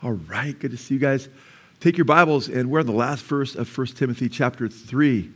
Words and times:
All 0.00 0.12
right, 0.12 0.56
good 0.56 0.70
to 0.70 0.76
see 0.76 0.94
you 0.94 1.00
guys. 1.00 1.28
Take 1.80 1.98
your 1.98 2.04
Bibles, 2.04 2.48
and 2.48 2.70
we're 2.70 2.78
on 2.78 2.86
the 2.86 2.92
last 2.92 3.24
verse 3.24 3.56
of 3.56 3.76
1 3.76 3.88
Timothy 3.88 4.28
chapter 4.28 4.68
3. 4.68 5.28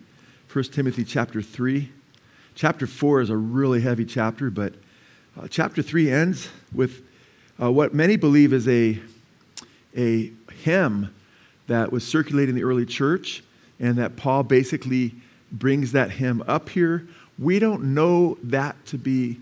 1 0.53 0.65
Timothy 0.67 1.03
chapter 1.03 1.43
3. 1.43 1.91
Chapter 2.55 2.87
4 2.87 3.23
is 3.23 3.31
a 3.31 3.37
really 3.37 3.81
heavy 3.81 4.05
chapter, 4.05 4.51
but 4.51 4.75
uh, 5.37 5.49
chapter 5.49 5.83
3 5.83 6.13
ends 6.13 6.49
with 6.73 7.03
uh, 7.61 7.73
what 7.73 7.93
many 7.93 8.15
believe 8.15 8.53
is 8.53 8.69
a, 8.69 9.01
a 9.97 10.31
hymn 10.63 11.13
that 11.67 11.91
was 11.91 12.07
circulating 12.07 12.51
in 12.51 12.55
the 12.55 12.65
early 12.65 12.87
church, 12.87 13.43
and 13.81 13.99
that 13.99 14.15
Paul 14.15 14.45
basically 14.45 15.13
brings 15.51 15.91
that 15.91 16.13
hymn 16.13 16.41
up 16.47 16.69
here. 16.69 17.09
We 17.37 17.59
don't 17.59 17.95
know 17.95 18.39
that 18.45 18.77
to 18.87 18.97
be 18.97 19.41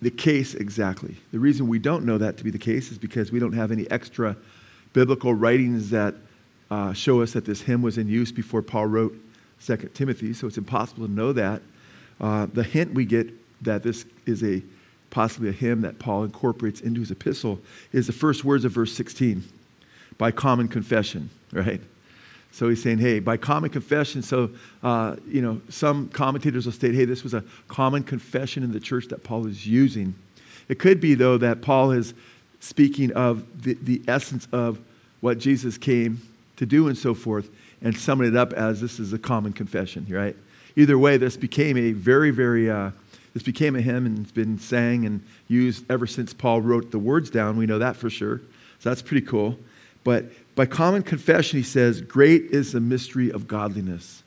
the 0.00 0.10
case 0.10 0.54
exactly. 0.54 1.16
The 1.32 1.38
reason 1.38 1.68
we 1.68 1.78
don't 1.78 2.04
know 2.04 2.18
that 2.18 2.36
to 2.38 2.44
be 2.44 2.50
the 2.50 2.58
case 2.58 2.90
is 2.92 2.98
because 2.98 3.32
we 3.32 3.38
don't 3.38 3.52
have 3.52 3.72
any 3.72 3.90
extra 3.90 4.36
biblical 4.92 5.34
writings 5.34 5.90
that 5.90 6.14
uh, 6.70 6.92
show 6.92 7.22
us 7.22 7.32
that 7.32 7.44
this 7.44 7.60
hymn 7.60 7.82
was 7.82 7.98
in 7.98 8.08
use 8.08 8.30
before 8.30 8.62
Paul 8.62 8.86
wrote 8.86 9.16
2 9.64 9.76
Timothy, 9.94 10.32
so 10.32 10.46
it's 10.46 10.58
impossible 10.58 11.06
to 11.06 11.12
know 11.12 11.32
that. 11.32 11.62
Uh, 12.20 12.46
the 12.52 12.62
hint 12.62 12.94
we 12.94 13.04
get 13.04 13.32
that 13.62 13.82
this 13.82 14.06
is 14.26 14.42
a 14.42 14.62
possibly 15.10 15.48
a 15.48 15.52
hymn 15.52 15.80
that 15.80 15.98
Paul 15.98 16.24
incorporates 16.24 16.80
into 16.80 17.00
his 17.00 17.10
epistle 17.10 17.58
is 17.92 18.06
the 18.06 18.12
first 18.12 18.44
words 18.44 18.64
of 18.64 18.72
verse 18.72 18.92
16 18.92 19.42
by 20.18 20.30
common 20.30 20.68
confession, 20.68 21.30
right? 21.52 21.80
So 22.52 22.68
he's 22.68 22.82
saying, 22.82 22.98
hey, 22.98 23.20
by 23.20 23.36
common 23.36 23.70
confession. 23.70 24.22
So, 24.22 24.50
uh, 24.82 25.16
you 25.26 25.42
know, 25.42 25.60
some 25.68 26.08
commentators 26.08 26.64
will 26.66 26.72
state, 26.72 26.94
hey, 26.94 27.04
this 27.04 27.22
was 27.22 27.34
a 27.34 27.44
common 27.68 28.02
confession 28.02 28.62
in 28.62 28.72
the 28.72 28.80
church 28.80 29.06
that 29.08 29.22
Paul 29.22 29.46
is 29.46 29.66
using. 29.66 30.14
It 30.68 30.78
could 30.78 31.00
be, 31.00 31.14
though, 31.14 31.38
that 31.38 31.62
Paul 31.62 31.92
is 31.92 32.14
speaking 32.60 33.12
of 33.12 33.62
the, 33.62 33.74
the 33.74 34.02
essence 34.08 34.48
of 34.52 34.78
what 35.20 35.38
Jesus 35.38 35.78
came 35.78 36.20
to 36.56 36.66
do 36.66 36.88
and 36.88 36.98
so 36.98 37.14
forth, 37.14 37.48
and 37.82 37.96
summing 37.96 38.28
it 38.28 38.36
up 38.36 38.52
as 38.52 38.80
this 38.80 38.98
is 38.98 39.12
a 39.12 39.18
common 39.18 39.52
confession, 39.52 40.06
right? 40.10 40.36
Either 40.76 40.98
way, 40.98 41.16
this 41.16 41.36
became 41.36 41.76
a 41.76 41.92
very, 41.92 42.30
very, 42.30 42.68
uh, 42.68 42.90
this 43.34 43.42
became 43.42 43.76
a 43.76 43.80
hymn 43.80 44.06
and 44.06 44.18
it's 44.18 44.32
been 44.32 44.58
sang 44.58 45.06
and 45.06 45.22
used 45.46 45.88
ever 45.90 46.06
since 46.06 46.34
Paul 46.34 46.60
wrote 46.60 46.90
the 46.90 46.98
words 46.98 47.30
down. 47.30 47.56
We 47.56 47.66
know 47.66 47.78
that 47.78 47.96
for 47.96 48.10
sure. 48.10 48.38
So 48.80 48.88
that's 48.88 49.02
pretty 49.02 49.26
cool. 49.26 49.56
But 50.02 50.26
by 50.58 50.66
common 50.66 51.04
confession, 51.04 51.56
he 51.60 51.62
says, 51.62 52.00
Great 52.00 52.46
is 52.46 52.72
the 52.72 52.80
mystery 52.80 53.30
of 53.30 53.46
godliness. 53.46 54.24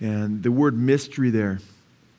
And 0.00 0.42
the 0.42 0.50
word 0.50 0.76
mystery 0.76 1.30
there 1.30 1.60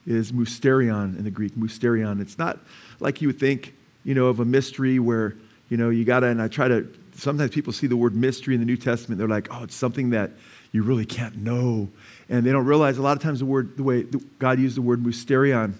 is 0.06 0.32
mysterion 0.32 1.18
in 1.18 1.24
the 1.24 1.30
Greek, 1.30 1.54
mysterion. 1.54 2.22
It's 2.22 2.38
not 2.38 2.60
like 3.00 3.20
you 3.20 3.28
would 3.28 3.38
think, 3.38 3.74
you 4.04 4.14
know, 4.14 4.28
of 4.28 4.40
a 4.40 4.46
mystery 4.46 5.00
where, 5.00 5.36
you 5.68 5.76
know, 5.76 5.90
you 5.90 6.06
got 6.06 6.20
to, 6.20 6.28
and 6.28 6.40
I 6.40 6.48
try 6.48 6.66
to, 6.66 6.90
sometimes 7.14 7.50
people 7.50 7.74
see 7.74 7.86
the 7.86 7.96
word 7.96 8.16
mystery 8.16 8.54
in 8.54 8.60
the 8.60 8.66
New 8.66 8.78
Testament, 8.78 9.18
they're 9.18 9.28
like, 9.28 9.48
oh, 9.50 9.64
it's 9.64 9.74
something 9.74 10.08
that 10.08 10.30
you 10.72 10.82
really 10.82 11.04
can't 11.04 11.36
know. 11.36 11.90
And 12.30 12.46
they 12.46 12.52
don't 12.52 12.64
realize 12.64 12.96
a 12.96 13.02
lot 13.02 13.18
of 13.18 13.22
times 13.22 13.40
the 13.40 13.44
word, 13.44 13.76
the 13.76 13.82
way 13.82 14.06
God 14.38 14.58
used 14.58 14.78
the 14.78 14.82
word 14.82 15.02
mysterion 15.02 15.74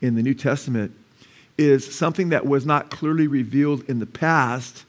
in 0.00 0.14
the 0.14 0.22
New 0.22 0.34
Testament 0.34 0.96
is 1.58 1.94
something 1.94 2.30
that 2.30 2.46
was 2.46 2.64
not 2.64 2.90
clearly 2.90 3.26
revealed 3.26 3.84
in 3.86 3.98
the 3.98 4.06
past 4.06 4.86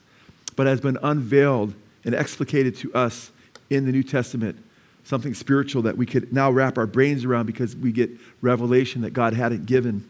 but 0.55 0.67
has 0.67 0.81
been 0.81 0.97
unveiled 1.03 1.73
and 2.03 2.15
explicated 2.15 2.75
to 2.77 2.93
us 2.93 3.31
in 3.69 3.85
the 3.85 3.91
New 3.91 4.03
Testament. 4.03 4.57
Something 5.03 5.33
spiritual 5.33 5.83
that 5.83 5.97
we 5.97 6.05
could 6.05 6.33
now 6.33 6.51
wrap 6.51 6.77
our 6.77 6.87
brains 6.87 7.25
around 7.25 7.45
because 7.45 7.75
we 7.75 7.91
get 7.91 8.09
revelation 8.41 9.01
that 9.01 9.11
God 9.11 9.33
hadn't 9.33 9.65
given. 9.65 10.07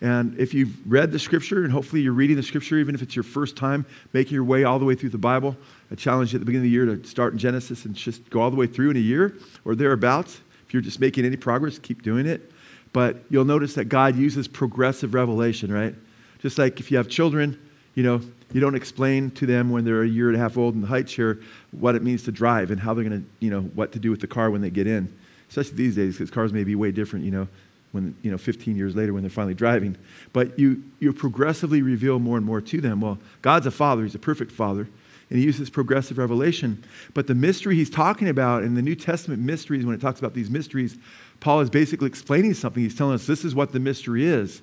And 0.00 0.36
if 0.38 0.52
you've 0.52 0.74
read 0.84 1.12
the 1.12 1.18
scripture, 1.18 1.62
and 1.62 1.72
hopefully 1.72 2.02
you're 2.02 2.12
reading 2.12 2.34
the 2.34 2.42
scripture, 2.42 2.76
even 2.78 2.94
if 2.94 3.02
it's 3.02 3.14
your 3.14 3.22
first 3.22 3.56
time 3.56 3.86
making 4.12 4.34
your 4.34 4.42
way 4.42 4.64
all 4.64 4.80
the 4.80 4.84
way 4.84 4.96
through 4.96 5.10
the 5.10 5.18
Bible, 5.18 5.56
I 5.92 5.94
challenge 5.94 6.32
you 6.32 6.38
at 6.38 6.40
the 6.40 6.46
beginning 6.46 6.66
of 6.66 6.70
the 6.70 6.74
year 6.74 6.86
to 6.86 7.04
start 7.06 7.34
in 7.34 7.38
Genesis 7.38 7.84
and 7.84 7.94
just 7.94 8.28
go 8.28 8.40
all 8.40 8.50
the 8.50 8.56
way 8.56 8.66
through 8.66 8.90
in 8.90 8.96
a 8.96 9.00
year 9.00 9.36
or 9.64 9.76
thereabouts. 9.76 10.40
If 10.66 10.74
you're 10.74 10.82
just 10.82 10.98
making 10.98 11.24
any 11.24 11.36
progress, 11.36 11.78
keep 11.78 12.02
doing 12.02 12.26
it. 12.26 12.50
But 12.92 13.22
you'll 13.30 13.44
notice 13.44 13.74
that 13.74 13.84
God 13.84 14.16
uses 14.16 14.48
progressive 14.48 15.14
revelation, 15.14 15.72
right? 15.72 15.94
Just 16.40 16.58
like 16.58 16.80
if 16.80 16.90
you 16.90 16.96
have 16.96 17.08
children, 17.08 17.58
you 17.94 18.02
know, 18.02 18.20
you 18.52 18.60
don't 18.60 18.74
explain 18.74 19.30
to 19.32 19.46
them 19.46 19.70
when 19.70 19.84
they're 19.84 20.02
a 20.02 20.08
year 20.08 20.28
and 20.28 20.36
a 20.36 20.38
half 20.38 20.56
old 20.56 20.74
in 20.74 20.80
the 20.80 20.86
high 20.86 21.02
chair 21.02 21.38
what 21.72 21.94
it 21.94 22.02
means 22.02 22.22
to 22.24 22.32
drive 22.32 22.70
and 22.70 22.80
how 22.80 22.94
they're 22.94 23.04
going 23.04 23.22
to, 23.22 23.28
you 23.40 23.50
know, 23.50 23.62
what 23.62 23.92
to 23.92 23.98
do 23.98 24.10
with 24.10 24.20
the 24.20 24.26
car 24.26 24.50
when 24.50 24.60
they 24.60 24.70
get 24.70 24.86
in. 24.86 25.12
Especially 25.48 25.76
these 25.76 25.96
days, 25.96 26.14
because 26.14 26.30
cars 26.30 26.52
may 26.52 26.64
be 26.64 26.74
way 26.74 26.90
different, 26.90 27.24
you 27.24 27.30
know, 27.30 27.48
when, 27.92 28.14
you 28.22 28.30
know, 28.30 28.38
15 28.38 28.74
years 28.76 28.96
later 28.96 29.12
when 29.12 29.22
they're 29.22 29.30
finally 29.30 29.54
driving. 29.54 29.96
But 30.32 30.58
you, 30.58 30.82
you 30.98 31.12
progressively 31.12 31.82
reveal 31.82 32.18
more 32.18 32.36
and 32.36 32.46
more 32.46 32.60
to 32.60 32.80
them. 32.80 33.00
Well, 33.00 33.18
God's 33.42 33.66
a 33.66 33.70
father, 33.70 34.02
He's 34.02 34.14
a 34.14 34.18
perfect 34.18 34.50
father, 34.50 34.88
and 35.28 35.38
He 35.38 35.44
uses 35.44 35.68
progressive 35.68 36.18
revelation. 36.18 36.82
But 37.12 37.26
the 37.26 37.34
mystery 37.34 37.76
He's 37.76 37.90
talking 37.90 38.28
about 38.28 38.64
in 38.64 38.74
the 38.74 38.82
New 38.82 38.94
Testament 38.94 39.42
mysteries, 39.42 39.84
when 39.84 39.94
it 39.94 40.00
talks 40.00 40.18
about 40.18 40.32
these 40.34 40.48
mysteries, 40.48 40.96
Paul 41.40 41.60
is 41.60 41.68
basically 41.68 42.06
explaining 42.06 42.54
something. 42.54 42.82
He's 42.82 42.96
telling 42.96 43.14
us 43.14 43.26
this 43.26 43.44
is 43.44 43.54
what 43.54 43.72
the 43.72 43.80
mystery 43.80 44.24
is. 44.24 44.62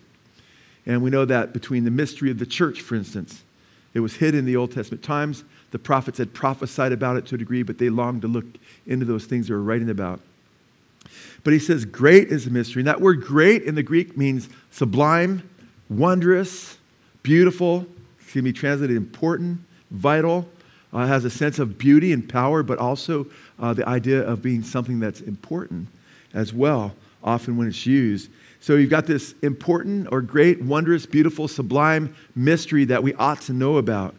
And 0.86 1.04
we 1.04 1.12
know 1.12 1.26
that 1.26 1.54
between 1.54 1.84
the 1.84 1.92
mystery 1.92 2.32
of 2.32 2.40
the 2.40 2.46
church, 2.46 2.82
for 2.82 2.96
instance, 2.96 3.44
it 3.94 4.00
was 4.00 4.16
hid 4.16 4.36
in 4.36 4.46
the 4.46 4.56
Old 4.56 4.72
Testament 4.72 5.04
times. 5.04 5.44
The 5.72 5.80
prophets 5.80 6.18
had 6.18 6.34
prophesied 6.34 6.92
about 6.92 7.18
it 7.18 7.26
to 7.28 7.36
a 7.36 7.38
degree, 7.38 7.64
but 7.64 7.78
they 7.78 7.90
longed 7.90 8.22
to 8.24 8.28
look 8.28 8.46
into 8.86 9.06
those 9.06 9.26
things 9.26 9.48
they 9.48 9.54
were 9.54 9.62
writing 9.62 9.90
about. 9.90 10.20
But 11.44 11.54
he 11.54 11.60
says, 11.60 11.86
Great 11.86 12.30
is 12.30 12.46
the 12.46 12.52
mystery. 12.52 12.82
And 12.82 12.88
that 12.88 13.02
word 13.02 13.22
great 13.22 13.64
in 13.64 13.76
the 13.76 13.84
Greek 13.84 14.18
means 14.18 14.50
sublime, 14.72 15.48
wondrous, 15.90 16.78
beautiful. 17.24 17.88
It 18.20 18.32
can 18.32 18.44
be 18.44 18.54
translated 18.54 18.98
important, 18.98 19.60
vital. 19.92 20.48
Uh, 20.92 21.06
has 21.06 21.24
a 21.24 21.30
sense 21.30 21.60
of 21.60 21.78
beauty 21.78 22.14
and 22.14 22.28
power, 22.28 22.64
but 22.64 22.80
also 22.80 23.28
uh, 23.60 23.74
the 23.74 23.88
idea 23.88 24.22
of 24.22 24.42
being 24.42 24.64
something 24.64 25.00
that's 25.00 25.22
important 25.22 25.88
as 26.34 26.52
well, 26.52 26.96
often 27.24 27.58
when 27.58 27.68
it's 27.68 27.86
used. 27.86 28.32
So 28.62 28.76
you've 28.76 28.90
got 28.90 29.08
this 29.08 29.34
important 29.42 30.10
or 30.12 30.22
great, 30.22 30.62
wondrous, 30.62 31.06
beautiful, 31.06 31.48
sublime 31.48 32.16
mystery 32.36 32.86
that 32.86 33.04
we 33.04 33.14
ought 33.14 33.42
to 33.44 33.54
know 33.54 33.78
about. 33.78 34.16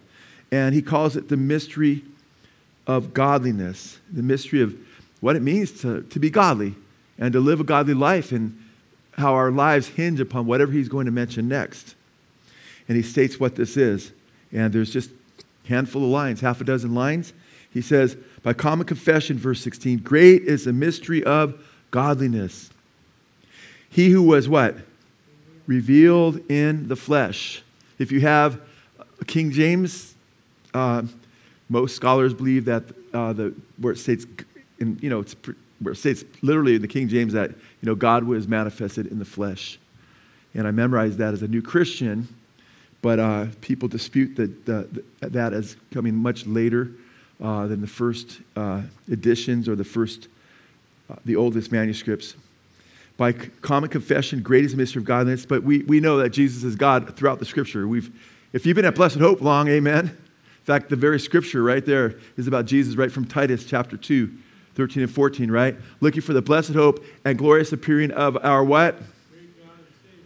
And 0.51 0.75
he 0.75 0.83
calls 0.83 1.17
it 1.17 1.29
the 1.29 1.37
mystery 1.37 2.03
of 2.87 3.15
godliness, 3.15 3.99
the 4.11 4.23
mystery 4.23 4.63
of 4.63 4.75
what 5.21 5.37
it 5.37 5.43
means 5.43 5.81
to, 5.83 6.03
to 6.03 6.19
be 6.19 6.31
godly 6.31 6.75
and 7.19 7.33
to 7.33 7.41
live 7.41 7.61
a 7.61 7.65
godly 7.65 7.95
life 7.95 8.33
and 8.33 8.59
how 9.13 9.35
our 9.35 9.51
lives 9.51 9.89
hinge 9.89 10.19
upon 10.19 10.47
whatever 10.47 10.73
he's 10.73 10.89
going 10.89 11.07
to 11.07 11.13
mention 11.13 11.47
next. 11.47 11.95
And 12.89 12.97
he 12.97 13.03
states 13.03 13.39
what 13.39 13.55
this 13.55 13.77
is. 13.77 14.11
And 14.53 14.73
there's 14.73 14.91
just 14.91 15.11
a 15.67 15.69
handful 15.69 16.03
of 16.03 16.09
lines, 16.09 16.41
half 16.41 16.61
a 16.61 16.65
dozen 16.65 16.95
lines. 16.95 17.33
He 17.71 17.83
says, 17.83 18.17
by 18.43 18.55
common 18.55 18.87
confession, 18.87 19.39
verse 19.39 19.61
16, 19.61 19.99
great 19.99 20.43
is 20.43 20.65
the 20.65 20.73
mystery 20.73 21.23
of 21.23 21.63
godliness. 21.91 22.70
He 23.91 24.09
who 24.09 24.23
was 24.23 24.49
what? 24.49 24.77
Revealed 25.67 26.49
in 26.51 26.89
the 26.89 26.97
flesh. 26.97 27.63
If 27.99 28.11
you 28.13 28.21
have 28.21 28.61
King 29.27 29.51
James, 29.51 30.15
uh, 30.73 31.03
most 31.69 31.97
scholars 31.97 32.33
believe 32.33 32.65
that 32.65 32.85
uh, 33.13 33.33
the 33.33 33.55
where 33.79 33.93
it 33.93 33.99
states, 33.99 34.27
in, 34.79 34.99
you 35.03 35.11
know, 35.11 35.21
it's 35.21 35.35
where 35.81 35.93
it 35.93 35.97
states 35.97 36.25
literally 36.41 36.77
in 36.77 36.83
the 36.83 36.89
King 36.89 37.09
James 37.09 37.33
that 37.33 37.51
you 37.51 37.57
know 37.83 37.97
God 37.97 38.25
was 38.25 38.47
manifested 38.47 39.09
in 39.09 39.19
the 39.19 39.25
flesh, 39.25 39.79
and 40.55 40.67
I 40.67 40.71
memorized 40.71 41.19
that 41.19 41.35
as 41.35 41.43
a 41.43 41.49
new 41.49 41.63
Christian, 41.63 42.29
but 43.03 43.19
uh, 43.19 43.47
people 43.61 43.89
dispute 43.89 44.37
that 44.37 44.67
the, 44.67 45.03
that 45.21 45.53
as 45.53 45.77
coming 45.91 46.15
much 46.15 46.47
later 46.47 46.93
uh, 47.41 47.67
than 47.67 47.81
the 47.81 47.89
first 47.89 48.41
uh, 48.55 48.83
editions 49.11 49.69
or 49.69 49.75
the 49.75 49.85
first, 49.85 50.29
uh, 51.11 51.17
the 51.25 51.35
oldest 51.35 51.73
manuscripts 51.73 52.35
by 53.21 53.35
common 53.35 53.91
confession, 53.91 54.41
great 54.41 54.65
is 54.65 54.71
the 54.71 54.79
mystery 54.79 55.01
of 55.01 55.05
godliness. 55.05 55.45
But 55.45 55.63
we, 55.63 55.83
we 55.83 56.01
know 56.01 56.17
that 56.17 56.31
Jesus 56.31 56.65
is 56.65 56.75
God 56.75 57.15
throughout 57.19 57.39
the 57.39 57.45
scripture. 57.45 57.87
We've, 57.87 58.11
if 58.55 58.65
you've 58.65 58.77
been 58.77 58.87
at 58.87 58.95
Blessed 58.95 59.19
Hope 59.19 59.43
long, 59.43 59.69
amen. 59.69 60.07
In 60.07 60.65
fact, 60.65 60.89
the 60.89 60.97
very 60.97 61.21
scripture 61.21 61.63
right 61.63 61.85
there 61.85 62.15
is 62.39 62.47
about 62.47 62.65
Jesus, 62.65 62.97
right 62.97 63.13
from 63.13 63.27
Titus 63.27 63.67
chapter 63.67 63.99
2, 63.99 64.31
13 64.75 65.03
and 65.03 65.13
14, 65.13 65.51
right? 65.51 65.77
Looking 66.01 66.23
for 66.23 66.33
the 66.33 66.41
blessed 66.41 66.73
hope 66.73 67.05
and 67.27 67.37
glorious 67.37 67.75
appearing 67.75 68.11
of 68.13 68.39
our 68.43 68.65
what? 68.65 68.97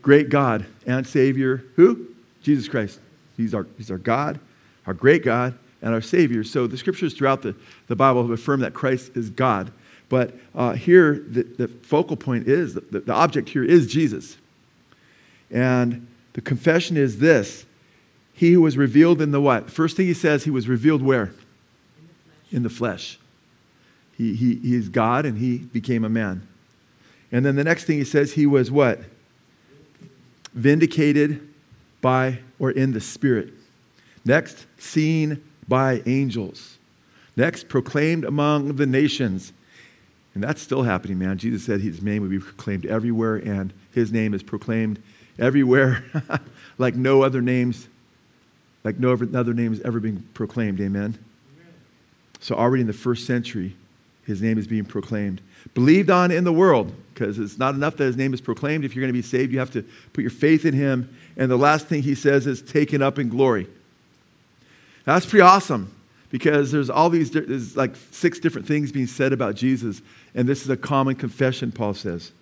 Great 0.01 0.29
God 0.29 0.65
and 0.87 1.05
Savior. 1.05 1.65
Who? 1.75 2.07
Jesus 2.43 2.69
Christ. 2.69 3.01
He's 3.37 3.55
our, 3.55 3.67
he's 3.77 3.91
our 3.91 3.99
God, 3.99 4.39
our 4.87 4.95
great 4.95 5.25
God, 5.25 5.59
and 5.83 5.93
our 5.93 6.01
Savior. 6.01 6.45
So 6.45 6.69
the 6.69 6.79
scriptures 6.79 7.13
throughout 7.15 7.43
the, 7.43 7.57
the 7.89 7.97
Bible 7.97 8.23
have 8.23 8.31
affirmed 8.31 8.63
that 8.63 8.73
Christ 8.73 9.17
is 9.17 9.31
God. 9.31 9.73
But 10.09 10.35
uh, 10.55 10.73
here, 10.73 11.25
the, 11.29 11.43
the, 11.43 11.69
focal 11.69 12.17
point 12.17 12.47
is, 12.47 12.75
the, 12.75 13.01
the 13.01 13.13
object 13.13 13.49
here 13.49 13.65
is 13.65 13.87
Jesus. 13.87 14.37
And 15.51 16.07
the 16.35 16.41
confession 16.41 16.97
is 16.97 17.19
this 17.19 17.65
He 18.33 18.53
who 18.53 18.61
was 18.61 18.77
revealed 18.77 19.23
in 19.23 19.31
the 19.31 19.41
what? 19.41 19.71
First 19.71 19.97
thing 19.97 20.07
he 20.07 20.15
says, 20.15 20.45
he 20.45 20.51
was 20.51 20.69
revealed 20.69 21.03
where? 21.03 21.33
In 22.53 22.63
the 22.63 22.71
flesh. 22.71 23.19
He, 24.17 24.35
he, 24.35 24.57
he 24.57 24.75
is 24.75 24.89
God 24.89 25.27
and 25.27 25.39
he 25.39 25.59
became 25.59 26.05
a 26.05 26.09
man. 26.09 26.47
And 27.33 27.45
then 27.45 27.57
the 27.57 27.65
next 27.65 27.85
thing 27.85 27.99
he 27.99 28.05
says, 28.05 28.33
he 28.33 28.47
was 28.47 28.71
what? 28.71 29.01
Vindicated 30.53 31.49
by 32.01 32.39
or 32.59 32.71
in 32.71 32.93
the 32.93 33.01
Spirit. 33.01 33.53
Next, 34.25 34.67
seen 34.79 35.43
by 35.67 36.03
angels. 36.07 36.79
Next, 37.37 37.69
proclaimed 37.69 38.25
among 38.25 38.77
the 38.77 38.87
nations. 38.87 39.53
And 40.35 40.43
that's 40.43 40.61
still 40.61 40.83
happening, 40.83 41.19
man. 41.19 41.39
Jesus 41.39 41.65
said 41.65 41.81
his 41.81 42.03
name 42.03 42.23
would 42.23 42.31
be 42.31 42.41
proclaimed 42.41 42.87
everywhere, 42.87 43.37
and 43.37 43.73
his 43.93 44.13
name 44.13 44.35
is 44.35 44.43
proclaimed 44.43 45.01
everywhere 45.39 46.05
like 46.79 46.97
no 46.97 47.23
other 47.23 47.41
names, 47.41 47.89
like 48.83 48.99
no 48.99 49.13
other 49.13 49.55
name 49.55 49.73
has 49.73 49.81
ever 49.83 50.01
been 50.01 50.23
proclaimed. 50.35 50.81
Amen? 50.81 51.03
Amen. 51.03 51.19
So, 52.41 52.57
already 52.57 52.81
in 52.81 52.89
the 52.89 52.93
first 52.93 53.27
century, 53.27 53.77
his 54.27 54.43
name 54.43 54.59
is 54.59 54.67
being 54.67 54.85
proclaimed. 54.85 55.41
Believed 55.73 56.11
on 56.11 56.33
in 56.33 56.43
the 56.43 56.53
world, 56.53 56.93
because 57.13 57.39
it's 57.39 57.59
not 57.59 57.75
enough 57.75 57.97
that 57.99 58.05
his 58.05 58.17
name 58.17 58.35
is 58.35 58.41
proclaimed. 58.41 58.85
If 58.85 58.97
you're 58.97 59.03
going 59.03 59.13
to 59.13 59.19
be 59.19 59.23
saved, 59.23 59.53
you 59.53 59.61
have 59.61 59.71
to 59.73 59.85
put 60.13 60.23
your 60.23 60.31
faith 60.31 60.65
in 60.65 60.75
him. 60.75 61.17
And 61.37 61.49
the 61.51 61.57
last 61.57 61.87
thing 61.87 62.03
he 62.03 62.17
says 62.17 62.47
is 62.47 62.61
taken 62.61 63.03
up 63.03 63.19
in 63.19 63.29
glory. 63.29 63.69
That's 65.05 65.27
pretty 65.27 65.43
awesome 65.43 65.95
because 66.35 66.73
there's 66.73 66.91
all 66.91 67.11
these, 67.11 67.31
there's 67.31 67.77
like 67.77 67.95
six 68.11 68.41
different 68.41 68.67
things 68.67 68.91
being 68.91 69.07
said 69.07 69.33
about 69.33 69.55
Jesus. 69.55 70.03
And 70.35 70.49
this 70.49 70.63
is 70.63 70.69
a 70.69 70.77
common 70.77 71.15
confession, 71.15 71.71
Paul 71.71 71.95
says. 71.95 72.33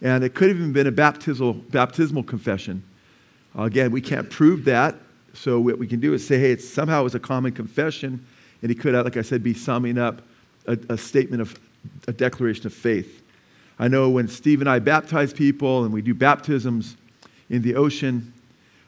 And 0.00 0.24
it 0.24 0.34
could 0.34 0.48
have 0.48 0.56
even 0.56 0.72
been 0.72 0.86
a 0.86 0.90
baptismal, 0.90 1.52
baptismal 1.52 2.22
confession. 2.22 2.82
Again, 3.54 3.90
we 3.90 4.00
can't 4.00 4.30
prove 4.30 4.64
that. 4.64 4.96
So 5.34 5.60
what 5.60 5.78
we 5.78 5.86
can 5.86 6.00
do 6.00 6.14
is 6.14 6.26
say, 6.26 6.38
hey, 6.38 6.52
it's 6.52 6.66
somehow 6.66 7.02
it 7.02 7.04
was 7.04 7.14
a 7.16 7.20
common 7.20 7.52
confession. 7.52 8.24
And 8.62 8.70
he 8.70 8.74
could, 8.74 8.94
like 8.94 9.18
I 9.18 9.22
said, 9.22 9.42
be 9.42 9.52
summing 9.52 9.98
up 9.98 10.22
a, 10.66 10.78
a 10.88 10.96
statement 10.96 11.42
of 11.42 11.54
a 12.06 12.14
declaration 12.14 12.66
of 12.66 12.72
faith. 12.72 13.22
I 13.78 13.88
know 13.88 14.08
when 14.08 14.26
Steve 14.28 14.62
and 14.62 14.70
I 14.70 14.78
baptize 14.78 15.34
people 15.34 15.84
and 15.84 15.92
we 15.92 16.00
do 16.00 16.14
baptisms 16.14 16.96
in 17.50 17.60
the 17.60 17.74
ocean, 17.74 18.32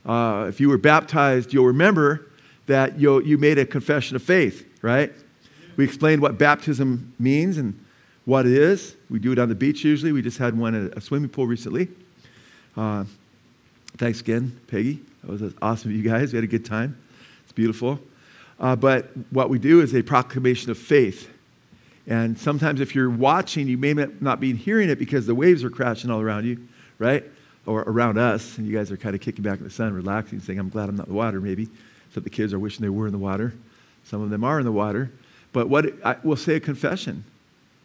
uh, 0.07 0.47
if 0.49 0.61
you 0.61 0.71
were 0.71 0.79
baptized, 0.79 1.53
you'll 1.53 1.67
remember 1.67 2.30
that 2.71 2.99
you 2.99 3.21
you 3.23 3.37
made 3.37 3.59
a 3.59 3.67
confession 3.67 4.17
of 4.17 4.23
faith, 4.23 4.65
right? 4.81 5.13
We 5.77 5.85
explained 5.85 6.23
what 6.23 6.39
baptism 6.39 7.13
means 7.19 7.59
and 7.59 7.79
what 8.25 8.47
it 8.47 8.53
is. 8.53 8.95
We 9.09 9.19
do 9.19 9.33
it 9.33 9.39
on 9.39 9.49
the 9.49 9.55
beach 9.55 9.85
usually. 9.85 10.13
We 10.13 10.23
just 10.23 10.39
had 10.39 10.57
one 10.57 10.75
at 10.75 10.97
a 10.97 11.01
swimming 11.01 11.31
pool 11.31 11.47
recently. 11.47 11.89
Uh, 12.77 13.05
thanks 13.97 14.21
again, 14.21 14.59
Peggy. 14.69 15.01
That 15.25 15.41
was 15.41 15.55
awesome 15.61 15.91
of 15.91 15.97
you 15.97 16.03
guys. 16.03 16.33
We 16.33 16.37
had 16.37 16.45
a 16.45 16.49
good 16.49 16.65
time. 16.65 16.97
It's 17.43 17.53
beautiful. 17.53 17.99
Uh, 18.61 18.77
but 18.77 19.11
what 19.31 19.51
we 19.51 19.59
do 19.59 19.81
is 19.81 19.95
a 19.95 20.03
proclamation 20.03 20.71
of 20.71 20.79
faith. 20.79 21.29
And 22.07 22.39
sometimes 22.39 22.81
if 22.81 22.95
you're 22.95 23.11
watching, 23.11 23.67
you 23.67 23.79
may 23.79 23.95
not 24.21 24.39
be 24.39 24.55
hearing 24.55 24.91
it 24.91 24.99
because 24.99 25.27
the 25.27 25.35
waves 25.35 25.65
are 25.65 25.71
crashing 25.71 26.11
all 26.11 26.21
around 26.21 26.45
you, 26.47 26.69
right? 26.99 27.25
Or 27.67 27.83
around 27.83 28.19
us. 28.19 28.59
And 28.59 28.67
you 28.67 28.77
guys 28.77 28.93
are 28.93 28.97
kind 28.97 29.15
of 29.15 29.21
kicking 29.21 29.43
back 29.43 29.59
in 29.59 29.65
the 29.65 29.71
sun, 29.71 29.93
relaxing, 29.93 30.41
saying, 30.41 30.59
I'm 30.59 30.69
glad 30.69 30.89
I'm 30.89 30.97
not 30.97 31.07
in 31.07 31.13
the 31.13 31.17
water, 31.17 31.41
maybe. 31.41 31.69
Except 32.11 32.25
the 32.25 32.31
kids 32.31 32.53
are 32.53 32.59
wishing 32.59 32.83
they 32.83 32.91
were 32.91 33.07
in 33.07 33.13
the 33.13 33.19
water. 33.19 33.55
Some 34.05 34.21
of 34.21 34.31
them 34.31 34.43
are 34.43 34.59
in 34.59 34.65
the 34.65 34.73
water. 34.73 35.13
But 35.53 35.69
what 35.69 35.93
I 36.05 36.17
will 36.25 36.37
say 36.37 36.57
a 36.57 36.61
confession. 36.61 37.25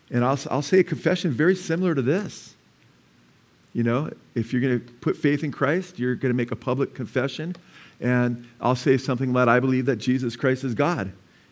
And 0.10 0.26
I'll, 0.26 0.40
I'll 0.50 0.62
say 0.62 0.80
a 0.80 0.84
confession 0.84 1.32
very 1.32 1.56
similar 1.56 1.94
to 1.94 2.02
this. 2.02 2.56
You 3.74 3.84
know, 3.84 4.10
if 4.34 4.52
you're 4.52 4.62
going 4.62 4.80
to 4.80 4.94
put 4.96 5.16
faith 5.16 5.44
in 5.44 5.52
Christ, 5.52 6.00
you're 6.00 6.16
going 6.16 6.32
to 6.32 6.36
make 6.36 6.52
a 6.52 6.56
public 6.56 6.96
confession. 6.96 7.56
And 8.00 8.48
I'll 8.60 8.76
say 8.76 8.98
something 8.98 9.32
like, 9.32 9.48
I 9.48 9.60
believe 9.60 9.86
that 9.86 9.98
Jesus 9.98 10.36
Christ 10.36 10.64
is 10.64 10.74
God. 10.74 11.12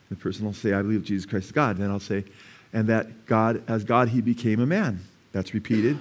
The 0.09 0.15
person 0.15 0.45
will 0.45 0.53
say, 0.53 0.73
I 0.73 0.81
believe 0.81 1.03
Jesus 1.03 1.25
Christ 1.25 1.47
is 1.47 1.51
God. 1.51 1.75
And 1.75 1.83
then 1.83 1.91
I'll 1.91 1.99
say, 1.99 2.25
and 2.73 2.87
that 2.87 3.25
God, 3.27 3.63
as 3.67 3.83
God, 3.83 4.09
he 4.09 4.21
became 4.21 4.59
a 4.59 4.65
man. 4.65 4.99
That's 5.31 5.53
repeated. 5.53 5.97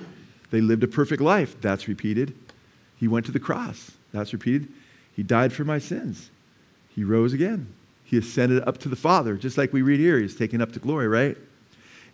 They 0.51 0.61
lived 0.61 0.83
a 0.85 0.89
perfect 0.89 1.21
life. 1.21 1.61
That's 1.61 1.89
repeated. 1.89 2.35
He 2.97 3.09
went 3.09 3.27
to 3.27 3.33
the 3.33 3.41
cross. 3.41 3.91
That's 4.13 4.33
repeated. 4.33 4.69
He 5.17 5.23
died 5.23 5.53
for 5.53 5.65
my 5.65 5.79
sins. 5.79 6.31
He 6.95 7.05
rose 7.05 7.33
again. 7.33 7.73
He 8.05 8.19
ascended 8.19 8.63
up 8.69 8.79
to 8.79 8.89
the 8.89 8.97
Father, 8.97 9.37
just 9.37 9.57
like 9.57 9.73
we 9.73 9.83
read 9.83 9.99
here. 10.01 10.19
He's 10.19 10.37
taken 10.37 10.61
up 10.61 10.73
to 10.73 10.79
glory, 10.79 11.09
right? 11.09 11.37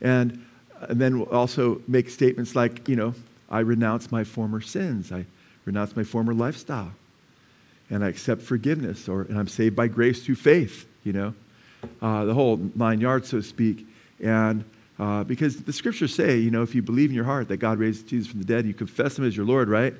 And, 0.00 0.44
and 0.82 1.00
then 1.00 1.18
we'll 1.18 1.28
also 1.30 1.82
make 1.88 2.08
statements 2.08 2.54
like, 2.54 2.88
you 2.88 2.96
know, 2.96 3.14
I 3.50 3.60
renounce 3.60 4.12
my 4.12 4.24
former 4.24 4.60
sins. 4.60 5.10
I 5.10 5.24
renounce 5.64 5.96
my 5.96 6.04
former 6.04 6.34
lifestyle. 6.34 6.92
And 7.90 8.04
I 8.04 8.08
accept 8.08 8.42
forgiveness, 8.42 9.08
or 9.08 9.22
and 9.22 9.38
I'm 9.38 9.48
saved 9.48 9.74
by 9.74 9.88
grace 9.88 10.22
through 10.24 10.34
faith, 10.34 10.86
you 11.04 11.12
know, 11.12 11.34
uh, 12.02 12.26
the 12.26 12.34
whole 12.34 12.58
nine 12.74 13.00
yards, 13.00 13.28
so 13.30 13.38
to 13.38 13.42
speak. 13.42 13.86
And 14.22 14.64
uh, 14.98 15.24
because 15.24 15.62
the 15.62 15.72
scriptures 15.72 16.14
say, 16.14 16.36
you 16.36 16.50
know, 16.50 16.62
if 16.62 16.74
you 16.74 16.82
believe 16.82 17.08
in 17.08 17.16
your 17.16 17.24
heart 17.24 17.48
that 17.48 17.56
God 17.56 17.78
raised 17.78 18.06
Jesus 18.06 18.28
from 18.30 18.40
the 18.40 18.44
dead, 18.44 18.66
you 18.66 18.74
confess 18.74 19.18
him 19.18 19.26
as 19.26 19.36
your 19.36 19.46
Lord, 19.46 19.68
right? 19.68 19.94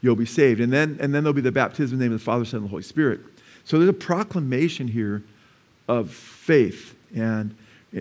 You'll 0.00 0.16
be 0.16 0.26
saved. 0.26 0.60
And 0.60 0.72
then, 0.72 0.98
and 1.00 1.14
then 1.14 1.22
there'll 1.22 1.32
be 1.32 1.40
the 1.40 1.52
baptism 1.52 1.94
in 1.94 1.98
the 1.98 2.04
name 2.06 2.12
of 2.12 2.20
the 2.20 2.24
Father, 2.24 2.44
Son, 2.44 2.58
and 2.58 2.66
the 2.66 2.70
Holy 2.70 2.82
Spirit. 2.82 3.20
So 3.68 3.76
there's 3.76 3.90
a 3.90 3.92
proclamation 3.92 4.88
here 4.88 5.22
of 5.88 6.10
faith. 6.10 6.94
And 7.14 7.54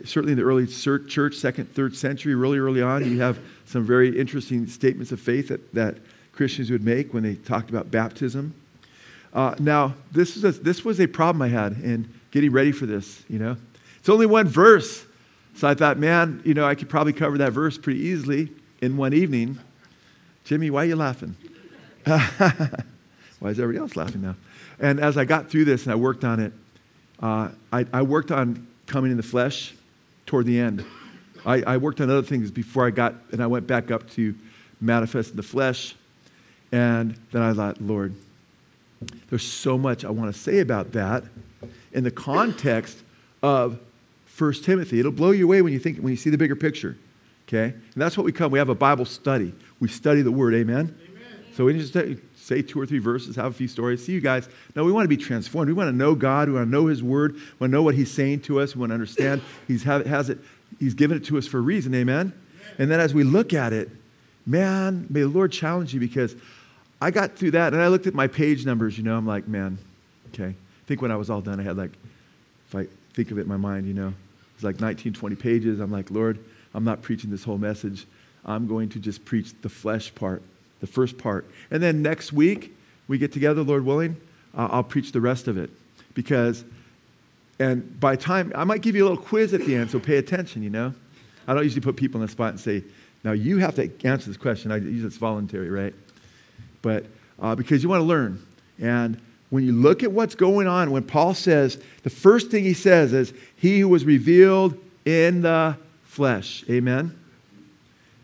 certainly 0.05 0.31
in 0.31 0.37
the 0.37 0.45
early 0.45 0.65
church, 0.65 1.35
second, 1.35 1.75
third 1.75 1.93
century, 1.93 2.35
really 2.35 2.57
early 2.57 2.81
on, 2.81 3.03
you 3.03 3.19
have 3.19 3.37
some 3.65 3.85
very 3.85 4.17
interesting 4.17 4.65
statements 4.67 5.11
of 5.11 5.19
faith 5.19 5.49
that, 5.49 5.73
that 5.73 5.97
Christians 6.31 6.71
would 6.71 6.85
make 6.85 7.13
when 7.13 7.21
they 7.21 7.35
talked 7.35 7.69
about 7.69 7.91
baptism. 7.91 8.55
Uh, 9.33 9.55
now, 9.59 9.93
this, 10.13 10.37
is 10.37 10.45
a, 10.45 10.53
this 10.53 10.85
was 10.85 11.01
a 11.01 11.07
problem 11.07 11.41
I 11.41 11.49
had 11.49 11.73
in 11.73 12.13
getting 12.31 12.53
ready 12.53 12.71
for 12.71 12.85
this, 12.85 13.25
you 13.27 13.37
know. 13.37 13.57
It's 13.99 14.07
only 14.07 14.25
one 14.25 14.47
verse. 14.47 15.03
So 15.55 15.67
I 15.67 15.73
thought, 15.73 15.99
man, 15.99 16.41
you 16.45 16.53
know, 16.53 16.65
I 16.65 16.75
could 16.75 16.87
probably 16.87 17.11
cover 17.11 17.39
that 17.39 17.51
verse 17.51 17.77
pretty 17.77 17.99
easily 17.99 18.53
in 18.81 18.95
one 18.95 19.13
evening. 19.13 19.59
Jimmy, 20.45 20.69
why 20.69 20.83
are 20.83 20.87
you 20.87 20.95
laughing? 20.95 21.35
why 22.05 23.49
is 23.49 23.59
everybody 23.59 23.79
else 23.79 23.97
laughing 23.97 24.21
now? 24.21 24.37
And 24.79 24.99
as 24.99 25.17
I 25.17 25.25
got 25.25 25.49
through 25.49 25.65
this 25.65 25.83
and 25.83 25.91
I 25.91 25.95
worked 25.95 26.23
on 26.23 26.39
it, 26.39 26.53
uh, 27.21 27.49
I, 27.73 27.85
I, 27.91 28.01
worked 28.03 28.31
on 28.31 28.67
coming 28.85 29.09
in 29.09 29.17
the 29.17 29.23
flesh 29.23 29.73
toward 30.27 30.45
the 30.45 30.59
end. 30.59 30.85
I, 31.45 31.63
I, 31.63 31.77
worked 31.77 31.99
on 31.99 32.11
other 32.11 32.21
things 32.21 32.51
before 32.51 32.85
I 32.85 32.91
got, 32.91 33.15
and 33.31 33.41
I 33.41 33.47
went 33.47 33.65
back 33.65 33.89
up 33.89 34.07
to 34.11 34.35
manifest 34.79 35.31
in 35.31 35.35
the 35.35 35.43
flesh. 35.43 35.95
And 36.71 37.17
then 37.31 37.41
I 37.41 37.53
thought, 37.53 37.81
Lord, 37.81 38.13
there's 39.29 39.43
so 39.43 39.77
much 39.77 40.05
I 40.05 40.11
want 40.11 40.33
to 40.33 40.39
say 40.39 40.59
about 40.59 40.91
that 40.91 41.23
in 41.91 42.03
the 42.03 42.11
context 42.11 42.99
of 43.41 43.79
1 44.37 44.53
Timothy. 44.53 44.99
It'll 44.99 45.11
blow 45.11 45.31
you 45.31 45.45
away 45.45 45.61
when 45.61 45.73
you 45.73 45.79
think 45.79 45.97
when 45.97 46.11
you 46.11 46.17
see 46.17 46.29
the 46.29 46.37
bigger 46.37 46.55
picture. 46.55 46.97
Okay? 47.47 47.73
And 47.73 47.95
that's 47.95 48.17
what 48.17 48.25
we 48.25 48.31
come. 48.31 48.51
We 48.51 48.59
have 48.59 48.69
a 48.69 48.75
Bible 48.75 49.05
study. 49.05 49.53
We 49.79 49.87
study 49.87 50.21
the 50.21 50.31
word. 50.31 50.53
Amen. 50.53 50.95
Amen. 51.09 51.45
So 51.55 51.65
we 51.65 51.73
just 51.73 51.93
say 52.47 52.61
two 52.61 52.79
or 52.79 52.85
three 52.85 52.99
verses, 52.99 53.35
have 53.35 53.51
a 53.51 53.53
few 53.53 53.67
stories, 53.67 54.03
see 54.03 54.13
you 54.13 54.21
guys. 54.21 54.47
No, 54.75 54.85
we 54.85 54.91
want 54.91 55.03
to 55.03 55.09
be 55.09 55.17
transformed. 55.17 55.67
We 55.67 55.73
want 55.73 55.89
to 55.89 55.95
know 55.95 56.15
God. 56.15 56.47
We 56.47 56.55
want 56.55 56.67
to 56.67 56.71
know 56.71 56.87
His 56.87 57.03
Word. 57.03 57.33
We 57.33 57.41
want 57.59 57.71
to 57.71 57.75
know 57.77 57.83
what 57.83 57.95
He's 57.95 58.11
saying 58.11 58.41
to 58.41 58.59
us. 58.61 58.75
We 58.75 58.79
want 58.79 58.91
to 58.91 58.95
understand 58.95 59.41
He's 59.67 59.83
has 59.83 60.29
it. 60.29 60.39
He's 60.79 60.93
given 60.93 61.17
it 61.17 61.25
to 61.25 61.37
us 61.37 61.45
for 61.45 61.57
a 61.57 61.61
reason. 61.61 61.93
Amen? 61.93 62.33
And 62.79 62.89
then 62.89 62.99
as 62.99 63.13
we 63.13 63.23
look 63.23 63.53
at 63.53 63.73
it, 63.73 63.89
man, 64.45 65.07
may 65.09 65.21
the 65.21 65.27
Lord 65.27 65.51
challenge 65.51 65.93
you 65.93 65.99
because 65.99 66.35
I 67.01 67.11
got 67.11 67.35
through 67.35 67.51
that 67.51 67.73
and 67.73 67.81
I 67.81 67.89
looked 67.89 68.07
at 68.07 68.13
my 68.13 68.27
page 68.27 68.65
numbers. 68.65 68.97
You 68.97 69.03
know, 69.03 69.17
I'm 69.17 69.27
like, 69.27 69.47
man, 69.47 69.77
okay. 70.33 70.49
I 70.49 70.87
think 70.87 71.01
when 71.01 71.11
I 71.11 71.15
was 71.15 71.29
all 71.29 71.41
done, 71.41 71.59
I 71.59 71.63
had 71.63 71.77
like, 71.77 71.91
if 72.67 72.75
I 72.75 72.87
think 73.13 73.31
of 73.31 73.37
it 73.37 73.41
in 73.41 73.47
my 73.47 73.57
mind, 73.57 73.87
you 73.87 73.93
know, 73.93 74.13
it's 74.55 74.63
like 74.63 74.79
19, 74.79 75.13
20 75.13 75.35
pages. 75.35 75.79
I'm 75.79 75.91
like, 75.91 76.11
Lord, 76.11 76.39
I'm 76.73 76.83
not 76.83 77.01
preaching 77.01 77.29
this 77.29 77.43
whole 77.43 77.57
message. 77.57 78.05
I'm 78.45 78.67
going 78.67 78.89
to 78.89 78.99
just 78.99 79.25
preach 79.25 79.53
the 79.61 79.69
flesh 79.69 80.13
part 80.15 80.41
the 80.79 80.87
first 80.87 81.17
part. 81.17 81.45
And 81.71 81.81
then 81.81 82.01
next 82.01 82.33
week, 82.33 82.75
we 83.07 83.17
get 83.17 83.31
together, 83.31 83.63
Lord 83.63 83.85
willing, 83.85 84.17
uh, 84.55 84.67
I'll 84.71 84.83
preach 84.83 85.11
the 85.11 85.21
rest 85.21 85.47
of 85.47 85.57
it. 85.57 85.69
Because, 86.13 86.63
and 87.59 87.99
by 87.99 88.15
time, 88.15 88.51
I 88.55 88.63
might 88.63 88.81
give 88.81 88.95
you 88.95 89.03
a 89.03 89.07
little 89.09 89.23
quiz 89.23 89.53
at 89.53 89.61
the 89.65 89.75
end, 89.75 89.91
so 89.91 89.99
pay 89.99 90.17
attention, 90.17 90.63
you 90.63 90.69
know? 90.69 90.93
I 91.47 91.53
don't 91.53 91.63
usually 91.63 91.81
put 91.81 91.95
people 91.95 92.19
in 92.21 92.27
the 92.27 92.31
spot 92.31 92.49
and 92.49 92.59
say, 92.59 92.83
now 93.23 93.31
you 93.31 93.57
have 93.57 93.75
to 93.75 93.89
answer 94.03 94.27
this 94.27 94.37
question. 94.37 94.71
I 94.71 94.77
usually 94.77 95.07
it's 95.07 95.17
voluntary, 95.17 95.69
right? 95.69 95.93
But 96.81 97.05
uh, 97.39 97.55
because 97.55 97.83
you 97.83 97.89
want 97.89 98.01
to 98.01 98.05
learn. 98.05 98.45
And 98.79 99.19
when 99.49 99.65
you 99.65 99.71
look 99.71 100.03
at 100.03 100.11
what's 100.11 100.35
going 100.35 100.67
on, 100.67 100.91
when 100.91 101.03
Paul 101.03 101.33
says, 101.33 101.81
the 102.03 102.09
first 102.09 102.51
thing 102.51 102.63
he 102.63 102.73
says 102.73 103.13
is, 103.13 103.33
He 103.55 103.79
who 103.79 103.89
was 103.89 104.05
revealed 104.05 104.77
in 105.05 105.41
the 105.41 105.77
flesh. 106.03 106.63
Amen? 106.69 107.17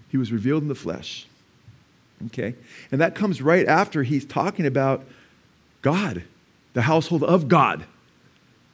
He 0.10 0.18
was 0.18 0.32
revealed 0.32 0.64
in 0.64 0.70
the 0.70 0.76
flesh. 0.76 1.28
Okay? 2.28 2.56
And 2.92 3.02
that 3.02 3.16
comes 3.16 3.42
right 3.42 3.68
after 3.68 4.04
he's 4.04 4.26
talking 4.26 4.66
about 4.66 5.04
God, 5.82 6.24
the 6.74 6.84
household 6.84 7.24
of 7.24 7.48
God. 7.48 7.86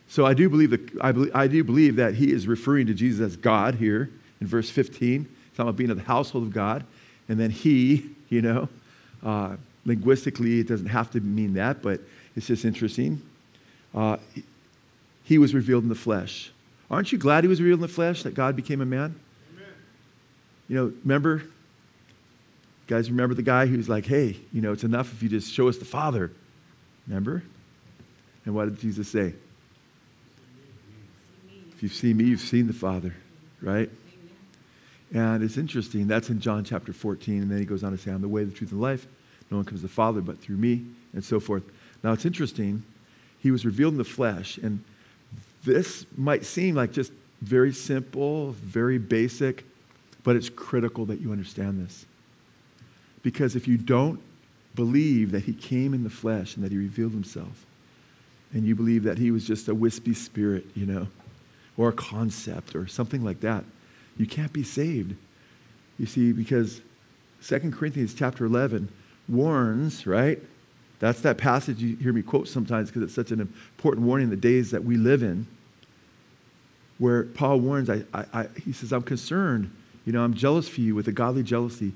So 0.08 0.26
I 0.26 0.34
do 0.34 0.50
believe 0.50 0.72
that, 0.72 0.90
I, 1.02 1.12
believe, 1.12 1.36
I 1.36 1.48
do 1.48 1.64
believe 1.64 1.96
that 1.98 2.16
he 2.16 2.32
is 2.32 2.48
referring 2.48 2.88
to 2.88 2.94
Jesus 2.94 3.22
as 3.22 3.38
God 3.38 3.76
here 3.76 4.10
in 4.42 4.48
verse 4.48 4.70
15. 4.70 5.22
He's 5.22 5.28
talking 5.56 5.70
about 5.70 5.76
being 5.76 5.92
of 5.92 5.98
the 5.98 6.04
household 6.04 6.46
of 6.46 6.54
God. 6.54 6.84
And 7.28 7.40
then 7.40 7.52
he, 7.52 8.10
you 8.30 8.42
know, 8.42 8.70
uh, 9.24 9.56
linguistically, 9.86 10.60
it 10.60 10.68
doesn't 10.68 10.88
have 10.88 11.12
to 11.12 11.20
mean 11.20 11.54
that, 11.54 11.82
but 11.82 12.02
it's 12.36 12.48
just 12.48 12.66
interesting. 12.66 13.22
Uh, 13.94 14.18
he 15.24 15.38
was 15.38 15.54
revealed 15.54 15.84
in 15.84 15.90
the 15.90 15.96
flesh. 15.96 16.52
Aren't 16.90 17.12
you 17.12 17.18
glad 17.18 17.44
he 17.44 17.48
was 17.48 17.62
revealed 17.62 17.80
in 17.80 17.82
the 17.84 17.88
flesh, 17.88 18.24
that 18.24 18.34
God 18.34 18.56
became 18.56 18.82
a 18.82 18.86
man? 18.86 19.20
Amen. 19.54 19.74
You 20.68 20.76
know, 20.76 20.94
remember 21.04 21.44
guys 22.90 23.12
remember 23.12 23.36
the 23.36 23.44
guy 23.44 23.68
who's 23.68 23.88
like, 23.88 24.08
hey, 24.08 24.36
you 24.52 24.62
know, 24.62 24.74
it's 24.74 24.84
enough 24.84 25.14
if 25.14 25.22
you 25.22 25.30
just 25.30 25.54
show 25.54 25.70
us 25.70 25.78
the 25.78 25.86
Father. 25.86 26.32
Remember? 27.08 27.44
And 28.46 28.56
what 28.56 28.66
did 28.66 28.80
Jesus 28.80 29.08
say? 29.08 29.36
If 31.72 31.84
you've 31.84 31.94
seen 31.94 32.18
me, 32.18 32.24
you've 32.24 32.42
seen 32.42 32.66
the 32.66 32.74
Father, 32.74 33.14
right? 33.62 33.92
And 35.14 35.44
it's 35.44 35.56
interesting. 35.58 36.08
That's 36.08 36.32
in 36.32 36.42
John 36.42 36.64
chapter 36.64 36.92
14. 36.92 37.44
And 37.44 37.52
then 37.52 37.60
he 37.60 37.66
goes 37.66 37.84
on 37.84 37.92
to 37.92 37.98
say, 37.98 38.10
I'm 38.10 38.22
the 38.22 38.28
way, 38.28 38.44
the 38.44 38.52
truth, 38.52 38.72
and 38.72 38.82
life. 38.82 39.06
No 39.52 39.58
one 39.58 39.66
comes 39.66 39.82
to 39.82 39.88
the 39.88 39.94
Father 39.94 40.22
but 40.22 40.40
through 40.40 40.58
me, 40.58 40.84
and 41.14 41.24
so 41.24 41.40
forth. 41.40 41.64
Now, 42.04 42.12
it's 42.12 42.26
interesting. 42.26 42.84
He 43.40 43.52
was 43.52 43.66
revealed 43.66 43.94
in 43.94 43.98
the 44.00 44.04
flesh. 44.04 44.58
And 44.58 44.84
this 45.64 46.08
might 46.18 46.44
seem 46.44 46.74
like 46.74 46.92
just 46.92 47.12
very 47.42 47.72
simple, 47.72 48.54
very 48.54 48.98
basic, 48.98 49.64
but 50.24 50.36
it's 50.36 50.50
critical 50.50 51.06
that 51.06 51.22
you 51.22 51.32
understand 51.32 51.86
this. 51.86 52.08
Because 53.22 53.56
if 53.56 53.68
you 53.68 53.78
don't 53.78 54.20
believe 54.76 55.32
that 55.32 55.44
he 55.44 55.54
came 55.54 55.94
in 55.94 56.04
the 56.04 56.10
flesh 56.10 56.56
and 56.56 56.64
that 56.64 56.72
he 56.72 56.78
revealed 56.78 57.12
himself, 57.12 57.66
and 58.54 58.66
you 58.66 58.76
believe 58.76 59.04
that 59.04 59.18
he 59.18 59.32
was 59.32 59.46
just 59.46 59.68
a 59.68 59.76
wispy 59.76 60.14
spirit, 60.14 60.66
you 60.76 60.86
know, 60.86 61.08
or 61.78 61.90
a 61.90 61.94
concept 61.94 62.76
or 62.76 62.88
something 62.88 63.24
like 63.24 63.40
that, 63.42 63.64
you 64.18 64.26
can't 64.26 64.52
be 64.52 64.64
saved. 64.64 65.16
You 65.98 66.06
see, 66.06 66.32
because 66.32 66.82
2 67.46 67.72
Corinthians 67.72 68.14
chapter 68.14 68.46
11 68.46 68.90
warns, 69.28 70.06
right? 70.08 70.40
That's 71.00 71.22
that 71.22 71.38
passage 71.38 71.80
you 71.80 71.96
hear 71.98 72.12
me 72.12 72.22
quote 72.22 72.48
sometimes 72.48 72.90
because 72.90 73.04
it's 73.04 73.14
such 73.14 73.32
an 73.32 73.40
important 73.40 74.06
warning 74.06 74.26
in 74.26 74.30
the 74.30 74.36
days 74.36 74.72
that 74.72 74.84
we 74.84 74.98
live 74.98 75.24
in, 75.24 75.48
where 76.98 77.24
Paul 77.24 77.62
warns, 77.62 77.90
I, 77.90 78.04
I, 78.14 78.26
I, 78.34 78.48
he 78.66 78.74
says, 78.74 78.92
I'm 78.92 79.04
concerned, 79.04 79.72
you 80.06 80.12
know, 80.12 80.22
I'm 80.22 80.34
jealous 80.34 80.68
for 80.68 80.82
you 80.82 80.96
with 80.96 81.08
a 81.08 81.14
godly 81.14 81.44
jealousy. 81.44 81.94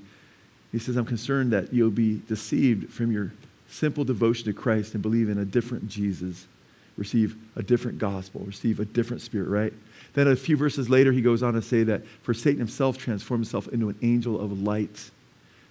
He 0.74 0.80
says, 0.80 0.96
I'm 0.96 1.04
concerned 1.04 1.52
that 1.52 1.72
you'll 1.72 1.90
be 1.90 2.20
deceived 2.26 2.92
from 2.92 3.12
your 3.12 3.32
simple 3.68 4.02
devotion 4.02 4.46
to 4.46 4.52
Christ 4.52 4.94
and 4.94 5.02
believe 5.04 5.28
in 5.28 5.38
a 5.38 5.44
different 5.44 5.86
Jesus, 5.86 6.48
receive 6.96 7.36
a 7.54 7.62
different 7.62 7.98
gospel, 7.98 8.40
receive 8.40 8.80
a 8.80 8.84
different 8.84 9.22
spirit, 9.22 9.48
right? 9.48 9.72
Then 10.14 10.26
a 10.26 10.34
few 10.34 10.56
verses 10.56 10.90
later, 10.90 11.12
he 11.12 11.22
goes 11.22 11.44
on 11.44 11.54
to 11.54 11.62
say 11.62 11.84
that 11.84 12.02
for 12.22 12.34
Satan 12.34 12.58
himself 12.58 12.98
transformed 12.98 13.44
himself 13.44 13.68
into 13.68 13.88
an 13.88 13.96
angel 14.02 14.40
of 14.40 14.62
light. 14.62 15.12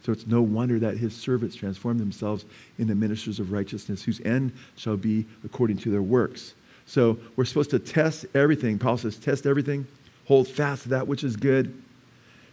So 0.06 0.14
it's 0.14 0.26
no 0.26 0.42
wonder 0.42 0.80
that 0.80 0.96
his 0.96 1.14
servants 1.14 1.58
transform 1.58 1.98
themselves 1.98 2.46
into 2.80 2.96
ministers 2.96 3.42
of 3.42 3.52
righteousness, 3.52 4.04
whose 4.04 4.22
end 4.22 4.54
shall 4.78 4.96
be 4.96 5.26
according 5.44 5.80
to 5.80 5.92
their 5.92 6.02
works. 6.02 6.54
So 6.86 7.20
we're 7.36 7.44
supposed 7.44 7.72
to 7.72 7.80
test 7.80 8.26
everything. 8.34 8.80
Paul 8.80 8.96
says, 8.96 9.18
test 9.18 9.46
everything, 9.48 9.86
hold 10.30 10.48
fast 10.48 10.84
to 10.84 10.90
that 10.90 11.08
which 11.08 11.26
is 11.26 11.36
good. 11.36 11.78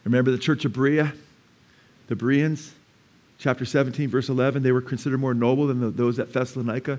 Remember 0.02 0.32
the 0.32 0.38
church 0.38 0.64
of 0.64 0.72
Berea? 0.72 1.12
The 2.10 2.16
Bereans, 2.16 2.74
chapter 3.38 3.64
17, 3.64 4.08
verse 4.08 4.28
11, 4.28 4.64
they 4.64 4.72
were 4.72 4.80
considered 4.80 5.20
more 5.20 5.32
noble 5.32 5.68
than 5.68 5.78
the, 5.78 5.90
those 5.90 6.18
at 6.18 6.32
Thessalonica 6.32 6.98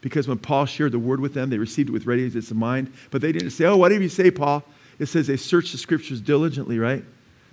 because 0.00 0.26
when 0.26 0.38
Paul 0.38 0.64
shared 0.64 0.92
the 0.92 0.98
word 0.98 1.20
with 1.20 1.34
them, 1.34 1.50
they 1.50 1.58
received 1.58 1.90
it 1.90 1.92
with 1.92 2.06
readiness 2.06 2.50
of 2.50 2.56
mind. 2.56 2.90
But 3.10 3.20
they 3.20 3.32
didn't 3.32 3.50
say, 3.50 3.66
Oh, 3.66 3.76
what 3.76 3.90
did 3.90 4.00
he 4.00 4.08
say, 4.08 4.30
Paul? 4.30 4.64
It 4.98 5.06
says 5.06 5.26
they 5.26 5.36
searched 5.36 5.72
the 5.72 5.78
scriptures 5.78 6.22
diligently, 6.22 6.78
right? 6.78 7.04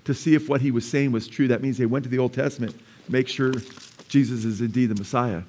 To 0.06 0.14
see 0.14 0.34
if 0.34 0.48
what 0.48 0.62
he 0.62 0.72
was 0.72 0.90
saying 0.90 1.12
was 1.12 1.28
true. 1.28 1.50
That 1.50 1.62
means 1.62 1.78
they 1.78 1.86
went 1.86 2.04
to 2.04 2.10
the 2.10 2.20
Old 2.20 2.32
Testament, 2.32 2.74
make 3.10 3.28
sure 3.28 3.52
Jesus 4.08 4.46
is 4.46 4.62
indeed 4.62 4.86
the 4.86 4.96
Messiah. 4.96 5.42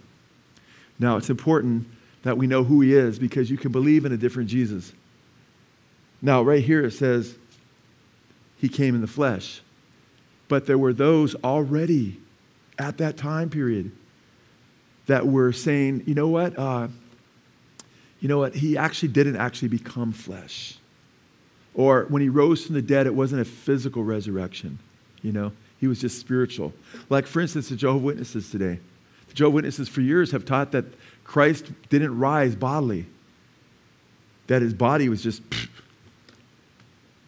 Now, 0.99 1.19
it's 1.19 1.31
important 1.31 1.87
that 2.25 2.37
we 2.37 2.49
know 2.49 2.65
who 2.65 2.81
he 2.81 2.95
is 2.95 3.17
because 3.17 3.49
you 3.49 3.59
can 3.59 3.71
believe 3.71 4.05
in 4.05 4.13
a 4.13 4.17
different 4.17 4.49
Jesus. 4.49 4.93
Now, 6.21 6.43
right 6.43 6.65
here 6.65 6.85
it 6.85 6.95
says 6.95 7.37
he 8.59 8.69
came 8.69 8.97
in 8.97 9.01
the 9.01 9.07
flesh. 9.07 9.61
But 10.49 10.67
there 10.67 10.79
were 10.79 10.93
those 10.93 11.35
already 11.37 12.21
at 12.79 12.99
that 12.99 13.17
time 13.17 13.51
period 13.51 13.93
that 15.07 15.27
were 15.27 15.53
saying, 15.53 16.05
you 16.07 16.15
know 16.15 16.29
what? 16.29 16.59
Uh, 16.59 16.89
you 18.21 18.29
know 18.29 18.39
what? 18.39 18.55
He 18.55 18.77
actually 18.77 19.09
didn't 19.09 19.37
actually 19.37 19.69
become 19.69 20.13
flesh. 20.13 20.79
Or 21.75 22.07
when 22.09 22.23
he 22.23 22.29
rose 22.29 22.65
from 22.65 22.75
the 22.75 22.83
dead, 22.83 23.07
it 23.07 23.15
wasn't 23.15 23.43
a 23.43 23.45
physical 23.45 24.05
resurrection. 24.05 24.79
You 25.23 25.33
know, 25.33 25.53
he 25.79 25.87
was 25.87 26.01
just 26.01 26.19
spiritual. 26.19 26.73
Like, 27.11 27.27
for 27.27 27.41
instance, 27.41 27.69
the 27.69 27.77
Jehovah 27.77 28.05
Witnesses 28.05 28.51
today. 28.51 28.79
The 29.29 29.35
Jehovah 29.35 29.57
Witnesses 29.57 29.89
for 29.89 30.01
years 30.01 30.31
have 30.31 30.45
taught 30.45 30.73
that 30.73 30.85
Christ 31.25 31.71
didn't 31.89 32.19
rise 32.19 32.55
bodily, 32.55 33.07
that 34.47 34.63
his 34.63 34.75
body 34.75 35.09
was 35.09 35.23
just. 35.23 35.43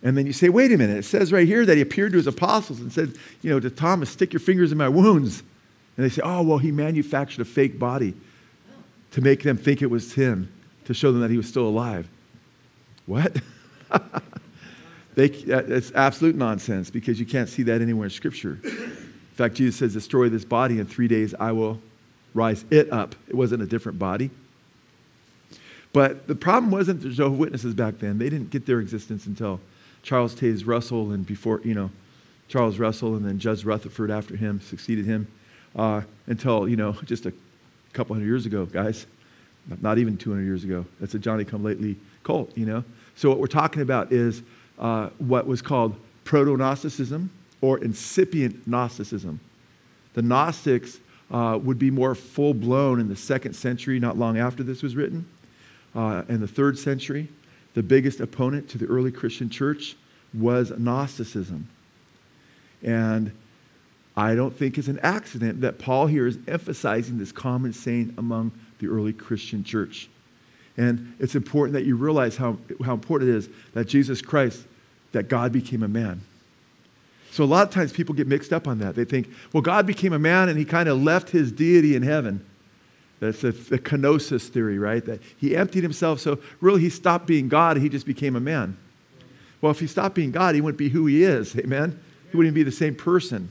And 0.07 0.17
then 0.17 0.25
you 0.25 0.33
say, 0.33 0.51
wait 0.51 0.71
a 0.71 0.79
minute, 0.79 0.99
it 0.99 1.05
says 1.05 1.33
right 1.33 1.49
here 1.49 1.67
that 1.67 1.75
he 1.75 1.81
appeared 1.81 2.13
to 2.13 2.17
his 2.19 2.29
apostles 2.29 2.79
and 2.79 2.93
said, 2.93 3.17
you 3.43 3.51
know, 3.51 3.59
to 3.59 3.69
Thomas, 3.69 4.09
stick 4.09 4.33
your 4.33 4.39
fingers 4.39 4.71
in 4.71 4.79
my 4.79 4.89
wounds. 4.89 5.43
And 5.97 6.07
they 6.07 6.09
say, 6.09 6.23
oh, 6.23 6.43
well, 6.43 6.59
he 6.59 6.71
manufactured 6.71 7.43
a 7.43 7.45
fake 7.45 7.77
body 7.77 8.15
to 9.11 9.21
make 9.21 9.43
them 9.43 9.57
think 9.57 9.83
it 9.83 9.91
was 9.91 10.13
him, 10.13 10.49
to 10.85 10.95
show 10.95 11.11
them 11.11 11.23
that 11.23 11.31
he 11.33 11.37
was 11.37 11.49
still 11.49 11.67
alive. 11.67 12.09
What? 13.07 13.37
they, 15.17 15.25
it's 15.25 15.91
absolute 15.91 16.37
nonsense 16.37 16.89
because 16.89 17.19
you 17.19 17.27
can't 17.27 17.49
see 17.49 17.65
that 17.65 17.83
anywhere 17.83 18.05
in 18.05 18.11
Scripture. 18.11 18.61
In 18.63 18.97
fact, 19.35 19.57
Jesus 19.57 19.75
says, 19.75 19.93
destroy 19.93 20.29
this 20.29 20.45
body, 20.45 20.79
in 20.79 20.87
three 20.87 21.09
days 21.09 21.35
I 21.35 21.51
will 21.51 21.81
rise 22.33 22.65
it 22.71 22.93
up. 22.93 23.17
It 23.27 23.35
wasn't 23.35 23.61
a 23.65 23.67
different 23.67 23.99
body. 23.99 24.31
But 25.93 26.29
the 26.29 26.37
problem 26.37 26.71
wasn't 26.71 27.01
the 27.01 27.09
Jehovah's 27.09 27.41
Witnesses 27.41 27.75
back 27.75 27.99
then. 27.99 28.19
They 28.19 28.31
didn't 28.31 28.51
get 28.51 28.67
their 28.67 28.79
existence 28.79 29.27
until 29.27 29.61
Charles 30.07 30.37
Taze 30.37 30.65
Russell 30.65 31.11
and 31.11 31.27
before, 31.27 31.61
you 31.65 31.75
know, 31.75 31.91
Charles 32.47 32.79
Russell 32.79 33.17
and 33.17 33.27
then 33.27 33.41
Judge 33.41 33.65
Rutherford 33.65 34.09
after 34.09 34.37
him 34.37 34.61
succeeded 34.61 35.05
him 35.05 35.27
uh, 35.75 36.03
until, 36.29 36.69
you 36.69 36.77
know, 36.77 36.93
just 37.07 37.27
a 37.27 37.33
couple 37.93 38.15
hundred 38.15 38.27
years 38.27 38.47
ago, 38.47 38.67
guys. 38.67 39.05
Not 39.81 39.99
even 39.99 40.17
200 40.17 40.45
years 40.45 40.63
ago. 40.63 40.87
That's 41.01 41.15
a 41.15 41.19
Johnny 41.19 41.45
come 41.45 41.65
lately 41.65 41.97
cult, 42.23 42.57
you 42.57 42.67
know. 42.67 42.85
So 43.17 43.29
what 43.29 43.41
we're 43.41 43.49
talking 43.49 43.83
about 43.83 44.13
is 44.13 44.45
uh, 44.79 45.09
what 45.19 45.45
was 45.45 45.61
called 45.61 45.97
proto-Gnosticism 46.23 47.29
or 47.61 47.79
incipient 47.79 48.65
Gnosticism. 48.69 49.41
The 50.15 50.23
Gnostics 50.23 51.01
uh, 51.33 51.59
would 51.61 51.81
be 51.81 51.91
more 51.91 52.15
full-blown 52.15 53.01
in 53.01 53.09
the 53.09 53.17
second 53.17 53.55
century, 53.55 53.99
not 53.99 54.17
long 54.17 54.39
after 54.39 54.63
this 54.63 54.85
was 54.85 54.95
written. 54.95 55.27
Uh, 55.97 56.23
in 56.29 56.41
the 56.41 56.47
third 56.47 56.79
century, 56.79 57.27
the 57.77 57.83
biggest 57.83 58.21
opponent 58.21 58.71
to 58.71 58.79
the 58.79 58.87
early 58.87 59.13
Christian 59.13 59.51
church 59.51 59.97
was 60.33 60.71
Gnosticism. 60.71 61.69
And 62.83 63.31
I 64.17 64.35
don't 64.35 64.57
think 64.57 64.79
it's 64.79 64.89
an 64.89 64.99
accident 65.03 65.61
that 65.61 65.79
Paul 65.79 66.07
here 66.07 66.27
is 66.27 66.39
emphasizing 66.49 67.19
this 67.19 67.33
common 67.33 67.75
saying 67.75 68.15
among 68.17 68.53
the 68.79 68.89
early 68.89 69.13
Christian 69.13 69.63
church. 69.63 70.09
And 70.79 71.15
it's 71.19 71.35
important 71.35 71.75
that 71.75 71.85
you 71.85 71.97
realize 71.97 72.35
how, 72.35 72.57
how 72.83 72.95
important 72.95 73.29
it 73.31 73.37
is 73.37 73.51
that 73.75 73.85
Jesus 73.85 74.23
Christ, 74.23 74.65
that 75.13 75.29
God 75.29 75.53
became 75.53 75.83
a 75.83 75.89
man. 75.89 76.23
So 77.31 77.45
a 77.45 77.47
lot 77.47 77.69
of 77.69 77.75
times 77.75 77.93
people 77.93 78.15
get 78.15 78.27
mixed 78.27 78.55
up 78.55 78.67
on 78.67 78.79
that. 78.79 78.95
They 78.95 79.05
think, 79.05 79.29
well, 79.53 79.63
God 79.63 79.87
became 79.87 80.15
a 80.15 80.19
man 80.19 80.49
and 80.49 80.59
he 80.59 80.65
kind 80.65 80.89
of 80.89 81.03
left 81.03 81.29
his 81.29 81.53
deity 81.53 81.95
in 81.95 82.03
heaven. 82.03 82.43
That's 83.21 83.41
the, 83.41 83.53
the 83.53 83.79
kenosis 83.79 84.49
theory, 84.49 84.79
right? 84.79 85.05
That 85.05 85.21
he 85.39 85.57
emptied 85.57 85.83
himself, 85.83 86.21
so 86.21 86.39
really 86.61 86.83
he 86.83 86.91
stopped 86.91 87.27
being 87.27 87.49
God, 87.49 87.79
he 87.79 87.89
just 87.89 88.07
became 88.07 88.37
a 88.37 88.41
man. 88.41 88.77
Well, 89.61 89.73
if 89.73 89.81
he 89.81 89.87
stopped 89.87 90.15
being 90.15 90.33
God, 90.33 90.55
he 90.55 90.61
wouldn't 90.61 90.79
be 90.79 90.91
who 90.91 91.07
he 91.07 91.25
is, 91.25 91.57
amen? 91.57 91.99
He 92.31 92.37
wouldn't 92.37 92.55
be 92.55 92.63
the 92.63 92.71
same 92.71 92.95
person. 92.95 93.49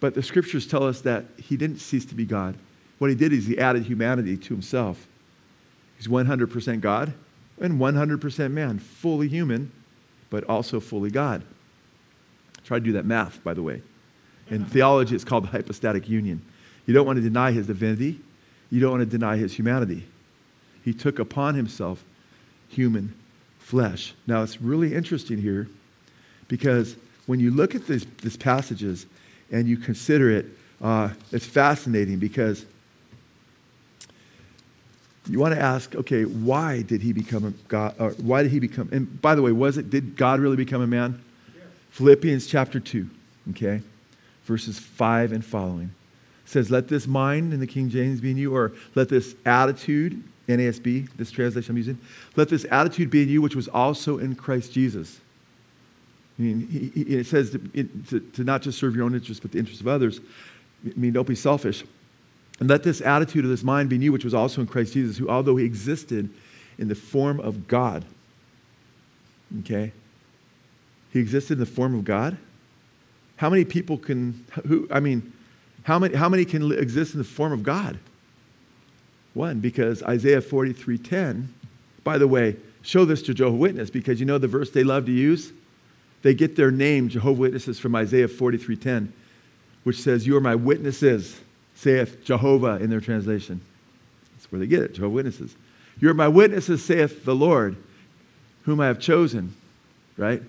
But 0.00 0.14
the 0.14 0.22
scriptures 0.22 0.66
tell 0.66 0.82
us 0.82 1.00
that 1.02 1.24
he 1.38 1.56
didn't 1.56 1.78
cease 1.78 2.04
to 2.06 2.14
be 2.14 2.24
God. 2.24 2.56
What 2.98 3.10
he 3.10 3.16
did 3.16 3.32
is 3.32 3.46
he 3.46 3.58
added 3.58 3.84
humanity 3.84 4.36
to 4.36 4.54
himself. 4.54 5.06
He's 5.96 6.08
100% 6.08 6.80
God 6.80 7.14
and 7.60 7.80
100% 7.80 8.50
man, 8.50 8.78
fully 8.78 9.28
human, 9.28 9.70
but 10.28 10.44
also 10.44 10.80
fully 10.80 11.10
God. 11.10 11.42
Try 12.64 12.78
to 12.78 12.84
do 12.84 12.92
that 12.92 13.06
math, 13.06 13.42
by 13.44 13.54
the 13.54 13.62
way. 13.62 13.82
In 14.50 14.64
theology, 14.64 15.14
it's 15.14 15.24
called 15.24 15.44
the 15.44 15.48
hypostatic 15.48 16.08
union. 16.08 16.42
You 16.86 16.94
don't 16.94 17.06
want 17.06 17.16
to 17.16 17.22
deny 17.22 17.52
his 17.52 17.66
divinity, 17.66 18.20
you 18.74 18.80
don't 18.80 18.90
want 18.90 19.02
to 19.02 19.06
deny 19.06 19.36
his 19.36 19.52
humanity. 19.52 20.04
He 20.84 20.92
took 20.92 21.20
upon 21.20 21.54
himself 21.54 22.02
human 22.68 23.14
flesh. 23.60 24.14
Now, 24.26 24.42
it's 24.42 24.60
really 24.60 24.92
interesting 24.92 25.38
here 25.38 25.68
because 26.48 26.96
when 27.26 27.38
you 27.38 27.52
look 27.52 27.76
at 27.76 27.86
these, 27.86 28.04
these 28.20 28.36
passages, 28.36 29.06
and 29.52 29.68
you 29.68 29.76
consider 29.76 30.28
it, 30.28 30.46
uh, 30.82 31.10
it's 31.30 31.46
fascinating 31.46 32.18
because 32.18 32.66
you 35.28 35.38
want 35.38 35.54
to 35.54 35.60
ask, 35.60 35.94
okay, 35.94 36.24
why 36.24 36.82
did 36.82 37.00
he 37.00 37.12
become 37.12 37.44
a 37.44 37.50
God? 37.68 37.94
Or 38.00 38.10
why 38.12 38.42
did 38.42 38.50
he 38.50 38.58
become? 38.58 38.88
And 38.90 39.22
by 39.22 39.36
the 39.36 39.42
way, 39.42 39.52
was 39.52 39.78
it 39.78 39.88
did 39.88 40.16
God 40.16 40.40
really 40.40 40.56
become 40.56 40.82
a 40.82 40.86
man? 40.88 41.22
Yes. 41.54 41.64
Philippians 41.90 42.48
chapter 42.48 42.80
two, 42.80 43.08
okay, 43.50 43.82
verses 44.46 44.80
five 44.80 45.30
and 45.30 45.44
following 45.44 45.92
says, 46.44 46.70
"Let 46.70 46.88
this 46.88 47.06
mind 47.06 47.52
in 47.52 47.60
the 47.60 47.66
King 47.66 47.88
James 47.88 48.20
be 48.20 48.30
in 48.30 48.36
you, 48.36 48.54
or 48.54 48.72
let 48.94 49.08
this 49.08 49.34
attitude." 49.44 50.22
NASB, 50.46 51.08
this 51.16 51.30
translation 51.30 51.70
I'm 51.70 51.78
using. 51.78 51.98
Let 52.36 52.50
this 52.50 52.66
attitude 52.70 53.08
be 53.08 53.22
in 53.22 53.30
you, 53.30 53.40
which 53.40 53.56
was 53.56 53.66
also 53.66 54.18
in 54.18 54.34
Christ 54.34 54.74
Jesus 54.74 55.18
I 56.38 56.42
mean, 56.42 56.68
he, 56.68 57.02
he, 57.02 57.16
it 57.16 57.26
says 57.26 57.50
to, 57.50 57.58
to, 58.08 58.20
to, 58.20 58.44
not 58.44 58.62
just 58.62 58.78
serve 58.78 58.96
your 58.96 59.04
own 59.04 59.14
interests, 59.14 59.40
but 59.40 59.52
the 59.52 59.58
interests 59.58 59.80
of 59.80 59.88
others. 59.88 60.20
I 60.84 60.92
mean, 60.96 61.12
don't 61.12 61.28
be 61.28 61.36
selfish. 61.36 61.84
And 62.58 62.68
let 62.68 62.82
this 62.82 63.00
attitude 63.00 63.44
of 63.44 63.50
this 63.50 63.62
mind 63.62 63.88
be 63.88 63.96
in 63.96 64.02
you, 64.02 64.12
which 64.12 64.24
was 64.24 64.34
also 64.34 64.60
in 64.60 64.66
Christ 64.66 64.94
Jesus, 64.94 65.16
who, 65.16 65.28
although 65.28 65.56
he 65.56 65.64
existed 65.64 66.28
in 66.78 66.88
the 66.88 66.94
form 66.94 67.38
of 67.40 67.68
God, 67.68 68.04
okay, 69.60 69.92
he 71.12 71.20
existed 71.20 71.54
in 71.54 71.60
the 71.60 71.66
form 71.66 71.94
of 71.94 72.04
God. 72.04 72.36
How 73.36 73.48
many 73.48 73.64
people 73.64 73.96
can, 73.96 74.44
who, 74.66 74.88
I 74.90 74.98
mean, 74.98 75.32
how 75.84 75.98
many, 75.98 76.14
how 76.14 76.28
many 76.28 76.44
can 76.44 76.72
exist 76.72 77.12
in 77.12 77.18
the 77.18 77.24
form 77.24 77.52
of 77.52 77.62
God? 77.62 77.98
One, 79.34 79.60
because 79.60 80.02
Isaiah 80.02 80.40
43:10, 80.40 81.48
by 82.02 82.18
the 82.18 82.26
way, 82.26 82.56
show 82.82 83.04
this 83.04 83.22
to 83.22 83.34
Jehovah 83.34 83.56
Witness 83.56 83.90
because 83.90 84.18
you 84.18 84.26
know 84.26 84.38
the 84.38 84.48
verse 84.48 84.70
they 84.70 84.84
love 84.84 85.06
to 85.06 85.12
use? 85.12 85.52
They 86.22 86.34
get 86.34 86.56
their 86.56 86.70
name, 86.70 87.10
Jehovah 87.10 87.40
Witnesses, 87.40 87.78
from 87.78 87.94
Isaiah 87.94 88.28
43:10, 88.28 89.08
which 89.82 90.00
says, 90.00 90.26
You 90.26 90.36
are 90.36 90.40
my 90.40 90.54
witnesses, 90.54 91.40
saith 91.74 92.24
Jehovah 92.24 92.78
in 92.80 92.88
their 92.88 93.00
translation. 93.00 93.60
That's 94.32 94.50
where 94.50 94.58
they 94.58 94.66
get 94.66 94.82
it, 94.82 94.94
Jehovah 94.94 95.14
Witnesses. 95.14 95.54
You 96.00 96.08
are 96.08 96.14
my 96.14 96.28
witnesses, 96.28 96.82
saith 96.82 97.24
the 97.24 97.34
Lord, 97.34 97.76
whom 98.62 98.80
I 98.80 98.86
have 98.86 98.98
chosen. 98.98 99.54
Right? 100.16 100.42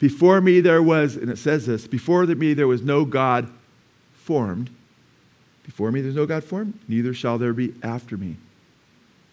Before 0.00 0.40
me 0.40 0.60
there 0.60 0.82
was, 0.82 1.14
and 1.14 1.30
it 1.30 1.38
says 1.38 1.66
this, 1.66 1.86
before 1.86 2.26
me 2.26 2.54
there 2.54 2.66
was 2.66 2.82
no 2.82 3.04
God 3.04 3.48
formed. 4.14 4.70
Before 5.70 5.92
me 5.92 6.00
there's 6.00 6.16
no 6.16 6.26
God 6.26 6.42
formed, 6.42 6.76
neither 6.88 7.14
shall 7.14 7.38
there 7.38 7.52
be 7.52 7.72
after 7.84 8.16
me. 8.16 8.34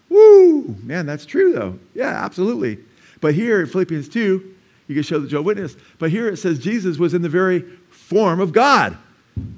Woo! 0.07 0.75
Man, 0.83 1.07
that's 1.07 1.25
true 1.25 1.51
though. 1.51 1.79
Yeah, 1.95 2.23
absolutely. 2.23 2.77
But 3.21 3.33
here 3.33 3.59
in 3.59 3.65
Philippians 3.65 4.07
2, 4.07 4.55
you 4.87 4.93
can 4.93 5.01
show 5.01 5.17
the 5.17 5.27
Joe 5.27 5.41
Witness. 5.41 5.75
But 5.97 6.11
here 6.11 6.27
it 6.27 6.37
says 6.37 6.59
Jesus 6.59 6.99
was 6.99 7.15
in 7.15 7.23
the 7.23 7.27
very 7.27 7.61
form 7.89 8.39
of 8.39 8.53
God. 8.53 8.95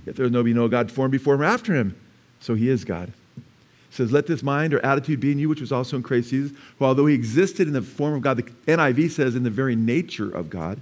Yet 0.06 0.16
there 0.16 0.30
no 0.30 0.42
be 0.42 0.54
no 0.54 0.70
God 0.70 0.90
formed 0.90 1.12
before 1.12 1.34
him 1.34 1.42
or 1.42 1.46
after 1.46 1.76
him. 1.76 2.00
So 2.40 2.56
he 2.56 2.70
is 2.70 2.86
God. 2.86 3.12
It 3.36 3.44
says, 3.92 4.14
Let 4.14 4.26
this 4.26 4.42
mind 4.42 4.74
or 4.74 4.84
attitude 4.86 5.20
be 5.20 5.34
in 5.34 5.38
you, 5.38 5.50
which 5.50 5.60
was 5.60 5.74
also 5.74 5.98
in 5.98 6.04
Christ 6.04 6.30
Jesus, 6.30 6.58
who 6.78 6.86
although 6.86 7.08
he 7.08 7.14
existed 7.14 7.68
in 7.68 7.74
the 7.74 7.82
form 7.82 8.14
of 8.14 8.22
God, 8.22 8.38
the 8.38 8.44
NIV 8.72 9.12
says 9.12 9.36
in 9.36 9.44
the 9.44 9.50
very 9.50 9.76
nature 9.76 10.34
of 10.34 10.50
God. 10.50 10.80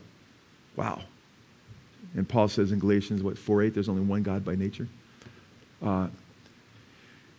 Wow. 0.75 1.01
And 2.15 2.29
Paul 2.29 2.49
says 2.49 2.71
in 2.71 2.77
Galatians, 2.77 3.23
what, 3.23 3.35
4 3.35 3.63
8, 3.63 3.73
there's 3.73 3.89
only 3.89 4.03
one 4.03 4.21
God 4.21 4.45
by 4.45 4.53
nature. 4.53 4.87
Uh, 5.81 6.07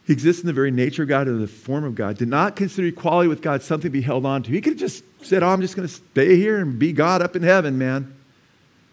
he 0.07 0.13
exists 0.15 0.43
in 0.43 0.47
the 0.47 0.55
very 0.55 0.71
nature 0.71 1.03
of 1.03 1.09
God, 1.09 1.29
or 1.29 1.37
the 1.37 1.47
form 1.47 1.85
of 1.85 1.95
God, 1.95 2.17
did 2.17 2.29
not 2.29 2.57
consider 2.57 2.89
equality 2.89 3.29
with 3.29 3.43
God 3.43 3.63
something 3.63 3.91
to 3.91 3.93
be 3.93 4.01
held 4.01 4.25
on 4.25 4.43
to. 4.43 4.51
He 4.51 4.61
could 4.61 4.73
have 4.73 4.81
just 4.81 5.05
said, 5.23 5.43
Oh, 5.43 5.49
I'm 5.49 5.61
just 5.61 5.77
going 5.77 5.87
to 5.87 5.95
stay 5.95 6.37
here 6.37 6.59
and 6.59 6.79
be 6.79 6.93
God 6.93 7.21
up 7.21 7.37
in 7.37 7.43
heaven, 7.43 7.77
man. 7.77 8.15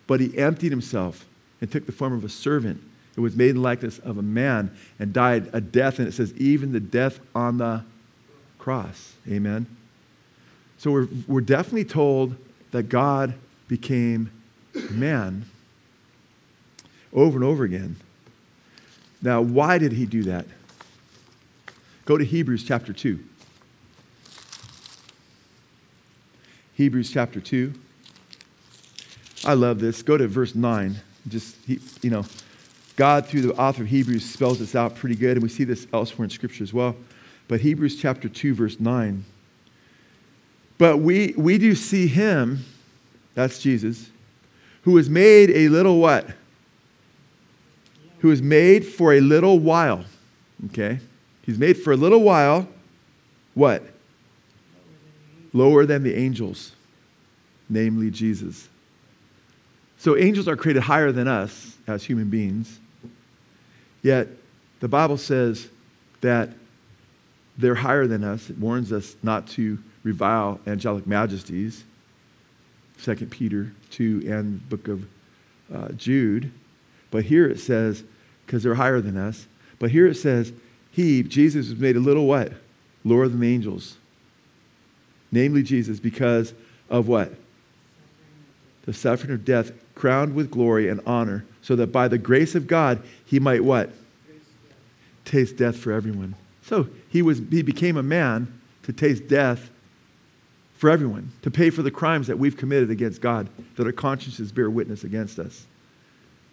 But 0.07 0.19
he 0.19 0.37
emptied 0.37 0.71
himself 0.71 1.25
and 1.61 1.71
took 1.71 1.85
the 1.85 1.91
form 1.91 2.13
of 2.13 2.23
a 2.23 2.29
servant. 2.29 2.81
It 3.15 3.21
was 3.21 3.35
made 3.35 3.51
in 3.51 3.61
likeness 3.61 3.99
of 3.99 4.17
a 4.17 4.21
man 4.21 4.75
and 4.99 5.13
died 5.13 5.49
a 5.53 5.61
death, 5.61 5.99
and 5.99 6.07
it 6.07 6.11
says, 6.11 6.33
even 6.33 6.73
the 6.73 6.81
death 6.81 7.19
on 7.33 7.57
the 7.57 7.83
cross. 8.59 9.13
Amen. 9.29 9.67
So 10.77 10.91
we're, 10.91 11.07
we're 11.27 11.41
definitely 11.41 11.85
told 11.85 12.35
that 12.71 12.83
God 12.89 13.33
became 13.69 14.31
man 14.89 15.45
over 17.13 17.37
and 17.37 17.45
over 17.45 17.63
again. 17.63 17.95
Now, 19.25 19.41
why 19.41 19.79
did 19.79 19.91
he 19.91 20.05
do 20.05 20.22
that? 20.25 20.46
Go 22.05 22.15
to 22.15 22.24
Hebrews 22.24 22.63
chapter 22.63 22.94
2. 22.94 23.20
Hebrews 26.75 27.10
chapter 27.10 27.41
2. 27.41 27.74
I 29.44 29.55
love 29.55 29.79
this. 29.79 30.03
Go 30.03 30.15
to 30.15 30.27
verse 30.27 30.53
9. 30.53 30.96
Just, 31.27 31.55
you 31.67 32.12
know, 32.12 32.24
God, 32.98 33.25
through 33.25 33.41
the 33.41 33.55
author 33.55 33.82
of 33.82 33.88
Hebrews, 33.89 34.24
spells 34.24 34.60
this 34.60 34.75
out 34.75 34.96
pretty 34.96 35.15
good, 35.15 35.38
and 35.38 35.41
we 35.41 35.50
see 35.50 35.63
this 35.63 35.88
elsewhere 35.91 36.25
in 36.25 36.29
Scripture 36.29 36.63
as 36.63 36.72
well. 36.72 36.96
But 37.48 37.62
Hebrews 37.62 38.00
chapter 38.00 38.29
2, 38.29 38.53
verse 38.53 38.79
9. 38.79 39.25
But 40.77 40.98
we, 40.98 41.34
we 41.36 41.58
do 41.58 41.74
see 41.74 42.05
him, 42.05 42.63
that's 43.34 43.58
Jesus, 43.58 44.08
who 44.84 44.91
was 44.91 45.10
made 45.10 45.49
a 45.49 45.67
little 45.69 45.97
what? 45.97 46.28
Who 48.19 48.30
was 48.30 48.41
made 48.41 48.86
for 48.86 49.13
a 49.13 49.21
little 49.21 49.60
while. 49.60 50.06
Okay? 50.67 50.99
He's 51.43 51.58
made 51.58 51.78
for 51.78 51.93
a 51.93 51.97
little 51.97 52.21
while 52.21 52.67
what? 53.56 53.84
Lower 55.54 55.86
than 55.86 56.04
the 56.04 56.13
angels, 56.13 56.73
namely 57.69 58.12
Jesus. 58.12 58.67
So 59.97 60.17
angels 60.17 60.47
are 60.47 60.58
created 60.58 60.84
higher 60.84 61.12
than 61.12 61.28
us 61.28 61.78
as 61.88 62.04
human 62.04 62.30
beings. 62.30 62.80
Yet 64.04 64.28
the 64.82 64.88
Bible 64.88 65.17
says 65.17 65.69
that 66.21 66.49
they're 67.58 67.73
higher 67.73 68.06
than 68.06 68.23
us. 68.23 68.49
It 68.49 68.60
warns 68.60 68.91
us 68.91 69.15
not 69.23 69.47
to 69.49 69.80
revile 70.04 70.60
angelic 70.67 71.08
majesties. 71.08 71.86
2 73.01 73.15
Peter 73.28 73.71
2 73.91 74.25
and 74.28 74.69
book 74.69 74.89
of 74.89 75.06
uh, 75.73 75.89
Jude. 75.93 76.51
But 77.12 77.26
here 77.26 77.48
it 77.48 77.60
says, 77.60 78.04
because 78.46 78.63
they're 78.63 78.76
higher 78.76 79.02
than 79.02 79.18
us, 79.18 79.48
but 79.80 79.91
here 79.91 80.08
it 80.08 80.15
says, 80.15 80.54
he, 80.91 81.24
Jesus, 81.24 81.70
was 81.70 81.80
made 81.80 81.96
a 81.96 82.00
little 82.00 82.26
what? 82.26 82.54
Lower 83.04 83.28
than 83.28 83.39
the 83.39 83.54
angels. 83.54 83.98
Namely, 85.32 85.63
Jesus, 85.63 86.00
because 86.00 86.54
of 86.89 87.08
what? 87.08 87.34
The 88.86 88.94
suffering 88.94 89.34
of 89.34 89.44
death, 89.44 89.72
crowned 89.96 90.36
with 90.36 90.52
glory 90.52 90.89
and 90.89 91.02
honor, 91.06 91.46
so 91.62 91.76
that 91.76 91.88
by 91.88 92.08
the 92.08 92.18
grace 92.18 92.56
of 92.56 92.68
God 92.68 93.02
he 93.26 93.39
might 93.39 93.63
what? 93.63 93.89
Taste 95.26 95.58
death 95.58 95.76
for 95.76 95.91
everyone. 95.91 96.36
So 96.62 96.88
he 97.10 97.22
was 97.22 97.41
he 97.50 97.62
became 97.62 97.98
a 97.98 98.04
man 98.04 98.60
to 98.84 98.94
taste 98.94 99.28
death 99.28 99.70
for 100.78 100.89
everyone, 100.89 101.32
to 101.41 101.50
pay 101.50 101.70
for 101.70 101.82
the 101.82 101.91
crimes 101.91 102.28
that 102.28 102.38
we've 102.38 102.58
committed 102.58 102.91
against 102.91 103.22
God, 103.22 103.50
that 103.76 103.86
our 103.86 103.91
consciences 103.91 104.52
bear 104.52 104.70
witness 104.70 105.04
against 105.04 105.39
us, 105.39 105.65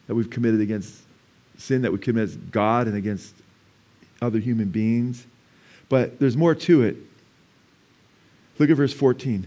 that 0.06 0.14
we've 0.14 0.30
committed 0.30 0.60
against 0.60 1.02
sin 1.58 1.82
that 1.82 1.92
we 1.92 1.98
commit 1.98 2.30
against 2.30 2.50
God 2.50 2.86
and 2.86 2.96
against 2.96 3.34
other 4.20 4.38
human 4.38 4.68
beings. 4.68 5.26
But 5.88 6.18
there's 6.18 6.36
more 6.36 6.54
to 6.54 6.82
it. 6.82 6.96
Look 8.58 8.70
at 8.70 8.76
verse 8.76 8.92
14. 8.92 9.46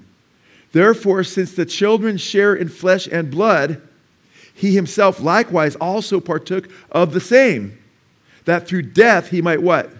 Therefore, 0.71 1.23
since 1.23 1.53
the 1.53 1.65
children 1.65 2.17
share 2.17 2.53
in 2.53 2.69
flesh 2.69 3.07
and 3.07 3.31
blood, 3.31 3.81
he 4.53 4.75
himself 4.75 5.19
likewise 5.19 5.75
also 5.75 6.19
partook 6.19 6.69
of 6.91 7.13
the 7.13 7.21
same, 7.21 7.77
that 8.45 8.67
through 8.67 8.83
death 8.83 9.29
he 9.29 9.41
might 9.41 9.61
what? 9.61 9.91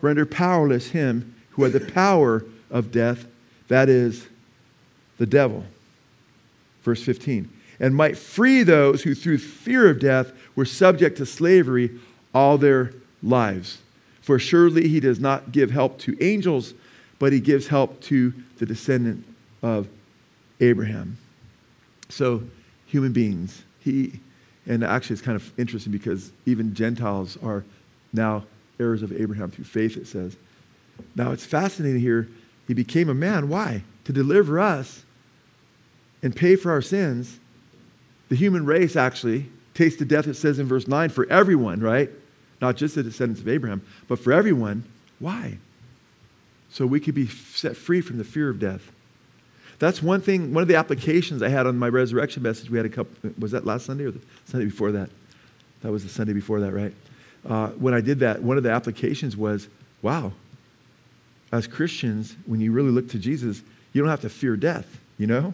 Render 0.00 0.26
powerless 0.26 0.88
him 0.88 1.34
who 1.50 1.64
had 1.64 1.72
the 1.72 1.80
power 1.80 2.44
of 2.70 2.90
death, 2.90 3.26
that 3.68 3.88
is, 3.88 4.26
the 5.18 5.26
devil. 5.26 5.64
Verse 6.82 7.02
15. 7.02 7.50
And 7.80 7.96
might 7.96 8.16
free 8.16 8.62
those 8.62 9.02
who 9.02 9.14
through 9.14 9.38
fear 9.38 9.88
of 9.88 9.98
death 9.98 10.32
were 10.54 10.66
subject 10.66 11.16
to 11.16 11.26
slavery 11.26 11.98
all 12.34 12.58
their 12.58 12.92
lives. 13.22 13.78
For 14.20 14.38
surely 14.38 14.86
he 14.86 15.00
does 15.00 15.18
not 15.18 15.50
give 15.50 15.70
help 15.70 15.98
to 16.00 16.16
angels, 16.22 16.74
but 17.18 17.32
he 17.32 17.40
gives 17.40 17.66
help 17.66 18.00
to 18.02 18.32
the 18.58 18.66
descendant 18.66 19.24
of 19.62 19.88
Abraham. 20.60 21.16
So, 22.10 22.42
human 22.86 23.12
beings, 23.12 23.62
he, 23.80 24.20
and 24.66 24.84
actually 24.84 25.14
it's 25.14 25.22
kind 25.22 25.36
of 25.36 25.58
interesting 25.58 25.92
because 25.92 26.32
even 26.44 26.74
Gentiles 26.74 27.38
are 27.42 27.64
now 28.12 28.44
heirs 28.78 29.02
of 29.02 29.12
Abraham 29.12 29.50
through 29.50 29.64
faith, 29.64 29.96
it 29.96 30.06
says. 30.06 30.36
Now, 31.14 31.32
it's 31.32 31.46
fascinating 31.46 32.00
here. 32.00 32.28
He 32.66 32.74
became 32.74 33.08
a 33.08 33.14
man. 33.14 33.48
Why? 33.48 33.82
To 34.04 34.12
deliver 34.12 34.58
us 34.58 35.04
and 36.22 36.34
pay 36.34 36.56
for 36.56 36.70
our 36.70 36.82
sins. 36.82 37.38
The 38.30 38.36
human 38.36 38.64
race 38.64 38.96
actually 38.96 39.46
tasted 39.74 40.08
death, 40.08 40.26
it 40.26 40.34
says 40.34 40.58
in 40.58 40.66
verse 40.66 40.88
9, 40.88 41.10
for 41.10 41.26
everyone, 41.30 41.80
right? 41.80 42.10
Not 42.60 42.76
just 42.76 42.94
the 42.94 43.02
descendants 43.02 43.40
of 43.40 43.48
Abraham, 43.48 43.82
but 44.08 44.18
for 44.18 44.32
everyone. 44.32 44.84
Why? 45.18 45.58
So 46.70 46.86
we 46.86 47.00
could 47.00 47.14
be 47.14 47.26
set 47.26 47.76
free 47.76 48.00
from 48.00 48.18
the 48.18 48.24
fear 48.24 48.48
of 48.48 48.58
death. 48.58 48.90
That's 49.80 50.02
one 50.02 50.20
thing, 50.20 50.54
one 50.54 50.62
of 50.62 50.68
the 50.68 50.76
applications 50.76 51.42
I 51.42 51.48
had 51.48 51.66
on 51.66 51.78
my 51.78 51.88
resurrection 51.88 52.42
message. 52.42 52.70
We 52.70 52.76
had 52.76 52.86
a 52.86 52.90
couple, 52.90 53.30
was 53.38 53.50
that 53.50 53.66
last 53.66 53.86
Sunday 53.86 54.04
or 54.04 54.10
the 54.12 54.20
Sunday 54.44 54.66
before 54.66 54.92
that? 54.92 55.10
That 55.82 55.90
was 55.90 56.04
the 56.04 56.10
Sunday 56.10 56.34
before 56.34 56.60
that, 56.60 56.72
right? 56.72 56.94
Uh, 57.48 57.68
when 57.70 57.94
I 57.94 58.00
did 58.00 58.20
that, 58.20 58.42
one 58.42 58.58
of 58.58 58.62
the 58.62 58.70
applications 58.70 59.36
was 59.36 59.68
wow, 60.02 60.32
as 61.52 61.66
Christians, 61.66 62.36
when 62.46 62.60
you 62.60 62.72
really 62.72 62.90
look 62.90 63.08
to 63.10 63.18
Jesus, 63.18 63.62
you 63.92 64.00
don't 64.00 64.10
have 64.10 64.20
to 64.20 64.28
fear 64.28 64.56
death, 64.56 65.00
you 65.18 65.26
know? 65.26 65.52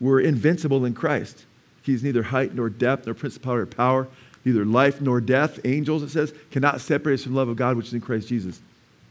We're 0.00 0.20
invincible 0.20 0.84
in 0.84 0.94
Christ. 0.94 1.44
He's 1.82 2.02
neither 2.02 2.22
height 2.22 2.54
nor 2.54 2.68
depth 2.70 3.06
nor 3.06 3.14
principality 3.14 3.62
or 3.62 3.66
power, 3.66 4.08
neither 4.44 4.64
life 4.64 5.00
nor 5.00 5.20
death, 5.20 5.60
angels, 5.64 6.02
it 6.02 6.10
says, 6.10 6.32
cannot 6.50 6.80
separate 6.80 7.14
us 7.14 7.22
from 7.24 7.32
the 7.32 7.38
love 7.38 7.48
of 7.48 7.56
God 7.56 7.76
which 7.76 7.88
is 7.88 7.94
in 7.94 8.00
Christ 8.00 8.28
Jesus. 8.28 8.60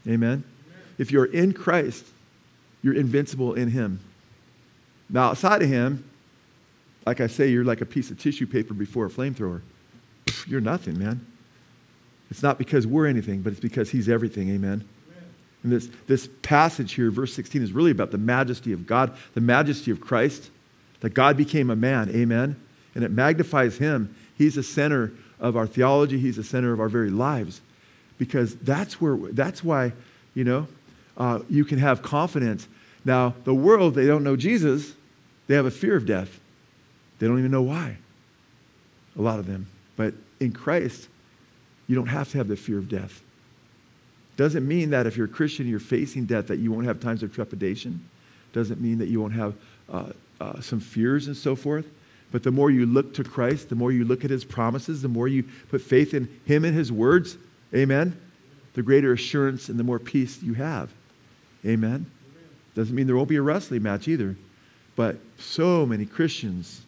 Amen? 0.06 0.14
Amen. 0.16 0.44
If 0.98 1.10
you're 1.10 1.26
in 1.26 1.52
Christ, 1.52 2.04
you're 2.82 2.94
invincible 2.94 3.54
in 3.54 3.68
Him. 3.68 4.00
Now, 5.08 5.28
outside 5.30 5.62
of 5.62 5.68
Him, 5.68 6.08
like 7.06 7.20
I 7.20 7.26
say, 7.26 7.48
you're 7.48 7.64
like 7.64 7.80
a 7.80 7.86
piece 7.86 8.10
of 8.10 8.18
tissue 8.18 8.46
paper 8.46 8.74
before 8.74 9.06
a 9.06 9.10
flamethrower. 9.10 9.60
You're 10.46 10.60
nothing, 10.60 10.98
man. 10.98 11.24
It's 12.30 12.42
not 12.42 12.58
because 12.58 12.86
we're 12.86 13.06
anything, 13.06 13.42
but 13.42 13.52
it's 13.52 13.60
because 13.60 13.90
He's 13.90 14.08
everything. 14.08 14.50
Amen. 14.50 14.88
And 15.62 15.70
this, 15.70 15.88
this 16.06 16.28
passage 16.42 16.94
here, 16.94 17.10
verse 17.10 17.32
16, 17.34 17.62
is 17.62 17.72
really 17.72 17.90
about 17.90 18.10
the 18.10 18.18
majesty 18.18 18.72
of 18.72 18.86
God, 18.86 19.16
the 19.34 19.40
majesty 19.40 19.90
of 19.90 20.00
Christ, 20.00 20.50
that 21.02 21.14
God 21.14 21.36
became 21.36 21.68
a 21.68 21.76
man. 21.76 22.08
Amen. 22.14 22.56
And 22.94 23.04
it 23.04 23.10
magnifies 23.10 23.76
Him. 23.76 24.14
He's 24.38 24.54
the 24.54 24.62
center 24.62 25.12
of 25.38 25.56
our 25.56 25.66
theology, 25.66 26.18
He's 26.18 26.36
the 26.36 26.44
center 26.44 26.72
of 26.72 26.80
our 26.80 26.88
very 26.88 27.10
lives. 27.10 27.60
Because 28.18 28.54
that's, 28.56 29.00
where, 29.00 29.16
that's 29.16 29.62
why, 29.62 29.92
you 30.34 30.44
know, 30.44 30.68
uh, 31.18 31.40
you 31.50 31.64
can 31.64 31.78
have 31.78 32.02
confidence. 32.02 32.68
Now, 33.04 33.34
the 33.44 33.54
world, 33.54 33.94
they 33.94 34.06
don't 34.06 34.22
know 34.22 34.36
Jesus, 34.36 34.94
they 35.48 35.56
have 35.56 35.66
a 35.66 35.70
fear 35.70 35.96
of 35.96 36.06
death. 36.06 36.40
They 37.18 37.26
don't 37.26 37.38
even 37.38 37.50
know 37.50 37.62
why, 37.62 37.96
a 39.18 39.22
lot 39.22 39.38
of 39.38 39.46
them. 39.46 39.66
But 39.96 40.14
in 40.40 40.52
Christ, 40.52 41.08
you 41.88 41.96
don't 41.96 42.06
have 42.06 42.30
to 42.30 42.38
have 42.38 42.48
the 42.48 42.56
fear 42.56 42.78
of 42.78 42.88
death. 42.88 43.22
Doesn't 44.36 44.66
mean 44.66 44.90
that 44.90 45.06
if 45.06 45.16
you're 45.16 45.26
a 45.26 45.30
Christian, 45.30 45.68
you're 45.68 45.80
facing 45.80 46.26
death, 46.26 46.46
that 46.46 46.58
you 46.58 46.72
won't 46.72 46.86
have 46.86 47.00
times 47.00 47.22
of 47.22 47.34
trepidation. 47.34 48.08
Doesn't 48.52 48.80
mean 48.80 48.98
that 48.98 49.08
you 49.08 49.20
won't 49.20 49.34
have 49.34 49.54
uh, 49.90 50.12
uh, 50.42 50.60
some 50.60 50.80
fears 50.80 51.28
and 51.28 51.36
so 51.36 51.54
forth. 51.54 51.86
But 52.32 52.42
the 52.42 52.50
more 52.50 52.70
you 52.70 52.86
look 52.86 53.14
to 53.14 53.24
Christ, 53.24 53.68
the 53.68 53.74
more 53.74 53.92
you 53.92 54.04
look 54.04 54.24
at 54.24 54.30
his 54.30 54.44
promises, 54.44 55.02
the 55.02 55.08
more 55.08 55.28
you 55.28 55.44
put 55.68 55.82
faith 55.82 56.14
in 56.14 56.28
him 56.46 56.64
and 56.64 56.74
his 56.74 56.90
words, 56.90 57.36
amen, 57.74 58.18
the 58.74 58.82
greater 58.82 59.12
assurance 59.12 59.68
and 59.68 59.78
the 59.78 59.84
more 59.84 59.98
peace 59.98 60.42
you 60.42 60.54
have. 60.54 60.90
Amen. 61.64 62.06
Doesn't 62.74 62.94
mean 62.94 63.06
there 63.06 63.16
won't 63.16 63.28
be 63.28 63.36
a 63.36 63.42
wrestling 63.42 63.82
match 63.82 64.08
either. 64.08 64.34
But 64.96 65.16
so 65.38 65.86
many 65.86 66.06
Christians, 66.06 66.80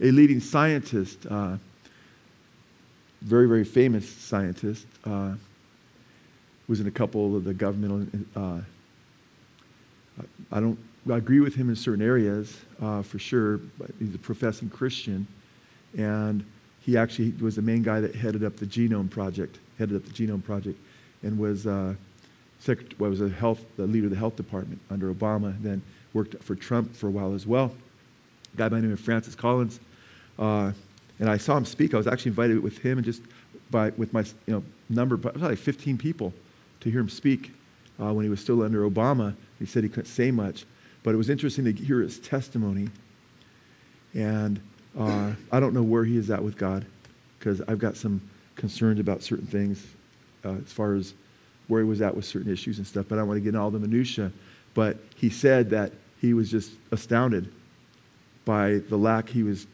a 0.00 0.10
leading 0.10 0.40
scientist, 0.40 1.26
uh, 1.26 1.56
very, 3.22 3.48
very 3.48 3.64
famous 3.64 4.08
scientist, 4.08 4.86
uh, 5.04 5.34
was 6.68 6.80
in 6.80 6.86
a 6.86 6.90
couple 6.90 7.36
of 7.36 7.44
the 7.44 7.54
governmental. 7.54 8.06
Uh, 8.36 8.60
I 10.52 10.60
don't 10.60 10.78
I 11.10 11.18
agree 11.18 11.40
with 11.40 11.54
him 11.54 11.68
in 11.68 11.76
certain 11.76 12.04
areas 12.04 12.56
uh, 12.80 13.02
for 13.02 13.18
sure. 13.18 13.60
He's 13.98 14.14
a 14.14 14.18
professing 14.18 14.70
Christian, 14.70 15.26
and 15.98 16.44
he 16.80 16.96
actually 16.96 17.32
was 17.40 17.56
the 17.56 17.62
main 17.62 17.82
guy 17.82 18.00
that 18.00 18.14
headed 18.14 18.42
up 18.42 18.56
the 18.56 18.66
Genome 18.66 19.10
Project, 19.10 19.58
headed 19.78 19.96
up 19.96 20.04
the 20.04 20.12
Genome 20.12 20.42
Project, 20.42 20.78
and 21.22 21.38
was 21.38 21.66
uh, 21.66 21.94
well, 22.98 23.10
was 23.10 23.20
a 23.20 23.28
health 23.28 23.60
the 23.76 23.86
leader 23.86 24.06
of 24.06 24.10
the 24.10 24.16
health 24.16 24.36
department 24.36 24.80
under 24.90 25.12
Obama. 25.12 25.54
Then 25.62 25.82
worked 26.14 26.42
for 26.42 26.54
Trump 26.54 26.94
for 26.94 27.08
a 27.08 27.10
while 27.10 27.34
as 27.34 27.46
well. 27.46 27.74
A 28.54 28.56
guy 28.56 28.68
by 28.68 28.76
the 28.76 28.82
name 28.82 28.92
of 28.92 29.00
Francis 29.00 29.34
Collins, 29.34 29.80
uh, 30.38 30.72
and 31.18 31.28
I 31.28 31.36
saw 31.36 31.56
him 31.56 31.66
speak. 31.66 31.92
I 31.92 31.98
was 31.98 32.06
actually 32.06 32.30
invited 32.30 32.62
with 32.62 32.78
him 32.78 32.98
and 32.98 33.04
just 33.04 33.20
by 33.70 33.90
with 33.90 34.12
my 34.14 34.24
you 34.46 34.54
know 34.54 34.64
number, 34.88 35.16
like 35.36 35.58
15 35.58 35.98
people 35.98 36.32
to 36.80 36.90
hear 36.90 37.00
him 37.00 37.10
speak 37.10 37.52
uh, 38.00 38.12
when 38.12 38.24
he 38.24 38.30
was 38.30 38.40
still 38.40 38.62
under 38.62 38.88
Obama. 38.88 39.34
He 39.58 39.66
said 39.66 39.82
he 39.82 39.90
couldn't 39.90 40.06
say 40.06 40.30
much, 40.30 40.64
but 41.04 41.14
it 41.14 41.16
was 41.16 41.30
interesting 41.30 41.64
to 41.66 41.72
hear 41.72 42.00
his 42.00 42.18
testimony. 42.18 42.88
And 44.14 44.60
uh, 44.98 45.32
I 45.52 45.60
don't 45.60 45.74
know 45.74 45.82
where 45.82 46.04
he 46.04 46.16
is 46.16 46.30
at 46.30 46.42
with 46.42 46.56
God 46.56 46.84
because 47.38 47.60
I've 47.68 47.78
got 47.78 47.96
some 47.96 48.20
concerns 48.56 48.98
about 48.98 49.22
certain 49.22 49.46
things 49.46 49.84
uh, 50.44 50.54
as 50.64 50.72
far 50.72 50.94
as 50.94 51.14
where 51.68 51.82
he 51.82 51.88
was 51.88 52.02
at 52.02 52.16
with 52.16 52.24
certain 52.24 52.52
issues 52.52 52.78
and 52.78 52.86
stuff, 52.86 53.06
but 53.08 53.16
I 53.16 53.18
don't 53.18 53.28
want 53.28 53.38
to 53.38 53.42
get 53.42 53.50
into 53.50 53.60
all 53.60 53.70
the 53.70 53.78
minutiae. 53.78 54.32
But 54.72 54.98
he 55.14 55.30
said 55.30 55.70
that 55.70 55.92
he 56.20 56.34
was 56.34 56.50
just 56.50 56.72
astounded 56.90 57.52
by 58.44 58.80
the 58.88 58.96
lack 58.96 59.28
he 59.28 59.42
was 59.42 59.66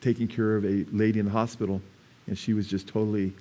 taking 0.00 0.28
care 0.28 0.56
of 0.56 0.64
a 0.64 0.84
lady 0.92 1.18
in 1.18 1.26
the 1.26 1.32
hospital, 1.32 1.80
and 2.26 2.38
she 2.38 2.52
was 2.52 2.66
just 2.66 2.86
totally 2.86 3.32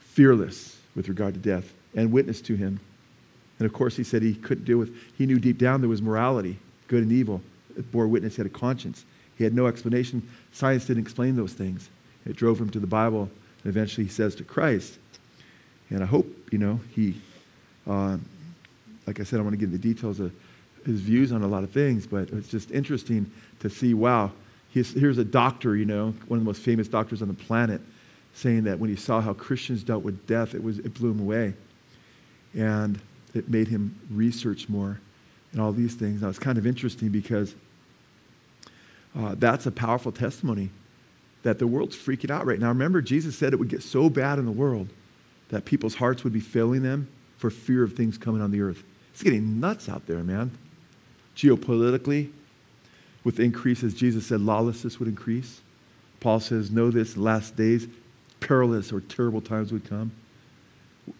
fearless 0.00 0.76
with 0.94 1.08
regard 1.08 1.34
to 1.34 1.40
death 1.40 1.72
and 1.94 2.12
witnessed 2.12 2.44
to 2.46 2.54
him. 2.56 2.80
And 3.62 3.70
of 3.70 3.72
course, 3.72 3.96
he 3.96 4.02
said 4.02 4.22
he 4.22 4.34
couldn't 4.34 4.64
deal 4.64 4.76
with, 4.76 4.92
he 5.16 5.24
knew 5.24 5.38
deep 5.38 5.56
down 5.56 5.80
there 5.80 5.88
was 5.88 6.02
morality, 6.02 6.58
good 6.88 7.04
and 7.04 7.12
evil. 7.12 7.40
It 7.78 7.92
bore 7.92 8.08
witness, 8.08 8.34
he 8.34 8.42
had 8.42 8.46
a 8.46 8.52
conscience. 8.52 9.04
He 9.38 9.44
had 9.44 9.54
no 9.54 9.68
explanation. 9.68 10.28
Science 10.50 10.84
didn't 10.84 11.04
explain 11.04 11.36
those 11.36 11.52
things. 11.52 11.88
It 12.26 12.34
drove 12.34 12.60
him 12.60 12.70
to 12.70 12.80
the 12.80 12.88
Bible, 12.88 13.30
and 13.62 13.70
eventually 13.70 14.06
he 14.06 14.10
says 14.10 14.34
to 14.34 14.42
Christ. 14.42 14.98
And 15.90 16.02
I 16.02 16.06
hope, 16.06 16.26
you 16.50 16.58
know, 16.58 16.80
he, 16.92 17.14
uh, 17.86 18.16
like 19.06 19.20
I 19.20 19.22
said, 19.22 19.38
I 19.38 19.42
want 19.44 19.52
to 19.52 19.58
get 19.58 19.66
into 19.66 19.78
the 19.78 19.94
details 19.94 20.18
of 20.18 20.32
his 20.84 21.00
views 21.00 21.30
on 21.30 21.44
a 21.44 21.46
lot 21.46 21.62
of 21.62 21.70
things, 21.70 22.04
but 22.04 22.30
it's 22.30 22.48
just 22.48 22.72
interesting 22.72 23.30
to 23.60 23.70
see, 23.70 23.94
wow, 23.94 24.32
here's 24.72 25.18
a 25.18 25.24
doctor, 25.24 25.76
you 25.76 25.84
know, 25.84 26.12
one 26.26 26.40
of 26.40 26.44
the 26.44 26.48
most 26.48 26.62
famous 26.62 26.88
doctors 26.88 27.22
on 27.22 27.28
the 27.28 27.34
planet, 27.34 27.80
saying 28.34 28.64
that 28.64 28.80
when 28.80 28.90
he 28.90 28.96
saw 28.96 29.20
how 29.20 29.34
Christians 29.34 29.84
dealt 29.84 30.02
with 30.02 30.26
death, 30.26 30.52
it, 30.52 30.64
was, 30.64 30.80
it 30.80 30.94
blew 30.94 31.12
him 31.12 31.20
away. 31.20 31.54
And 32.54 33.00
it 33.34 33.48
made 33.48 33.68
him 33.68 33.98
research 34.10 34.68
more 34.68 35.00
and 35.52 35.60
all 35.60 35.72
these 35.72 35.94
things. 35.94 36.22
Now, 36.22 36.28
it's 36.28 36.38
kind 36.38 36.58
of 36.58 36.66
interesting 36.66 37.10
because 37.10 37.54
uh, 39.16 39.34
that's 39.38 39.66
a 39.66 39.70
powerful 39.70 40.12
testimony 40.12 40.70
that 41.42 41.58
the 41.58 41.66
world's 41.66 41.96
freaking 41.96 42.30
out 42.30 42.46
right 42.46 42.58
now. 42.58 42.68
Remember, 42.68 43.02
Jesus 43.02 43.36
said 43.36 43.52
it 43.52 43.58
would 43.58 43.68
get 43.68 43.82
so 43.82 44.08
bad 44.08 44.38
in 44.38 44.44
the 44.44 44.52
world 44.52 44.88
that 45.48 45.64
people's 45.64 45.94
hearts 45.94 46.24
would 46.24 46.32
be 46.32 46.40
failing 46.40 46.82
them 46.82 47.08
for 47.36 47.50
fear 47.50 47.82
of 47.82 47.94
things 47.94 48.16
coming 48.16 48.40
on 48.40 48.50
the 48.50 48.60
earth. 48.60 48.82
It's 49.12 49.22
getting 49.22 49.60
nuts 49.60 49.88
out 49.88 50.06
there, 50.06 50.22
man. 50.22 50.50
Geopolitically, 51.36 52.30
with 53.24 53.38
increases, 53.40 53.94
Jesus 53.94 54.26
said 54.26 54.40
lawlessness 54.40 54.98
would 54.98 55.08
increase. 55.08 55.60
Paul 56.20 56.40
says, 56.40 56.70
Know 56.70 56.90
this, 56.90 57.16
last 57.16 57.56
days, 57.56 57.86
perilous 58.40 58.92
or 58.92 59.00
terrible 59.00 59.40
times 59.40 59.72
would 59.72 59.84
come. 59.84 60.12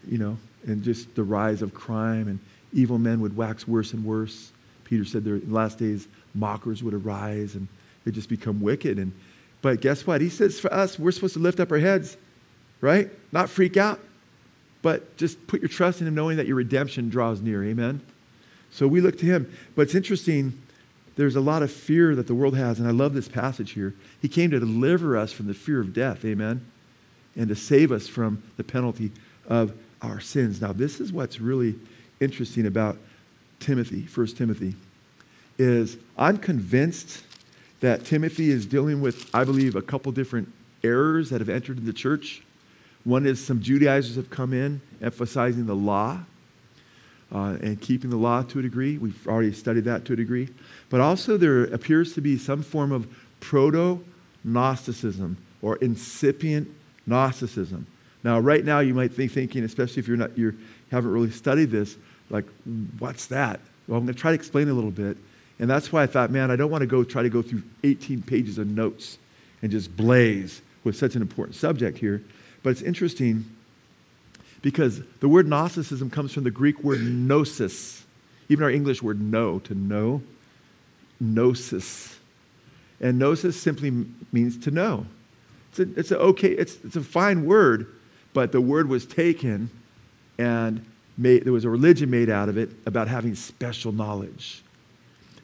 You 0.08 0.18
know, 0.18 0.38
and 0.66 0.82
just 0.82 1.14
the 1.14 1.22
rise 1.22 1.62
of 1.62 1.74
crime 1.74 2.28
and 2.28 2.38
evil 2.72 2.98
men 2.98 3.20
would 3.20 3.36
wax 3.36 3.66
worse 3.66 3.92
and 3.92 4.04
worse. 4.04 4.52
Peter 4.84 5.04
said 5.04 5.24
there 5.24 5.36
in 5.36 5.48
the 5.48 5.54
last 5.54 5.78
days 5.78 6.08
mockers 6.34 6.82
would 6.82 6.94
arise 6.94 7.54
and 7.54 7.68
they'd 8.04 8.14
just 8.14 8.28
become 8.28 8.60
wicked. 8.60 8.98
And 8.98 9.12
but 9.60 9.80
guess 9.80 10.06
what? 10.06 10.20
He 10.20 10.28
says 10.28 10.58
for 10.58 10.72
us, 10.72 10.98
we're 10.98 11.12
supposed 11.12 11.34
to 11.34 11.40
lift 11.40 11.60
up 11.60 11.70
our 11.70 11.78
heads, 11.78 12.16
right? 12.80 13.10
Not 13.30 13.48
freak 13.48 13.76
out, 13.76 14.00
but 14.82 15.16
just 15.16 15.46
put 15.46 15.60
your 15.60 15.68
trust 15.68 16.00
in 16.00 16.06
him, 16.06 16.14
knowing 16.14 16.36
that 16.36 16.46
your 16.46 16.56
redemption 16.56 17.08
draws 17.08 17.40
near. 17.40 17.64
Amen. 17.64 18.00
So 18.70 18.88
we 18.88 19.00
look 19.00 19.18
to 19.18 19.26
him. 19.26 19.56
But 19.76 19.82
it's 19.82 19.94
interesting, 19.94 20.60
there's 21.16 21.36
a 21.36 21.40
lot 21.40 21.62
of 21.62 21.70
fear 21.70 22.16
that 22.16 22.26
the 22.26 22.34
world 22.34 22.56
has, 22.56 22.80
and 22.80 22.88
I 22.88 22.90
love 22.90 23.14
this 23.14 23.28
passage 23.28 23.72
here. 23.72 23.94
He 24.20 24.28
came 24.28 24.50
to 24.50 24.58
deliver 24.58 25.16
us 25.16 25.30
from 25.30 25.46
the 25.46 25.54
fear 25.54 25.80
of 25.80 25.92
death, 25.92 26.24
amen, 26.24 26.66
and 27.36 27.48
to 27.48 27.54
save 27.54 27.92
us 27.92 28.08
from 28.08 28.42
the 28.56 28.64
penalty 28.64 29.12
of 29.46 29.72
our 30.02 30.20
sins. 30.20 30.60
Now, 30.60 30.72
this 30.72 31.00
is 31.00 31.12
what's 31.12 31.40
really 31.40 31.76
interesting 32.20 32.66
about 32.66 32.98
Timothy, 33.60 34.06
1 34.12 34.26
Timothy, 34.28 34.74
is 35.58 35.96
I'm 36.18 36.38
convinced 36.38 37.24
that 37.80 38.04
Timothy 38.04 38.50
is 38.50 38.66
dealing 38.66 39.00
with, 39.00 39.28
I 39.34 39.44
believe, 39.44 39.76
a 39.76 39.82
couple 39.82 40.12
different 40.12 40.52
errors 40.84 41.30
that 41.30 41.40
have 41.40 41.48
entered 41.48 41.84
the 41.84 41.92
church. 41.92 42.42
One 43.04 43.26
is 43.26 43.44
some 43.44 43.60
Judaizers 43.60 44.16
have 44.16 44.30
come 44.30 44.52
in 44.52 44.80
emphasizing 45.00 45.66
the 45.66 45.74
law 45.74 46.20
uh, 47.32 47.56
and 47.60 47.80
keeping 47.80 48.10
the 48.10 48.16
law 48.16 48.42
to 48.42 48.58
a 48.58 48.62
degree. 48.62 48.98
We've 48.98 49.26
already 49.26 49.52
studied 49.52 49.84
that 49.84 50.04
to 50.06 50.12
a 50.12 50.16
degree. 50.16 50.48
But 50.90 51.00
also, 51.00 51.36
there 51.36 51.64
appears 51.64 52.14
to 52.14 52.20
be 52.20 52.36
some 52.38 52.62
form 52.62 52.92
of 52.92 53.08
proto 53.40 54.04
Gnosticism 54.44 55.36
or 55.60 55.76
incipient 55.76 56.68
Gnosticism. 57.06 57.86
Now, 58.24 58.38
right 58.38 58.64
now, 58.64 58.80
you 58.80 58.94
might 58.94 59.16
be 59.16 59.28
thinking, 59.28 59.64
especially 59.64 60.00
if 60.00 60.08
you're 60.08 60.16
not, 60.16 60.36
you 60.38 60.56
haven't 60.90 61.10
really 61.10 61.30
studied 61.30 61.70
this, 61.70 61.96
like, 62.30 62.46
what's 62.98 63.26
that? 63.26 63.60
Well, 63.88 63.98
I'm 63.98 64.04
going 64.06 64.14
to 64.14 64.20
try 64.20 64.30
to 64.30 64.34
explain 64.34 64.68
a 64.68 64.72
little 64.72 64.90
bit. 64.90 65.16
And 65.58 65.68
that's 65.68 65.92
why 65.92 66.02
I 66.02 66.06
thought, 66.06 66.30
man, 66.30 66.50
I 66.50 66.56
don't 66.56 66.70
want 66.70 66.82
to 66.82 66.86
go 66.86 67.04
try 67.04 67.22
to 67.22 67.28
go 67.28 67.42
through 67.42 67.62
18 67.84 68.22
pages 68.22 68.58
of 68.58 68.66
notes 68.68 69.18
and 69.60 69.70
just 69.70 69.96
blaze 69.96 70.62
with 70.84 70.96
such 70.96 71.14
an 71.14 71.22
important 71.22 71.56
subject 71.56 71.98
here. 71.98 72.22
But 72.62 72.70
it's 72.70 72.82
interesting 72.82 73.44
because 74.62 75.02
the 75.20 75.28
word 75.28 75.46
Gnosticism 75.48 76.10
comes 76.10 76.32
from 76.32 76.44
the 76.44 76.50
Greek 76.50 76.82
word 76.82 77.00
gnosis, 77.02 78.04
even 78.48 78.64
our 78.64 78.70
English 78.70 79.02
word 79.02 79.20
know, 79.20 79.58
to 79.60 79.74
know, 79.74 80.22
gnosis. 81.20 82.18
And 83.00 83.18
gnosis 83.18 83.60
simply 83.60 84.06
means 84.30 84.56
to 84.58 84.70
know. 84.70 85.06
It's 85.70 85.80
a, 85.80 85.98
it's 85.98 86.10
a 86.10 86.18
okay, 86.18 86.50
it's, 86.50 86.78
it's 86.84 86.96
a 86.96 87.02
fine 87.02 87.44
word, 87.44 87.88
but 88.34 88.52
the 88.52 88.60
word 88.60 88.88
was 88.88 89.06
taken 89.06 89.70
and 90.38 90.84
made, 91.18 91.44
there 91.44 91.52
was 91.52 91.64
a 91.64 91.70
religion 91.70 92.10
made 92.10 92.30
out 92.30 92.48
of 92.48 92.56
it 92.56 92.70
about 92.86 93.08
having 93.08 93.34
special 93.34 93.92
knowledge. 93.92 94.62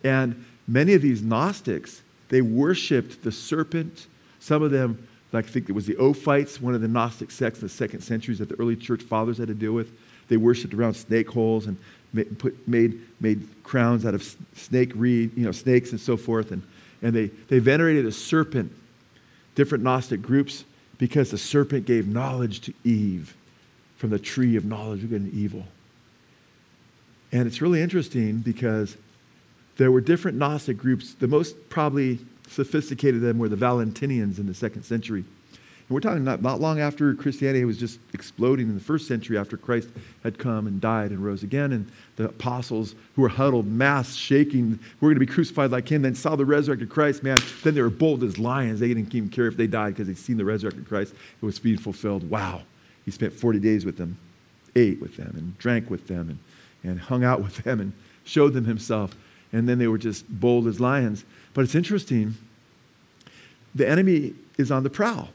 And 0.05 0.45
many 0.67 0.95
of 0.95 1.03
these 1.03 1.23
Gnostics, 1.23 2.03
they 2.29 2.43
worshiped 2.43 3.23
the 3.23 3.33
serpent. 3.33 4.07
Some 4.41 4.63
of 4.63 4.71
them, 4.71 5.07
like 5.33 5.47
I 5.47 5.49
think 5.49 5.69
it 5.69 5.73
was 5.73 5.87
the 5.87 5.95
Ophites, 5.95 6.61
one 6.61 6.75
of 6.75 6.81
the 6.81 6.89
Gnostic 6.89 7.31
sects 7.31 7.61
in 7.61 7.67
the 7.67 7.73
second 7.73 8.01
centuries 8.01 8.39
that 8.39 8.49
the 8.49 8.59
early 8.59 8.77
church 8.77 9.03
fathers 9.03 9.39
had 9.39 9.49
to 9.49 9.55
deal 9.55 9.73
with. 9.73 9.91
They 10.29 10.37
worshiped 10.37 10.75
around 10.75 10.95
snake 10.95 11.29
holes 11.29 11.67
and 11.67 11.77
made, 12.13 12.39
put, 12.39 12.69
made, 12.69 13.01
made 13.21 13.47
crowns 13.65 14.07
out 14.07 14.15
of 14.15 14.37
snake 14.55 14.93
reed, 14.95 15.37
you 15.37 15.45
know, 15.45 15.53
snakes 15.53 15.91
and 15.91 16.01
so 16.01 16.17
forth. 16.17 16.53
And, 16.53 16.63
and 17.03 17.15
they, 17.15 17.27
they 17.49 17.59
venerated 17.59 18.07
a 18.07 18.13
serpent. 18.13 18.73
Different 19.55 19.83
Gnostic 19.83 20.23
groups 20.23 20.65
because 20.99 21.31
the 21.31 21.39
serpent 21.39 21.87
gave 21.87 22.07
knowledge 22.07 22.61
to 22.63 22.75
Eve 22.85 23.35
from 23.97 24.11
the 24.11 24.19
tree 24.19 24.57
of 24.57 24.65
knowledge 24.65 25.03
of 25.05 25.11
good 25.11 25.23
and 25.23 25.33
evil. 25.33 25.65
And 27.33 27.47
it's 27.47 27.61
really 27.61 27.81
interesting 27.81 28.39
because 28.39 28.97
there 29.77 29.93
were 29.93 30.01
different 30.01 30.39
Gnostic 30.39 30.77
groups. 30.77 31.15
The 31.15 31.29
most 31.29 31.69
probably 31.69 32.19
sophisticated 32.49 33.17
of 33.17 33.23
them 33.23 33.39
were 33.39 33.49
the 33.49 33.57
Valentinians 33.57 34.39
in 34.39 34.47
the 34.47 34.55
second 34.55 34.83
century. 34.83 35.25
We're 35.91 36.01
talking 36.01 36.23
not, 36.23 36.43
not 36.43 36.61
long 36.61 36.81
after 36.81 37.15
Christianity 37.15 37.65
was 37.65 37.79
just 37.79 37.99
exploding 38.13 38.69
in 38.69 38.75
the 38.75 38.81
first 38.81 39.09
century 39.09 39.39
after 39.39 39.57
Christ 39.57 39.89
had 40.23 40.39
come 40.39 40.67
and 40.67 40.83
died 40.83 41.13
and 41.13 41.25
rose 41.25 41.43
again. 41.43 41.73
And 41.73 41.91
the 42.17 42.27
apostles 42.27 42.95
who 43.17 43.23
were 43.23 43.29
huddled, 43.29 43.67
mass 43.67 44.15
shaking, 44.15 44.79
we're 45.01 45.09
going 45.09 45.15
to 45.15 45.21
be 45.21 45.33
crucified 45.33 45.71
like 45.71 45.91
him, 45.91 46.03
then 46.03 46.15
saw 46.15 46.37
the 46.37 46.45
resurrected 46.45 46.91
Christ, 46.91 47.23
man. 47.23 47.39
Then 47.63 47.75
they 47.75 47.81
were 47.81 47.89
bold 47.89 48.23
as 48.23 48.39
lions. 48.39 48.81
They 48.81 48.89
didn't 48.89 49.15
even 49.15 49.31
care 49.31 49.47
if 49.47 49.57
they 49.57 49.67
died 49.67 49.95
because 49.95 50.09
they'd 50.09 50.19
seen 50.19 50.37
the 50.37 50.45
resurrected 50.45 50.87
Christ. 50.87 51.15
It 51.41 51.47
was 51.47 51.59
being 51.59 51.79
fulfilled. 51.79 52.29
Wow. 52.29 52.63
He 53.07 53.11
spent 53.11 53.33
40 53.33 53.59
days 53.59 53.87
with 53.87 53.97
them, 53.97 54.19
ate 54.77 55.01
with 55.01 55.17
them, 55.17 55.33
and 55.39 55.57
drank 55.57 55.89
with 55.89 56.07
them, 56.07 56.29
and, 56.29 56.91
and 56.91 57.01
hung 57.01 57.25
out 57.25 57.43
with 57.43 57.57
them, 57.65 57.81
and 57.81 57.95
showed 58.25 58.53
them 58.53 58.67
himself. 58.67 59.17
And 59.55 59.67
then 59.67 59.79
they 59.79 59.89
were 59.89 59.97
just 59.97 60.29
bold 60.29 60.67
as 60.67 60.81
lions. 60.81 61.25
But 61.55 61.63
it's 61.63 61.75
interesting. 61.75 62.35
The 63.75 63.89
enemy 63.89 64.35
is 64.59 64.71
on 64.71 64.83
the 64.83 64.91
prowl. 64.91 65.31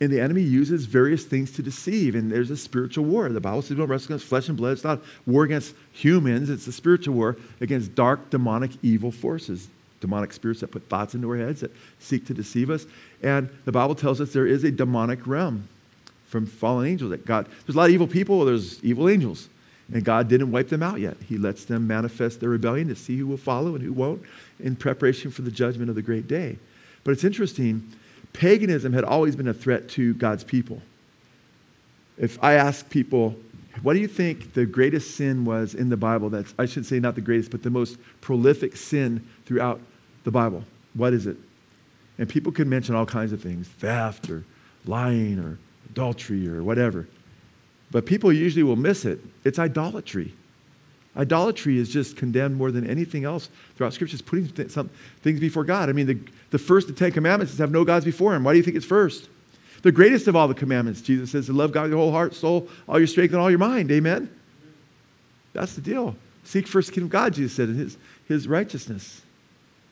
And 0.00 0.12
the 0.12 0.20
enemy 0.20 0.42
uses 0.42 0.86
various 0.86 1.24
things 1.24 1.52
to 1.52 1.62
deceive. 1.62 2.14
And 2.14 2.30
there's 2.30 2.50
a 2.50 2.56
spiritual 2.56 3.04
war. 3.04 3.28
The 3.28 3.40
Bible 3.40 3.62
says 3.62 3.70
we 3.70 3.76
don't 3.76 3.88
wrestle 3.88 4.08
against 4.08 4.26
flesh 4.26 4.48
and 4.48 4.56
blood. 4.56 4.72
It's 4.72 4.84
not 4.84 5.00
war 5.26 5.44
against 5.44 5.74
humans, 5.92 6.50
it's 6.50 6.66
a 6.66 6.72
spiritual 6.72 7.14
war 7.14 7.36
against 7.60 7.94
dark, 7.94 8.30
demonic, 8.30 8.72
evil 8.82 9.10
forces. 9.10 9.68
Demonic 10.00 10.32
spirits 10.34 10.60
that 10.60 10.70
put 10.70 10.86
thoughts 10.88 11.14
into 11.14 11.30
our 11.30 11.36
heads 11.38 11.60
that 11.60 11.74
seek 11.98 12.26
to 12.26 12.34
deceive 12.34 12.68
us. 12.68 12.86
And 13.22 13.48
the 13.64 13.72
Bible 13.72 13.94
tells 13.94 14.20
us 14.20 14.32
there 14.32 14.46
is 14.46 14.64
a 14.64 14.70
demonic 14.70 15.26
realm 15.26 15.66
from 16.26 16.46
fallen 16.46 16.88
angels. 16.88 17.10
That 17.10 17.24
God, 17.24 17.46
there's 17.64 17.74
a 17.74 17.78
lot 17.78 17.88
of 17.88 17.94
evil 17.94 18.08
people, 18.08 18.44
there's 18.44 18.82
evil 18.84 19.08
angels. 19.08 19.48
And 19.92 20.04
God 20.04 20.28
didn't 20.28 20.50
wipe 20.50 20.68
them 20.68 20.82
out 20.82 21.00
yet. 21.00 21.16
He 21.26 21.38
lets 21.38 21.64
them 21.64 21.86
manifest 21.86 22.40
their 22.40 22.48
rebellion 22.48 22.88
to 22.88 22.96
see 22.96 23.16
who 23.16 23.26
will 23.26 23.36
follow 23.36 23.74
and 23.74 23.84
who 23.84 23.92
won't 23.92 24.22
in 24.60 24.76
preparation 24.76 25.30
for 25.30 25.42
the 25.42 25.50
judgment 25.50 25.90
of 25.90 25.96
the 25.96 26.02
great 26.02 26.26
day. 26.26 26.58
But 27.04 27.12
it's 27.12 27.24
interesting 27.24 27.92
paganism 28.34 28.92
had 28.92 29.04
always 29.04 29.34
been 29.34 29.48
a 29.48 29.54
threat 29.54 29.88
to 29.90 30.12
God's 30.14 30.44
people. 30.44 30.82
If 32.18 32.42
I 32.44 32.54
ask 32.54 32.88
people, 32.90 33.34
what 33.82 33.94
do 33.94 34.00
you 34.00 34.08
think 34.08 34.52
the 34.52 34.66
greatest 34.66 35.16
sin 35.16 35.44
was 35.44 35.74
in 35.74 35.88
the 35.88 35.96
Bible? 35.96 36.28
That's, 36.28 36.52
I 36.58 36.66
should 36.66 36.84
say, 36.84 37.00
not 37.00 37.14
the 37.14 37.22
greatest, 37.22 37.50
but 37.50 37.62
the 37.62 37.70
most 37.70 37.96
prolific 38.20 38.76
sin 38.76 39.26
throughout 39.46 39.80
the 40.24 40.30
Bible. 40.30 40.64
What 40.92 41.12
is 41.12 41.26
it? 41.26 41.36
And 42.18 42.28
people 42.28 42.52
could 42.52 42.68
mention 42.68 42.94
all 42.94 43.06
kinds 43.06 43.32
of 43.32 43.42
things 43.42 43.66
theft 43.66 44.30
or 44.30 44.44
lying 44.84 45.38
or 45.38 45.58
adultery 45.90 46.48
or 46.48 46.62
whatever. 46.62 47.08
But 47.90 48.06
people 48.06 48.32
usually 48.32 48.62
will 48.62 48.76
miss 48.76 49.04
it. 49.04 49.20
It's 49.44 49.58
idolatry. 49.58 50.34
Idolatry 51.16 51.78
is 51.78 51.88
just 51.88 52.16
condemned 52.16 52.56
more 52.56 52.72
than 52.72 52.88
anything 52.88 53.24
else 53.24 53.48
throughout 53.76 53.92
Scripture. 53.92 54.14
It's 54.14 54.22
putting 54.22 54.48
th- 54.48 54.70
some 54.70 54.90
things 55.22 55.38
before 55.38 55.62
God. 55.62 55.88
I 55.88 55.92
mean, 55.92 56.06
the, 56.06 56.18
the 56.54 56.58
first 56.60 56.88
of 56.88 56.94
the 56.94 56.98
Ten 57.00 57.10
Commandments 57.10 57.52
is 57.52 57.58
have 57.58 57.72
no 57.72 57.84
gods 57.84 58.04
before 58.04 58.32
Him. 58.32 58.44
Why 58.44 58.52
do 58.52 58.58
you 58.58 58.62
think 58.62 58.76
it's 58.76 58.86
first? 58.86 59.28
The 59.82 59.90
greatest 59.90 60.28
of 60.28 60.36
all 60.36 60.46
the 60.46 60.54
commandments, 60.54 61.00
Jesus 61.00 61.32
says, 61.32 61.46
to 61.46 61.52
love 61.52 61.72
God 61.72 61.82
with 61.82 61.90
your 61.90 61.98
whole 61.98 62.12
heart, 62.12 62.32
soul, 62.32 62.68
all 62.88 62.96
your 62.96 63.08
strength, 63.08 63.32
and 63.32 63.40
all 63.40 63.50
your 63.50 63.58
mind. 63.58 63.90
Amen? 63.90 64.30
That's 65.52 65.74
the 65.74 65.80
deal. 65.80 66.14
Seek 66.44 66.68
first 66.68 66.90
the 66.90 66.94
kingdom 66.94 67.08
of 67.08 67.10
God, 67.10 67.34
Jesus 67.34 67.54
said, 67.54 67.70
and 67.70 67.76
His, 67.76 67.98
his 68.28 68.46
righteousness. 68.46 69.22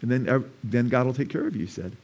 And 0.03 0.11
then, 0.13 0.53
then 0.63 0.89
God 0.89 1.05
will 1.05 1.15
take 1.15 1.31
care 1.31 1.45
of 1.49 1.57
you, 1.57 1.67
he 1.67 1.69
said. 1.69 1.97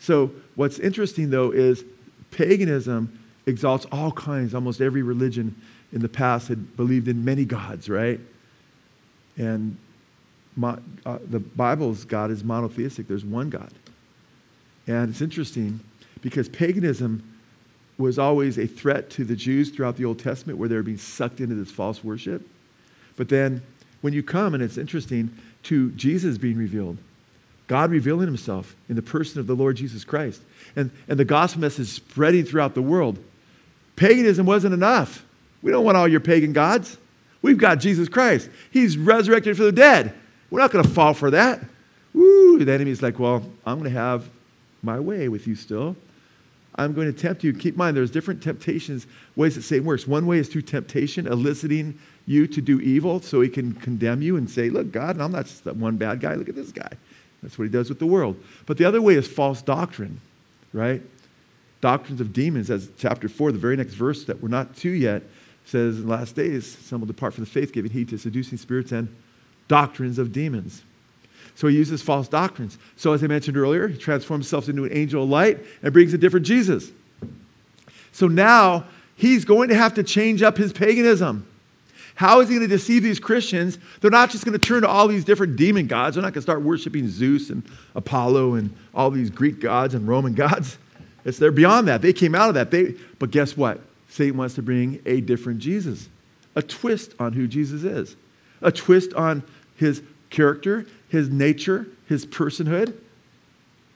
So, 0.00 0.32
what's 0.56 0.80
interesting, 0.80 1.30
though, 1.30 1.52
is 1.52 1.84
paganism 2.32 3.16
exalts 3.46 3.86
all 3.92 4.10
kinds, 4.10 4.56
almost 4.56 4.80
every 4.80 5.02
religion 5.02 5.54
in 5.92 6.00
the 6.00 6.08
past 6.08 6.48
had 6.48 6.76
believed 6.76 7.06
in 7.06 7.24
many 7.24 7.44
gods, 7.44 7.88
right? 7.88 8.18
And 9.36 9.76
my, 10.56 10.78
uh, 11.06 11.18
the 11.28 11.40
Bible's 11.40 12.04
God 12.04 12.30
is 12.30 12.44
monotheistic. 12.44 13.08
There's 13.08 13.24
one 13.24 13.50
God. 13.50 13.72
And 14.86 15.10
it's 15.10 15.20
interesting 15.20 15.80
because 16.20 16.48
paganism 16.48 17.22
was 17.96 18.18
always 18.18 18.58
a 18.58 18.66
threat 18.66 19.10
to 19.10 19.24
the 19.24 19.36
Jews 19.36 19.70
throughout 19.70 19.96
the 19.96 20.04
Old 20.04 20.18
Testament 20.18 20.58
where 20.58 20.68
they 20.68 20.76
were 20.76 20.82
being 20.82 20.98
sucked 20.98 21.40
into 21.40 21.54
this 21.54 21.70
false 21.70 22.02
worship. 22.02 22.46
But 23.16 23.28
then 23.28 23.62
when 24.00 24.12
you 24.12 24.22
come, 24.22 24.54
and 24.54 24.62
it's 24.62 24.76
interesting, 24.76 25.34
to 25.64 25.90
Jesus 25.92 26.36
being 26.36 26.58
revealed, 26.58 26.98
God 27.66 27.90
revealing 27.90 28.26
himself 28.26 28.76
in 28.88 28.96
the 28.96 29.02
person 29.02 29.40
of 29.40 29.46
the 29.46 29.54
Lord 29.54 29.76
Jesus 29.76 30.04
Christ, 30.04 30.42
and, 30.76 30.90
and 31.08 31.18
the 31.18 31.24
gospel 31.24 31.62
message 31.62 31.86
spreading 31.88 32.44
throughout 32.44 32.74
the 32.74 32.82
world, 32.82 33.18
paganism 33.96 34.44
wasn't 34.44 34.74
enough. 34.74 35.24
We 35.62 35.70
don't 35.70 35.84
want 35.84 35.96
all 35.96 36.08
your 36.08 36.20
pagan 36.20 36.52
gods. 36.52 36.98
We've 37.40 37.56
got 37.56 37.78
Jesus 37.78 38.08
Christ. 38.08 38.50
He's 38.70 38.98
resurrected 38.98 39.56
from 39.56 39.66
the 39.66 39.72
dead. 39.72 40.12
We're 40.50 40.60
not 40.60 40.70
going 40.70 40.84
to 40.84 40.90
fall 40.90 41.14
for 41.14 41.30
that. 41.30 41.60
Woo! 42.12 42.58
The 42.62 42.70
enemy's 42.70 43.02
like, 43.02 43.18
well, 43.18 43.42
I'm 43.64 43.78
going 43.78 43.90
to 43.90 43.98
have 43.98 44.28
my 44.84 45.00
way 45.00 45.28
with 45.28 45.46
you 45.46 45.54
still. 45.54 45.96
I'm 46.76 46.92
going 46.92 47.12
to 47.12 47.18
tempt 47.18 47.44
you. 47.44 47.52
Keep 47.52 47.74
in 47.74 47.78
mind, 47.78 47.96
there's 47.96 48.10
different 48.10 48.42
temptations, 48.42 49.06
ways 49.36 49.54
that 49.54 49.62
Satan 49.62 49.86
works. 49.86 50.08
One 50.08 50.26
way 50.26 50.38
is 50.38 50.48
through 50.48 50.62
temptation, 50.62 51.26
eliciting 51.26 51.98
you 52.26 52.46
to 52.48 52.60
do 52.60 52.80
evil 52.80 53.20
so 53.20 53.40
he 53.40 53.48
can 53.48 53.74
condemn 53.74 54.22
you 54.22 54.36
and 54.36 54.50
say, 54.50 54.70
look, 54.70 54.90
God, 54.90 55.20
I'm 55.20 55.32
not 55.32 55.46
just 55.46 55.64
that 55.64 55.76
one 55.76 55.96
bad 55.96 56.20
guy. 56.20 56.34
Look 56.34 56.48
at 56.48 56.56
this 56.56 56.72
guy. 56.72 56.90
That's 57.42 57.58
what 57.58 57.64
he 57.64 57.70
does 57.70 57.88
with 57.88 57.98
the 57.98 58.06
world. 58.06 58.42
But 58.66 58.78
the 58.78 58.86
other 58.86 59.02
way 59.02 59.14
is 59.14 59.28
false 59.28 59.62
doctrine, 59.62 60.20
right? 60.72 61.02
Doctrines 61.80 62.20
of 62.20 62.32
demons, 62.32 62.70
as 62.70 62.90
chapter 62.96 63.28
4, 63.28 63.52
the 63.52 63.58
very 63.58 63.76
next 63.76 63.94
verse 63.94 64.24
that 64.24 64.42
we're 64.42 64.48
not 64.48 64.74
to 64.76 64.88
yet, 64.88 65.22
says 65.66 65.96
in 65.96 66.06
the 66.06 66.10
last 66.10 66.34
days, 66.34 66.66
some 66.66 67.00
will 67.00 67.06
depart 67.06 67.34
from 67.34 67.44
the 67.44 67.50
faith, 67.50 67.72
giving 67.72 67.90
heed 67.90 68.08
to 68.08 68.18
seducing 68.18 68.58
spirits 68.58 68.92
and 68.92 69.14
doctrines 69.68 70.18
of 70.18 70.32
demons. 70.32 70.82
So 71.54 71.68
he 71.68 71.76
uses 71.76 72.02
false 72.02 72.28
doctrines. 72.28 72.78
So, 72.96 73.12
as 73.12 73.22
I 73.22 73.28
mentioned 73.28 73.56
earlier, 73.56 73.86
he 73.88 73.96
transforms 73.96 74.46
himself 74.46 74.68
into 74.68 74.84
an 74.84 74.92
angel 74.92 75.22
of 75.22 75.28
light 75.28 75.64
and 75.82 75.92
brings 75.92 76.12
a 76.12 76.18
different 76.18 76.46
Jesus. 76.46 76.90
So 78.12 78.28
now 78.28 78.86
he's 79.16 79.44
going 79.44 79.68
to 79.68 79.74
have 79.74 79.94
to 79.94 80.02
change 80.02 80.42
up 80.42 80.56
his 80.56 80.72
paganism. 80.72 81.46
How 82.14 82.40
is 82.40 82.48
he 82.48 82.54
going 82.54 82.68
to 82.68 82.74
deceive 82.74 83.02
these 83.02 83.18
Christians? 83.18 83.76
They're 84.00 84.10
not 84.10 84.30
just 84.30 84.44
going 84.44 84.58
to 84.58 84.64
turn 84.64 84.82
to 84.82 84.88
all 84.88 85.08
these 85.08 85.24
different 85.24 85.56
demon 85.56 85.88
gods. 85.88 86.14
They're 86.14 86.22
not 86.22 86.32
going 86.32 86.34
to 86.34 86.42
start 86.42 86.62
worshiping 86.62 87.08
Zeus 87.08 87.50
and 87.50 87.64
Apollo 87.96 88.54
and 88.54 88.74
all 88.94 89.10
these 89.10 89.30
Greek 89.30 89.58
gods 89.58 89.94
and 89.94 90.06
Roman 90.06 90.34
gods. 90.34 90.78
It's 91.24 91.38
they're 91.38 91.50
beyond 91.50 91.88
that. 91.88 92.02
They 92.02 92.12
came 92.12 92.34
out 92.34 92.48
of 92.48 92.54
that. 92.54 92.70
They, 92.70 92.94
but 93.18 93.30
guess 93.30 93.56
what? 93.56 93.80
Satan 94.08 94.36
wants 94.36 94.54
to 94.54 94.62
bring 94.62 95.00
a 95.06 95.20
different 95.20 95.58
Jesus, 95.58 96.08
a 96.54 96.62
twist 96.62 97.14
on 97.18 97.32
who 97.32 97.48
Jesus 97.48 97.82
is, 97.82 98.14
a 98.62 98.70
twist 98.70 99.12
on 99.14 99.42
his 99.76 100.02
character, 100.34 100.86
his 101.08 101.30
nature, 101.30 101.86
his 102.08 102.26
personhood. 102.26 102.94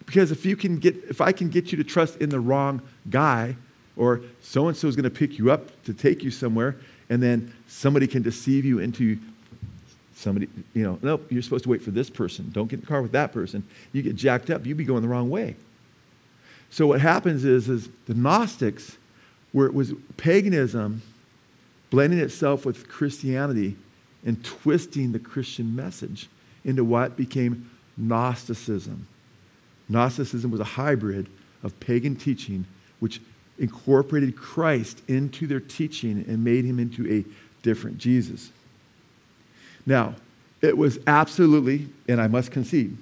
Because 0.06 0.30
if 0.30 0.46
you 0.46 0.56
can 0.56 0.78
get, 0.78 0.96
if 1.10 1.20
I 1.20 1.32
can 1.32 1.50
get 1.50 1.72
you 1.72 1.76
to 1.78 1.84
trust 1.84 2.16
in 2.16 2.30
the 2.30 2.40
wrong 2.40 2.80
guy, 3.10 3.56
or 3.96 4.20
so 4.40 4.68
and 4.68 4.76
so 4.76 4.86
is 4.86 4.94
going 4.94 5.04
to 5.04 5.10
pick 5.10 5.38
you 5.38 5.50
up 5.50 5.82
to 5.84 5.92
take 5.92 6.22
you 6.22 6.30
somewhere, 6.30 6.76
and 7.10 7.22
then 7.22 7.52
somebody 7.66 8.06
can 8.06 8.22
deceive 8.22 8.64
you 8.64 8.78
into 8.78 9.18
somebody, 10.14 10.48
you 10.74 10.84
know, 10.84 10.98
nope, 11.02 11.26
you're 11.30 11.42
supposed 11.42 11.64
to 11.64 11.70
wait 11.70 11.82
for 11.82 11.90
this 11.90 12.08
person. 12.08 12.50
Don't 12.52 12.68
get 12.68 12.76
in 12.76 12.80
the 12.80 12.86
car 12.86 13.02
with 13.02 13.12
that 13.12 13.32
person. 13.32 13.64
You 13.92 14.02
get 14.02 14.16
jacked 14.16 14.50
up, 14.50 14.64
you'd 14.64 14.76
be 14.76 14.84
going 14.84 15.02
the 15.02 15.08
wrong 15.08 15.28
way. 15.28 15.56
So 16.70 16.86
what 16.86 17.00
happens 17.00 17.44
is, 17.44 17.68
is 17.68 17.88
the 18.06 18.14
Gnostics 18.14 18.96
where 19.52 19.66
it 19.66 19.74
was 19.74 19.92
paganism 20.16 21.02
blending 21.90 22.18
itself 22.18 22.64
with 22.64 22.88
Christianity 22.88 23.76
and 24.24 24.42
twisting 24.44 25.12
the 25.12 25.18
Christian 25.18 25.74
message 25.74 26.28
into 26.64 26.84
what 26.84 27.16
became 27.16 27.70
Gnosticism. 27.96 29.06
Gnosticism 29.88 30.50
was 30.50 30.60
a 30.60 30.64
hybrid 30.64 31.28
of 31.62 31.78
pagan 31.80 32.16
teaching 32.16 32.66
which 33.00 33.20
incorporated 33.58 34.36
Christ 34.36 35.02
into 35.08 35.46
their 35.46 35.60
teaching 35.60 36.24
and 36.28 36.44
made 36.44 36.64
him 36.64 36.78
into 36.78 37.10
a 37.10 37.24
different 37.62 37.98
Jesus. 37.98 38.50
Now, 39.86 40.14
it 40.60 40.76
was 40.76 40.98
absolutely, 41.06 41.88
and 42.08 42.20
I 42.20 42.28
must 42.28 42.50
concede, 42.50 42.96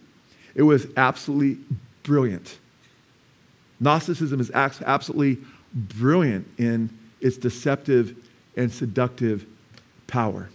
it 0.54 0.62
was 0.62 0.86
absolutely 0.96 1.62
brilliant. 2.02 2.58
Gnosticism 3.80 4.40
is 4.40 4.50
absolutely 4.52 5.38
brilliant 5.74 6.46
in 6.58 6.88
its 7.20 7.36
deceptive 7.36 8.16
and 8.56 8.72
seductive 8.72 9.44
power. 10.06 10.48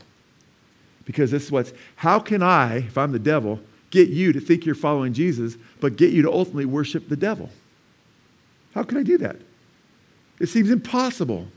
Because 1.05 1.31
this 1.31 1.45
is 1.45 1.51
what's, 1.51 1.73
how 1.95 2.19
can 2.19 2.43
I, 2.43 2.77
if 2.77 2.97
I'm 2.97 3.11
the 3.11 3.19
devil, 3.19 3.59
get 3.89 4.09
you 4.09 4.33
to 4.33 4.39
think 4.39 4.65
you're 4.65 4.75
following 4.75 5.13
Jesus, 5.13 5.57
but 5.79 5.95
get 5.95 6.11
you 6.11 6.21
to 6.23 6.31
ultimately 6.31 6.65
worship 6.65 7.09
the 7.09 7.15
devil? 7.15 7.49
How 8.73 8.83
can 8.83 8.97
I 8.97 9.03
do 9.03 9.17
that? 9.19 9.37
It 10.39 10.47
seems 10.47 10.69
impossible. 10.69 11.47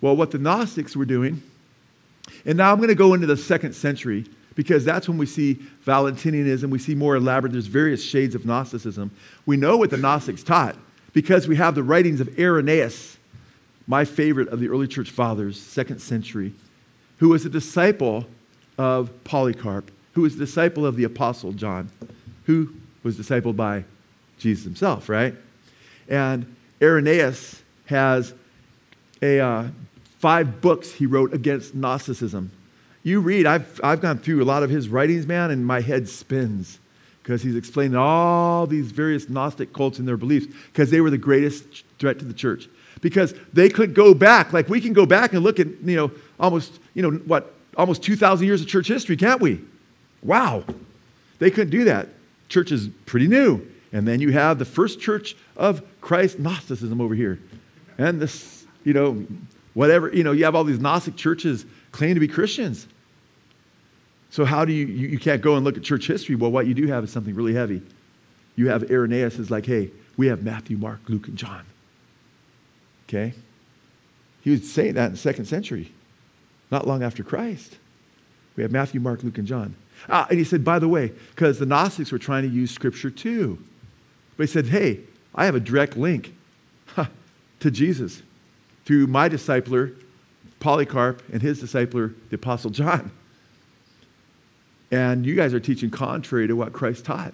Well, 0.00 0.16
what 0.16 0.30
the 0.30 0.38
Gnostics 0.38 0.96
were 0.96 1.04
doing, 1.04 1.42
and 2.44 2.56
now 2.56 2.72
I'm 2.72 2.78
going 2.78 2.88
to 2.88 2.94
go 2.94 3.14
into 3.14 3.26
the 3.26 3.36
second 3.36 3.74
century 3.74 4.26
because 4.54 4.84
that's 4.84 5.08
when 5.08 5.18
we 5.18 5.26
see 5.26 5.54
Valentinianism, 5.86 6.70
we 6.70 6.78
see 6.78 6.94
more 6.94 7.16
elaborate, 7.16 7.52
there's 7.52 7.66
various 7.66 8.02
shades 8.02 8.34
of 8.34 8.44
Gnosticism. 8.44 9.10
We 9.46 9.56
know 9.56 9.76
what 9.76 9.90
the 9.90 9.96
Gnostics 9.96 10.42
taught 10.42 10.76
because 11.12 11.48
we 11.48 11.56
have 11.56 11.74
the 11.74 11.82
writings 11.82 12.20
of 12.20 12.38
Irenaeus, 12.38 13.16
my 13.86 14.04
favorite 14.04 14.48
of 14.48 14.60
the 14.60 14.68
early 14.68 14.86
church 14.86 15.10
fathers, 15.10 15.60
second 15.60 16.00
century, 16.00 16.52
who 17.18 17.28
was 17.28 17.44
a 17.44 17.48
disciple 17.48 18.26
of 18.80 19.10
Polycarp, 19.24 19.90
who 20.14 20.22
was 20.22 20.36
disciple 20.36 20.86
of 20.86 20.96
the 20.96 21.04
apostle 21.04 21.52
John, 21.52 21.90
who 22.46 22.72
was 23.02 23.18
discipled 23.18 23.54
by 23.54 23.84
Jesus 24.38 24.64
himself, 24.64 25.10
right? 25.10 25.34
And 26.08 26.56
Irenaeus 26.80 27.62
has 27.84 28.32
a, 29.20 29.38
uh, 29.38 29.68
five 30.18 30.62
books 30.62 30.92
he 30.92 31.04
wrote 31.04 31.34
against 31.34 31.74
Gnosticism. 31.74 32.50
You 33.02 33.20
read, 33.20 33.44
I've, 33.44 33.78
I've 33.84 34.00
gone 34.00 34.18
through 34.18 34.42
a 34.42 34.46
lot 34.46 34.62
of 34.62 34.70
his 34.70 34.88
writings, 34.88 35.26
man, 35.26 35.50
and 35.50 35.66
my 35.66 35.82
head 35.82 36.08
spins 36.08 36.78
because 37.22 37.42
he's 37.42 37.56
explaining 37.56 37.96
all 37.96 38.66
these 38.66 38.90
various 38.92 39.28
Gnostic 39.28 39.74
cults 39.74 39.98
and 39.98 40.08
their 40.08 40.16
beliefs 40.16 40.46
because 40.72 40.90
they 40.90 41.02
were 41.02 41.10
the 41.10 41.18
greatest 41.18 41.84
threat 41.98 42.18
to 42.20 42.24
the 42.24 42.32
church. 42.32 42.66
Because 43.02 43.34
they 43.52 43.68
could 43.68 43.92
go 43.92 44.14
back, 44.14 44.54
like 44.54 44.70
we 44.70 44.80
can 44.80 44.94
go 44.94 45.04
back 45.04 45.34
and 45.34 45.42
look 45.42 45.60
at, 45.60 45.66
you 45.66 45.96
know, 45.96 46.10
almost, 46.38 46.78
you 46.94 47.02
know, 47.02 47.10
what, 47.10 47.54
almost 47.80 48.02
2,000 48.02 48.46
years 48.46 48.60
of 48.60 48.68
church 48.68 48.88
history, 48.88 49.16
can't 49.16 49.40
we? 49.40 49.60
Wow. 50.22 50.64
They 51.38 51.50
couldn't 51.50 51.70
do 51.70 51.84
that. 51.84 52.08
Church 52.50 52.72
is 52.72 52.88
pretty 53.06 53.26
new. 53.26 53.66
And 53.92 54.06
then 54.06 54.20
you 54.20 54.30
have 54.32 54.58
the 54.58 54.66
first 54.66 55.00
church 55.00 55.34
of 55.56 55.82
Christ 56.00 56.38
Gnosticism 56.38 57.00
over 57.00 57.14
here. 57.14 57.40
And 57.96 58.20
this, 58.20 58.66
you 58.84 58.92
know, 58.92 59.26
whatever, 59.72 60.14
you 60.14 60.22
know, 60.22 60.32
you 60.32 60.44
have 60.44 60.54
all 60.54 60.62
these 60.62 60.78
Gnostic 60.78 61.16
churches 61.16 61.64
claim 61.90 62.14
to 62.14 62.20
be 62.20 62.28
Christians. 62.28 62.86
So 64.28 64.44
how 64.44 64.64
do 64.64 64.72
you, 64.72 64.86
you, 64.86 65.08
you 65.08 65.18
can't 65.18 65.40
go 65.40 65.56
and 65.56 65.64
look 65.64 65.78
at 65.78 65.82
church 65.82 66.06
history? 66.06 66.34
Well, 66.34 66.52
what 66.52 66.66
you 66.66 66.74
do 66.74 66.86
have 66.86 67.02
is 67.02 67.10
something 67.10 67.34
really 67.34 67.54
heavy. 67.54 67.82
You 68.56 68.68
have 68.68 68.90
Irenaeus 68.90 69.38
is 69.38 69.50
like, 69.50 69.64
hey, 69.64 69.90
we 70.18 70.26
have 70.26 70.42
Matthew, 70.42 70.76
Mark, 70.76 71.00
Luke, 71.08 71.28
and 71.28 71.36
John. 71.36 71.64
Okay? 73.08 73.32
He 74.42 74.50
was 74.50 74.70
saying 74.70 74.94
that 74.94 75.06
in 75.06 75.12
the 75.12 75.18
second 75.18 75.46
century, 75.46 75.92
not 76.70 76.86
long 76.86 77.02
after 77.02 77.22
Christ. 77.22 77.78
We 78.56 78.62
have 78.62 78.72
Matthew, 78.72 79.00
Mark, 79.00 79.22
Luke, 79.22 79.38
and 79.38 79.46
John. 79.46 79.74
Ah, 80.08 80.26
and 80.30 80.38
he 80.38 80.44
said, 80.44 80.64
by 80.64 80.78
the 80.78 80.88
way, 80.88 81.12
because 81.34 81.58
the 81.58 81.66
Gnostics 81.66 82.12
were 82.12 82.18
trying 82.18 82.42
to 82.42 82.48
use 82.48 82.70
Scripture 82.70 83.10
too. 83.10 83.58
But 84.36 84.44
he 84.44 84.52
said, 84.52 84.66
hey, 84.66 85.00
I 85.34 85.44
have 85.44 85.54
a 85.54 85.60
direct 85.60 85.96
link 85.96 86.34
huh, 86.86 87.06
to 87.60 87.70
Jesus 87.70 88.22
through 88.84 89.06
my 89.06 89.28
discipler, 89.28 89.94
Polycarp, 90.58 91.22
and 91.32 91.40
his 91.42 91.62
discipler, 91.62 92.14
the 92.30 92.36
Apostle 92.36 92.70
John. 92.70 93.10
And 94.90 95.24
you 95.24 95.36
guys 95.36 95.54
are 95.54 95.60
teaching 95.60 95.90
contrary 95.90 96.48
to 96.48 96.56
what 96.56 96.72
Christ 96.72 97.04
taught. 97.04 97.32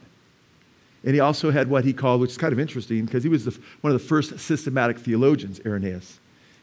And 1.05 1.15
he 1.15 1.21
also 1.21 1.51
had 1.51 1.71
what 1.71 1.85
he 1.85 1.93
called, 1.93 2.21
which 2.21 2.33
is 2.33 2.37
kind 2.37 2.53
of 2.53 2.59
interesting, 2.59 3.05
because 3.05 3.23
he 3.23 3.29
was 3.29 3.45
the, 3.45 3.59
one 3.81 3.93
of 3.93 4.01
the 4.01 4.07
first 4.07 4.39
systematic 4.41 4.99
theologians, 4.99 5.61
Irenaeus. 5.65 6.19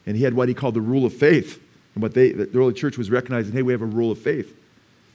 And 0.06 0.16
he 0.16 0.22
had 0.22 0.34
what 0.34 0.48
he 0.48 0.54
called 0.54 0.74
the 0.74 0.82
rule 0.82 1.06
of 1.06 1.14
faith. 1.14 1.60
And 1.94 2.02
what 2.02 2.14
they, 2.14 2.32
the 2.32 2.58
early 2.58 2.74
church 2.74 2.98
was 2.98 3.10
recognizing, 3.10 3.52
hey, 3.52 3.62
we 3.62 3.72
have 3.72 3.82
a 3.82 3.86
rule 3.86 4.10
of 4.10 4.18
faith. 4.18 4.54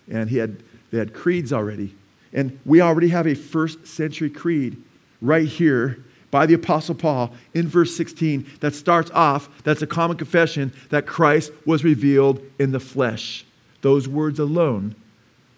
And 0.10 0.30
he 0.30 0.38
had, 0.38 0.64
they 0.92 0.98
had 0.98 1.14
creeds 1.14 1.54
already. 1.54 1.96
And 2.34 2.60
we 2.66 2.82
already 2.82 3.10
have 3.10 3.28
a 3.28 3.36
first 3.36 3.86
century 3.88 4.30
creed 4.30 4.82
right 5.22 5.48
here 5.48 6.04
by 6.32 6.46
the 6.46 6.54
Apostle 6.54 6.96
Paul 6.96 7.34
in 7.54 7.68
verse 7.68 7.96
16 7.96 8.46
that 8.60 8.76
starts 8.76 9.10
off, 9.12 9.50
that's 9.64 9.82
a 9.82 9.88
common 9.88 10.16
confession 10.16 10.72
that 10.90 11.08
Christ 11.08 11.52
was 11.66 11.84
revealed 11.84 12.42
in 12.60 12.72
the 12.72 12.80
flesh. 12.80 13.46
Those 13.82 14.08
words 14.08 14.40
alone 14.40 14.96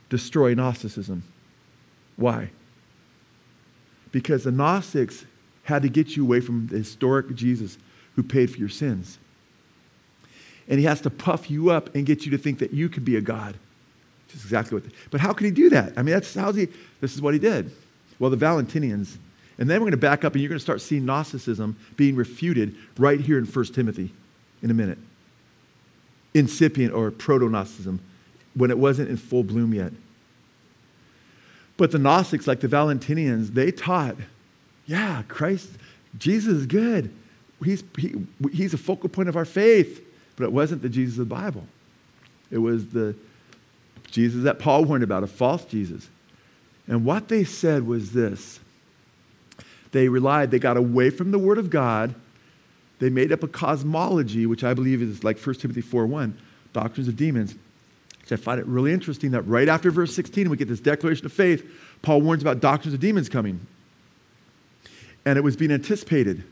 destroy 0.10 0.54
Gnosticism. 0.54 1.24
Why? 2.16 2.52
Because 4.12 4.44
the 4.44 4.52
Gnostics 4.52 5.26
had 5.64 5.82
to 5.82 5.90
get 5.90 6.16
you 6.16 6.24
away 6.24 6.40
from 6.40 6.68
the 6.68 6.78
historic 6.78 7.34
Jesus 7.36 7.78
who 8.16 8.24
paid 8.24 8.50
for 8.52 8.58
your 8.58 8.70
sins. 8.70 9.18
And 10.68 10.80
he 10.80 10.86
has 10.86 11.02
to 11.02 11.10
puff 11.10 11.50
you 11.50 11.72
up 11.72 11.94
and 11.96 12.06
get 12.06 12.26
you 12.26 12.32
to 12.32 12.38
think 12.38 12.60
that 12.60 12.72
you 12.72 12.90
could 12.90 13.04
be 13.04 13.16
a 13.16 13.22
God. 13.22 13.56
Which 14.28 14.36
is 14.36 14.44
exactly 14.44 14.80
what. 14.80 14.90
But 15.10 15.22
how 15.22 15.34
can 15.34 15.46
he 15.46 15.52
do 15.52 15.70
that? 15.70 15.94
I 15.98 16.04
mean, 16.04 16.14
that's 16.14 16.34
how 16.34 16.52
he. 16.52 16.68
This 17.02 17.14
is 17.14 17.22
what 17.22 17.34
he 17.34 17.40
did. 17.40 17.72
Well, 18.20 18.30
the 18.30 18.38
Valentinians 18.38 19.18
and 19.62 19.70
then 19.70 19.80
we're 19.80 19.86
going 19.86 19.92
to 19.92 19.98
back 19.98 20.26
up 20.26 20.34
and 20.34 20.42
you're 20.42 20.50
going 20.50 20.58
to 20.58 20.64
start 20.64 20.82
seeing 20.82 21.06
Gnosticism 21.06 21.78
being 21.96 22.16
refuted 22.16 22.76
right 22.98 23.20
here 23.20 23.38
in 23.38 23.46
1 23.46 23.66
Timothy 23.66 24.12
in 24.64 24.72
a 24.72 24.74
minute. 24.74 24.98
Incipient 26.34 26.94
or 26.96 27.12
proto 27.12 27.48
Gnosticism 27.48 28.00
when 28.56 28.72
it 28.72 28.80
wasn't 28.80 29.10
in 29.10 29.18
full 29.18 29.44
bloom 29.44 29.72
yet. 29.72 29.94
But 31.78 31.92
the 31.92 32.00
Gnostics, 32.00 32.48
like 32.48 32.60
the 32.60 32.68
Valentinians, 32.68 33.54
they 33.54 33.72
taught, 33.72 34.16
yeah, 34.88 35.22
Christ, 35.28 35.70
Jesus 36.18 36.54
is 36.54 36.66
good. 36.66 37.14
He's, 37.64 37.84
he, 38.00 38.16
he's 38.52 38.74
a 38.74 38.80
focal 38.80 39.10
point 39.10 39.30
of 39.30 39.36
our 39.36 39.46
faith. 39.46 40.04
But 40.42 40.48
it 40.48 40.54
wasn't 40.54 40.82
the 40.82 40.90
Jesus 40.90 41.20
of 41.20 41.30
the 41.30 41.36
Bible. 41.36 41.68
It 42.50 42.58
was 42.58 42.88
the 42.88 43.16
Jesus 44.10 44.44
that 44.44 44.58
Paul 44.58 44.86
warned 44.86 45.04
about, 45.04 45.22
a 45.22 45.28
false 45.28 45.64
Jesus. 45.66 46.10
And 46.88 47.06
what 47.06 47.28
they 47.28 47.44
said 47.44 47.86
was 47.86 48.12
this 48.12 48.60
they 49.92 50.10
relied, 50.10 50.50
they 50.50 50.58
got 50.58 50.78
away 50.78 51.12
from 51.12 51.30
the 51.30 51.38
Word 51.38 51.60
of 51.60 51.70
God. 51.70 52.16
They 52.98 53.12
made 53.12 53.32
up 53.32 53.44
a 53.44 53.48
cosmology, 53.48 54.48
which 54.48 54.64
I 54.64 54.74
believe 54.74 55.04
is 55.04 55.24
like 55.24 55.38
1 55.38 55.56
Timothy 55.58 55.82
4 55.82 56.08
1, 56.08 56.36
doctrines 56.74 57.08
of 57.08 57.16
demons. 57.16 57.54
Which 58.22 58.32
I 58.32 58.36
find 58.38 58.60
it 58.60 58.66
really 58.66 58.94
interesting 58.94 59.30
that 59.32 59.44
right 59.44 59.70
after 59.70 59.92
verse 59.92 60.16
16, 60.16 60.50
we 60.50 60.58
get 60.58 60.68
this 60.68 60.80
declaration 60.80 61.28
of 61.28 61.34
faith. 61.34 61.70
Paul 62.02 62.22
warns 62.22 62.42
about 62.42 62.62
doctrines 62.62 62.96
of 62.96 63.00
demons 63.00 63.30
coming. 63.30 63.60
And 65.24 65.38
it 65.38 65.42
was 65.42 65.56
being 65.56 65.72
anticipated 65.72 66.44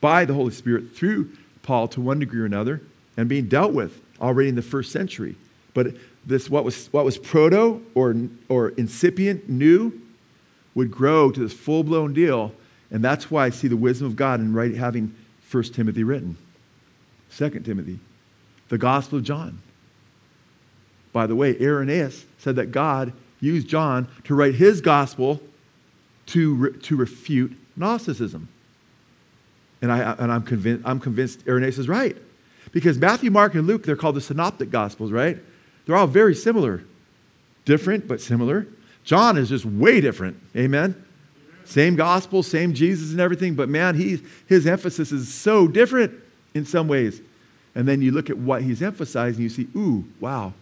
by 0.00 0.24
the 0.24 0.32
Holy 0.32 0.52
Spirit 0.52 0.96
through 0.96 1.32
Paul 1.62 1.86
to 1.88 2.00
one 2.00 2.18
degree 2.18 2.40
or 2.40 2.46
another 2.46 2.80
and 3.20 3.28
being 3.28 3.46
dealt 3.46 3.72
with 3.72 4.00
already 4.20 4.48
in 4.48 4.54
the 4.54 4.62
first 4.62 4.92
century. 4.92 5.36
But 5.74 5.94
this, 6.26 6.50
what 6.50 6.64
was, 6.64 6.88
what 6.88 7.04
was 7.04 7.18
proto 7.18 7.84
or, 7.94 8.14
or 8.48 8.70
incipient, 8.70 9.48
new, 9.48 9.92
would 10.74 10.90
grow 10.90 11.30
to 11.30 11.40
this 11.40 11.52
full 11.52 11.84
blown 11.84 12.12
deal 12.12 12.52
and 12.90 13.04
that's 13.04 13.30
why 13.30 13.46
I 13.46 13.50
see 13.50 13.68
the 13.68 13.76
wisdom 13.76 14.06
of 14.08 14.16
God 14.16 14.40
in 14.40 14.52
writing, 14.52 14.76
having 14.76 15.14
1 15.50 15.62
Timothy 15.64 16.02
written, 16.02 16.36
2 17.36 17.50
Timothy, 17.60 18.00
the 18.68 18.78
Gospel 18.78 19.18
of 19.18 19.24
John. 19.24 19.60
By 21.12 21.26
the 21.26 21.36
way, 21.36 21.56
Irenaeus 21.60 22.24
said 22.38 22.56
that 22.56 22.72
God 22.72 23.12
used 23.40 23.68
John 23.68 24.08
to 24.24 24.34
write 24.34 24.54
his 24.54 24.80
gospel 24.80 25.40
to, 26.26 26.54
re, 26.54 26.78
to 26.80 26.96
refute 26.96 27.56
Gnosticism. 27.76 28.48
And, 29.82 29.90
I, 29.90 30.12
and 30.18 30.30
I'm, 30.30 30.42
convinced, 30.42 30.86
I'm 30.86 31.00
convinced 31.00 31.44
Irenaeus 31.48 31.78
is 31.78 31.88
right. 31.88 32.16
Because 32.72 32.98
Matthew, 32.98 33.30
Mark, 33.30 33.54
and 33.54 33.66
Luke, 33.66 33.84
they're 33.84 33.96
called 33.96 34.14
the 34.14 34.20
synoptic 34.20 34.70
gospels, 34.70 35.10
right? 35.10 35.38
They're 35.86 35.96
all 35.96 36.06
very 36.06 36.34
similar. 36.34 36.84
Different, 37.64 38.06
but 38.06 38.20
similar. 38.20 38.66
John 39.04 39.36
is 39.36 39.48
just 39.48 39.64
way 39.64 40.00
different. 40.00 40.36
Amen? 40.56 41.04
Same 41.64 41.96
gospel, 41.96 42.42
same 42.42 42.74
Jesus 42.74 43.12
and 43.12 43.20
everything, 43.20 43.54
but 43.54 43.68
man, 43.68 43.94
he, 43.94 44.20
his 44.46 44.66
emphasis 44.66 45.12
is 45.12 45.32
so 45.32 45.68
different 45.68 46.12
in 46.54 46.64
some 46.64 46.88
ways. 46.88 47.20
And 47.74 47.86
then 47.86 48.02
you 48.02 48.10
look 48.10 48.30
at 48.30 48.36
what 48.36 48.62
he's 48.62 48.82
emphasizing, 48.82 49.42
you 49.42 49.48
see, 49.48 49.68
ooh, 49.76 50.04
wow. 50.18 50.52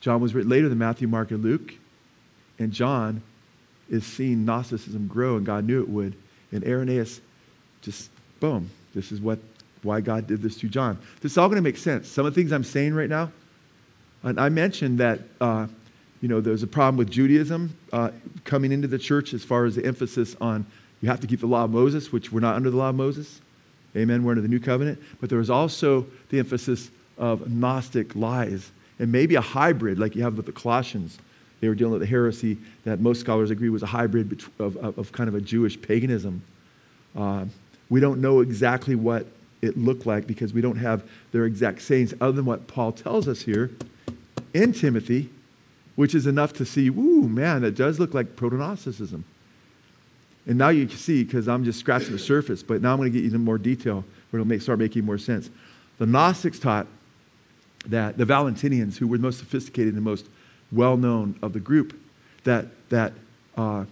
John 0.00 0.20
was 0.20 0.34
written 0.34 0.50
later 0.50 0.68
than 0.68 0.78
Matthew, 0.78 1.06
Mark, 1.06 1.30
and 1.30 1.44
Luke. 1.44 1.74
And 2.58 2.72
John 2.72 3.22
is 3.88 4.04
seeing 4.04 4.44
Gnosticism 4.44 5.06
grow, 5.06 5.36
and 5.36 5.46
God 5.46 5.64
knew 5.64 5.80
it 5.80 5.88
would. 5.88 6.16
And 6.50 6.64
Irenaeus 6.64 7.20
just, 7.82 8.10
boom, 8.40 8.68
this 8.94 9.12
is 9.12 9.20
what, 9.20 9.38
why 9.82 10.00
God 10.00 10.26
did 10.26 10.42
this 10.42 10.56
to 10.58 10.68
John. 10.68 10.98
This 11.20 11.32
is 11.32 11.38
all 11.38 11.48
going 11.48 11.56
to 11.56 11.62
make 11.62 11.76
sense. 11.76 12.08
Some 12.08 12.26
of 12.26 12.34
the 12.34 12.40
things 12.40 12.52
I'm 12.52 12.64
saying 12.64 12.94
right 12.94 13.08
now, 13.08 13.30
and 14.22 14.38
I 14.38 14.48
mentioned 14.48 14.98
that 14.98 15.20
uh, 15.40 15.66
you 16.22 16.28
know, 16.28 16.40
there's 16.40 16.62
a 16.62 16.68
problem 16.68 16.96
with 16.96 17.10
Judaism 17.10 17.76
uh, 17.92 18.10
coming 18.44 18.70
into 18.70 18.86
the 18.86 18.98
church 18.98 19.34
as 19.34 19.44
far 19.44 19.64
as 19.64 19.74
the 19.74 19.84
emphasis 19.84 20.36
on 20.40 20.64
you 21.02 21.08
have 21.08 21.20
to 21.20 21.26
keep 21.26 21.40
the 21.40 21.46
law 21.46 21.64
of 21.64 21.70
Moses, 21.70 22.12
which 22.12 22.30
we're 22.30 22.40
not 22.40 22.54
under 22.54 22.70
the 22.70 22.76
law 22.76 22.90
of 22.90 22.94
Moses. 22.94 23.40
Amen. 23.96 24.22
We're 24.22 24.32
under 24.32 24.40
the 24.40 24.48
new 24.48 24.60
covenant. 24.60 25.00
But 25.20 25.28
there 25.28 25.38
was 25.38 25.50
also 25.50 26.06
the 26.30 26.38
emphasis 26.38 26.90
of 27.18 27.50
Gnostic 27.50 28.14
lies 28.14 28.70
and 29.00 29.10
maybe 29.10 29.34
a 29.34 29.40
hybrid 29.40 29.98
like 29.98 30.14
you 30.14 30.22
have 30.22 30.36
with 30.36 30.46
the 30.46 30.52
Colossians. 30.52 31.18
They 31.60 31.68
were 31.68 31.74
dealing 31.74 31.94
with 31.94 32.02
a 32.02 32.06
heresy 32.06 32.56
that 32.84 33.00
most 33.00 33.20
scholars 33.20 33.50
agree 33.50 33.68
was 33.68 33.82
a 33.82 33.86
hybrid 33.86 34.44
of, 34.60 34.76
of, 34.76 34.96
of 34.98 35.12
kind 35.12 35.28
of 35.28 35.34
a 35.34 35.40
Jewish 35.40 35.80
paganism. 35.80 36.40
Uh, 37.16 37.46
we 37.90 37.98
don't 37.98 38.20
know 38.20 38.40
exactly 38.40 38.94
what 38.94 39.26
it 39.62 39.78
looked 39.78 40.04
like 40.04 40.26
because 40.26 40.52
we 40.52 40.60
don't 40.60 40.76
have 40.76 41.08
their 41.30 41.46
exact 41.46 41.82
sayings 41.82 42.12
other 42.20 42.32
than 42.32 42.44
what 42.44 42.66
Paul 42.66 42.92
tells 42.92 43.28
us 43.28 43.42
here 43.42 43.70
in 44.52 44.72
Timothy 44.72 45.30
which 45.96 46.14
is 46.14 46.26
enough 46.26 46.52
to 46.54 46.64
see, 46.64 46.88
ooh, 46.88 47.28
man, 47.28 47.62
that 47.62 47.74
does 47.74 48.00
look 48.00 48.14
like 48.14 48.36
proto-Gnosticism. 48.36 49.24
And 50.46 50.58
now 50.58 50.70
you 50.70 50.86
can 50.86 50.96
see, 50.96 51.22
because 51.22 51.48
I'm 51.48 51.64
just 51.64 51.78
scratching 51.78 52.12
the 52.12 52.18
surface, 52.18 52.62
but 52.62 52.82
now 52.82 52.92
I'm 52.92 52.98
going 52.98 53.12
to 53.12 53.16
get 53.16 53.24
you 53.24 53.26
into 53.26 53.38
more 53.38 53.58
detail 53.58 54.04
where 54.30 54.40
it'll 54.40 54.48
make, 54.48 54.62
start 54.62 54.78
making 54.78 55.04
more 55.04 55.18
sense. 55.18 55.50
The 55.98 56.06
Gnostics 56.06 56.58
taught 56.58 56.86
that 57.86 58.16
the 58.16 58.24
Valentinians, 58.24 58.96
who 58.96 59.06
were 59.06 59.18
the 59.18 59.22
most 59.22 59.38
sophisticated 59.38 59.94
and 59.94 59.96
the 59.96 60.08
most 60.08 60.26
well 60.72 60.96
known 60.96 61.38
of 61.42 61.52
the 61.52 61.60
group, 61.60 61.98
that, 62.44 62.66
that, 62.88 63.12
uh, 63.56 63.84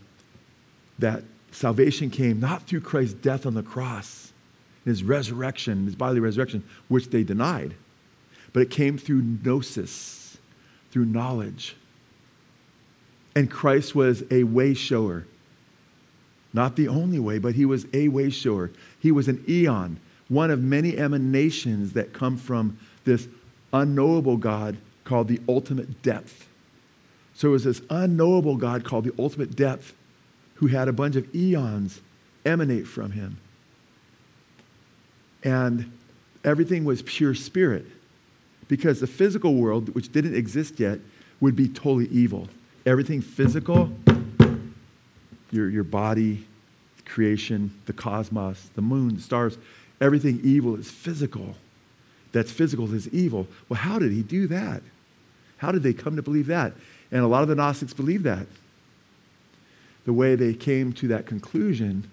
that 0.98 1.22
salvation 1.52 2.10
came 2.10 2.40
not 2.40 2.62
through 2.62 2.80
Christ's 2.80 3.14
death 3.14 3.46
on 3.46 3.54
the 3.54 3.62
cross, 3.62 4.29
his 4.84 5.02
resurrection, 5.02 5.84
his 5.84 5.94
bodily 5.94 6.20
resurrection, 6.20 6.64
which 6.88 7.10
they 7.10 7.22
denied, 7.22 7.74
but 8.52 8.60
it 8.60 8.70
came 8.70 8.98
through 8.98 9.22
gnosis, 9.22 10.38
through 10.90 11.04
knowledge. 11.04 11.76
And 13.36 13.50
Christ 13.50 13.94
was 13.94 14.24
a 14.30 14.44
way 14.44 14.74
shower. 14.74 15.26
Not 16.52 16.76
the 16.76 16.88
only 16.88 17.20
way, 17.20 17.38
but 17.38 17.54
he 17.54 17.64
was 17.64 17.86
a 17.92 18.08
way 18.08 18.30
shower. 18.30 18.70
He 18.98 19.12
was 19.12 19.28
an 19.28 19.44
eon, 19.48 20.00
one 20.28 20.50
of 20.50 20.62
many 20.62 20.98
emanations 20.98 21.92
that 21.92 22.12
come 22.12 22.36
from 22.36 22.78
this 23.04 23.28
unknowable 23.72 24.36
God 24.36 24.76
called 25.04 25.28
the 25.28 25.40
ultimate 25.48 26.02
depth. 26.02 26.48
So 27.34 27.48
it 27.48 27.52
was 27.52 27.64
this 27.64 27.82
unknowable 27.88 28.56
God 28.56 28.84
called 28.84 29.04
the 29.04 29.14
ultimate 29.18 29.54
depth 29.54 29.94
who 30.54 30.66
had 30.66 30.88
a 30.88 30.92
bunch 30.92 31.16
of 31.16 31.34
eons 31.34 32.00
emanate 32.44 32.86
from 32.86 33.12
him. 33.12 33.38
And 35.42 35.90
everything 36.44 36.84
was 36.84 37.02
pure 37.02 37.34
spirit 37.34 37.86
because 38.68 39.00
the 39.00 39.06
physical 39.06 39.54
world, 39.54 39.94
which 39.94 40.12
didn't 40.12 40.34
exist 40.34 40.78
yet, 40.78 40.98
would 41.40 41.56
be 41.56 41.68
totally 41.68 42.06
evil. 42.08 42.48
Everything 42.86 43.20
physical, 43.20 43.90
your, 45.50 45.68
your 45.68 45.84
body, 45.84 46.46
creation, 47.04 47.72
the 47.86 47.92
cosmos, 47.92 48.70
the 48.74 48.82
moon, 48.82 49.16
the 49.16 49.22
stars, 49.22 49.58
everything 50.00 50.40
evil 50.44 50.76
is 50.76 50.90
physical. 50.90 51.56
That's 52.32 52.52
physical 52.52 52.92
is 52.94 53.08
evil. 53.08 53.46
Well, 53.68 53.80
how 53.80 53.98
did 53.98 54.12
he 54.12 54.22
do 54.22 54.46
that? 54.48 54.82
How 55.56 55.72
did 55.72 55.82
they 55.82 55.92
come 55.92 56.16
to 56.16 56.22
believe 56.22 56.46
that? 56.46 56.72
And 57.10 57.22
a 57.22 57.26
lot 57.26 57.42
of 57.42 57.48
the 57.48 57.54
Gnostics 57.54 57.92
believe 57.92 58.22
that. 58.22 58.46
The 60.04 60.12
way 60.12 60.36
they 60.36 60.54
came 60.54 60.92
to 60.94 61.08
that 61.08 61.26
conclusion 61.26 62.08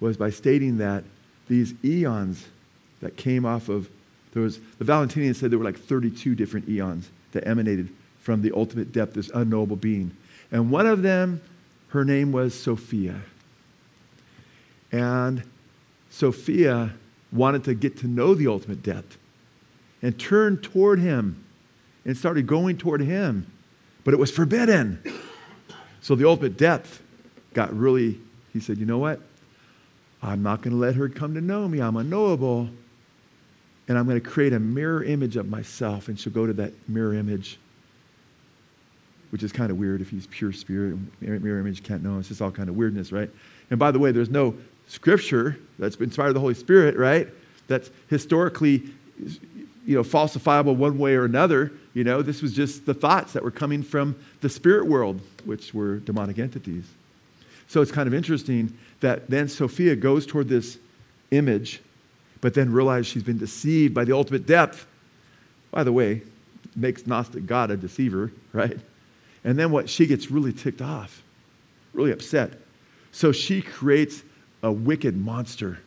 was 0.00 0.16
by 0.16 0.30
stating 0.30 0.78
that 0.78 1.02
these 1.48 1.74
eons 1.84 2.46
that 3.00 3.16
came 3.16 3.44
off 3.44 3.68
of 3.68 3.88
there 4.32 4.42
was 4.42 4.60
the 4.78 4.84
Valentinians 4.84 5.36
said 5.36 5.50
there 5.50 5.58
were 5.58 5.64
like 5.64 5.78
32 5.78 6.34
different 6.34 6.68
eons 6.68 7.10
that 7.32 7.46
emanated 7.46 7.88
from 8.20 8.42
the 8.42 8.52
ultimate 8.52 8.92
depth, 8.92 9.14
this 9.14 9.30
unknowable 9.34 9.76
being. 9.76 10.14
And 10.52 10.70
one 10.70 10.86
of 10.86 11.02
them, 11.02 11.40
her 11.88 12.04
name 12.04 12.30
was 12.30 12.54
Sophia. 12.54 13.22
And 14.92 15.42
Sophia 16.10 16.92
wanted 17.32 17.64
to 17.64 17.74
get 17.74 17.96
to 17.98 18.06
know 18.06 18.34
the 18.34 18.46
ultimate 18.46 18.82
depth 18.82 19.16
and 20.02 20.18
turned 20.18 20.62
toward 20.62 20.98
him 20.98 21.44
and 22.04 22.16
started 22.16 22.46
going 22.46 22.76
toward 22.76 23.00
him 23.00 23.46
but 24.08 24.14
it 24.14 24.16
was 24.16 24.30
forbidden. 24.30 25.02
So 26.00 26.14
the 26.14 26.26
ultimate 26.26 26.56
depth 26.56 27.02
got 27.52 27.76
really, 27.76 28.18
he 28.54 28.58
said, 28.58 28.78
you 28.78 28.86
know 28.86 28.96
what? 28.96 29.20
I'm 30.22 30.42
not 30.42 30.62
going 30.62 30.72
to 30.72 30.80
let 30.80 30.94
her 30.96 31.08
come 31.08 31.34
to 31.34 31.40
know 31.40 31.68
me. 31.68 31.80
I'm 31.80 31.96
unknowable. 31.96 32.68
And 33.88 33.96
I'm 33.96 34.06
going 34.06 34.20
to 34.20 34.28
create 34.28 34.52
a 34.52 34.58
mirror 34.58 35.02
image 35.02 35.36
of 35.36 35.48
myself. 35.48 36.08
And 36.08 36.18
she'll 36.18 36.32
go 36.32 36.46
to 36.46 36.52
that 36.54 36.72
mirror 36.88 37.14
image, 37.14 37.58
which 39.30 39.42
is 39.42 39.52
kind 39.52 39.70
of 39.70 39.78
weird 39.78 40.00
if 40.00 40.10
he's 40.10 40.26
pure 40.26 40.52
spirit. 40.52 40.96
Mirror 41.20 41.60
image 41.60 41.82
can't 41.82 42.02
know. 42.02 42.18
It's 42.18 42.28
just 42.28 42.42
all 42.42 42.50
kind 42.50 42.68
of 42.68 42.76
weirdness, 42.76 43.12
right? 43.12 43.30
And 43.70 43.78
by 43.78 43.90
the 43.90 43.98
way, 43.98 44.12
there's 44.12 44.30
no 44.30 44.54
scripture 44.88 45.58
that's 45.78 45.96
inspired 45.96 46.32
the 46.32 46.40
Holy 46.40 46.54
Spirit, 46.54 46.96
right? 46.96 47.28
That's 47.66 47.90
historically 48.08 48.90
you 49.88 49.94
know, 49.94 50.02
falsifiable 50.02 50.76
one 50.76 50.98
way 50.98 51.14
or 51.14 51.24
another. 51.24 51.72
You 51.94 52.04
know, 52.04 52.20
this 52.20 52.42
was 52.42 52.52
just 52.52 52.84
the 52.84 52.92
thoughts 52.92 53.32
that 53.32 53.42
were 53.42 53.50
coming 53.50 53.82
from 53.82 54.16
the 54.42 54.48
spirit 54.48 54.86
world, 54.86 55.20
which 55.46 55.72
were 55.72 55.96
demonic 55.96 56.38
entities. 56.38 56.84
So 57.68 57.80
it's 57.80 57.90
kind 57.90 58.06
of 58.06 58.12
interesting 58.12 58.76
that 59.00 59.28
then 59.30 59.48
Sophia 59.48 59.94
goes 59.96 60.26
toward 60.26 60.48
this 60.48 60.78
image, 61.30 61.80
but 62.40 62.54
then 62.54 62.72
realizes 62.72 63.06
she's 63.06 63.22
been 63.22 63.38
deceived 63.38 63.94
by 63.94 64.04
the 64.04 64.14
ultimate 64.14 64.46
depth. 64.46 64.86
By 65.70 65.84
the 65.84 65.92
way, 65.92 66.22
makes 66.74 67.06
Gnostic 67.06 67.46
God 67.46 67.70
a 67.70 67.76
deceiver, 67.76 68.32
right? 68.52 68.78
And 69.44 69.58
then 69.58 69.70
what? 69.70 69.88
She 69.88 70.06
gets 70.06 70.30
really 70.30 70.52
ticked 70.52 70.82
off, 70.82 71.22
really 71.92 72.12
upset. 72.12 72.52
So 73.12 73.32
she 73.32 73.62
creates 73.62 74.22
a 74.62 74.72
wicked 74.72 75.16
monster 75.16 75.78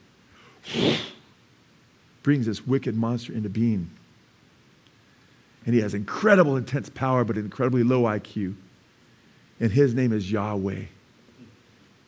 brings 2.24 2.46
this 2.46 2.66
wicked 2.66 2.96
monster 2.96 3.34
into 3.34 3.50
being. 3.50 3.90
And 5.66 5.76
he 5.76 5.82
has 5.82 5.94
incredible 5.94 6.58
intense 6.58 6.90
power, 6.90 7.24
but 7.24 7.38
incredibly 7.38 7.84
low 7.84 8.04
IQ. 8.04 8.56
And 9.60 9.72
his 9.72 9.94
name 9.94 10.12
is 10.12 10.32
Yahweh. 10.32 10.86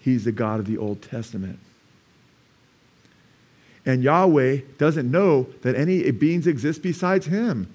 He's 0.04 0.26
the 0.26 0.34
God 0.34 0.60
of 0.60 0.66
the 0.66 0.78
Old 0.78 1.02
Testament. 1.02 1.60
And 3.86 4.04
Yahweh 4.04 4.58
doesn't 4.78 5.10
know 5.10 5.48
that 5.62 5.76
any 5.76 6.12
beings 6.12 6.46
exist 6.46 6.82
besides 6.82 7.28
him. 7.28 7.74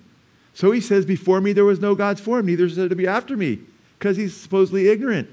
So 0.53 0.71
he 0.71 0.81
says, 0.83 1.07
Before 1.07 1.41
me 1.41 1.55
there 1.55 1.65
was 1.65 1.81
no 1.81 1.95
God's 1.95 2.21
form, 2.21 2.45
neither 2.45 2.67
is 2.67 2.77
there 2.77 2.89
to 2.89 2.95
be 2.95 3.07
after 3.07 3.35
me, 3.35 3.61
because 3.99 4.19
he's 4.19 4.37
supposedly 4.37 4.89
ignorant. 4.89 5.31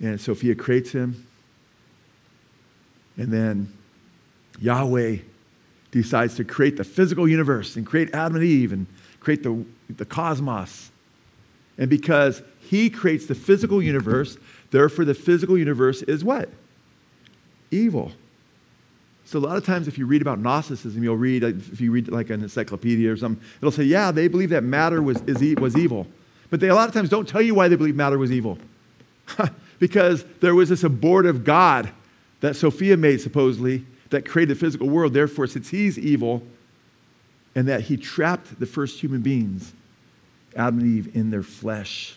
And 0.00 0.20
Sophia 0.20 0.56
creates 0.56 0.90
him. 0.90 1.26
And 3.16 3.32
then 3.32 3.72
Yahweh 4.58 5.18
decides 5.92 6.34
to 6.36 6.44
create 6.44 6.76
the 6.76 6.84
physical 6.84 7.28
universe 7.28 7.76
and 7.76 7.86
create 7.86 8.12
Adam 8.14 8.34
and 8.34 8.44
Eve 8.44 8.72
and 8.72 8.88
create 9.20 9.44
the, 9.44 9.64
the 9.90 10.04
cosmos. 10.04 10.90
And 11.78 11.88
because 11.88 12.42
he 12.60 12.90
creates 12.90 13.26
the 13.26 13.34
physical 13.34 13.82
universe, 13.82 14.36
therefore 14.70 15.04
the 15.04 15.14
physical 15.14 15.56
universe 15.58 16.02
is 16.02 16.24
what? 16.24 16.48
Evil. 17.70 18.12
So 19.24 19.38
a 19.38 19.40
lot 19.40 19.56
of 19.56 19.64
times 19.64 19.86
if 19.86 19.96
you 19.96 20.06
read 20.06 20.22
about 20.22 20.40
Gnosticism, 20.40 21.02
you'll 21.02 21.16
read, 21.16 21.44
if 21.44 21.80
you 21.80 21.92
read 21.92 22.08
like 22.08 22.30
an 22.30 22.42
encyclopedia 22.42 23.12
or 23.12 23.16
something, 23.16 23.44
it'll 23.58 23.70
say, 23.70 23.84
yeah, 23.84 24.10
they 24.10 24.26
believe 24.26 24.50
that 24.50 24.64
matter 24.64 25.00
was, 25.02 25.20
is, 25.22 25.56
was 25.60 25.76
evil. 25.76 26.06
But 26.50 26.58
they 26.58 26.68
a 26.68 26.74
lot 26.74 26.88
of 26.88 26.94
times 26.94 27.08
don't 27.08 27.28
tell 27.28 27.40
you 27.40 27.54
why 27.54 27.68
they 27.68 27.76
believe 27.76 27.94
matter 27.94 28.18
was 28.18 28.32
evil. 28.32 28.58
because 29.78 30.24
there 30.40 30.54
was 30.54 30.68
this 30.68 30.82
abortive 30.82 31.44
God 31.44 31.90
that 32.40 32.56
Sophia 32.56 32.96
made, 32.96 33.20
supposedly, 33.20 33.84
that 34.10 34.28
created 34.28 34.56
the 34.56 34.58
physical 34.58 34.88
world. 34.88 35.14
Therefore, 35.14 35.46
since 35.46 35.68
he's 35.68 35.98
evil, 35.98 36.42
and 37.54 37.68
that 37.68 37.82
he 37.82 37.96
trapped 37.96 38.58
the 38.58 38.66
first 38.66 39.00
human 39.00 39.20
beings, 39.20 39.72
Adam 40.56 40.80
and 40.80 40.88
Eve, 40.88 41.16
in 41.16 41.30
their 41.30 41.42
flesh, 41.42 42.16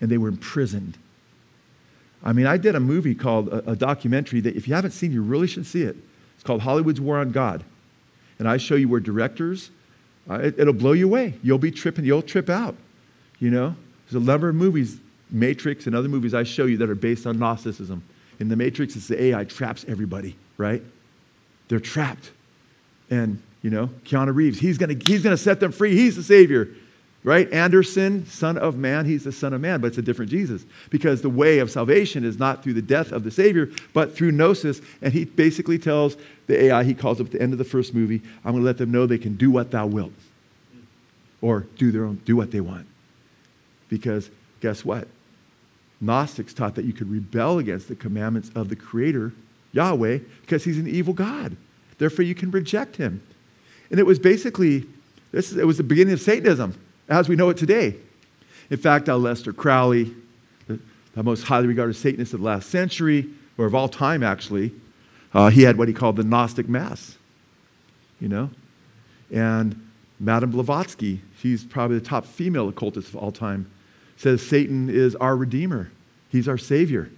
and 0.00 0.10
they 0.10 0.18
were 0.18 0.28
imprisoned. 0.28 0.96
I 2.22 2.32
mean, 2.32 2.46
I 2.46 2.56
did 2.56 2.74
a 2.74 2.80
movie 2.80 3.14
called 3.14 3.48
a, 3.48 3.70
a 3.70 3.76
documentary 3.76 4.40
that 4.40 4.56
if 4.56 4.66
you 4.66 4.74
haven't 4.74 4.90
seen, 4.90 5.12
you 5.12 5.22
really 5.22 5.46
should 5.46 5.66
see 5.66 5.82
it. 5.82 5.96
It's 6.34 6.44
called 6.44 6.62
Hollywood's 6.62 7.00
War 7.00 7.18
on 7.18 7.30
God. 7.30 7.64
And 8.38 8.48
I 8.48 8.56
show 8.56 8.74
you 8.74 8.88
where 8.88 9.00
directors, 9.00 9.70
uh, 10.30 10.34
it, 10.34 10.58
it'll 10.58 10.74
blow 10.74 10.92
you 10.92 11.06
away. 11.06 11.34
You'll 11.42 11.58
be 11.58 11.70
tripping, 11.70 12.04
you'll 12.04 12.22
trip 12.22 12.48
out. 12.48 12.76
You 13.38 13.50
know, 13.50 13.74
there's 14.08 14.22
a 14.22 14.26
number 14.26 14.48
of 14.48 14.54
movies, 14.54 14.98
Matrix 15.30 15.86
and 15.86 15.94
other 15.94 16.08
movies 16.08 16.34
I 16.34 16.42
show 16.42 16.66
you 16.66 16.76
that 16.78 16.90
are 16.90 16.94
based 16.94 17.26
on 17.26 17.38
Gnosticism. 17.38 18.02
In 18.40 18.48
the 18.48 18.56
Matrix, 18.56 18.96
it's 18.96 19.08
the 19.08 19.22
AI 19.22 19.44
traps 19.44 19.84
everybody, 19.88 20.36
right? 20.56 20.82
They're 21.68 21.80
trapped. 21.80 22.30
And, 23.10 23.42
you 23.62 23.70
know, 23.70 23.88
Keanu 24.04 24.34
Reeves, 24.34 24.58
he's 24.58 24.78
to 24.90 25.04
he's 25.04 25.22
to 25.36 25.36
set 25.36 25.60
them 25.60 25.72
free. 25.72 25.94
He's 25.94 26.16
the 26.16 26.22
Savior. 26.22 26.68
Right? 27.24 27.52
Anderson, 27.52 28.26
Son 28.26 28.56
of 28.56 28.76
Man, 28.76 29.04
he's 29.04 29.24
the 29.24 29.32
Son 29.32 29.52
of 29.52 29.60
Man, 29.60 29.80
but 29.80 29.88
it's 29.88 29.98
a 29.98 30.02
different 30.02 30.30
Jesus. 30.30 30.64
Because 30.88 31.20
the 31.20 31.28
way 31.28 31.58
of 31.58 31.70
salvation 31.70 32.24
is 32.24 32.38
not 32.38 32.62
through 32.62 32.74
the 32.74 32.82
death 32.82 33.10
of 33.10 33.24
the 33.24 33.30
Savior, 33.30 33.70
but 33.92 34.14
through 34.14 34.32
gnosis. 34.32 34.80
And 35.02 35.12
he 35.12 35.24
basically 35.24 35.78
tells 35.78 36.16
the 36.46 36.64
AI, 36.64 36.84
he 36.84 36.94
calls 36.94 37.20
up 37.20 37.26
at 37.26 37.32
the 37.32 37.42
end 37.42 37.52
of 37.52 37.58
the 37.58 37.64
first 37.64 37.92
movie, 37.92 38.22
I'm 38.44 38.52
going 38.52 38.62
to 38.62 38.66
let 38.66 38.78
them 38.78 38.92
know 38.92 39.06
they 39.06 39.18
can 39.18 39.36
do 39.36 39.50
what 39.50 39.72
thou 39.72 39.86
wilt. 39.86 40.12
Or 41.40 41.66
do 41.76 41.90
their 41.90 42.04
own, 42.04 42.20
do 42.24 42.36
what 42.36 42.52
they 42.52 42.60
want. 42.60 42.86
Because 43.88 44.30
guess 44.60 44.84
what? 44.84 45.08
Gnostics 46.00 46.54
taught 46.54 46.76
that 46.76 46.84
you 46.84 46.92
could 46.92 47.10
rebel 47.10 47.58
against 47.58 47.88
the 47.88 47.96
commandments 47.96 48.50
of 48.54 48.68
the 48.68 48.76
Creator 48.76 49.32
Yahweh 49.72 50.18
because 50.42 50.64
he's 50.64 50.78
an 50.78 50.86
evil 50.86 51.14
God. 51.14 51.56
Therefore, 51.98 52.24
you 52.24 52.34
can 52.34 52.50
reject 52.52 52.96
him. 52.96 53.22
And 53.90 53.98
it 53.98 54.04
was 54.04 54.18
basically, 54.18 54.86
this, 55.32 55.52
it 55.52 55.66
was 55.66 55.78
the 55.78 55.82
beginning 55.82 56.14
of 56.14 56.20
Satanism 56.20 56.76
as 57.08 57.28
we 57.28 57.36
know 57.36 57.48
it 57.50 57.56
today. 57.56 57.96
In 58.70 58.76
fact, 58.76 59.06
Aleister 59.06 59.54
Crowley, 59.54 60.14
the, 60.66 60.78
the 61.14 61.22
most 61.22 61.44
highly 61.44 61.66
regarded 61.66 61.94
Satanist 61.94 62.34
of 62.34 62.40
the 62.40 62.46
last 62.46 62.68
century, 62.68 63.28
or 63.56 63.66
of 63.66 63.74
all 63.74 63.88
time 63.88 64.22
actually, 64.22 64.72
uh, 65.34 65.50
he 65.50 65.62
had 65.62 65.76
what 65.76 65.88
he 65.88 65.94
called 65.94 66.16
the 66.16 66.24
Gnostic 66.24 66.68
Mass, 66.68 67.16
you 68.20 68.28
know? 68.28 68.50
And 69.30 69.88
Madame 70.20 70.50
Blavatsky, 70.50 71.20
she's 71.40 71.64
probably 71.64 71.98
the 71.98 72.04
top 72.04 72.26
female 72.26 72.68
occultist 72.68 73.08
of 73.08 73.16
all 73.16 73.32
time, 73.32 73.70
says 74.16 74.46
Satan 74.46 74.88
is 74.90 75.14
our 75.16 75.36
Redeemer. 75.36 75.90
He's 76.30 76.48
our 76.48 76.58
Savior, 76.58 77.10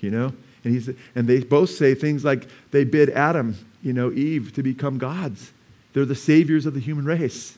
you 0.00 0.10
know? 0.10 0.32
And, 0.64 0.74
he's, 0.74 0.90
and 1.14 1.26
they 1.26 1.40
both 1.40 1.70
say 1.70 1.94
things 1.94 2.24
like 2.24 2.46
they 2.70 2.84
bid 2.84 3.10
Adam, 3.10 3.56
you 3.82 3.92
know, 3.92 4.10
Eve 4.12 4.52
to 4.54 4.62
become 4.62 4.98
gods. 4.98 5.52
They're 5.92 6.04
the 6.04 6.14
saviors 6.14 6.66
of 6.66 6.74
the 6.74 6.80
human 6.80 7.04
race. 7.04 7.56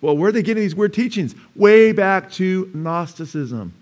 Well, 0.00 0.16
where 0.16 0.28
are 0.28 0.32
they 0.32 0.42
getting 0.42 0.62
these 0.62 0.74
weird 0.74 0.94
teachings? 0.94 1.34
Way 1.54 1.92
back 1.92 2.30
to 2.32 2.70
Gnosticism. 2.74 3.72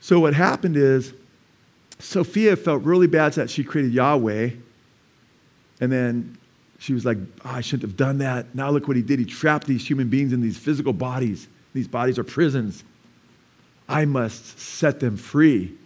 So 0.00 0.18
what 0.18 0.34
happened 0.34 0.76
is 0.76 1.14
Sophia 2.00 2.56
felt 2.56 2.82
really 2.82 3.06
bad 3.06 3.34
that 3.34 3.48
she 3.48 3.62
created 3.62 3.92
Yahweh. 3.92 4.50
And 5.80 5.92
then 5.92 6.36
she 6.78 6.92
was 6.92 7.04
like, 7.04 7.18
oh, 7.44 7.50
I 7.50 7.60
shouldn't 7.60 7.82
have 7.82 7.96
done 7.96 8.18
that. 8.18 8.52
Now 8.54 8.70
look 8.70 8.88
what 8.88 8.96
he 8.96 9.02
did. 9.02 9.20
He 9.20 9.24
trapped 9.24 9.66
these 9.68 9.88
human 9.88 10.08
beings 10.08 10.32
in 10.32 10.40
these 10.40 10.56
physical 10.56 10.92
bodies. 10.92 11.46
These 11.72 11.86
bodies 11.86 12.18
are 12.18 12.24
prisons. 12.24 12.82
I 13.88 14.04
must 14.04 14.58
set 14.58 14.98
them 14.98 15.16
free. 15.16 15.76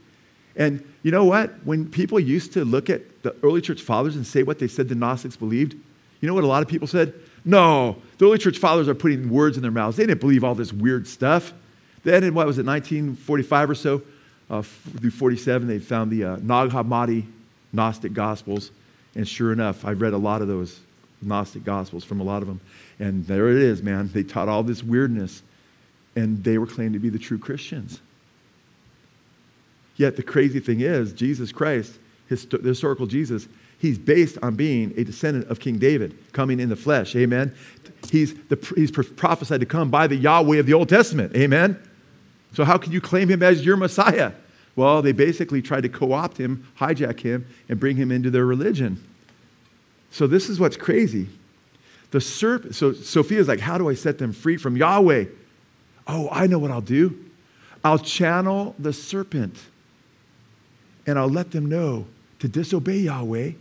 And 0.56 0.82
you 1.02 1.10
know 1.10 1.24
what? 1.24 1.52
When 1.64 1.88
people 1.88 2.18
used 2.18 2.54
to 2.54 2.64
look 2.64 2.88
at 2.88 3.22
the 3.22 3.36
early 3.42 3.60
church 3.60 3.82
fathers 3.82 4.16
and 4.16 4.26
say 4.26 4.42
what 4.42 4.58
they 4.58 4.68
said 4.68 4.88
the 4.88 4.94
Gnostics 4.94 5.36
believed, 5.36 5.74
you 6.20 6.28
know 6.28 6.34
what 6.34 6.44
a 6.44 6.46
lot 6.46 6.62
of 6.62 6.68
people 6.68 6.88
said? 6.88 7.12
No, 7.46 7.96
the 8.18 8.26
early 8.26 8.38
church 8.38 8.58
fathers 8.58 8.88
are 8.88 8.94
putting 8.94 9.30
words 9.30 9.56
in 9.56 9.62
their 9.62 9.70
mouths. 9.70 9.96
They 9.96 10.04
didn't 10.04 10.20
believe 10.20 10.42
all 10.42 10.56
this 10.56 10.72
weird 10.72 11.06
stuff. 11.06 11.54
Then 12.02 12.24
in 12.24 12.34
what 12.34 12.46
was 12.46 12.58
it, 12.58 12.66
1945 12.66 13.70
or 13.70 13.74
so, 13.76 14.02
uh, 14.50 14.62
through 14.62 15.10
47, 15.10 15.68
they 15.68 15.78
found 15.78 16.10
the 16.10 16.24
uh, 16.24 16.36
Nag 16.42 16.70
Hammadi 16.70 17.24
Gnostic 17.72 18.12
Gospels. 18.12 18.72
And 19.14 19.26
sure 19.26 19.52
enough, 19.52 19.84
I've 19.84 20.00
read 20.00 20.12
a 20.12 20.18
lot 20.18 20.42
of 20.42 20.48
those 20.48 20.80
Gnostic 21.22 21.64
Gospels 21.64 22.04
from 22.04 22.20
a 22.20 22.24
lot 22.24 22.42
of 22.42 22.48
them. 22.48 22.60
And 22.98 23.24
there 23.26 23.48
it 23.48 23.62
is, 23.62 23.80
man. 23.80 24.10
They 24.12 24.24
taught 24.24 24.48
all 24.48 24.64
this 24.64 24.82
weirdness, 24.82 25.42
and 26.16 26.42
they 26.42 26.58
were 26.58 26.66
claimed 26.66 26.94
to 26.94 26.98
be 26.98 27.10
the 27.10 27.18
true 27.18 27.38
Christians. 27.38 28.00
Yet 29.96 30.16
the 30.16 30.22
crazy 30.22 30.60
thing 30.60 30.80
is, 30.80 31.12
Jesus 31.12 31.52
Christ, 31.52 31.98
his, 32.28 32.44
the 32.46 32.58
historical 32.58 33.06
Jesus, 33.06 33.48
he's 33.78 33.98
based 33.98 34.38
on 34.42 34.56
being 34.56 34.92
a 34.96 35.04
descendant 35.04 35.50
of 35.50 35.60
King 35.60 35.78
David, 35.78 36.16
coming 36.32 36.60
in 36.60 36.68
the 36.68 36.76
flesh. 36.76 37.14
Amen. 37.16 37.54
He's, 38.10 38.34
the, 38.48 38.56
he's 38.76 38.90
prophesied 38.90 39.60
to 39.60 39.66
come 39.66 39.90
by 39.90 40.06
the 40.06 40.16
Yahweh 40.16 40.58
of 40.58 40.66
the 40.66 40.74
Old 40.74 40.88
Testament. 40.88 41.34
Amen. 41.36 41.80
So, 42.52 42.64
how 42.64 42.78
can 42.78 42.92
you 42.92 43.00
claim 43.00 43.28
him 43.28 43.42
as 43.42 43.64
your 43.64 43.76
Messiah? 43.76 44.32
Well, 44.76 45.02
they 45.02 45.12
basically 45.12 45.62
tried 45.62 45.82
to 45.82 45.88
co 45.88 46.12
opt 46.12 46.36
him, 46.36 46.66
hijack 46.78 47.20
him, 47.20 47.46
and 47.68 47.80
bring 47.80 47.96
him 47.96 48.10
into 48.10 48.30
their 48.30 48.46
religion. 48.46 49.02
So, 50.10 50.26
this 50.26 50.48
is 50.48 50.60
what's 50.60 50.76
crazy. 50.76 51.28
The 52.12 52.20
serpent, 52.20 52.74
so 52.74 52.92
Sophia's 52.92 53.48
like, 53.48 53.60
How 53.60 53.78
do 53.78 53.88
I 53.88 53.94
set 53.94 54.18
them 54.18 54.32
free 54.32 54.56
from 54.56 54.76
Yahweh? 54.76 55.26
Oh, 56.06 56.28
I 56.30 56.46
know 56.46 56.58
what 56.58 56.70
I'll 56.70 56.80
do. 56.80 57.24
I'll 57.84 57.98
channel 57.98 58.74
the 58.78 58.92
serpent 58.92 59.58
and 61.06 61.18
I'll 61.18 61.28
let 61.28 61.52
them 61.52 61.66
know 61.66 62.06
to 62.40 62.48
disobey 62.48 62.98
Yahweh 62.98 63.52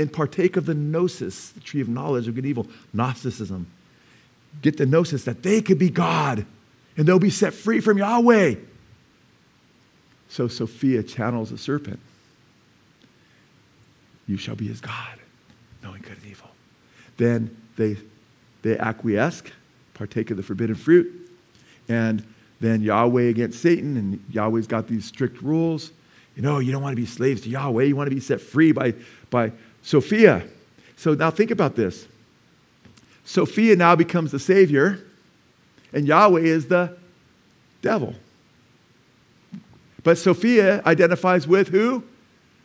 and 0.00 0.12
partake 0.12 0.56
of 0.56 0.66
the 0.66 0.74
gnosis, 0.74 1.50
the 1.50 1.60
tree 1.60 1.80
of 1.80 1.88
knowledge 1.88 2.26
of 2.26 2.34
good 2.34 2.44
and 2.44 2.50
evil, 2.50 2.66
Gnosticism. 2.92 3.66
Get 4.62 4.78
the 4.78 4.86
gnosis 4.86 5.24
that 5.24 5.42
they 5.42 5.60
could 5.60 5.78
be 5.78 5.90
God 5.90 6.46
and 6.96 7.06
they'll 7.06 7.18
be 7.18 7.30
set 7.30 7.54
free 7.54 7.80
from 7.80 7.98
Yahweh. 7.98 8.56
So 10.28 10.48
Sophia 10.48 11.02
channels 11.02 11.50
the 11.50 11.58
serpent. 11.58 12.00
You 14.26 14.36
shall 14.36 14.54
be 14.54 14.70
as 14.70 14.80
God, 14.80 15.18
knowing 15.82 16.02
good 16.02 16.16
and 16.22 16.26
evil. 16.26 16.48
Then 17.16 17.56
they, 17.76 17.96
they 18.62 18.78
acquiesce, 18.78 19.42
partake 19.94 20.30
of 20.30 20.36
the 20.36 20.42
forbidden 20.42 20.76
fruit, 20.76 21.30
and 21.88 22.24
then 22.60 22.80
Yahweh 22.80 23.24
against 23.24 23.60
Satan, 23.60 23.96
and 23.96 24.24
Yahweh's 24.30 24.66
got 24.66 24.86
these 24.86 25.04
strict 25.04 25.42
rules. 25.42 25.90
You 26.36 26.42
know, 26.42 26.58
you 26.58 26.70
don't 26.70 26.82
want 26.82 26.92
to 26.92 27.00
be 27.00 27.06
slaves 27.06 27.40
to 27.42 27.48
Yahweh. 27.48 27.84
You 27.84 27.96
want 27.96 28.08
to 28.08 28.14
be 28.14 28.20
set 28.20 28.40
free 28.40 28.72
by, 28.72 28.94
by 29.30 29.52
Sophia. 29.82 30.46
So 30.96 31.14
now 31.14 31.30
think 31.30 31.50
about 31.50 31.76
this. 31.76 32.06
Sophia 33.24 33.76
now 33.76 33.96
becomes 33.96 34.32
the 34.32 34.38
Savior, 34.38 34.98
and 35.92 36.06
Yahweh 36.06 36.40
is 36.40 36.66
the 36.66 36.96
devil. 37.80 38.14
But 40.02 40.18
Sophia 40.18 40.82
identifies 40.84 41.46
with 41.46 41.68
who? 41.68 42.02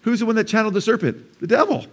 Who's 0.01 0.19
the 0.19 0.25
one 0.25 0.35
that 0.35 0.47
channeled 0.47 0.73
the 0.73 0.81
serpent? 0.81 1.39
The 1.39 1.47
devil. 1.47 1.85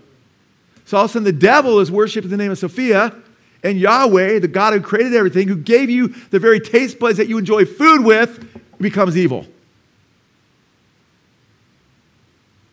So 0.85 0.97
all 0.97 1.05
of 1.05 1.11
a 1.11 1.13
sudden, 1.13 1.25
the 1.25 1.33
devil 1.33 1.81
is 1.81 1.91
worshipped 1.91 2.25
in 2.25 2.31
the 2.31 2.37
name 2.37 2.51
of 2.51 2.59
Sophia, 2.59 3.15
and 3.63 3.79
Yahweh, 3.79 4.41
the 4.41 4.49
God 4.49 4.75
who 4.75 4.81
created 4.81 5.15
everything, 5.15 5.49
who 5.49 5.57
gave 5.57 5.89
you 5.89 6.09
the 6.31 6.39
very 6.39 6.61
taste 6.61 6.99
buds 6.99 7.19
that 7.19 7.29
you 7.29 7.39
enjoy 7.39 7.65
food 7.65 8.05
with, 8.05 8.79
becomes 8.81 9.17
evil. 9.17 9.47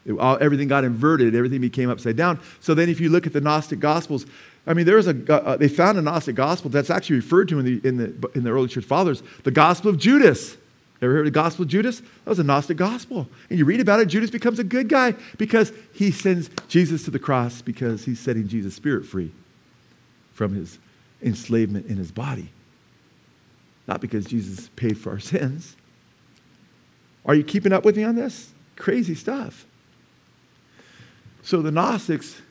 It, 0.10 0.20
all, 0.20 0.38
everything 0.42 0.68
got 0.68 0.84
inverted, 0.84 1.36
everything 1.36 1.62
became 1.62 1.90
upside 1.90 2.18
down. 2.18 2.40
So 2.60 2.74
then, 2.74 2.90
if 2.90 3.00
you 3.00 3.10
look 3.10 3.28
at 3.28 3.34
the 3.34 3.42
Gnostic 3.42 3.80
Gospels, 3.80 4.26
I 4.66 4.74
mean, 4.74 4.86
there's 4.86 5.08
a, 5.08 5.34
uh, 5.34 5.58
they 5.58 5.68
found 5.68 5.98
a 5.98 6.02
Gnostic 6.02 6.36
Gospel 6.36 6.70
that's 6.70 6.90
actually 6.90 7.18
referred 7.18 7.48
to 7.50 7.60
in 7.60 7.66
the, 7.66 7.88
in, 7.88 7.98
the, 7.98 8.30
in 8.36 8.44
the 8.44 8.50
early 8.50 8.68
church 8.68 8.86
fathers, 8.86 9.24
the 9.44 9.52
Gospel 9.52 9.90
of 9.90 9.98
Judas. 9.98 10.58
Ever 11.02 11.14
heard 11.14 11.20
of 11.20 11.26
the 11.26 11.32
Gospel 11.32 11.64
of 11.64 11.70
Judas? 11.70 12.02
That 12.02 12.28
was 12.28 12.40
a 12.40 12.44
Gnostic 12.44 12.76
Gospel. 12.76 13.30
And 13.50 13.58
you 13.58 13.64
read 13.64 13.80
about 13.80 14.02
it, 14.02 14.08
Judas 14.08 14.30
becomes 14.30 14.60
a 14.60 14.66
good 14.66 14.90
guy 14.90 15.16
because 15.38 15.72
he 15.94 16.12
sends 16.12 16.50
Jesus 16.68 17.06
to 17.06 17.12
the 17.12 17.20
cross 17.20 17.62
because 17.62 18.04
he's 18.04 18.20
setting 18.20 18.50
Jesus' 18.50 18.76
spirit 18.76 19.06
free 19.06 19.32
from 20.34 20.54
his 20.54 20.78
enslavement 21.22 21.86
in 21.86 21.96
his 21.96 22.12
body. 22.12 22.52
Not 23.88 24.02
because 24.02 24.26
Jesus 24.26 24.70
paid 24.76 24.98
for 24.98 25.12
our 25.12 25.20
sins. 25.20 25.78
Are 27.26 27.34
you 27.34 27.44
keeping 27.44 27.72
up 27.72 27.86
with 27.86 27.96
me 27.96 28.04
on 28.04 28.16
this? 28.16 28.52
Crazy 28.76 29.16
stuff. 29.16 29.66
So 31.44 31.62
the 31.62 31.72
Gnostics 31.72 32.42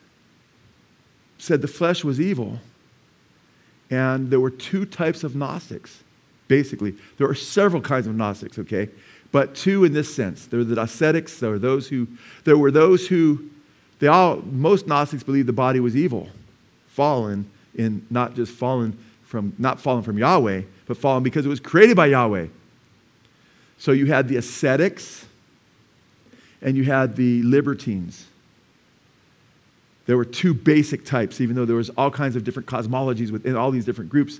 said 1.37 1.61
the 1.61 1.67
flesh 1.67 2.03
was 2.03 2.19
evil. 2.21 2.59
And 3.89 4.29
there 4.29 4.39
were 4.39 4.51
two 4.51 4.85
types 4.85 5.23
of 5.23 5.35
Gnostics, 5.35 6.03
basically. 6.47 6.95
There 7.17 7.27
are 7.27 7.35
several 7.35 7.81
kinds 7.81 8.05
of 8.05 8.15
Gnostics, 8.15 8.59
okay? 8.59 8.89
But 9.31 9.55
two 9.55 9.83
in 9.83 9.93
this 9.93 10.13
sense. 10.13 10.45
There 10.45 10.59
were 10.59 10.63
the 10.63 10.81
ascetics, 10.81 11.39
there 11.39 11.49
were 11.49 11.59
those 11.59 11.87
who, 11.87 12.07
there 12.43 12.57
were 12.57 12.71
those 12.71 13.07
who, 13.07 13.49
they 13.99 14.07
all, 14.07 14.37
most 14.37 14.87
Gnostics 14.87 15.23
believed 15.23 15.47
the 15.47 15.53
body 15.53 15.79
was 15.79 15.95
evil, 15.95 16.29
fallen 16.87 17.49
in, 17.75 18.05
not 18.09 18.35
just 18.35 18.51
fallen 18.51 18.97
from, 19.23 19.53
not 19.57 19.79
fallen 19.79 20.03
from 20.03 20.17
Yahweh, 20.17 20.61
but 20.85 20.97
fallen 20.97 21.23
because 21.23 21.45
it 21.45 21.49
was 21.49 21.59
created 21.59 21.95
by 21.95 22.07
Yahweh. 22.07 22.47
So 23.77 23.91
you 23.91 24.07
had 24.07 24.27
the 24.27 24.37
ascetics 24.37 25.25
and 26.61 26.75
you 26.75 26.83
had 26.83 27.15
the 27.15 27.41
libertines 27.43 28.28
there 30.09 30.17
were 30.17 30.25
two 30.25 30.55
basic 30.55 31.05
types, 31.05 31.39
even 31.39 31.55
though 31.55 31.65
there 31.65 31.75
was 31.75 31.91
all 31.91 32.09
kinds 32.09 32.35
of 32.35 32.43
different 32.43 32.67
cosmologies 32.67 33.29
within 33.29 33.55
all 33.55 33.69
these 33.69 33.85
different 33.85 34.09
groups. 34.09 34.39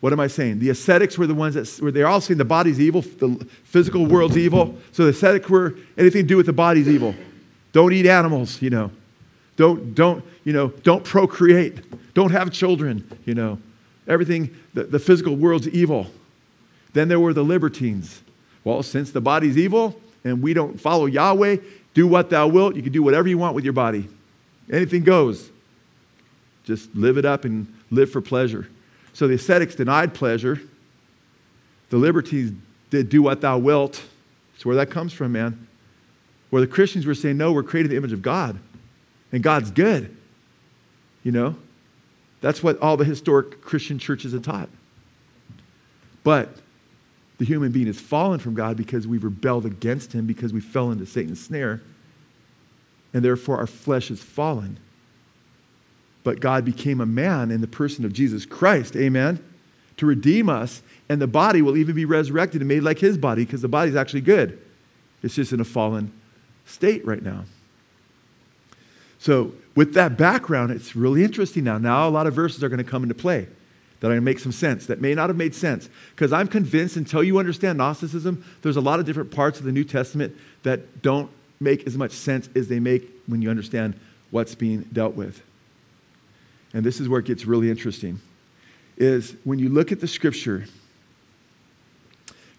What 0.00 0.12
am 0.12 0.20
I 0.20 0.26
saying? 0.26 0.58
The 0.58 0.68
ascetics 0.68 1.16
were 1.16 1.26
the 1.26 1.34
ones 1.34 1.54
that 1.54 1.82
were 1.82 1.90
they're 1.90 2.06
all 2.06 2.20
saying 2.20 2.36
the 2.36 2.44
body's 2.44 2.78
evil, 2.78 3.00
the 3.00 3.48
physical 3.64 4.04
world's 4.04 4.36
evil. 4.36 4.76
So 4.92 5.04
the 5.04 5.12
ascetics 5.12 5.48
were 5.48 5.74
anything 5.96 6.24
to 6.24 6.28
do 6.28 6.36
with 6.36 6.44
the 6.44 6.52
body's 6.52 6.86
evil. 6.86 7.14
Don't 7.72 7.94
eat 7.94 8.04
animals, 8.04 8.60
you 8.60 8.68
know. 8.68 8.90
Don't, 9.56 9.94
don't, 9.94 10.22
you 10.44 10.52
know, 10.52 10.68
don't 10.82 11.02
procreate. 11.02 12.12
Don't 12.12 12.32
have 12.32 12.52
children, 12.52 13.10
you 13.24 13.34
know. 13.34 13.58
Everything, 14.06 14.54
the, 14.74 14.84
the 14.84 14.98
physical 14.98 15.34
world's 15.34 15.66
evil. 15.68 16.08
Then 16.92 17.08
there 17.08 17.20
were 17.20 17.32
the 17.32 17.42
libertines. 17.42 18.20
Well, 18.64 18.82
since 18.82 19.12
the 19.12 19.22
body's 19.22 19.56
evil 19.56 19.98
and 20.24 20.42
we 20.42 20.52
don't 20.52 20.78
follow 20.78 21.06
Yahweh, 21.06 21.56
do 21.94 22.06
what 22.06 22.28
thou 22.28 22.48
wilt. 22.48 22.76
You 22.76 22.82
can 22.82 22.92
do 22.92 23.02
whatever 23.02 23.28
you 23.28 23.38
want 23.38 23.54
with 23.54 23.64
your 23.64 23.72
body. 23.72 24.10
Anything 24.72 25.04
goes. 25.04 25.50
Just 26.64 26.94
live 26.94 27.18
it 27.18 27.24
up 27.24 27.44
and 27.44 27.72
live 27.90 28.10
for 28.10 28.20
pleasure. 28.20 28.68
So 29.12 29.28
the 29.28 29.34
ascetics 29.34 29.74
denied 29.74 30.14
pleasure. 30.14 30.60
The 31.90 31.98
libertines 31.98 32.52
did 32.90 33.08
do 33.08 33.22
what 33.22 33.40
thou 33.40 33.58
wilt. 33.58 34.02
That's 34.52 34.64
where 34.64 34.76
that 34.76 34.90
comes 34.90 35.12
from, 35.12 35.32
man. 35.32 35.66
Where 36.50 36.60
the 36.60 36.68
Christians 36.68 37.06
were 37.06 37.14
saying, 37.14 37.36
no, 37.36 37.52
we're 37.52 37.62
created 37.62 37.90
in 37.90 37.96
the 37.96 37.96
image 37.98 38.12
of 38.12 38.22
God, 38.22 38.58
and 39.32 39.42
God's 39.42 39.70
good. 39.70 40.16
You 41.22 41.32
know? 41.32 41.56
That's 42.40 42.62
what 42.62 42.78
all 42.80 42.96
the 42.96 43.04
historic 43.04 43.60
Christian 43.60 43.98
churches 43.98 44.32
have 44.32 44.42
taught. 44.42 44.68
But 46.22 46.56
the 47.38 47.44
human 47.44 47.72
being 47.72 47.86
has 47.86 48.00
fallen 48.00 48.38
from 48.38 48.54
God 48.54 48.76
because 48.76 49.06
we've 49.06 49.24
rebelled 49.24 49.66
against 49.66 50.12
him, 50.12 50.26
because 50.26 50.52
we 50.52 50.60
fell 50.60 50.90
into 50.90 51.06
Satan's 51.06 51.44
snare 51.44 51.82
and 53.14 53.24
therefore 53.24 53.58
our 53.58 53.66
flesh 53.66 54.10
is 54.10 54.22
fallen. 54.22 54.78
But 56.24 56.40
God 56.40 56.64
became 56.64 57.00
a 57.00 57.06
man 57.06 57.50
in 57.50 57.60
the 57.60 57.66
person 57.66 58.04
of 58.04 58.12
Jesus 58.12 58.44
Christ, 58.44 58.96
amen, 58.96 59.42
to 59.96 60.06
redeem 60.06 60.48
us, 60.48 60.82
and 61.08 61.22
the 61.22 61.26
body 61.26 61.62
will 61.62 61.76
even 61.76 61.94
be 61.94 62.04
resurrected 62.04 62.60
and 62.60 62.68
made 62.68 62.82
like 62.82 62.98
his 62.98 63.16
body 63.16 63.44
because 63.44 63.62
the 63.62 63.68
body 63.68 63.90
is 63.90 63.96
actually 63.96 64.22
good. 64.22 64.60
It's 65.22 65.34
just 65.34 65.52
in 65.52 65.60
a 65.60 65.64
fallen 65.64 66.12
state 66.66 67.06
right 67.06 67.22
now. 67.22 67.44
So, 69.18 69.52
with 69.74 69.94
that 69.94 70.18
background, 70.18 70.70
it's 70.70 70.94
really 70.94 71.24
interesting 71.24 71.64
now. 71.64 71.78
Now, 71.78 72.06
a 72.06 72.10
lot 72.10 72.26
of 72.26 72.34
verses 72.34 72.62
are 72.62 72.68
going 72.68 72.78
to 72.78 72.84
come 72.84 73.02
into 73.02 73.14
play 73.14 73.48
that 74.00 74.08
are 74.08 74.10
going 74.10 74.20
to 74.20 74.24
make 74.24 74.38
some 74.38 74.52
sense 74.52 74.86
that 74.86 75.00
may 75.00 75.14
not 75.14 75.30
have 75.30 75.36
made 75.36 75.54
sense. 75.54 75.88
Because 76.14 76.32
I'm 76.32 76.46
convinced 76.46 76.96
until 76.96 77.24
you 77.24 77.38
understand 77.38 77.78
Gnosticism, 77.78 78.44
there's 78.62 78.76
a 78.76 78.80
lot 78.80 79.00
of 79.00 79.06
different 79.06 79.30
parts 79.30 79.58
of 79.58 79.64
the 79.64 79.72
New 79.72 79.84
Testament 79.84 80.36
that 80.62 81.00
don't 81.00 81.30
make 81.64 81.86
as 81.86 81.96
much 81.96 82.12
sense 82.12 82.48
as 82.54 82.68
they 82.68 82.78
make 82.78 83.10
when 83.26 83.42
you 83.42 83.50
understand 83.50 83.98
what's 84.30 84.54
being 84.54 84.82
dealt 84.92 85.16
with. 85.16 85.42
And 86.72 86.84
this 86.84 87.00
is 87.00 87.08
where 87.08 87.18
it 87.20 87.26
gets 87.26 87.44
really 87.44 87.70
interesting 87.70 88.20
is 88.96 89.34
when 89.42 89.58
you 89.58 89.68
look 89.68 89.90
at 89.90 89.98
the 90.00 90.06
scripture, 90.06 90.66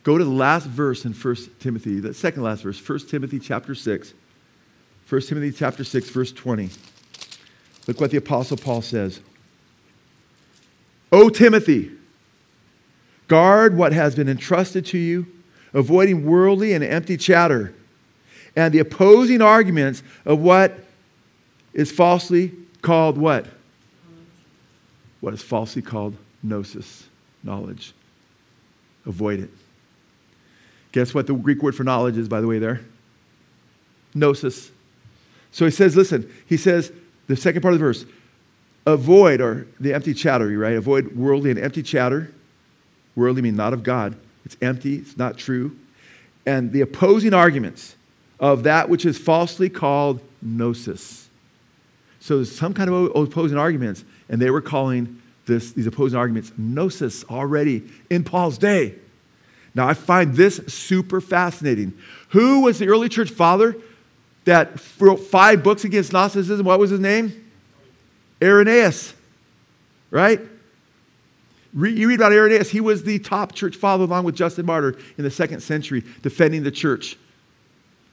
Go 0.06 0.20
to 0.20 0.24
the 0.24 0.30
last 0.30 0.68
verse 0.68 1.04
in 1.04 1.14
1 1.14 1.36
Timothy, 1.60 2.00
the 2.00 2.14
second 2.14 2.44
last 2.44 2.62
verse, 2.62 2.80
1 2.88 3.00
Timothy 3.08 3.40
chapter 3.40 3.74
6. 3.74 4.14
1 5.10 5.22
Timothy 5.22 5.52
chapter 5.52 5.84
6, 5.84 6.10
verse 6.10 6.32
20. 6.32 6.70
Look 7.88 8.00
what 8.00 8.12
the 8.12 8.18
Apostle 8.18 8.56
Paul 8.56 8.84
says. 8.84 9.20
O 11.12 11.30
Timothy, 11.30 11.92
guard 13.28 13.76
what 13.76 13.94
has 13.94 14.14
been 14.14 14.30
entrusted 14.30 14.86
to 14.88 15.00
you, 15.00 15.26
avoiding 15.74 16.24
worldly 16.24 16.74
and 16.74 16.84
empty 16.84 17.18
chatter 17.18 17.74
and 18.56 18.74
the 18.74 18.80
opposing 18.80 19.42
arguments 19.42 20.04
of 20.26 20.40
what 20.40 20.80
is 21.74 21.92
falsely 21.92 22.52
called 22.82 23.18
what? 23.18 23.46
What 25.22 25.34
is 25.34 25.42
falsely 25.42 25.82
called 25.82 26.16
gnosis, 26.44 27.08
knowledge. 27.44 27.94
Avoid 29.06 29.42
it. 29.42 29.50
Guess 30.92 31.14
what 31.14 31.28
the 31.28 31.34
Greek 31.34 31.62
word 31.62 31.76
for 31.76 31.84
knowledge 31.84 32.18
is, 32.18 32.30
by 32.30 32.42
the 32.42 32.48
way, 32.48 32.60
there? 32.60 32.82
Gnosis. 34.14 34.72
So 35.52 35.66
he 35.66 35.72
says, 35.72 35.96
listen, 35.96 36.32
he 36.46 36.58
says, 36.58 36.92
the 37.28 37.36
second 37.36 37.62
part 37.62 37.74
of 37.74 37.80
the 37.80 37.86
verse, 37.86 38.06
avoid, 38.86 39.42
or 39.42 39.68
the 39.80 39.94
empty 39.94 40.14
chatter, 40.14 40.48
right? 40.58 40.76
Avoid 40.76 41.16
worldly 41.16 41.50
and 41.50 41.60
empty 41.60 41.84
chatter. 41.84 42.32
Worldly 43.16 43.42
mean 43.42 43.56
not 43.56 43.74
of 43.74 43.84
God. 43.84 44.16
It's 44.46 44.56
empty, 44.62 44.98
it's 44.98 45.18
not 45.18 45.38
true. 45.38 45.78
And 46.46 46.72
the 46.72 46.82
opposing 46.82 47.34
arguments 47.34 47.96
of 48.40 48.64
that 48.64 48.90
which 48.90 49.06
is 49.06 49.18
falsely 49.18 49.70
called 49.70 50.22
gnosis. 50.42 51.30
So 52.20 52.44
some 52.44 52.74
kind 52.74 52.90
of 52.90 53.16
opposing 53.16 53.58
arguments, 53.58 54.04
and 54.30 54.42
they 54.42 54.50
were 54.50 54.62
calling 54.62 55.22
this, 55.46 55.74
these 55.74 55.88
opposing 55.88 56.18
arguments 56.18 56.52
gnosis 56.58 57.24
already 57.26 57.84
in 58.10 58.24
Paul's 58.24 58.58
day. 58.58 58.96
Now, 59.76 59.88
I 59.88 59.94
find 59.94 60.34
this 60.34 60.62
super 60.68 61.20
fascinating. 61.20 61.94
Who 62.30 62.62
was 62.62 62.80
the 62.80 62.88
early 62.88 63.10
church 63.10 63.30
father 63.30 63.76
that 64.46 64.82
wrote 65.00 65.18
five 65.18 65.64
books 65.64 65.84
against 65.84 66.14
Gnosticism? 66.14 66.66
What 66.66 66.80
was 66.80 66.92
his 66.92 67.00
name? 67.00 67.52
Irenaeus, 68.42 69.14
right? 70.12 70.40
You 71.74 72.08
read 72.08 72.16
about 72.16 72.32
Irenaeus, 72.32 72.70
he 72.70 72.80
was 72.80 73.04
the 73.04 73.20
top 73.20 73.54
church 73.54 73.76
father 73.76 74.06
along 74.06 74.24
with 74.24 74.36
Justin 74.36 74.66
Martyr 74.66 74.98
in 75.18 75.26
the 75.26 75.32
second 75.32 75.60
century, 75.60 76.04
defending 76.22 76.64
the 76.64 76.72
church. 76.72 77.18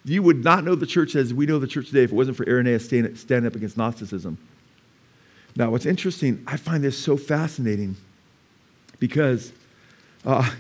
You 0.05 0.23
would 0.23 0.43
not 0.43 0.65
know 0.65 0.75
the 0.75 0.87
church 0.87 1.15
as 1.15 1.33
we 1.33 1.47
know 1.47 1.59
the 1.59 1.67
church 1.67 1.89
today 1.89 2.03
if 2.03 2.11
it 2.11 2.15
wasn't 2.15 2.37
for 2.37 2.49
Irenaeus 2.49 2.87
standing 2.87 3.47
up 3.47 3.55
against 3.55 3.77
Gnosticism. 3.77 4.37
Now, 5.55 5.71
what's 5.71 5.87
interesting, 5.87 6.43
I 6.47 6.57
find 6.57 6.83
this 6.83 6.99
so 6.99 7.17
fascinating 7.17 7.97
because 8.99 9.53
uh, 10.25 10.51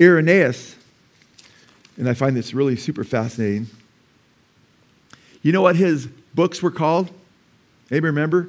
Irenaeus, 0.00 0.76
and 1.96 2.08
I 2.08 2.14
find 2.14 2.36
this 2.36 2.54
really 2.54 2.76
super 2.76 3.04
fascinating. 3.04 3.66
You 5.42 5.52
know 5.52 5.62
what 5.62 5.76
his 5.76 6.06
books 6.34 6.62
were 6.62 6.70
called? 6.70 7.10
Anybody 7.90 8.08
remember? 8.08 8.48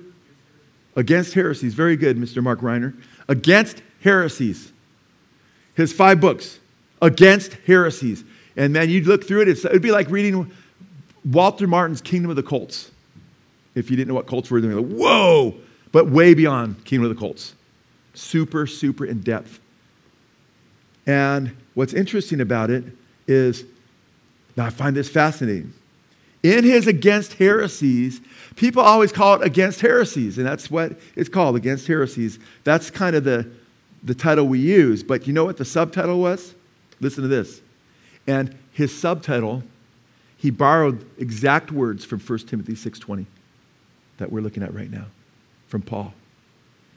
Against 0.95 1.33
heresies. 1.33 1.73
Very 1.73 1.95
good, 1.95 2.17
Mr. 2.17 2.43
Mark 2.43 2.59
Reiner. 2.59 2.95
Against 3.27 3.81
heresies. 4.03 4.71
His 5.75 5.93
five 5.93 6.19
books. 6.19 6.59
Against 7.01 7.53
heresies. 7.65 8.23
And 8.55 8.73
man, 8.73 8.89
you'd 8.89 9.05
look 9.05 9.25
through 9.25 9.41
it, 9.41 9.47
it'd 9.47 9.81
be 9.81 9.91
like 9.91 10.09
reading 10.09 10.51
Walter 11.25 11.67
Martin's 11.67 12.01
Kingdom 12.01 12.29
of 12.29 12.35
the 12.35 12.43
Cults. 12.43 12.91
If 13.75 13.89
you 13.89 13.97
didn't 13.97 14.09
know 14.09 14.15
what 14.15 14.27
Colts 14.27 14.49
were, 14.49 14.59
then 14.59 14.75
like, 14.75 14.91
whoa! 14.91 15.55
But 15.91 16.09
way 16.09 16.33
beyond 16.33 16.83
Kingdom 16.85 17.09
of 17.09 17.15
the 17.15 17.19
Cults. 17.19 17.55
Super, 18.13 18.67
super 18.67 19.05
in 19.05 19.21
depth. 19.21 19.59
And 21.07 21.55
what's 21.73 21.93
interesting 21.93 22.41
about 22.41 22.69
it 22.69 22.83
is, 23.27 23.63
now 24.57 24.65
I 24.65 24.69
find 24.69 24.95
this 24.95 25.09
fascinating. 25.09 25.73
In 26.43 26.63
his 26.63 26.87
Against 26.87 27.33
Heresies, 27.33 28.21
people 28.55 28.81
always 28.81 29.11
call 29.11 29.41
it 29.41 29.45
Against 29.45 29.81
Heresies, 29.81 30.37
and 30.37 30.45
that's 30.45 30.69
what 30.69 30.99
it's 31.15 31.29
called, 31.29 31.55
Against 31.55 31.87
Heresies. 31.87 32.39
That's 32.63 32.89
kind 32.89 33.15
of 33.15 33.23
the, 33.23 33.49
the 34.03 34.15
title 34.15 34.47
we 34.47 34.59
use. 34.59 35.03
But 35.03 35.27
you 35.27 35.33
know 35.33 35.45
what 35.45 35.57
the 35.57 35.65
subtitle 35.65 36.19
was? 36.19 36.53
Listen 36.99 37.23
to 37.23 37.27
this. 37.27 37.61
And 38.29 38.55
his 38.71 38.95
subtitle, 38.95 39.63
he 40.37 40.51
borrowed 40.51 41.03
exact 41.17 41.71
words 41.71 42.05
from 42.05 42.19
1 42.19 42.39
Timothy 42.39 42.73
6.20 42.73 43.25
that 44.19 44.31
we're 44.31 44.41
looking 44.41 44.61
at 44.61 44.71
right 44.71 44.91
now 44.91 45.07
from 45.67 45.81
Paul. 45.81 46.13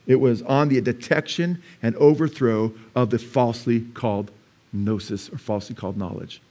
It 0.07 0.17
was 0.17 0.43
on 0.43 0.69
the 0.69 0.79
detection 0.83 1.63
and 1.83 1.97
overthrow 1.97 2.75
of 2.95 3.09
the 3.09 3.19
falsely 3.19 3.81
called 3.81 4.31
gnosis 4.75 5.31
or 5.31 5.39
falsely 5.39 5.75
called 5.75 5.97
knowledge. 5.97 6.43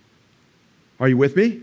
Are 1.00 1.08
you 1.08 1.18
with 1.18 1.36
me? 1.36 1.62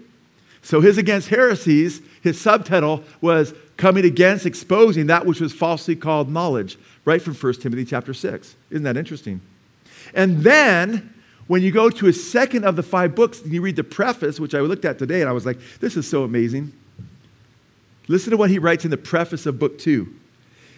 So 0.62 0.80
his 0.80 0.96
against 0.96 1.28
heresies, 1.28 2.00
his 2.22 2.40
subtitle 2.40 3.02
was 3.20 3.52
coming 3.76 4.04
against 4.04 4.46
exposing 4.46 5.08
that 5.08 5.26
which 5.26 5.40
was 5.40 5.52
falsely 5.52 5.96
called 5.96 6.30
knowledge, 6.30 6.78
right 7.04 7.20
from 7.20 7.34
1 7.34 7.54
Timothy 7.54 7.84
chapter 7.84 8.14
6. 8.14 8.54
Isn't 8.70 8.84
that 8.84 8.96
interesting? 8.96 9.40
And 10.14 10.44
then 10.44 11.14
when 11.48 11.62
you 11.62 11.72
go 11.72 11.90
to 11.90 12.06
a 12.06 12.12
second 12.12 12.64
of 12.64 12.76
the 12.76 12.82
five 12.82 13.14
books 13.14 13.40
and 13.42 13.52
you 13.52 13.60
read 13.60 13.76
the 13.76 13.84
preface, 13.84 14.38
which 14.38 14.54
I 14.54 14.60
looked 14.60 14.84
at 14.84 14.98
today, 14.98 15.20
and 15.20 15.28
I 15.28 15.32
was 15.32 15.44
like, 15.44 15.58
this 15.80 15.96
is 15.96 16.08
so 16.08 16.22
amazing. 16.22 16.72
Listen 18.06 18.30
to 18.30 18.36
what 18.36 18.50
he 18.50 18.58
writes 18.58 18.84
in 18.84 18.90
the 18.90 18.96
preface 18.96 19.46
of 19.46 19.58
book 19.58 19.78
two. 19.78 20.14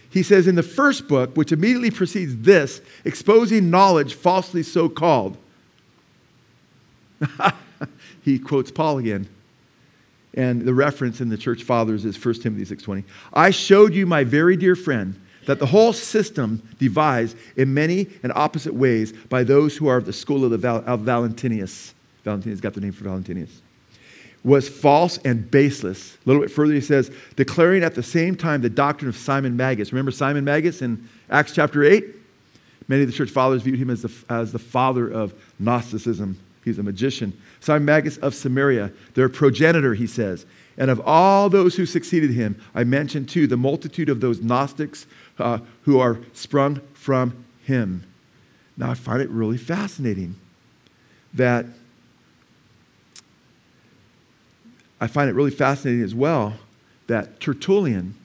He 0.09 0.23
says, 0.23 0.47
in 0.47 0.55
the 0.55 0.63
first 0.63 1.07
book, 1.07 1.37
which 1.37 1.51
immediately 1.53 1.91
precedes 1.91 2.35
this, 2.37 2.81
exposing 3.05 3.69
knowledge 3.69 4.13
falsely 4.13 4.63
so 4.63 4.89
called. 4.89 5.37
he 8.21 8.39
quotes 8.39 8.71
Paul 8.71 8.97
again. 8.97 9.29
And 10.33 10.61
the 10.61 10.73
reference 10.73 11.21
in 11.21 11.29
the 11.29 11.37
church 11.37 11.63
fathers 11.63 12.05
is 12.05 12.23
1 12.23 12.35
Timothy 12.35 12.75
6:20. 12.75 13.03
I 13.33 13.51
showed 13.51 13.93
you, 13.93 14.05
my 14.05 14.23
very 14.23 14.55
dear 14.55 14.75
friend, 14.75 15.19
that 15.45 15.59
the 15.59 15.65
whole 15.65 15.93
system 15.93 16.61
devised 16.79 17.37
in 17.57 17.73
many 17.73 18.07
and 18.23 18.31
opposite 18.33 18.73
ways 18.73 19.11
by 19.11 19.43
those 19.43 19.75
who 19.77 19.87
are 19.87 19.97
of 19.97 20.05
the 20.05 20.13
school 20.13 20.43
of, 20.45 20.51
the 20.51 20.57
Val- 20.57 20.83
of 20.85 21.01
Valentinus. 21.01 21.93
Valentinus 22.23 22.59
got 22.59 22.73
the 22.73 22.81
name 22.81 22.91
for 22.91 23.03
Valentinus 23.03 23.61
was 24.43 24.67
false 24.67 25.17
and 25.19 25.49
baseless. 25.51 26.15
A 26.15 26.29
little 26.29 26.41
bit 26.41 26.51
further, 26.51 26.73
he 26.73 26.81
says, 26.81 27.11
declaring 27.35 27.83
at 27.83 27.95
the 27.95 28.03
same 28.03 28.35
time 28.35 28.61
the 28.61 28.69
doctrine 28.69 29.09
of 29.09 29.15
Simon 29.15 29.55
Magus. 29.55 29.91
Remember 29.91 30.11
Simon 30.11 30.43
Magus 30.43 30.81
in 30.81 31.07
Acts 31.29 31.53
chapter 31.53 31.83
8? 31.83 32.05
Many 32.87 33.03
of 33.03 33.07
the 33.07 33.13
church 33.13 33.29
fathers 33.29 33.61
viewed 33.61 33.77
him 33.77 33.89
as 33.89 34.01
the, 34.01 34.11
as 34.29 34.51
the 34.51 34.59
father 34.59 35.07
of 35.07 35.33
Gnosticism. 35.59 36.37
He's 36.65 36.79
a 36.79 36.83
magician. 36.83 37.39
Simon 37.59 37.85
Magus 37.85 38.17
of 38.17 38.33
Samaria, 38.33 38.91
their 39.13 39.29
progenitor, 39.29 39.93
he 39.93 40.07
says. 40.07 40.45
And 40.77 40.89
of 40.89 40.99
all 41.05 41.49
those 41.49 41.75
who 41.75 41.85
succeeded 41.85 42.31
him, 42.31 42.59
I 42.73 42.83
mentioned 42.83 43.29
too 43.29 43.45
the 43.45 43.57
multitude 43.57 44.09
of 44.09 44.21
those 44.21 44.41
Gnostics 44.41 45.05
uh, 45.39 45.59
who 45.83 45.99
are 45.99 46.19
sprung 46.33 46.81
from 46.93 47.45
him. 47.63 48.03
Now, 48.77 48.91
I 48.91 48.93
find 48.93 49.21
it 49.21 49.29
really 49.29 49.57
fascinating 49.57 50.35
that 51.33 51.65
I 54.99 55.07
find 55.07 55.29
it 55.29 55.33
really 55.33 55.51
fascinating 55.51 56.03
as 56.03 56.13
well 56.13 56.53
that 57.07 57.39
Tertullian, 57.39 58.15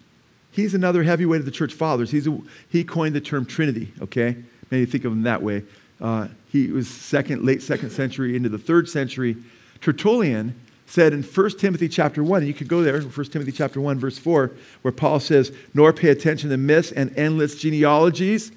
he's 0.51 0.75
another 0.75 1.03
heavyweight 1.03 1.41
of 1.41 1.47
the 1.47 1.51
church 1.51 1.73
fathers. 1.73 2.11
He's 2.11 2.27
a, 2.27 2.39
he 2.69 2.85
coined 2.85 3.15
the 3.15 3.21
term 3.21 3.47
Trinity, 3.47 3.93
okay? 4.01 4.37
Many 4.71 4.85
think 4.85 5.05
of 5.05 5.13
him 5.13 5.23
that 5.23 5.43
way. 5.43 5.63
Uh, 6.01 6.29
he 6.53 6.69
was 6.69 6.89
second, 6.89 7.45
late 7.45 7.63
second 7.63 7.91
century 7.91 8.37
into 8.37 8.49
the 8.49 8.59
third 8.59 8.89
century. 8.89 9.37
Tertullian 9.81 10.55
said 10.87 11.13
in 11.13 11.23
1 11.23 11.51
Timothy 11.59 11.89
chapter 11.89 12.23
1, 12.23 12.41
and 12.41 12.49
you 12.49 12.55
could 12.55 12.69
go 12.69 12.83
there, 12.83 13.01
1 13.01 13.27
Timothy 13.27 13.53
chapter 13.53 13.81
1, 13.81 13.99
verse 13.99 14.19
4, 14.19 14.53
where 14.83 14.93
Paul 14.93 15.21
says, 15.21 15.53
Nor 15.75 15.93
pay 15.93 16.11
attention 16.11 16.51
to 16.51 16.57
myths 16.57 16.93
and 16.93 17.17
endless 17.19 17.57
genealogies, 17.57 18.53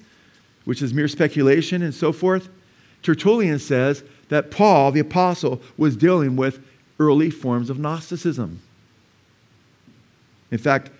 which 0.64 0.80
is 0.80 0.94
mere 0.94 1.08
speculation 1.08 1.82
and 1.82 1.94
so 1.94 2.12
forth. 2.12 2.48
Tertullian 3.02 3.58
says 3.58 4.04
that 4.28 4.50
Paul, 4.50 4.92
the 4.92 5.00
apostle, 5.00 5.60
was 5.76 5.96
dealing 5.96 6.36
with 6.36 6.64
early 6.98 7.30
forms 7.30 7.70
of 7.70 7.78
Gnosticism. 7.78 8.60
In 10.50 10.58
fact, 10.58 10.90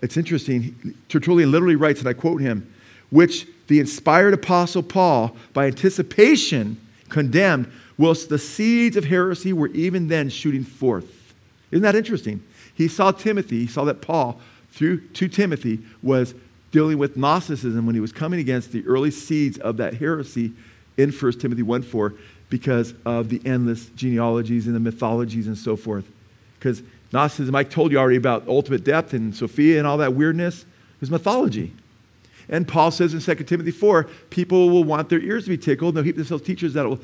it's 0.00 0.16
interesting. 0.16 0.96
Tertullian 1.08 1.52
literally 1.52 1.76
writes, 1.76 2.00
and 2.00 2.08
I 2.08 2.12
quote 2.12 2.40
him, 2.40 2.72
which 3.10 3.46
the 3.68 3.78
inspired 3.78 4.34
apostle 4.34 4.82
Paul, 4.82 5.36
by 5.52 5.66
anticipation, 5.66 6.80
condemned, 7.08 7.70
whilst 8.02 8.28
the 8.28 8.38
seeds 8.38 8.96
of 8.96 9.04
heresy 9.04 9.52
were 9.52 9.68
even 9.68 10.08
then 10.08 10.28
shooting 10.28 10.64
forth. 10.64 11.32
Isn't 11.70 11.84
that 11.84 11.94
interesting? 11.94 12.42
He 12.74 12.88
saw 12.88 13.12
Timothy, 13.12 13.60
he 13.60 13.66
saw 13.68 13.84
that 13.84 14.02
Paul, 14.02 14.40
through 14.72 15.06
to 15.10 15.28
Timothy, 15.28 15.78
was 16.02 16.34
dealing 16.72 16.98
with 16.98 17.16
Gnosticism 17.16 17.86
when 17.86 17.94
he 17.94 18.00
was 18.00 18.10
coming 18.10 18.40
against 18.40 18.72
the 18.72 18.84
early 18.88 19.12
seeds 19.12 19.56
of 19.58 19.76
that 19.76 19.94
heresy 19.94 20.52
in 20.96 21.12
1 21.12 21.32
Timothy 21.38 21.62
1 21.62 21.82
4 21.82 22.14
because 22.50 22.92
of 23.06 23.28
the 23.28 23.40
endless 23.44 23.86
genealogies 23.90 24.66
and 24.66 24.74
the 24.74 24.80
mythologies 24.80 25.46
and 25.46 25.56
so 25.56 25.76
forth. 25.76 26.04
Because 26.58 26.82
Gnosticism, 27.12 27.54
I 27.54 27.62
told 27.62 27.92
you 27.92 27.98
already 27.98 28.16
about 28.16 28.48
ultimate 28.48 28.82
depth 28.82 29.12
and 29.12 29.32
Sophia 29.32 29.78
and 29.78 29.86
all 29.86 29.98
that 29.98 30.14
weirdness, 30.14 30.64
is 31.00 31.08
mythology. 31.08 31.72
And 32.48 32.66
Paul 32.66 32.90
says 32.90 33.14
in 33.14 33.20
2 33.20 33.44
Timothy 33.44 33.70
4 33.70 34.04
people 34.30 34.70
will 34.70 34.82
want 34.82 35.08
their 35.08 35.20
ears 35.20 35.44
to 35.44 35.50
be 35.50 35.58
tickled. 35.58 35.94
They'll 35.94 36.02
heap 36.02 36.16
themselves 36.16 36.42
teachers 36.42 36.74
that 36.74 36.84
will 36.84 36.98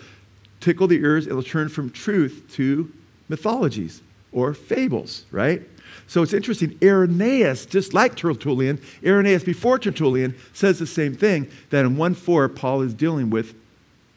tickle 0.61 0.87
the 0.87 0.97
ears, 0.97 1.27
it'll 1.27 1.43
turn 1.43 1.69
from 1.69 1.91
truth 1.91 2.45
to 2.53 2.93
mythologies 3.29 4.03
or 4.33 4.55
fables, 4.55 5.25
right? 5.31 5.63
So 6.07 6.23
it's 6.23 6.33
interesting. 6.33 6.79
Irenaeus, 6.83 7.67
just 7.67 7.95
like 7.95 8.17
Tertullian, 8.17 8.81
Irenaeus 9.05 9.45
before 9.45 9.79
Tertullian 9.79 10.35
says 10.53 10.79
the 10.79 10.87
same 10.87 11.15
thing 11.15 11.51
that 11.71 11.85
in 11.85 11.97
1 11.97 12.15
4, 12.15 12.49
Paul 12.49 12.83
is 12.83 12.95
dealing 12.95 13.31
with 13.31 13.55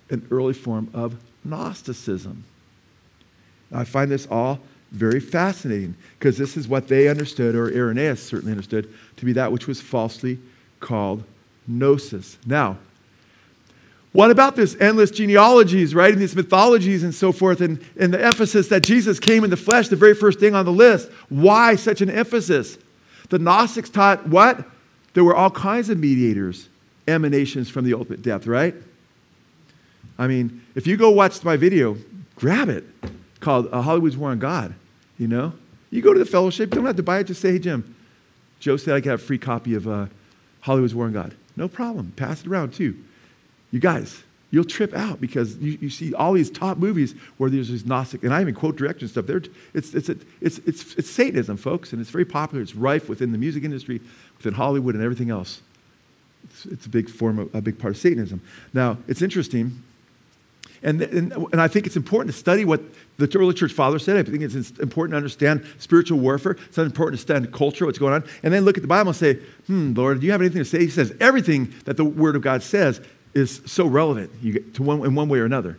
an 0.10 0.26
early 0.32 0.54
form 0.54 0.90
of 0.94 1.16
Gnosticism. 1.44 2.44
I 3.74 3.84
find 3.84 4.12
this 4.12 4.28
all 4.28 4.60
very 4.92 5.22
fascinating 5.22 5.96
because 6.20 6.38
this 6.38 6.58
is 6.58 6.68
what 6.68 6.88
they 6.88 7.08
understood, 7.08 7.56
or 7.56 7.74
Irenaeus 7.74 8.22
certainly 8.22 8.52
understood, 8.52 8.94
to 9.18 9.26
be 9.26 9.34
that 9.34 9.52
which 9.52 9.68
was 9.68 9.80
falsely 9.80 10.40
called 10.80 11.24
gnosis. 11.68 12.38
Now, 12.46 12.78
what 14.14 14.30
about 14.30 14.58
this 14.58 14.76
endless 14.80 15.10
genealogies, 15.10 15.96
right? 15.96 16.12
And 16.12 16.22
these 16.22 16.36
mythologies 16.36 17.04
and 17.04 17.16
so 17.16 17.32
forth, 17.32 17.62
and, 17.62 17.84
and 17.98 18.14
the 18.14 18.24
emphasis 18.24 18.68
that 18.68 18.84
Jesus 18.84 19.20
came 19.20 19.44
in 19.44 19.50
the 19.50 19.58
flesh, 19.58 19.88
the 19.88 19.96
very 19.96 20.16
first 20.16 20.40
thing 20.40 20.54
on 20.54 20.66
the 20.66 20.72
list. 20.72 21.10
Why 21.30 21.76
such 21.76 22.02
an 22.02 22.10
emphasis? 22.10 22.78
The 23.30 23.40
Gnostics 23.40 23.90
taught 23.90 24.28
what? 24.28 24.66
There 25.14 25.24
were 25.24 25.36
all 25.36 25.50
kinds 25.50 25.90
of 25.90 25.98
mediators, 25.98 26.68
emanations 27.08 27.70
from 27.70 27.86
the 27.86 27.94
ultimate 27.94 28.22
depth, 28.22 28.48
right? 28.48 28.76
I 30.20 30.28
mean, 30.28 30.62
if 30.76 30.88
you 30.88 30.98
go 30.98 31.10
watch 31.12 31.42
my 31.44 31.56
video, 31.56 31.98
grab 32.36 32.68
it 32.68 32.84
called 33.40 33.70
uh, 33.72 33.82
Hollywood's 33.82 34.18
War 34.18 34.32
on 34.32 34.40
God. 34.40 34.76
You 35.18 35.28
know, 35.28 35.54
you 35.90 36.02
go 36.02 36.14
to 36.14 36.20
the 36.20 36.26
fellowship, 36.26 36.70
you 36.70 36.76
don't 36.76 36.86
have 36.86 36.98
to 36.98 37.04
buy 37.04 37.20
it. 37.20 37.26
Just 37.26 37.42
say, 37.42 37.54
"Hey, 37.54 37.60
Jim, 37.60 37.96
Joe 38.60 38.78
said 38.78 38.96
I 38.96 39.02
could 39.02 39.10
have 39.10 39.22
a 39.22 39.24
free 39.24 39.38
copy 39.38 39.74
of 39.74 39.88
uh, 39.88 40.08
Hollywood's 40.62 40.96
War 40.96 41.06
on 41.06 41.14
God." 41.14 41.36
No 41.56 41.68
problem. 41.68 42.14
Pass 42.16 42.42
it 42.42 42.48
around 42.48 42.74
too. 42.74 42.98
You 43.72 43.80
guys, 43.80 44.24
you'll 44.52 44.66
trip 44.66 44.94
out 44.94 45.20
because 45.20 45.58
you, 45.58 45.78
you 45.82 45.90
see 45.90 46.14
all 46.14 46.34
these 46.34 46.50
top 46.50 46.78
movies 46.78 47.16
where 47.38 47.50
there's 47.50 47.70
these 47.70 47.86
Gnostic, 47.86 48.24
and 48.24 48.34
I 48.34 48.42
even 48.42 48.54
quote 48.54 48.76
direction 48.76 49.08
stuff. 49.08 49.26
They're, 49.26 49.42
it's, 49.74 49.94
it's, 49.94 50.10
it's, 50.10 50.60
it's, 50.60 50.96
it's 50.96 51.10
Satanism, 51.10 51.58
folks, 51.58 51.94
and 51.94 52.02
it's 52.02 52.10
very 52.10 52.26
popular. 52.26 52.62
It's 52.62 52.76
rife 52.76 53.10
within 53.10 53.32
the 53.32 53.38
music 53.38 53.64
industry, 53.64 54.02
within 54.38 54.54
Hollywood, 54.54 54.96
and 54.96 55.04
everything 55.04 55.30
else. 55.30 55.62
It's, 56.44 56.66
it's 56.66 56.86
a 56.86 56.90
big 56.90 57.10
form 57.10 57.40
of, 57.40 57.56
a 57.56 57.62
big 57.62 57.80
part 57.80 57.96
of 57.96 57.98
Satanism. 57.98 58.42
Now, 58.74 58.98
it's 59.08 59.22
interesting 59.22 59.82
and, 60.84 61.02
and, 61.02 61.32
and, 61.32 61.62
I 61.62 61.68
think 61.68 61.86
it's 61.86 61.96
important 61.96 62.34
to 62.34 62.40
study 62.40 62.66
what 62.66 62.82
the 63.18 63.32
early 63.38 63.54
church 63.54 63.72
fathers 63.72 64.04
said. 64.04 64.18
I 64.18 64.24
think 64.24 64.42
it's 64.42 64.56
important 64.80 65.14
to 65.14 65.18
understand 65.18 65.64
spiritual 65.78 66.20
warfare. 66.20 66.58
It's 66.68 66.78
important 66.78 67.20
to 67.20 67.22
study 67.22 67.46
culture, 67.48 67.86
what's 67.86 68.00
going 68.00 68.14
on. 68.14 68.24
And 68.42 68.52
then 68.52 68.66
look 68.66 68.78
at 68.78 68.82
the 68.82 68.88
Bible 68.88 69.10
and 69.10 69.18
say, 69.18 69.36
hmm, 69.68 69.94
Lord, 69.94 70.20
do 70.20 70.26
you 70.26 70.32
have 70.32 70.42
anything 70.42 70.60
to 70.60 70.66
say? 70.66 70.80
He 70.80 70.90
says 70.90 71.14
everything 71.20 71.72
that 71.86 71.98
the 71.98 72.06
Word 72.06 72.36
of 72.36 72.42
God 72.42 72.64
says 72.64 73.00
is 73.34 73.62
so 73.66 73.86
relevant 73.86 74.32
to 74.76 74.84
one, 74.84 75.06
in 75.06 75.16
one 75.16 75.30
way 75.30 75.40
or 75.40 75.46
another. 75.46 75.78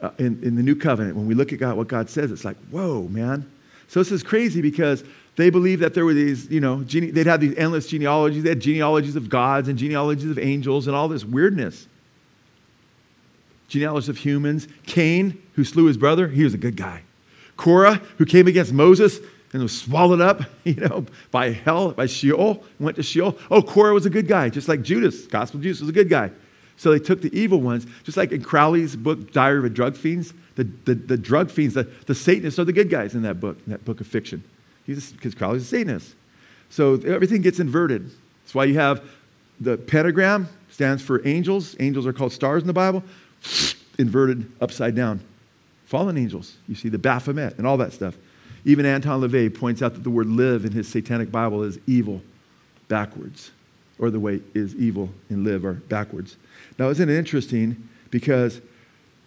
Uh, 0.00 0.10
in, 0.18 0.42
in 0.42 0.56
the 0.56 0.62
new 0.62 0.76
covenant, 0.76 1.16
when 1.16 1.26
we 1.26 1.34
look 1.34 1.52
at 1.52 1.58
God, 1.58 1.76
what 1.76 1.88
God 1.88 2.10
says, 2.10 2.30
it's 2.30 2.44
like, 2.44 2.56
whoa, 2.70 3.08
man. 3.08 3.50
So 3.88 4.00
this 4.00 4.12
is 4.12 4.22
crazy 4.22 4.60
because 4.60 5.02
they 5.36 5.48
believed 5.48 5.82
that 5.82 5.94
there 5.94 6.04
were 6.04 6.14
these, 6.14 6.50
you 6.50 6.60
know, 6.60 6.82
gene- 6.84 7.14
they'd 7.14 7.26
have 7.26 7.40
these 7.40 7.56
endless 7.56 7.86
genealogies. 7.86 8.42
They 8.42 8.50
had 8.50 8.60
genealogies 8.60 9.16
of 9.16 9.28
gods 9.28 9.68
and 9.68 9.78
genealogies 9.78 10.30
of 10.30 10.38
angels 10.38 10.86
and 10.86 10.94
all 10.94 11.08
this 11.08 11.24
weirdness 11.24 11.88
Genealogies 13.68 14.08
of 14.08 14.18
humans. 14.18 14.68
Cain, 14.86 15.42
who 15.54 15.64
slew 15.64 15.86
his 15.86 15.96
brother, 15.96 16.28
he 16.28 16.44
was 16.44 16.54
a 16.54 16.58
good 16.58 16.76
guy. 16.76 17.02
Korah, 17.56 18.00
who 18.18 18.24
came 18.24 18.46
against 18.46 18.72
Moses 18.72 19.18
and 19.56 19.62
was 19.62 19.76
swallowed 19.76 20.20
up, 20.20 20.42
you 20.64 20.74
know, 20.74 21.06
by 21.30 21.50
hell, 21.50 21.92
by 21.92 22.04
Sheol, 22.04 22.62
went 22.78 22.96
to 22.96 23.02
Sheol. 23.02 23.38
Oh, 23.50 23.62
Korah 23.62 23.94
was 23.94 24.04
a 24.04 24.10
good 24.10 24.28
guy, 24.28 24.50
just 24.50 24.68
like 24.68 24.82
Judas. 24.82 25.26
Gospel 25.26 25.60
Judas 25.60 25.80
was 25.80 25.88
a 25.88 25.94
good 25.94 26.10
guy. 26.10 26.30
So 26.76 26.90
they 26.90 26.98
took 26.98 27.22
the 27.22 27.34
evil 27.34 27.62
ones, 27.62 27.86
just 28.04 28.18
like 28.18 28.32
in 28.32 28.42
Crowley's 28.42 28.94
book, 28.96 29.32
Diary 29.32 29.58
of 29.58 29.64
a 29.64 29.70
Drug 29.70 29.96
Fiends. 29.96 30.34
The, 30.56 30.64
the, 30.84 30.94
the 30.94 31.16
drug 31.16 31.50
fiends, 31.50 31.74
the, 31.74 31.84
the 32.06 32.14
Satanists 32.14 32.58
are 32.58 32.64
the 32.64 32.72
good 32.72 32.88
guys 32.88 33.14
in 33.14 33.22
that 33.22 33.40
book, 33.40 33.58
in 33.66 33.72
that 33.72 33.84
book 33.84 34.00
of 34.00 34.06
fiction. 34.06 34.42
Because 34.86 35.34
Crowley's 35.34 35.62
a 35.62 35.66
Satanist. 35.66 36.14
So 36.70 36.94
everything 36.94 37.42
gets 37.42 37.60
inverted. 37.60 38.10
That's 38.42 38.54
why 38.54 38.64
you 38.64 38.74
have 38.74 39.02
the 39.60 39.76
pentagram 39.76 40.48
stands 40.70 41.02
for 41.02 41.26
angels. 41.26 41.76
Angels 41.78 42.06
are 42.06 42.12
called 42.12 42.32
stars 42.32 42.62
in 42.62 42.66
the 42.66 42.72
Bible 42.72 43.02
inverted 43.98 44.50
upside 44.60 44.94
down. 44.94 45.20
Fallen 45.86 46.16
angels. 46.16 46.56
You 46.68 46.74
see 46.74 46.88
the 46.88 46.98
Baphomet 46.98 47.58
and 47.58 47.66
all 47.66 47.76
that 47.76 47.92
stuff. 47.92 48.16
Even 48.66 48.84
Anton 48.84 49.20
LaVey 49.20 49.54
points 49.54 49.80
out 49.80 49.94
that 49.94 50.02
the 50.02 50.10
word 50.10 50.26
live 50.26 50.64
in 50.64 50.72
his 50.72 50.88
satanic 50.88 51.30
Bible 51.30 51.62
is 51.62 51.78
evil 51.86 52.20
backwards, 52.88 53.52
or 53.96 54.10
the 54.10 54.18
way 54.18 54.40
is 54.54 54.74
evil 54.74 55.08
and 55.30 55.44
live 55.44 55.64
are 55.64 55.74
backwards. 55.74 56.36
Now, 56.76 56.88
isn't 56.90 57.08
it 57.08 57.16
interesting? 57.16 57.88
Because 58.10 58.60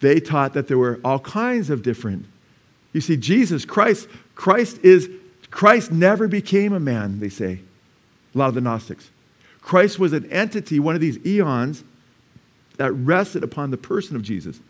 they 0.00 0.20
taught 0.20 0.52
that 0.52 0.68
there 0.68 0.76
were 0.76 1.00
all 1.02 1.20
kinds 1.20 1.70
of 1.70 1.82
different. 1.82 2.26
You 2.92 3.00
see, 3.00 3.16
Jesus, 3.16 3.64
Christ, 3.64 4.08
Christ 4.34 4.78
is, 4.82 5.08
Christ 5.50 5.90
never 5.90 6.28
became 6.28 6.74
a 6.74 6.80
man, 6.80 7.18
they 7.18 7.30
say. 7.30 7.60
A 8.34 8.38
lot 8.38 8.48
of 8.48 8.54
the 8.54 8.60
Gnostics. 8.60 9.10
Christ 9.62 9.98
was 9.98 10.12
an 10.12 10.30
entity, 10.30 10.78
one 10.78 10.94
of 10.94 11.00
these 11.00 11.18
eons 11.24 11.82
that 12.76 12.92
rested 12.92 13.42
upon 13.42 13.70
the 13.70 13.78
person 13.78 14.16
of 14.16 14.22
Jesus. 14.22 14.60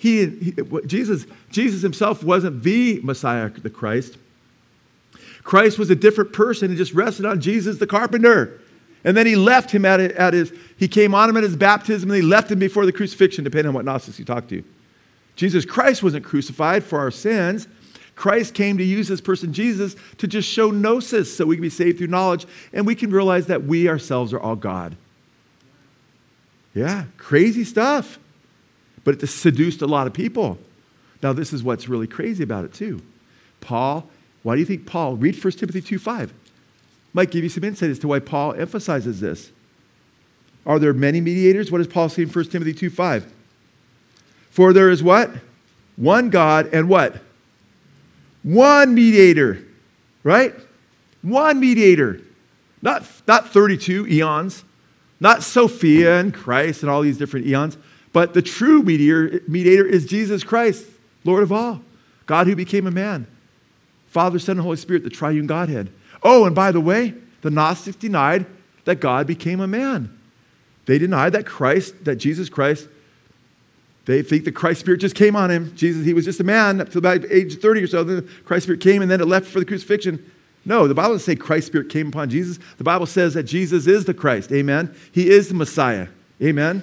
He, 0.00 0.26
he, 0.26 0.54
Jesus, 0.86 1.26
Jesus 1.50 1.82
himself 1.82 2.24
wasn't 2.24 2.62
the 2.62 3.00
Messiah, 3.02 3.50
the 3.50 3.68
Christ. 3.68 4.16
Christ 5.42 5.78
was 5.78 5.90
a 5.90 5.94
different 5.94 6.32
person 6.32 6.70
and 6.70 6.78
just 6.78 6.94
rested 6.94 7.26
on 7.26 7.38
Jesus 7.38 7.76
the 7.76 7.86
carpenter. 7.86 8.62
And 9.04 9.14
then 9.14 9.26
he 9.26 9.36
left 9.36 9.70
him 9.70 9.84
at, 9.84 10.00
at 10.00 10.32
his, 10.32 10.54
he 10.78 10.88
came 10.88 11.14
on 11.14 11.28
him 11.28 11.36
at 11.36 11.42
his 11.42 11.54
baptism 11.54 12.08
and 12.08 12.16
he 12.16 12.22
left 12.22 12.50
him 12.50 12.58
before 12.58 12.86
the 12.86 12.92
crucifixion, 12.92 13.44
depending 13.44 13.68
on 13.68 13.74
what 13.74 13.84
Gnostics 13.84 14.18
you 14.18 14.24
talk 14.24 14.48
to. 14.48 14.64
Jesus 15.36 15.66
Christ 15.66 16.02
wasn't 16.02 16.24
crucified 16.24 16.82
for 16.82 16.98
our 16.98 17.10
sins. 17.10 17.68
Christ 18.16 18.54
came 18.54 18.78
to 18.78 18.84
use 18.84 19.06
this 19.06 19.20
person, 19.20 19.52
Jesus, 19.52 19.96
to 20.16 20.26
just 20.26 20.48
show 20.48 20.70
gnosis 20.70 21.36
so 21.36 21.44
we 21.44 21.56
can 21.56 21.62
be 21.62 21.68
saved 21.68 21.98
through 21.98 22.06
knowledge 22.06 22.46
and 22.72 22.86
we 22.86 22.94
can 22.94 23.10
realize 23.10 23.48
that 23.48 23.64
we 23.64 23.86
ourselves 23.86 24.32
are 24.32 24.40
all 24.40 24.56
God. 24.56 24.96
Yeah, 26.74 27.04
crazy 27.18 27.64
stuff. 27.64 28.18
But 29.10 29.20
it 29.20 29.26
seduced 29.26 29.82
a 29.82 29.88
lot 29.88 30.06
of 30.06 30.12
people. 30.12 30.56
Now, 31.20 31.32
this 31.32 31.52
is 31.52 31.64
what's 31.64 31.88
really 31.88 32.06
crazy 32.06 32.44
about 32.44 32.64
it, 32.64 32.72
too. 32.72 33.02
Paul, 33.60 34.08
why 34.44 34.54
do 34.54 34.60
you 34.60 34.64
think 34.64 34.86
Paul, 34.86 35.16
read 35.16 35.42
1 35.42 35.52
Timothy 35.54 35.80
2 35.80 35.98
5. 35.98 36.32
Might 37.12 37.32
give 37.32 37.42
you 37.42 37.50
some 37.50 37.64
insight 37.64 37.90
as 37.90 37.98
to 37.98 38.06
why 38.06 38.20
Paul 38.20 38.54
emphasizes 38.54 39.18
this. 39.18 39.50
Are 40.64 40.78
there 40.78 40.92
many 40.92 41.20
mediators? 41.20 41.72
What 41.72 41.78
does 41.78 41.88
Paul 41.88 42.08
say 42.08 42.22
in 42.22 42.28
1 42.28 42.44
Timothy 42.50 42.72
2 42.72 42.88
5? 42.88 43.32
For 44.50 44.72
there 44.72 44.90
is 44.90 45.02
what? 45.02 45.32
One 45.96 46.30
God 46.30 46.72
and 46.72 46.88
what? 46.88 47.20
One 48.44 48.94
mediator, 48.94 49.64
right? 50.22 50.54
One 51.22 51.58
mediator. 51.58 52.20
Not, 52.80 53.04
not 53.26 53.48
32 53.48 54.06
eons, 54.06 54.62
not 55.18 55.42
Sophia 55.42 56.20
and 56.20 56.32
Christ 56.32 56.84
and 56.84 56.90
all 56.90 57.02
these 57.02 57.18
different 57.18 57.46
eons, 57.46 57.76
but 58.12 58.34
the 58.34 58.42
true 58.42 58.82
mediator, 58.82 59.42
mediator 59.46 59.86
is 59.86 60.06
Jesus 60.06 60.42
Christ, 60.42 60.86
Lord 61.24 61.42
of 61.42 61.52
all, 61.52 61.80
God 62.26 62.46
who 62.46 62.56
became 62.56 62.86
a 62.86 62.90
man. 62.90 63.26
Father, 64.08 64.38
Son, 64.38 64.56
and 64.56 64.64
Holy 64.64 64.76
Spirit, 64.76 65.04
the 65.04 65.10
triune 65.10 65.46
Godhead. 65.46 65.90
Oh, 66.22 66.44
and 66.44 66.54
by 66.54 66.72
the 66.72 66.80
way, 66.80 67.14
the 67.42 67.50
Gnostics 67.50 67.96
denied 67.96 68.46
that 68.84 68.96
God 68.96 69.26
became 69.26 69.60
a 69.60 69.68
man. 69.68 70.16
They 70.86 70.98
denied 70.98 71.32
that 71.34 71.46
Christ, 71.46 72.04
that 72.04 72.16
Jesus 72.16 72.48
Christ, 72.48 72.88
they 74.06 74.22
think 74.22 74.44
the 74.44 74.52
Christ 74.52 74.80
Spirit 74.80 75.00
just 75.00 75.14
came 75.14 75.36
on 75.36 75.50
him. 75.50 75.74
Jesus, 75.76 76.04
he 76.04 76.14
was 76.14 76.24
just 76.24 76.40
a 76.40 76.44
man 76.44 76.80
up 76.80 76.90
to 76.90 76.98
about 76.98 77.24
age 77.30 77.58
30 77.58 77.82
or 77.84 77.86
so. 77.86 78.02
Then 78.02 78.16
the 78.16 78.22
Christ 78.44 78.64
Spirit 78.64 78.80
came 78.80 79.02
and 79.02 79.10
then 79.10 79.20
it 79.20 79.26
left 79.26 79.46
for 79.46 79.60
the 79.60 79.64
crucifixion. 79.64 80.30
No, 80.64 80.88
the 80.88 80.94
Bible 80.94 81.14
doesn't 81.14 81.26
say 81.26 81.36
Christ's 81.36 81.68
Spirit 81.68 81.88
came 81.88 82.08
upon 82.08 82.28
Jesus. 82.28 82.58
The 82.76 82.84
Bible 82.84 83.06
says 83.06 83.34
that 83.34 83.44
Jesus 83.44 83.86
is 83.86 84.04
the 84.04 84.14
Christ. 84.14 84.50
Amen. 84.52 84.94
He 85.12 85.30
is 85.30 85.48
the 85.48 85.54
Messiah. 85.54 86.08
Amen. 86.42 86.82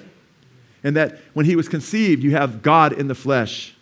And 0.84 0.96
that 0.96 1.18
when 1.34 1.46
he 1.46 1.56
was 1.56 1.68
conceived, 1.68 2.22
you 2.22 2.32
have 2.32 2.62
God 2.62 2.92
in 2.92 3.08
the 3.08 3.14
flesh. 3.14 3.74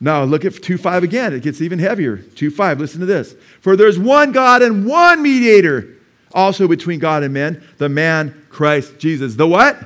Now 0.00 0.24
look 0.24 0.44
at 0.44 0.62
2 0.62 0.76
5 0.76 1.02
again. 1.02 1.32
It 1.32 1.42
gets 1.42 1.60
even 1.60 1.78
heavier. 1.78 2.18
2 2.18 2.50
5, 2.50 2.80
listen 2.80 3.00
to 3.00 3.06
this. 3.06 3.34
For 3.60 3.76
there's 3.76 3.98
one 3.98 4.32
God 4.32 4.62
and 4.62 4.86
one 4.86 5.22
mediator 5.22 5.96
also 6.32 6.66
between 6.68 6.98
God 6.98 7.22
and 7.22 7.32
men, 7.32 7.66
the 7.78 7.88
man 7.88 8.46
Christ 8.50 8.98
Jesus. 8.98 9.36
The 9.36 9.46
what? 9.46 9.78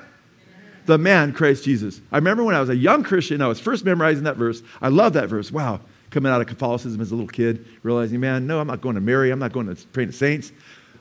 The 0.86 0.98
man 0.98 1.32
Christ 1.32 1.64
Jesus. 1.64 2.00
I 2.10 2.16
remember 2.16 2.42
when 2.42 2.54
I 2.54 2.60
was 2.60 2.70
a 2.70 2.76
young 2.76 3.02
Christian, 3.02 3.42
I 3.42 3.46
was 3.46 3.60
first 3.60 3.84
memorizing 3.84 4.24
that 4.24 4.36
verse. 4.36 4.62
I 4.80 4.88
love 4.88 5.12
that 5.12 5.28
verse. 5.28 5.52
Wow 5.52 5.80
coming 6.10 6.32
out 6.32 6.40
of 6.40 6.46
Catholicism 6.46 7.00
as 7.00 7.10
a 7.10 7.14
little 7.14 7.28
kid, 7.28 7.66
realizing, 7.82 8.20
man, 8.20 8.46
no, 8.46 8.60
I'm 8.60 8.66
not 8.66 8.80
going 8.80 8.94
to 8.94 9.00
Mary. 9.00 9.30
I'm 9.30 9.38
not 9.38 9.52
going 9.52 9.74
to 9.74 9.86
pray 9.88 10.06
to 10.06 10.12
saints. 10.12 10.52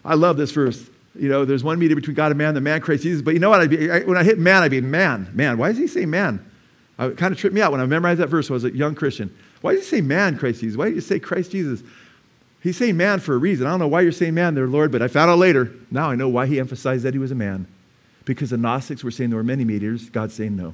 I 0.04 0.16
love 0.16 0.38
this 0.38 0.52
verse. 0.52 0.90
You 1.20 1.30
know, 1.30 1.46
there's 1.46 1.64
one 1.64 1.80
meeting 1.80 1.96
between 1.96 2.16
God 2.16 2.32
and 2.32 2.38
man, 2.38 2.54
the 2.54 2.62
man 2.62 2.82
Christ 2.82 3.04
Jesus. 3.04 3.22
But 3.22 3.34
you 3.34 3.40
know 3.40 3.50
what? 3.50 3.62
I'd 3.62 3.70
Be, 3.70 3.90
I, 3.90 4.00
when 4.02 4.18
I 4.18 4.24
hit 4.24 4.38
man, 4.38 4.64
I'd 4.64 4.72
be 4.72 4.82
man, 4.82 5.30
man. 5.34 5.58
Why 5.58 5.70
does 5.70 5.78
he 5.78 5.88
say 5.88 6.06
man? 6.06 6.44
Uh, 7.00 7.10
it 7.10 7.18
kind 7.18 7.32
of 7.32 7.40
tripped 7.40 7.54
me 7.54 7.62
out 7.62 7.72
when 7.72 7.82
I 7.82 7.86
memorized 7.86 8.20
that 8.20 8.28
verse 8.28 8.50
when 8.50 8.56
I 8.56 8.64
was 8.64 8.64
a 8.66 8.76
young 8.76 8.96
Christian. 8.96 9.36
Why 9.62 9.74
do 9.74 9.80
he 9.80 9.84
say 9.84 10.02
man, 10.02 10.38
Christ 10.38 10.62
Jesus? 10.62 10.78
Why 10.78 10.90
do 10.90 10.96
you 10.96 11.02
say 11.02 11.20
Christ 11.20 11.52
Jesus? 11.52 11.84
He's 12.62 12.78
saying 12.78 12.98
man 12.98 13.20
for 13.20 13.36
a 13.36 13.38
reason. 13.38 13.68
I 13.68 13.70
don't 13.70 13.80
know 13.80 13.88
why 13.88 14.02
you're 14.02 14.12
saying 14.12 14.34
man 14.34 14.56
there, 14.56 14.68
Lord, 14.68 14.92
but 14.92 15.02
I 15.02 15.08
found 15.08 15.30
out 15.30 15.38
later. 15.38 15.72
Now 15.92 16.10
I 16.10 16.16
know 16.16 16.28
why 16.28 16.48
he 16.48 16.60
emphasized 16.60 17.04
that 17.04 17.14
he 17.14 17.20
was 17.20 17.32
a 17.32 17.36
man. 17.36 17.68
Because 18.26 18.50
the 18.50 18.58
Gnostics 18.58 19.04
were 19.04 19.12
saying 19.12 19.30
there 19.30 19.38
were 19.38 19.44
many 19.44 19.64
mediators. 19.64 20.10
God's 20.10 20.34
saying 20.34 20.56
no. 20.58 20.74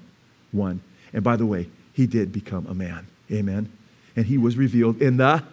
1. 0.53 0.81
And 1.13 1.23
by 1.23 1.35
the 1.35 1.45
way, 1.45 1.69
he 1.93 2.07
did 2.07 2.31
become 2.31 2.65
a 2.67 2.73
man. 2.73 3.07
Amen. 3.31 3.71
And 4.15 4.25
he 4.25 4.37
was 4.37 4.57
revealed 4.57 5.01
in 5.01 5.17
the 5.17 5.43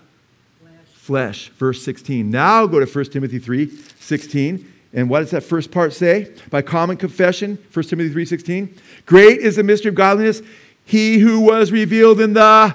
flesh. 0.94 1.48
Verse 1.50 1.82
16. 1.82 2.30
Now 2.30 2.66
go 2.66 2.78
to 2.80 2.86
1 2.86 3.04
Timothy 3.06 3.38
3 3.38 3.70
16. 3.98 4.72
And 4.92 5.08
what 5.08 5.20
does 5.20 5.30
that 5.30 5.42
first 5.42 5.70
part 5.70 5.92
say? 5.92 6.32
By 6.50 6.62
common 6.62 6.96
confession, 6.96 7.58
1 7.72 7.88
Timothy 7.88 8.12
3:16. 8.12 8.74
Great 9.06 9.38
is 9.38 9.56
the 9.56 9.62
mystery 9.62 9.90
of 9.90 9.94
godliness. 9.94 10.42
He 10.84 11.18
who 11.18 11.40
was 11.40 11.70
revealed 11.70 12.20
in 12.20 12.32
the 12.32 12.74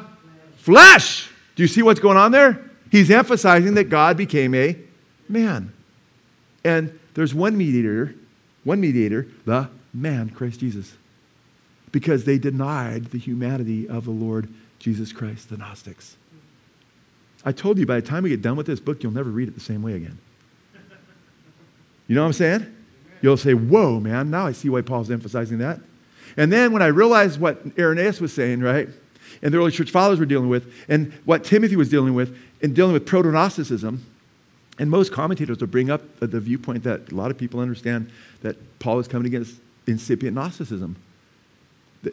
flesh. 0.57 1.29
Do 1.55 1.63
you 1.63 1.67
see 1.67 1.81
what's 1.81 1.99
going 1.99 2.17
on 2.17 2.31
there? 2.31 2.61
He's 2.89 3.11
emphasizing 3.11 3.73
that 3.73 3.85
God 3.85 4.15
became 4.15 4.53
a 4.55 4.77
man. 5.27 5.73
And 6.63 6.97
there's 7.13 7.33
one 7.33 7.57
mediator, 7.57 8.15
one 8.63 8.79
mediator, 8.79 9.27
the 9.45 9.69
man, 9.93 10.29
Christ 10.29 10.61
Jesus. 10.61 10.93
Because 11.91 12.23
they 12.23 12.37
denied 12.37 13.05
the 13.05 13.17
humanity 13.17 13.87
of 13.87 14.05
the 14.05 14.11
Lord 14.11 14.47
Jesus 14.79 15.11
Christ, 15.11 15.49
the 15.49 15.57
Gnostics. 15.57 16.15
I 17.43 17.51
told 17.51 17.77
you 17.77 17.85
by 17.85 17.99
the 17.99 18.07
time 18.07 18.23
we 18.23 18.29
get 18.29 18.41
done 18.41 18.55
with 18.55 18.65
this 18.65 18.79
book, 18.79 19.03
you'll 19.03 19.11
never 19.11 19.29
read 19.29 19.47
it 19.47 19.53
the 19.53 19.61
same 19.61 19.81
way 19.81 19.93
again. 19.93 20.17
You 22.07 22.15
know 22.15 22.21
what 22.21 22.27
I'm 22.27 22.33
saying? 22.33 22.75
You'll 23.21 23.37
say, 23.37 23.53
Whoa, 23.53 23.99
man, 23.99 24.29
now 24.29 24.45
I 24.45 24.51
see 24.51 24.69
why 24.69 24.81
Paul's 24.81 25.09
emphasizing 25.09 25.57
that. 25.59 25.79
And 26.37 26.51
then 26.51 26.71
when 26.71 26.81
I 26.81 26.87
realized 26.87 27.39
what 27.39 27.61
Irenaeus 27.77 28.19
was 28.19 28.33
saying, 28.33 28.61
right, 28.61 28.89
and 29.41 29.53
the 29.53 29.57
early 29.57 29.71
church 29.71 29.91
fathers 29.91 30.19
were 30.19 30.25
dealing 30.25 30.49
with, 30.49 30.71
and 30.87 31.13
what 31.25 31.43
Timothy 31.43 31.75
was 31.75 31.89
dealing 31.89 32.13
with, 32.13 32.37
in 32.61 32.73
dealing 32.73 32.93
with 32.93 33.05
proto 33.05 33.31
Gnosticism, 33.31 34.05
and 34.77 34.89
most 34.89 35.11
commentators 35.11 35.59
will 35.59 35.67
bring 35.67 35.89
up 35.89 36.01
the 36.19 36.39
viewpoint 36.39 36.83
that 36.83 37.11
a 37.11 37.15
lot 37.15 37.31
of 37.31 37.37
people 37.37 37.59
understand 37.59 38.11
that 38.41 38.57
Paul 38.79 38.99
is 38.99 39.07
coming 39.07 39.27
against 39.27 39.55
incipient 39.87 40.35
Gnosticism. 40.35 40.95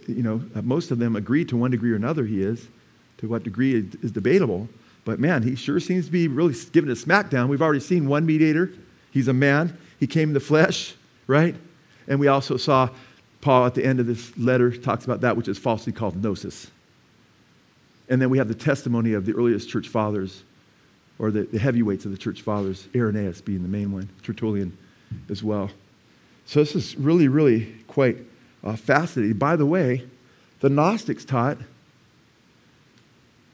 You 0.07 0.23
know, 0.23 0.43
most 0.63 0.91
of 0.91 0.99
them 0.99 1.17
agree 1.17 1.45
to 1.47 1.57
one 1.57 1.71
degree 1.71 1.93
or 1.93 1.97
another 1.97 2.25
he 2.25 2.43
is. 2.43 2.69
To 3.19 3.29
what 3.29 3.45
degree 3.45 3.75
is 4.03 4.11
debatable. 4.11 4.69
But 5.05 5.21
man, 5.21 5.43
he 5.43 5.55
sure 5.55 5.79
seems 5.81 6.07
to 6.07 6.13
be 6.13 6.29
really 6.29 6.55
giving 6.73 6.91
a 6.91 6.95
smackdown. 6.95 7.49
We've 7.49 7.63
already 7.63 7.81
seen 7.81 8.09
one 8.09 8.27
mediator. 8.27 8.73
He's 9.11 9.29
a 9.29 9.33
man. 9.33 9.77
He 10.03 10.09
came 10.09 10.31
in 10.31 10.35
the 10.35 10.41
flesh, 10.41 10.97
right? 11.29 11.55
And 12.09 12.19
we 12.19 12.27
also 12.27 12.57
saw 12.57 12.89
Paul 13.41 13.67
at 13.67 13.77
the 13.77 13.85
end 13.85 14.01
of 14.01 14.07
this 14.09 14.37
letter 14.37 14.77
talks 14.77 15.05
about 15.05 15.21
that 15.21 15.37
which 15.37 15.47
is 15.47 15.59
falsely 15.59 15.93
called 15.93 16.21
gnosis. 16.21 16.73
And 18.09 18.21
then 18.21 18.29
we 18.29 18.39
have 18.39 18.49
the 18.49 18.55
testimony 18.57 19.13
of 19.13 19.27
the 19.27 19.33
earliest 19.33 19.71
church 19.71 19.87
fathers, 19.87 20.43
or 21.21 21.31
the, 21.31 21.45
the 21.45 21.59
heavyweights 21.61 22.05
of 22.05 22.11
the 22.11 22.19
church 22.19 22.43
fathers, 22.43 22.89
Irenaeus 22.93 23.43
being 23.43 23.63
the 23.63 23.69
main 23.69 23.93
one, 23.93 24.09
Tertullian 24.25 24.77
as 25.31 25.45
well. 25.45 25.71
So 26.47 26.59
this 26.59 26.75
is 26.75 26.97
really, 26.97 27.29
really 27.29 27.73
quite 27.87 28.17
uh, 28.65 28.75
fascinating. 28.75 29.37
By 29.37 29.55
the 29.55 29.67
way, 29.67 30.05
the 30.59 30.69
Gnostics 30.69 31.25
taught 31.25 31.59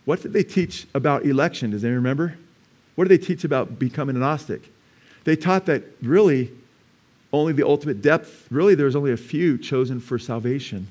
what 0.06 0.22
did 0.22 0.32
they 0.32 0.44
teach 0.44 0.86
about 0.94 1.26
election? 1.26 1.72
Does 1.72 1.84
anyone 1.84 1.96
remember? 1.96 2.38
What 2.94 3.06
did 3.06 3.20
they 3.20 3.22
teach 3.22 3.44
about 3.44 3.78
becoming 3.78 4.16
a 4.16 4.20
Gnostic? 4.20 4.72
They 5.28 5.36
taught 5.36 5.66
that 5.66 5.84
really 6.00 6.50
only 7.34 7.52
the 7.52 7.66
ultimate 7.66 8.00
depth, 8.00 8.46
really, 8.50 8.74
there's 8.74 8.96
only 8.96 9.12
a 9.12 9.16
few 9.18 9.58
chosen 9.58 10.00
for 10.00 10.18
salvation. 10.18 10.88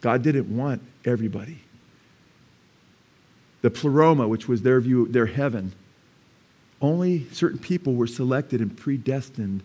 God 0.00 0.20
didn't 0.20 0.48
want 0.48 0.82
everybody. 1.04 1.60
The 3.62 3.70
pleroma, 3.70 4.26
which 4.26 4.48
was 4.48 4.62
their 4.62 4.80
view, 4.80 5.06
their 5.06 5.26
heaven, 5.26 5.74
only 6.82 7.28
certain 7.30 7.60
people 7.60 7.94
were 7.94 8.08
selected 8.08 8.60
and 8.60 8.76
predestined 8.76 9.62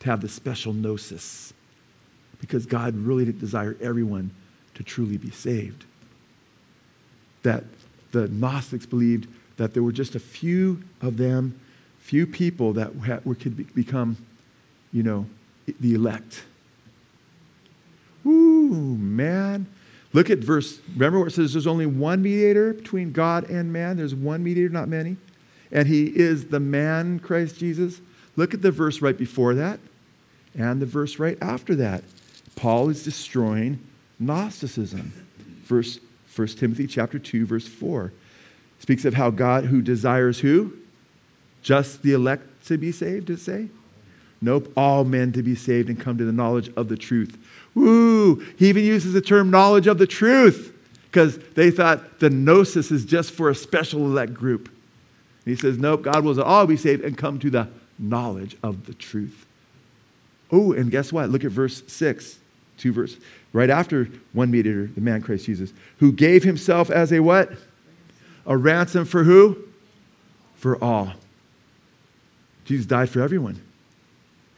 to 0.00 0.10
have 0.10 0.20
the 0.20 0.28
special 0.28 0.74
gnosis 0.74 1.54
because 2.42 2.66
God 2.66 2.94
really 2.96 3.24
didn't 3.24 3.40
desire 3.40 3.78
everyone 3.80 4.30
to 4.74 4.82
truly 4.82 5.16
be 5.16 5.30
saved. 5.30 5.86
That 7.44 7.64
the 8.12 8.28
Gnostics 8.28 8.84
believed 8.84 9.26
that 9.56 9.72
there 9.72 9.82
were 9.82 9.90
just 9.90 10.14
a 10.14 10.20
few 10.20 10.82
of 11.00 11.16
them, 11.16 11.58
few 12.08 12.26
people 12.26 12.72
that 12.72 12.90
could 13.38 13.74
become, 13.74 14.16
you 14.94 15.02
know, 15.02 15.26
the 15.78 15.92
elect. 15.92 16.42
Ooh, 18.24 18.96
man. 18.98 19.66
Look 20.14 20.30
at 20.30 20.38
verse, 20.38 20.80
remember 20.94 21.18
where 21.18 21.28
it 21.28 21.32
says 21.32 21.52
there's 21.52 21.66
only 21.66 21.84
one 21.84 22.22
mediator 22.22 22.72
between 22.72 23.12
God 23.12 23.50
and 23.50 23.70
man? 23.70 23.98
There's 23.98 24.14
one 24.14 24.42
mediator, 24.42 24.70
not 24.70 24.88
many. 24.88 25.18
And 25.70 25.86
he 25.86 26.06
is 26.06 26.46
the 26.46 26.60
man, 26.60 27.18
Christ 27.18 27.58
Jesus. 27.58 28.00
Look 28.36 28.54
at 28.54 28.62
the 28.62 28.70
verse 28.70 29.02
right 29.02 29.18
before 29.18 29.54
that 29.56 29.78
and 30.54 30.80
the 30.80 30.86
verse 30.86 31.18
right 31.18 31.36
after 31.42 31.74
that. 31.74 32.04
Paul 32.56 32.88
is 32.88 33.04
destroying 33.04 33.86
Gnosticism. 34.18 35.12
Verse 35.64 36.00
1 36.34 36.48
Timothy 36.48 36.86
chapter 36.86 37.18
2, 37.18 37.44
verse 37.44 37.68
4 37.68 38.14
speaks 38.78 39.04
of 39.04 39.12
how 39.12 39.28
God 39.28 39.66
who 39.66 39.82
desires 39.82 40.40
who? 40.40 40.72
Just 41.62 42.02
the 42.02 42.12
elect 42.12 42.66
to 42.66 42.78
be 42.78 42.92
saved, 42.92 43.26
does 43.26 43.40
it 43.40 43.44
say? 43.44 43.68
Nope, 44.40 44.72
all 44.76 45.04
men 45.04 45.32
to 45.32 45.42
be 45.42 45.54
saved 45.54 45.88
and 45.88 45.98
come 45.98 46.16
to 46.18 46.24
the 46.24 46.32
knowledge 46.32 46.70
of 46.76 46.88
the 46.88 46.96
truth. 46.96 47.36
Woo! 47.74 48.36
He 48.56 48.68
even 48.68 48.84
uses 48.84 49.12
the 49.12 49.20
term 49.20 49.50
knowledge 49.50 49.86
of 49.86 49.98
the 49.98 50.06
truth 50.06 50.72
because 51.10 51.38
they 51.54 51.70
thought 51.70 52.20
the 52.20 52.30
gnosis 52.30 52.90
is 52.90 53.04
just 53.04 53.32
for 53.32 53.50
a 53.50 53.54
special 53.54 54.00
elect 54.00 54.34
group. 54.34 54.68
And 54.68 55.56
he 55.56 55.56
says, 55.56 55.78
nope, 55.78 56.02
God 56.02 56.24
will 56.24 56.40
all 56.40 56.66
be 56.66 56.76
saved 56.76 57.02
and 57.04 57.18
come 57.18 57.38
to 57.40 57.50
the 57.50 57.68
knowledge 57.98 58.56
of 58.62 58.86
the 58.86 58.94
truth. 58.94 59.46
Oh, 60.52 60.72
and 60.72 60.90
guess 60.90 61.12
what? 61.12 61.30
Look 61.30 61.44
at 61.44 61.50
verse 61.50 61.82
6 61.86 62.38
two 62.78 62.92
verse 62.92 63.16
right 63.52 63.70
after 63.70 64.08
one 64.32 64.50
mediator, 64.50 64.86
the 64.86 65.00
man 65.00 65.20
Christ 65.20 65.46
Jesus, 65.46 65.72
who 65.98 66.12
gave 66.12 66.44
himself 66.44 66.90
as 66.90 67.12
a 67.12 67.20
what? 67.20 67.50
A 68.46 68.56
ransom 68.56 69.04
for 69.04 69.24
who? 69.24 69.58
For 70.56 70.82
all. 70.82 71.12
Jesus 72.68 72.84
died 72.84 73.08
for 73.08 73.22
everyone. 73.22 73.58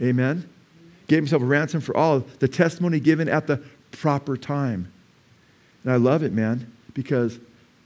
Amen. 0.02 0.48
Gave 1.06 1.18
himself 1.18 1.42
a 1.42 1.44
ransom 1.44 1.80
for 1.80 1.96
all. 1.96 2.24
The 2.40 2.48
testimony 2.48 2.98
given 2.98 3.28
at 3.28 3.46
the 3.46 3.58
proper 3.92 4.36
time. 4.36 4.92
And 5.84 5.92
I 5.92 5.96
love 5.96 6.24
it, 6.24 6.32
man, 6.32 6.72
because 6.92 7.38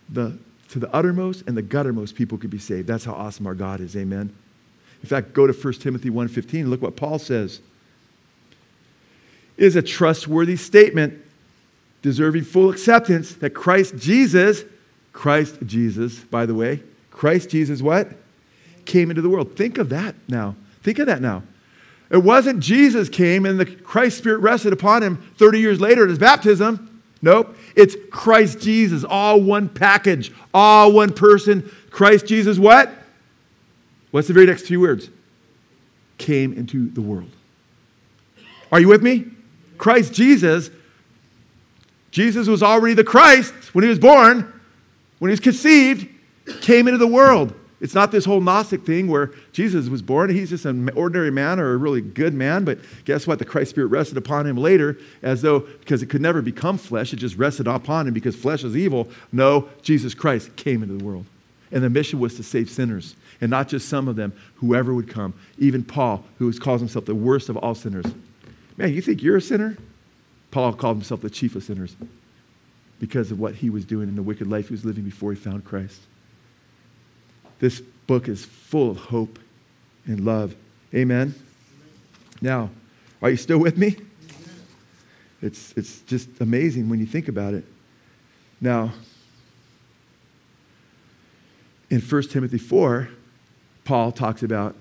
the 0.09 0.39
to 0.71 0.79
the 0.79 0.93
uttermost 0.95 1.45
and 1.47 1.55
the 1.55 1.63
guttermost 1.63 2.15
people 2.15 2.39
could 2.39 2.49
be 2.49 2.59
saved. 2.59 2.89
That's 2.89 3.05
how 3.05 3.13
awesome 3.13 3.47
our 3.47 3.55
God 3.55 3.81
is. 3.81 3.95
Amen. 3.97 4.35
In 5.03 5.09
fact, 5.09 5.35
go 5.35 5.47
to 5.47 5.53
1 5.53 5.75
Timothy 5.75 6.09
1:15. 6.09 6.71
Look 6.71 6.81
what 6.81 6.97
Paul 6.97 7.19
says 7.19 7.61
is 9.59 9.77
a 9.77 9.83
trustworthy 9.83 10.57
statement 10.57 11.21
deserving 12.01 12.45
full 12.45 12.71
acceptance 12.71 13.35
that 13.35 13.51
Christ 13.51 13.99
Jesus, 13.99 14.65
Christ 15.13 15.59
Jesus, 15.67 16.21
by 16.21 16.47
the 16.47 16.55
way, 16.55 16.83
Christ 17.11 17.51
Jesus 17.51 17.83
what? 17.83 18.09
Came 18.85 19.11
into 19.11 19.23
the 19.23 19.29
world. 19.29 19.57
Think 19.57 19.79
of 19.79 19.89
that 19.91 20.15
now. 20.29 20.57
Think 20.83 20.99
of 20.99 21.07
that 21.07 21.21
now. 21.21 21.43
It 22.11 22.19
wasn't 22.19 22.61
Jesus 22.61 23.09
came 23.09 23.47
and 23.47 23.59
the 23.59 23.67
Christ 23.67 24.19
Spirit 24.19 24.39
rested 24.39 24.73
upon 24.73 25.03
him 25.03 25.17
30 25.37 25.59
years 25.59 25.81
later 25.81 26.05
at 26.05 26.11
his 26.11 26.19
baptism. 26.19 27.03
Nope. 27.23 27.57
It's 27.75 27.97
Christ 28.11 28.61
Jesus, 28.61 29.03
all 29.03 29.41
one 29.41 29.69
package, 29.69 30.31
all 30.53 30.93
one 30.93 31.13
person. 31.13 31.71
Christ 31.91 32.27
Jesus, 32.27 32.59
what? 32.59 32.93
What's 34.11 34.29
the 34.29 34.35
very 34.35 34.47
next 34.47 34.63
three 34.63 34.77
words? 34.77 35.09
Came 36.19 36.53
into 36.53 36.91
the 36.91 37.01
world. 37.01 37.31
Are 38.71 38.79
you 38.79 38.89
with 38.89 39.03
me? 39.03 39.25
Christ 39.79 40.13
Jesus, 40.13 40.71
Jesus 42.11 42.47
was 42.47 42.63
already 42.63 42.95
the 42.95 43.05
Christ 43.05 43.53
when 43.75 43.83
he 43.83 43.89
was 43.89 43.99
born, 43.99 44.53
when 45.19 45.31
he 45.31 45.33
was 45.33 45.41
conceived, 45.41 46.07
came 46.61 46.87
into 46.87 46.99
the 46.99 47.07
world. 47.07 47.55
It's 47.85 47.95
not 47.95 48.11
this 48.11 48.25
whole 48.25 48.41
Gnostic 48.41 48.87
thing 48.87 49.09
where 49.09 49.33
Jesus 49.53 49.91
was 49.91 50.01
born. 50.01 50.31
He's 50.31 50.49
just 50.49 50.65
an 50.65 50.89
ordinary 50.97 51.31
man 51.31 51.61
or 51.61 51.75
a 51.75 51.77
really 51.77 52.01
good 52.01 52.33
man, 52.33 52.65
but 52.65 52.79
guess 53.05 53.27
what? 53.27 53.39
The 53.39 53.45
Christ 53.45 53.69
Spirit 53.69 53.89
rested 53.89 54.17
upon 54.17 54.47
him 54.47 54.57
later 54.57 54.97
as 55.21 55.43
though, 55.43 55.61
because 55.61 56.03
it 56.03 56.07
could 56.07 56.23
never 56.23 56.41
become 56.41 56.79
flesh, 56.79 57.13
it 57.13 57.17
just 57.17 57.37
rested 57.37 57.67
upon 57.67 58.09
him 58.09 58.15
because 58.15 58.35
flesh 58.35 58.65
is 58.65 58.75
evil. 58.75 59.11
No, 59.33 59.69
Jesus 59.83 60.15
Christ 60.15 60.57
came 60.57 60.83
into 60.83 60.97
the 60.97 61.05
world. 61.05 61.27
And 61.73 61.85
the 61.85 61.91
mission 61.91 62.21
was 62.21 62.37
to 62.37 62.43
save 62.43 62.71
sinners, 62.71 63.17
and 63.43 63.51
not 63.51 63.69
just 63.69 63.87
some 63.87 64.09
of 64.09 64.17
them, 64.17 64.33
whoever 64.55 64.95
would 64.95 65.11
come. 65.11 65.35
Even 65.59 65.85
Paul, 65.85 66.25
who 66.39 66.51
calls 66.55 66.81
himself 66.81 67.05
the 67.05 67.15
worst 67.15 67.51
of 67.51 67.59
all 67.59 67.75
sinners. 67.75 68.07
Man, 68.79 68.95
you 68.95 69.03
think 69.03 69.23
you're 69.23 69.37
a 69.37 69.43
sinner? 69.43 69.77
Paul 70.51 70.73
called 70.73 70.97
himself 70.97 71.21
the 71.21 71.29
chief 71.29 71.55
of 71.55 71.63
sinners 71.63 71.97
because 72.99 73.31
of 73.31 73.39
what 73.39 73.55
he 73.57 73.69
was 73.69 73.85
doing 73.85 74.09
in 74.09 74.17
the 74.17 74.23
wicked 74.23 74.47
life 74.47 74.69
he 74.69 74.73
was 74.73 74.87
living 74.87 75.05
before 75.05 75.35
he 75.35 75.39
found 75.39 75.67
Christ. 75.67 76.01
This 77.59 77.81
book 77.81 78.29
is 78.29 78.45
full 78.45 78.91
of 78.91 78.97
hope 78.97 79.39
and 80.07 80.25
love. 80.25 80.55
Amen. 80.95 81.35
Now, 82.41 82.71
are 83.23 83.31
you 83.31 83.37
still 83.37 83.59
with 83.59 83.79
me? 83.79 83.97
It's, 85.41 85.73
it's 85.77 86.01
just 86.03 86.29
amazing 86.41 86.89
when 86.89 87.01
you 87.01 87.07
think 87.07 87.29
about 87.29 87.55
it. 87.55 87.65
Now, 88.61 88.93
in 91.91 92.01
1 92.01 92.23
Timothy 92.25 92.59
4, 92.59 93.09
Paul 93.85 94.13
talks 94.13 94.43
about, 94.43 94.75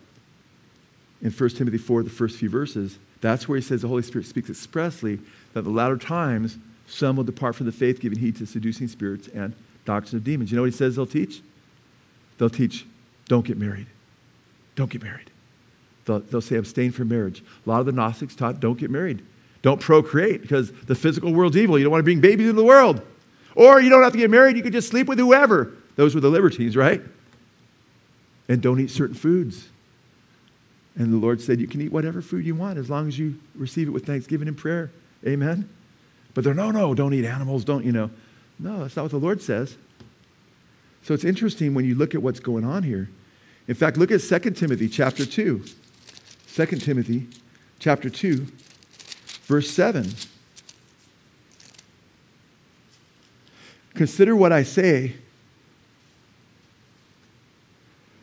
in 1.21 1.31
1 1.31 1.49
Timothy 1.49 1.77
4, 1.77 2.03
the 2.03 2.09
first 2.09 2.37
few 2.37 2.49
verses, 2.49 2.97
that's 3.21 3.47
where 3.47 3.57
he 3.57 3.61
says 3.61 3.81
the 3.81 3.87
Holy 3.87 4.03
Spirit 4.03 4.27
speaks 4.27 4.49
expressly 4.49 5.19
that 5.53 5.63
the 5.63 5.69
latter 5.69 5.97
times 5.97 6.57
some 6.87 7.15
will 7.15 7.23
depart 7.23 7.55
from 7.55 7.65
the 7.65 7.71
faith, 7.71 7.99
giving 7.99 8.19
heed 8.19 8.35
to 8.37 8.45
seducing 8.45 8.87
spirits 8.87 9.27
and 9.29 9.53
doctrines 9.85 10.13
of 10.13 10.23
demons. 10.23 10.51
You 10.51 10.57
know 10.57 10.63
what 10.63 10.71
he 10.71 10.77
says 10.77 10.95
they'll 10.95 11.05
teach? 11.05 11.41
They'll 12.37 12.49
teach, 12.49 12.85
don't 13.27 13.45
get 13.45 13.57
married. 13.57 13.87
Don't 14.75 14.89
get 14.89 15.03
married. 15.03 15.29
They'll, 16.05 16.19
they'll 16.19 16.41
say, 16.41 16.57
abstain 16.57 16.91
from 16.91 17.09
marriage. 17.09 17.43
A 17.65 17.69
lot 17.69 17.79
of 17.79 17.85
the 17.85 17.91
Gnostics 17.91 18.35
taught, 18.35 18.59
don't 18.59 18.77
get 18.77 18.89
married. 18.89 19.23
Don't 19.61 19.79
procreate 19.79 20.41
because 20.41 20.71
the 20.71 20.95
physical 20.95 21.33
world's 21.33 21.55
evil. 21.55 21.77
You 21.77 21.85
don't 21.85 21.91
want 21.91 22.01
to 22.01 22.05
bring 22.05 22.19
babies 22.19 22.49
into 22.49 22.61
the 22.61 22.67
world. 22.67 23.01
Or 23.55 23.79
you 23.79 23.89
don't 23.89 24.03
have 24.03 24.11
to 24.11 24.17
get 24.17 24.29
married, 24.29 24.57
you 24.57 24.63
can 24.63 24.71
just 24.71 24.89
sleep 24.89 25.07
with 25.07 25.19
whoever. 25.19 25.73
Those 25.95 26.15
were 26.15 26.21
the 26.21 26.29
libertines, 26.29 26.75
right? 26.75 27.01
And 28.49 28.61
don't 28.61 28.79
eat 28.79 28.89
certain 28.89 29.15
foods. 29.15 29.69
And 30.95 31.13
the 31.13 31.17
Lord 31.17 31.41
said, 31.41 31.59
You 31.59 31.67
can 31.67 31.81
eat 31.81 31.91
whatever 31.91 32.21
food 32.21 32.45
you 32.45 32.55
want 32.55 32.77
as 32.77 32.89
long 32.89 33.07
as 33.07 33.17
you 33.17 33.39
receive 33.55 33.87
it 33.87 33.91
with 33.91 34.05
thanksgiving 34.05 34.47
and 34.47 34.57
prayer. 34.57 34.91
Amen? 35.25 35.69
But 36.33 36.43
they're, 36.43 36.53
no, 36.53 36.71
no, 36.71 36.93
don't 36.93 37.13
eat 37.13 37.25
animals, 37.25 37.63
don't, 37.63 37.85
you 37.85 37.91
know. 37.91 38.09
No, 38.59 38.79
that's 38.79 38.95
not 38.95 39.03
what 39.03 39.11
the 39.11 39.17
Lord 39.17 39.41
says. 39.41 39.77
So 41.03 41.13
it's 41.13 41.25
interesting 41.25 41.73
when 41.73 41.85
you 41.85 41.95
look 41.95 42.15
at 42.15 42.21
what's 42.21 42.39
going 42.39 42.63
on 42.63 42.83
here. 42.83 43.09
In 43.67 43.75
fact, 43.75 43.97
look 43.97 44.11
at 44.11 44.21
2 44.21 44.51
Timothy 44.51 44.87
chapter 44.87 45.25
2. 45.25 45.63
2 46.53 46.65
Timothy 46.65 47.27
chapter 47.79 48.09
2, 48.09 48.45
verse 49.45 49.69
7. 49.69 50.07
Consider 53.95 54.35
what 54.35 54.51
I 54.51 54.63
say, 54.63 55.15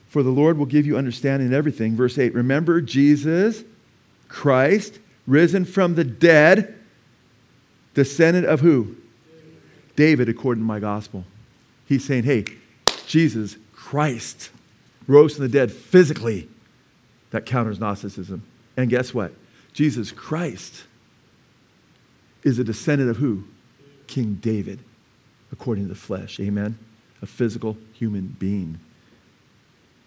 for 0.09 0.23
the 0.23 0.31
Lord 0.31 0.59
will 0.59 0.67
give 0.67 0.87
you 0.87 0.97
understanding 0.97 1.49
in 1.49 1.55
everything. 1.55 1.97
Verse 1.97 2.19
8 2.19 2.35
Remember 2.35 2.81
Jesus, 2.81 3.63
Christ, 4.29 4.99
risen 5.27 5.65
from 5.65 5.95
the 5.95 6.05
dead, 6.05 6.79
descendant 7.95 8.47
of 8.47 8.61
who? 8.61 8.97
David, 9.97 10.29
according 10.29 10.63
to 10.63 10.67
my 10.67 10.81
gospel. 10.81 11.25
He's 11.87 12.05
saying, 12.05 12.25
hey, 12.25 12.45
Jesus, 13.11 13.57
Christ, 13.73 14.51
rose 15.09 15.35
from 15.35 15.43
the 15.43 15.51
dead 15.51 15.73
physically. 15.73 16.49
That 17.33 17.45
counters 17.45 17.81
Gnosticism. 17.81 18.45
And 18.77 18.89
guess 18.89 19.13
what? 19.13 19.33
Jesus 19.73 20.13
Christ 20.13 20.85
is 22.45 22.61
a 22.61 22.65
descendant 22.65 23.11
of 23.11 23.17
who? 23.17 23.43
King 24.07 24.35
David 24.41 24.79
according 25.51 25.85
to 25.85 25.89
the 25.89 25.99
flesh. 25.99 26.39
Amen? 26.39 26.79
A 27.21 27.27
physical 27.27 27.77
human 27.95 28.37
being. 28.39 28.79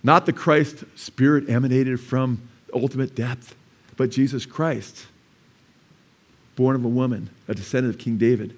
Not 0.01 0.25
the 0.25 0.31
Christ 0.31 0.85
spirit 0.95 1.49
emanated 1.49 1.99
from 1.99 2.41
ultimate 2.73 3.15
depth, 3.15 3.53
but 3.97 4.11
Jesus 4.11 4.45
Christ, 4.45 5.07
born 6.55 6.77
of 6.77 6.85
a 6.85 6.89
woman, 6.89 7.29
a 7.49 7.53
descendant 7.53 7.95
of 7.95 7.99
King 7.99 8.17
David. 8.17 8.57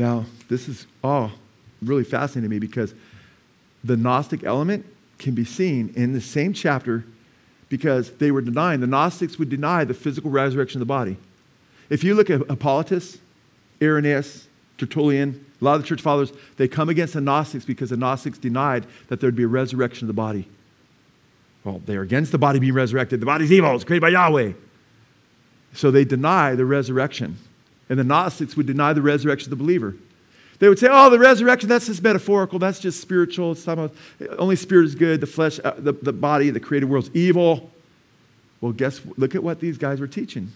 Now, 0.00 0.24
this 0.48 0.66
is 0.66 0.86
all 1.04 1.30
really 1.82 2.04
fascinating 2.04 2.48
to 2.48 2.48
me 2.48 2.58
because 2.58 2.94
the 3.84 3.98
Gnostic 3.98 4.44
element 4.44 4.86
can 5.18 5.34
be 5.34 5.44
seen 5.44 5.92
in 5.94 6.14
the 6.14 6.22
same 6.22 6.54
chapter 6.54 7.04
because 7.68 8.10
they 8.12 8.30
were 8.30 8.40
denying, 8.40 8.80
the 8.80 8.86
Gnostics 8.86 9.38
would 9.38 9.50
deny 9.50 9.84
the 9.84 9.92
physical 9.92 10.30
resurrection 10.30 10.80
of 10.80 10.88
the 10.88 10.90
body. 10.90 11.18
If 11.90 12.02
you 12.02 12.14
look 12.14 12.30
at 12.30 12.40
Hippolytus, 12.48 13.18
Irenaeus, 13.82 14.48
Tertullian, 14.78 15.44
a 15.60 15.64
lot 15.64 15.74
of 15.74 15.82
the 15.82 15.86
church 15.86 16.00
fathers, 16.00 16.32
they 16.56 16.66
come 16.66 16.88
against 16.88 17.12
the 17.12 17.20
Gnostics 17.20 17.66
because 17.66 17.90
the 17.90 17.98
Gnostics 17.98 18.38
denied 18.38 18.86
that 19.08 19.20
there'd 19.20 19.36
be 19.36 19.42
a 19.42 19.48
resurrection 19.48 20.06
of 20.06 20.08
the 20.08 20.14
body. 20.14 20.48
Well, 21.62 21.82
they're 21.84 22.00
against 22.00 22.32
the 22.32 22.38
body 22.38 22.58
being 22.58 22.72
resurrected. 22.72 23.20
The 23.20 23.26
body's 23.26 23.52
evil, 23.52 23.74
it's 23.74 23.84
created 23.84 24.00
by 24.00 24.08
Yahweh. 24.08 24.54
So 25.74 25.90
they 25.90 26.06
deny 26.06 26.54
the 26.54 26.64
resurrection. 26.64 27.36
And 27.90 27.98
the 27.98 28.04
Gnostics 28.04 28.56
would 28.56 28.66
deny 28.66 28.94
the 28.94 29.02
resurrection 29.02 29.52
of 29.52 29.58
the 29.58 29.62
believer. 29.62 29.94
They 30.60 30.68
would 30.68 30.78
say, 30.78 30.88
oh, 30.90 31.10
the 31.10 31.18
resurrection, 31.18 31.68
that's 31.68 31.86
just 31.86 32.02
metaphorical. 32.02 32.58
That's 32.58 32.78
just 32.78 33.00
spiritual. 33.00 33.52
It's 33.52 33.66
about, 33.66 33.92
only 34.38 34.56
spirit 34.56 34.84
is 34.84 34.94
good. 34.94 35.20
The 35.20 35.26
flesh, 35.26 35.58
uh, 35.62 35.74
the, 35.76 35.92
the 35.92 36.12
body, 36.12 36.50
the 36.50 36.60
created 36.60 36.88
world's 36.88 37.10
evil. 37.14 37.70
Well, 38.60 38.72
guess, 38.72 39.00
look 39.16 39.34
at 39.34 39.42
what 39.42 39.58
these 39.58 39.76
guys 39.76 40.00
were 40.00 40.06
teaching. 40.06 40.52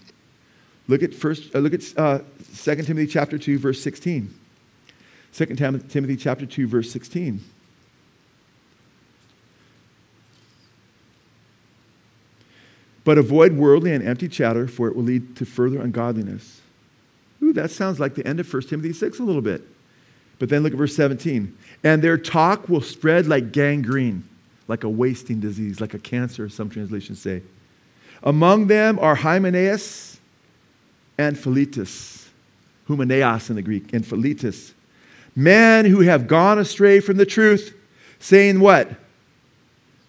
Look 0.87 1.03
at 1.03 1.13
first. 1.13 1.55
Uh, 1.55 1.59
look 1.59 1.73
at 1.73 1.83
uh, 1.97 2.19
2 2.55 2.75
Timothy 2.83 3.07
chapter 3.07 3.37
2, 3.37 3.57
verse 3.57 3.81
16. 3.81 4.33
2 5.33 5.45
Timothy 5.45 6.15
chapter 6.15 6.45
2, 6.45 6.67
verse 6.67 6.91
16. 6.91 7.43
But 13.03 13.17
avoid 13.17 13.53
worldly 13.53 13.91
and 13.91 14.07
empty 14.07 14.27
chatter, 14.27 14.67
for 14.67 14.87
it 14.87 14.95
will 14.95 15.03
lead 15.03 15.35
to 15.37 15.45
further 15.45 15.81
ungodliness. 15.81 16.61
Ooh, 17.41 17.53
that 17.53 17.71
sounds 17.71 17.99
like 17.99 18.15
the 18.15 18.25
end 18.25 18.39
of 18.39 18.51
1 18.51 18.63
Timothy 18.63 18.93
6 18.93 19.19
a 19.19 19.23
little 19.23 19.41
bit. 19.41 19.61
But 20.39 20.49
then 20.49 20.63
look 20.63 20.73
at 20.73 20.77
verse 20.77 20.95
17. 20.95 21.57
And 21.83 22.01
their 22.01 22.17
talk 22.17 22.67
will 22.67 22.81
spread 22.81 23.27
like 23.27 23.51
gangrene, 23.51 24.27
like 24.67 24.83
a 24.83 24.89
wasting 24.89 25.39
disease, 25.39 25.79
like 25.79 25.93
a 25.93 25.99
cancer, 25.99 26.49
some 26.49 26.69
translations 26.69 27.21
say. 27.21 27.41
Among 28.23 28.67
them 28.67 28.97
are 28.99 29.15
Hymenaeus 29.15 30.19
and 31.17 31.37
Philetus, 31.37 32.29
humaneos 32.87 33.49
in 33.49 33.55
the 33.55 33.61
Greek, 33.61 33.93
and 33.93 34.05
Philetus. 34.05 34.73
Men 35.35 35.85
who 35.85 36.01
have 36.01 36.27
gone 36.27 36.59
astray 36.59 36.99
from 36.99 37.17
the 37.17 37.25
truth, 37.25 37.75
saying 38.19 38.59
what? 38.59 38.89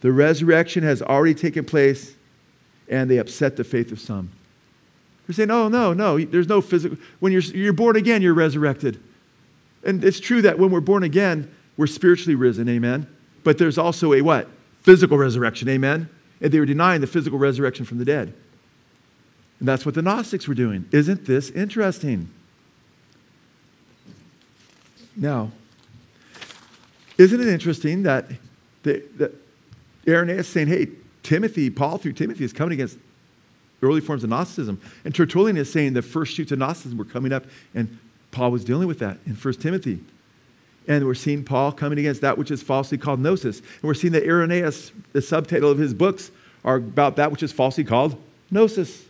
The 0.00 0.12
resurrection 0.12 0.82
has 0.84 1.02
already 1.02 1.34
taken 1.34 1.64
place, 1.64 2.14
and 2.88 3.10
they 3.10 3.18
upset 3.18 3.56
the 3.56 3.64
faith 3.64 3.92
of 3.92 4.00
some. 4.00 4.30
They're 5.26 5.34
saying, 5.34 5.50
oh, 5.50 5.68
no, 5.68 5.92
no, 5.92 6.18
there's 6.18 6.48
no 6.48 6.60
physical. 6.60 6.98
When 7.18 7.32
you're, 7.32 7.42
you're 7.42 7.72
born 7.72 7.96
again, 7.96 8.22
you're 8.22 8.34
resurrected. 8.34 9.00
And 9.84 10.04
it's 10.04 10.20
true 10.20 10.42
that 10.42 10.58
when 10.58 10.70
we're 10.70 10.80
born 10.80 11.02
again, 11.02 11.52
we're 11.76 11.86
spiritually 11.86 12.34
risen, 12.34 12.68
amen? 12.68 13.06
But 13.44 13.58
there's 13.58 13.78
also 13.78 14.12
a 14.12 14.22
what? 14.22 14.48
Physical 14.82 15.18
resurrection, 15.18 15.68
amen? 15.68 16.08
And 16.40 16.52
they 16.52 16.60
were 16.60 16.66
denying 16.66 17.00
the 17.00 17.06
physical 17.06 17.38
resurrection 17.38 17.84
from 17.84 17.98
the 17.98 18.04
dead. 18.04 18.34
And 19.58 19.66
that's 19.66 19.84
what 19.84 19.94
the 19.94 20.02
Gnostics 20.02 20.46
were 20.46 20.54
doing. 20.54 20.86
Isn't 20.92 21.24
this 21.24 21.50
interesting? 21.50 22.28
Now, 25.16 25.50
isn't 27.18 27.40
it 27.40 27.48
interesting 27.48 28.02
that, 28.02 28.26
the, 28.82 29.02
that 29.16 29.32
Irenaeus 30.06 30.40
is 30.40 30.48
saying, 30.48 30.68
hey, 30.68 30.88
Timothy, 31.22 31.70
Paul 31.70 31.98
through 31.98 32.12
Timothy 32.12 32.44
is 32.44 32.52
coming 32.52 32.74
against 32.74 32.98
early 33.82 34.00
forms 34.00 34.24
of 34.24 34.30
Gnosticism. 34.30 34.80
And 35.04 35.14
Tertullian 35.14 35.56
is 35.56 35.70
saying 35.70 35.92
the 35.92 36.02
first 36.02 36.34
shoots 36.34 36.52
of 36.52 36.58
Gnosticism 36.58 36.98
were 36.98 37.04
coming 37.04 37.32
up, 37.32 37.44
and 37.74 37.98
Paul 38.30 38.50
was 38.50 38.64
dealing 38.64 38.88
with 38.88 38.98
that 39.00 39.18
in 39.26 39.34
1 39.34 39.54
Timothy. 39.54 40.00
And 40.88 41.04
we're 41.04 41.14
seeing 41.14 41.42
Paul 41.42 41.72
coming 41.72 41.98
against 41.98 42.20
that 42.20 42.38
which 42.38 42.50
is 42.50 42.62
falsely 42.62 42.96
called 42.98 43.18
gnosis. 43.18 43.58
And 43.58 43.82
we're 43.82 43.94
seeing 43.94 44.12
that 44.12 44.24
Irenaeus, 44.24 44.92
the 45.12 45.22
subtitle 45.22 45.70
of 45.70 45.78
his 45.78 45.92
books, 45.92 46.30
are 46.64 46.76
about 46.76 47.16
that 47.16 47.32
which 47.32 47.42
is 47.42 47.52
falsely 47.52 47.82
called 47.82 48.20
gnosis. 48.50 49.04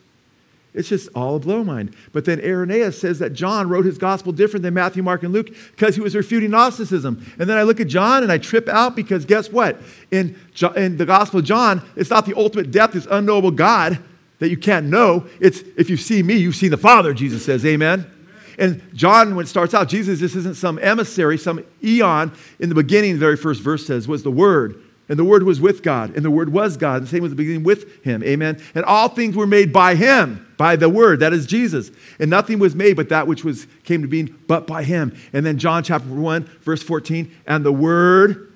It's 0.72 0.90
just 0.90 1.08
all 1.14 1.36
a 1.36 1.38
blow 1.38 1.64
mind. 1.64 1.96
But 2.12 2.26
then 2.26 2.38
Irenaeus 2.38 3.00
says 3.00 3.18
that 3.18 3.32
John 3.32 3.68
wrote 3.68 3.86
his 3.86 3.96
gospel 3.96 4.30
different 4.30 4.62
than 4.62 4.74
Matthew, 4.74 5.02
Mark, 5.02 5.22
and 5.22 5.32
Luke 5.32 5.48
because 5.70 5.94
he 5.94 6.02
was 6.02 6.14
refuting 6.14 6.50
Gnosticism. 6.50 7.24
And 7.38 7.48
then 7.48 7.56
I 7.56 7.62
look 7.62 7.80
at 7.80 7.88
John 7.88 8.22
and 8.22 8.30
I 8.30 8.36
trip 8.36 8.68
out 8.68 8.94
because 8.94 9.24
guess 9.24 9.50
what? 9.50 9.80
In, 10.10 10.38
in 10.76 10.98
the 10.98 11.06
gospel 11.06 11.40
of 11.40 11.46
John, 11.46 11.82
it's 11.96 12.10
not 12.10 12.26
the 12.26 12.36
ultimate 12.36 12.70
depth, 12.70 12.92
this 12.92 13.06
unknowable 13.10 13.50
God 13.50 13.98
that 14.38 14.50
you 14.50 14.56
can't 14.56 14.86
know. 14.86 15.26
It's 15.40 15.60
if 15.76 15.90
you 15.90 15.96
see 15.96 16.22
me, 16.22 16.34
you've 16.34 16.56
seen 16.56 16.70
the 16.70 16.76
Father, 16.76 17.14
Jesus 17.14 17.44
says. 17.44 17.64
Amen. 17.64 18.10
And 18.58 18.82
John, 18.94 19.36
when 19.36 19.44
it 19.44 19.48
starts 19.48 19.74
out, 19.74 19.88
Jesus, 19.88 20.18
this 20.20 20.34
isn't 20.34 20.56
some 20.56 20.78
emissary, 20.78 21.36
some 21.36 21.64
eon. 21.84 22.32
In 22.58 22.68
the 22.68 22.74
beginning, 22.74 23.12
the 23.12 23.18
very 23.18 23.36
first 23.36 23.60
verse 23.60 23.86
says, 23.86 24.08
was 24.08 24.22
the 24.22 24.30
Word. 24.30 24.82
And 25.08 25.18
the 25.18 25.24
Word 25.24 25.44
was 25.44 25.60
with 25.60 25.84
God, 25.84 26.16
and 26.16 26.24
the 26.24 26.32
Word 26.32 26.52
was 26.52 26.76
God. 26.76 27.02
The 27.02 27.06
same 27.06 27.22
was 27.22 27.30
the 27.30 27.36
beginning 27.36 27.62
with 27.62 28.02
Him. 28.02 28.24
Amen. 28.24 28.60
And 28.74 28.84
all 28.84 29.08
things 29.08 29.36
were 29.36 29.46
made 29.46 29.72
by 29.72 29.94
Him, 29.94 30.52
by 30.56 30.74
the 30.74 30.88
Word, 30.88 31.20
that 31.20 31.32
is 31.32 31.46
Jesus. 31.46 31.92
And 32.18 32.28
nothing 32.28 32.58
was 32.58 32.74
made 32.74 32.96
but 32.96 33.10
that 33.10 33.28
which 33.28 33.44
was 33.44 33.68
came 33.84 34.02
to 34.02 34.08
being 34.08 34.36
but 34.48 34.66
by 34.66 34.82
Him. 34.82 35.16
And 35.32 35.46
then 35.46 35.58
John 35.58 35.84
chapter 35.84 36.08
1, 36.08 36.42
verse 36.62 36.82
14, 36.82 37.32
and 37.46 37.64
the 37.64 37.72
Word 37.72 38.52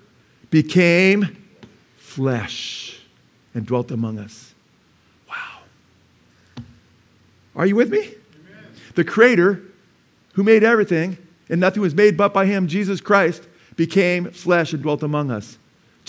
became 0.51 1.37
flesh 1.99 3.01
and 3.55 3.65
dwelt 3.65 3.93
among 3.93 4.19
us. 4.19 4.53
Wow. 5.29 5.61
Are 7.57 7.67
you 7.67 7.77
with 7.77 7.91
me? 7.91 8.01
Amen. 8.01 8.65
The 8.95 9.05
Creator, 9.05 9.63
who 10.35 10.43
made 10.43 10.65
everything, 10.65 11.19
and 11.49 11.61
nothing 11.61 11.83
was 11.83 11.95
made 11.95 12.17
but 12.17 12.33
by 12.33 12.47
Him, 12.47 12.69
Jesus 12.69 13.01
Christ, 13.01 13.47
became 13.77 14.31
flesh 14.31 14.73
and 14.73 14.83
dwelt 14.83 15.03
among 15.03 15.31
us 15.31 15.59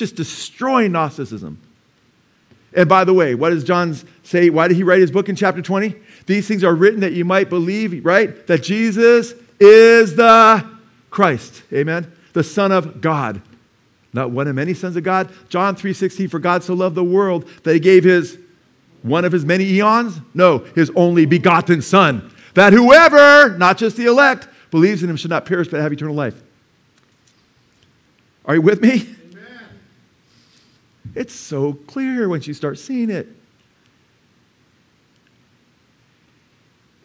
just 0.01 0.15
destroying 0.15 0.91
Gnosticism. 0.91 1.59
And 2.73 2.87
by 2.87 3.03
the 3.03 3.13
way, 3.13 3.35
what 3.35 3.49
does 3.49 3.63
John 3.63 3.95
say? 4.23 4.49
Why 4.49 4.67
did 4.67 4.77
he 4.77 4.83
write 4.83 5.01
his 5.01 5.11
book 5.11 5.29
in 5.29 5.35
chapter 5.35 5.61
20? 5.61 5.95
These 6.25 6.47
things 6.47 6.63
are 6.63 6.73
written 6.73 7.01
that 7.01 7.13
you 7.13 7.25
might 7.25 7.49
believe, 7.49 8.03
right? 8.05 8.47
That 8.47 8.63
Jesus 8.63 9.33
is 9.59 10.15
the 10.15 10.67
Christ. 11.09 11.61
Amen? 11.73 12.11
The 12.33 12.43
Son 12.43 12.71
of 12.71 13.01
God. 13.01 13.41
Not 14.13 14.31
one 14.31 14.47
of 14.47 14.55
many 14.55 14.73
sons 14.73 14.95
of 14.95 15.03
God. 15.03 15.29
John 15.49 15.75
3:16, 15.75 16.29
for 16.29 16.39
God 16.39 16.63
so 16.63 16.73
loved 16.73 16.95
the 16.95 17.03
world 17.03 17.47
that 17.63 17.73
he 17.73 17.79
gave 17.79 18.03
his 18.03 18.37
One 19.03 19.25
of 19.25 19.31
his 19.31 19.45
many 19.45 19.65
eons? 19.65 20.19
No, 20.33 20.59
his 20.59 20.91
only 20.95 21.25
begotten 21.25 21.81
Son. 21.81 22.31
That 22.53 22.73
whoever, 22.73 23.57
not 23.57 23.77
just 23.77 23.97
the 23.97 24.05
elect, 24.05 24.47
believes 24.69 25.03
in 25.03 25.09
him 25.09 25.15
should 25.15 25.29
not 25.29 25.45
perish 25.45 25.67
but 25.67 25.79
have 25.79 25.91
eternal 25.91 26.15
life. 26.15 26.41
Are 28.45 28.55
you 28.55 28.61
with 28.61 28.81
me? 28.81 29.07
Amen. 29.31 29.65
It's 31.15 31.33
so 31.33 31.73
clear 31.73 32.27
once 32.29 32.47
you 32.47 32.53
start 32.53 32.79
seeing 32.79 33.09
it. 33.09 33.27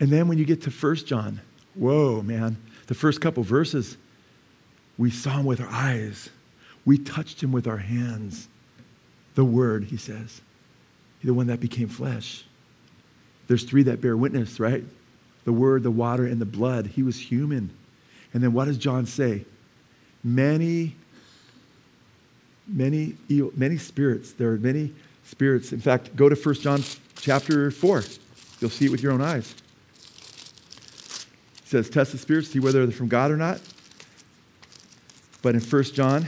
And 0.01 0.11
then 0.11 0.29
when 0.29 0.39
you 0.39 0.45
get 0.45 0.63
to 0.63 0.71
1 0.71 0.97
John, 0.97 1.41
whoa, 1.75 2.23
man, 2.23 2.57
the 2.87 2.95
first 2.95 3.21
couple 3.21 3.43
verses, 3.43 3.97
we 4.99 5.11
saw 5.11 5.39
him 5.39 5.47
with 5.47 5.61
our 5.61 5.69
eyes. 5.69 6.31
We 6.85 6.99
touched 6.99 7.43
him 7.43 7.53
with 7.53 7.67
our 7.67 7.79
hands. 7.79 8.49
The 9.35 9.45
Word, 9.45 9.85
he 9.85 9.97
says, 9.97 10.41
the 11.27 11.35
one 11.35 11.49
that 11.49 11.61
became 11.61 11.89
flesh. 11.89 12.45
There's 13.49 13.65
three 13.65 13.83
that 13.85 14.01
bear 14.01 14.17
witness, 14.17 14.61
right? 14.61 14.85
The 15.45 15.53
Word, 15.53 15.83
the 15.83 15.91
water, 15.91 16.25
and 16.25 16.41
the 16.41 16.47
blood. 16.47 16.87
He 16.87 17.03
was 17.03 17.19
human. 17.19 17.71
And 18.33 18.43
then 18.43 18.53
what 18.53 18.67
does 18.67 18.79
John 18.79 19.07
say? 19.07 19.45
Many, 20.23 20.95
many, 22.67 23.17
many 23.29 23.77
spirits. 23.77 24.33
There 24.33 24.53
are 24.53 24.57
many 24.57 24.95
spirits. 25.25 25.73
In 25.73 25.81
fact, 25.81 26.15
go 26.15 26.29
to 26.29 26.37
1 26.37 26.55
John 26.57 26.83
chapter 27.17 27.71
4. 27.71 28.05
You'll 28.61 28.71
see 28.71 28.87
it 28.87 28.91
with 28.91 29.03
your 29.03 29.13
own 29.13 29.21
eyes. 29.21 29.55
It 31.59 31.69
says, 31.69 31.91
Test 31.91 32.13
the 32.13 32.19
spirits, 32.19 32.49
see 32.49 32.61
whether 32.61 32.87
they're 32.87 32.97
from 32.97 33.09
God 33.09 33.33
or 33.33 33.37
not. 33.37 33.61
But 35.43 35.55
in 35.55 35.61
1 35.61 35.83
John 35.85 36.27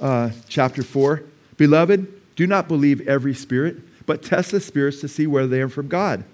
uh, 0.00 0.30
chapter 0.48 0.82
4. 0.82 1.22
Beloved, 1.56 2.19
do 2.40 2.46
not 2.46 2.68
believe 2.68 3.06
every 3.06 3.34
spirit, 3.34 3.76
but 4.06 4.22
test 4.22 4.50
the 4.50 4.60
spirits 4.60 5.02
to 5.02 5.08
see 5.08 5.26
whether 5.26 5.46
they 5.46 5.60
are 5.60 5.68
from 5.68 5.88
God. 5.88 6.24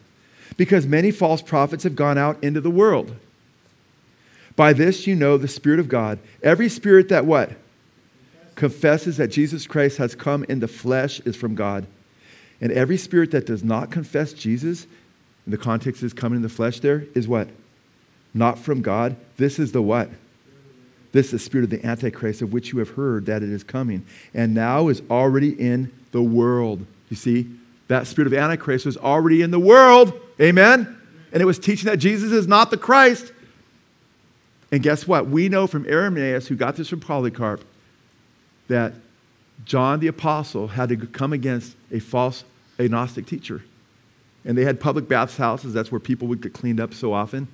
Because 0.56 0.86
many 0.86 1.10
false 1.10 1.42
prophets 1.42 1.82
have 1.82 1.96
gone 1.96 2.16
out 2.16 2.40
into 2.44 2.60
the 2.60 2.70
world. 2.70 3.16
By 4.54 4.72
this 4.72 5.08
you 5.08 5.16
know 5.16 5.36
the 5.36 5.48
Spirit 5.48 5.80
of 5.80 5.88
God. 5.88 6.20
Every 6.44 6.68
spirit 6.68 7.08
that 7.08 7.26
what? 7.26 7.50
Confesses 8.54 9.16
that 9.16 9.32
Jesus 9.32 9.66
Christ 9.66 9.98
has 9.98 10.14
come 10.14 10.44
in 10.44 10.60
the 10.60 10.68
flesh 10.68 11.18
is 11.24 11.34
from 11.34 11.56
God. 11.56 11.88
And 12.60 12.70
every 12.70 12.98
spirit 12.98 13.32
that 13.32 13.46
does 13.46 13.64
not 13.64 13.90
confess 13.90 14.32
Jesus, 14.32 14.84
in 15.44 15.50
the 15.50 15.58
context 15.58 16.04
is 16.04 16.12
coming 16.12 16.36
in 16.36 16.42
the 16.42 16.48
flesh 16.48 16.78
there, 16.78 17.04
is 17.16 17.26
what? 17.26 17.48
Not 18.32 18.60
from 18.60 18.80
God. 18.80 19.16
This 19.38 19.58
is 19.58 19.72
the 19.72 19.82
what? 19.82 20.08
This 21.16 21.26
is 21.28 21.32
the 21.32 21.38
spirit 21.38 21.64
of 21.64 21.70
the 21.70 21.86
Antichrist, 21.86 22.42
of 22.42 22.52
which 22.52 22.72
you 22.72 22.78
have 22.78 22.90
heard 22.90 23.24
that 23.24 23.42
it 23.42 23.48
is 23.48 23.64
coming, 23.64 24.04
and 24.34 24.52
now 24.52 24.88
is 24.88 25.00
already 25.10 25.58
in 25.58 25.90
the 26.12 26.20
world. 26.20 26.84
You 27.08 27.16
see, 27.16 27.48
that 27.88 28.06
spirit 28.06 28.26
of 28.26 28.34
Antichrist 28.34 28.84
was 28.84 28.98
already 28.98 29.40
in 29.40 29.50
the 29.50 29.58
world. 29.58 30.12
Amen? 30.38 31.00
And 31.32 31.40
it 31.40 31.46
was 31.46 31.58
teaching 31.58 31.86
that 31.86 31.96
Jesus 31.96 32.32
is 32.32 32.46
not 32.46 32.70
the 32.70 32.76
Christ. 32.76 33.32
And 34.70 34.82
guess 34.82 35.08
what? 35.08 35.26
We 35.26 35.48
know 35.48 35.66
from 35.66 35.86
Irenaeus, 35.86 36.48
who 36.48 36.54
got 36.54 36.76
this 36.76 36.90
from 36.90 37.00
Polycarp, 37.00 37.64
that 38.68 38.92
John 39.64 40.00
the 40.00 40.08
Apostle 40.08 40.68
had 40.68 40.90
to 40.90 40.98
come 40.98 41.32
against 41.32 41.76
a 41.90 41.98
false 41.98 42.44
agnostic 42.78 43.24
teacher. 43.24 43.62
And 44.44 44.58
they 44.58 44.64
had 44.64 44.80
public 44.80 45.08
bathhouses. 45.08 45.72
That's 45.72 45.90
where 45.90 45.98
people 45.98 46.28
would 46.28 46.42
get 46.42 46.52
cleaned 46.52 46.78
up 46.78 46.92
so 46.92 47.14
often. 47.14 47.48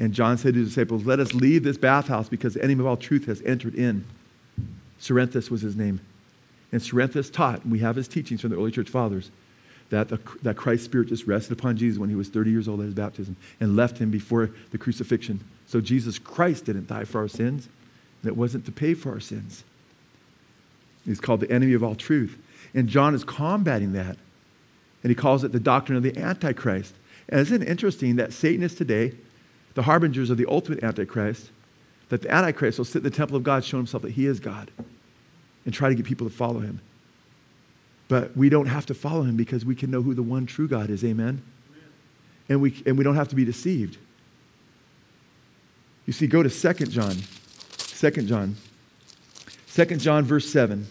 And 0.00 0.14
John 0.14 0.38
said 0.38 0.54
to 0.54 0.60
his 0.60 0.70
disciples, 0.70 1.04
Let 1.04 1.20
us 1.20 1.34
leave 1.34 1.62
this 1.62 1.76
bathhouse 1.76 2.28
because 2.28 2.54
the 2.54 2.64
enemy 2.64 2.80
of 2.80 2.86
all 2.86 2.96
truth 2.96 3.26
has 3.26 3.42
entered 3.42 3.74
in. 3.74 4.04
Cerinthus 4.98 5.50
was 5.50 5.60
his 5.60 5.76
name. 5.76 6.00
And 6.72 6.80
Cerinthus 6.80 7.30
taught, 7.30 7.62
and 7.62 7.70
we 7.70 7.80
have 7.80 7.96
his 7.96 8.08
teachings 8.08 8.40
from 8.40 8.50
the 8.50 8.56
early 8.56 8.70
church 8.70 8.88
fathers, 8.88 9.30
that, 9.90 10.08
the, 10.08 10.18
that 10.42 10.56
Christ's 10.56 10.86
Spirit 10.86 11.08
just 11.08 11.26
rested 11.26 11.52
upon 11.52 11.76
Jesus 11.76 11.98
when 11.98 12.08
he 12.08 12.16
was 12.16 12.28
30 12.28 12.50
years 12.50 12.66
old 12.66 12.80
at 12.80 12.86
his 12.86 12.94
baptism 12.94 13.36
and 13.60 13.76
left 13.76 13.98
him 13.98 14.10
before 14.10 14.50
the 14.70 14.78
crucifixion. 14.78 15.44
So 15.66 15.80
Jesus 15.80 16.18
Christ 16.18 16.64
didn't 16.64 16.86
die 16.86 17.04
for 17.04 17.20
our 17.20 17.28
sins, 17.28 17.68
and 18.22 18.30
it 18.30 18.36
wasn't 18.36 18.64
to 18.66 18.72
pay 18.72 18.94
for 18.94 19.10
our 19.10 19.20
sins. 19.20 19.64
He's 21.04 21.20
called 21.20 21.40
the 21.40 21.50
enemy 21.50 21.74
of 21.74 21.82
all 21.82 21.94
truth. 21.94 22.38
And 22.72 22.88
John 22.88 23.14
is 23.14 23.24
combating 23.24 23.92
that. 23.94 24.16
And 25.02 25.10
he 25.10 25.14
calls 25.14 25.44
it 25.44 25.52
the 25.52 25.60
doctrine 25.60 25.96
of 25.96 26.02
the 26.02 26.16
Antichrist. 26.16 26.94
And 27.28 27.40
isn't 27.40 27.62
it 27.62 27.68
interesting 27.68 28.16
that 28.16 28.32
Satanists 28.32 28.78
today 28.78 29.14
the 29.74 29.82
harbingers 29.82 30.30
of 30.30 30.36
the 30.36 30.46
ultimate 30.46 30.82
Antichrist, 30.82 31.50
that 32.08 32.22
the 32.22 32.30
Antichrist 32.30 32.78
will 32.78 32.84
sit 32.84 32.98
in 32.98 33.04
the 33.04 33.10
temple 33.10 33.36
of 33.36 33.42
God, 33.42 33.64
show 33.64 33.76
himself 33.76 34.02
that 34.02 34.12
he 34.12 34.26
is 34.26 34.40
God, 34.40 34.70
and 35.64 35.72
try 35.72 35.88
to 35.88 35.94
get 35.94 36.04
people 36.04 36.28
to 36.28 36.34
follow 36.34 36.60
him. 36.60 36.80
But 38.08 38.36
we 38.36 38.48
don't 38.48 38.66
have 38.66 38.86
to 38.86 38.94
follow 38.94 39.22
him 39.22 39.36
because 39.36 39.64
we 39.64 39.76
can 39.76 39.90
know 39.90 40.02
who 40.02 40.14
the 40.14 40.22
one 40.22 40.44
true 40.44 40.66
God 40.66 40.90
is. 40.90 41.04
Amen? 41.04 41.42
And, 42.48 42.60
we, 42.60 42.82
and 42.84 42.98
we 42.98 43.04
don't 43.04 43.14
have 43.14 43.28
to 43.28 43.36
be 43.36 43.44
deceived. 43.44 43.98
You 46.06 46.12
see, 46.12 46.26
go 46.26 46.42
to 46.42 46.50
2 46.50 46.86
John. 46.86 47.14
2 47.78 48.10
John. 48.22 48.56
2 49.72 49.84
John, 49.96 50.24
verse 50.24 50.50
7. 50.50 50.86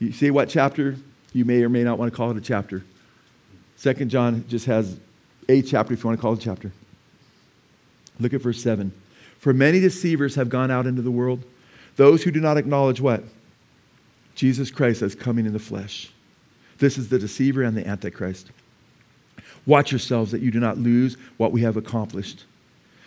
You 0.00 0.10
see 0.10 0.32
what 0.32 0.48
chapter? 0.48 0.96
You 1.32 1.44
may 1.44 1.62
or 1.62 1.68
may 1.68 1.84
not 1.84 1.98
want 1.98 2.10
to 2.12 2.16
call 2.16 2.32
it 2.32 2.36
a 2.36 2.40
chapter. 2.40 2.82
2 3.80 3.92
John 4.06 4.44
just 4.48 4.66
has 4.66 4.98
a 5.48 5.62
chapter 5.62 5.94
if 5.94 6.02
you 6.02 6.08
want 6.08 6.18
to 6.18 6.22
call 6.22 6.32
it 6.32 6.40
a 6.40 6.42
chapter. 6.42 6.72
Look 8.20 8.34
at 8.34 8.42
verse 8.42 8.62
7. 8.62 8.92
For 9.38 9.52
many 9.54 9.80
deceivers 9.80 10.34
have 10.34 10.50
gone 10.50 10.70
out 10.70 10.86
into 10.86 11.02
the 11.02 11.10
world, 11.10 11.42
those 11.96 12.22
who 12.22 12.30
do 12.30 12.40
not 12.40 12.58
acknowledge 12.58 13.00
what? 13.00 13.24
Jesus 14.34 14.70
Christ 14.70 15.02
as 15.02 15.14
coming 15.14 15.46
in 15.46 15.52
the 15.52 15.58
flesh. 15.58 16.12
This 16.78 16.96
is 16.96 17.08
the 17.08 17.18
deceiver 17.18 17.62
and 17.62 17.76
the 17.76 17.86
antichrist. 17.86 18.50
Watch 19.66 19.92
yourselves 19.92 20.30
that 20.32 20.42
you 20.42 20.50
do 20.50 20.60
not 20.60 20.78
lose 20.78 21.16
what 21.36 21.52
we 21.52 21.62
have 21.62 21.76
accomplished, 21.76 22.44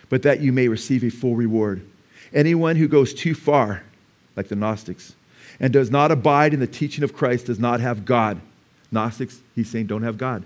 but 0.08 0.22
that 0.22 0.40
you 0.40 0.52
may 0.52 0.68
receive 0.68 1.02
a 1.04 1.10
full 1.10 1.34
reward. 1.34 1.84
Anyone 2.32 2.76
who 2.76 2.88
goes 2.88 3.14
too 3.14 3.34
far, 3.34 3.82
like 4.36 4.48
the 4.48 4.56
Gnostics, 4.56 5.14
and 5.60 5.72
does 5.72 5.90
not 5.90 6.10
abide 6.10 6.52
in 6.52 6.60
the 6.60 6.66
teaching 6.66 7.04
of 7.04 7.14
Christ 7.14 7.46
does 7.46 7.58
not 7.58 7.80
have 7.80 8.04
God. 8.04 8.40
Gnostics, 8.90 9.40
he's 9.54 9.70
saying, 9.70 9.86
don't 9.86 10.02
have 10.02 10.18
God. 10.18 10.44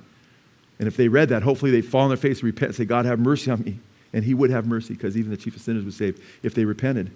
And 0.78 0.86
if 0.86 0.96
they 0.96 1.08
read 1.08 1.30
that, 1.30 1.42
hopefully 1.42 1.70
they'd 1.70 1.82
fall 1.82 2.02
on 2.02 2.08
their 2.08 2.16
face 2.16 2.38
and 2.38 2.44
repent 2.44 2.68
and 2.70 2.76
say, 2.76 2.84
God, 2.84 3.04
have 3.04 3.18
mercy 3.18 3.50
on 3.50 3.62
me 3.62 3.80
and 4.12 4.24
he 4.24 4.34
would 4.34 4.50
have 4.50 4.66
mercy 4.66 4.94
because 4.94 5.16
even 5.16 5.30
the 5.30 5.36
chief 5.36 5.56
of 5.56 5.62
sinners 5.62 5.84
was 5.84 5.96
saved 5.96 6.20
if 6.42 6.54
they 6.54 6.64
repented. 6.64 7.10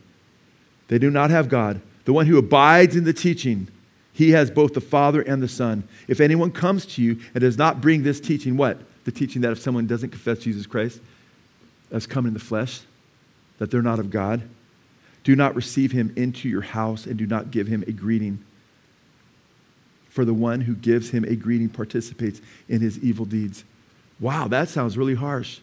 They 0.89 0.99
do 0.99 1.11
not 1.11 1.31
have 1.31 1.49
God. 1.49 1.81
The 2.05 2.13
one 2.13 2.27
who 2.27 2.39
abides 2.39 2.97
in 2.97 3.05
the 3.05 3.13
teaching, 3.13 3.69
he 4.13 4.31
has 4.31 4.51
both 4.51 4.75
the 4.75 4.81
Father 4.81 5.23
and 5.23 5.43
the 5.43 5.49
Son. 5.49 5.85
If 6.09 6.21
anyone 6.21 6.51
comes 6.51 6.85
to 6.87 7.03
you 7.03 7.19
and 7.35 7.41
does 7.41 7.57
not 7.57 7.81
bring 7.81 8.03
this 8.03 8.21
teaching, 8.21 8.57
what? 8.57 8.79
The 9.05 9.13
teaching 9.13 9.43
that 9.43 9.53
if 9.53 9.61
someone 9.61 9.87
doesn't 9.87 10.11
confess 10.11 10.41
Jesus 10.41 10.67
Christ 10.67 11.01
as 11.91 12.07
come 12.07 12.27
in 12.27 12.35
the 12.35 12.41
flesh, 12.41 12.81
that 13.59 13.71
they're 13.71 13.83
not 13.83 13.99
of 13.99 14.11
God, 14.11 14.43
do 15.25 15.37
not 15.37 15.55
receive 15.55 15.93
him 15.93 16.13
into 16.17 16.49
your 16.49 16.63
house 16.63 17.07
and 17.07 17.17
do 17.17 17.27
not 17.27 17.51
give 17.51 17.69
him 17.69 17.85
a 17.87 17.93
greeting. 17.93 18.45
For 20.11 20.25
the 20.25 20.35
one 20.35 20.61
who 20.61 20.75
gives 20.75 21.11
him 21.11 21.25
a 21.25 21.37
greeting 21.37 21.69
participates 21.69 22.41
in 22.69 22.81
his 22.81 22.99
evil 22.99 23.25
deeds. 23.25 23.65
Wow, 24.21 24.49
that 24.49 24.69
sounds 24.69 24.99
really 24.99 25.15
harsh. 25.15 25.61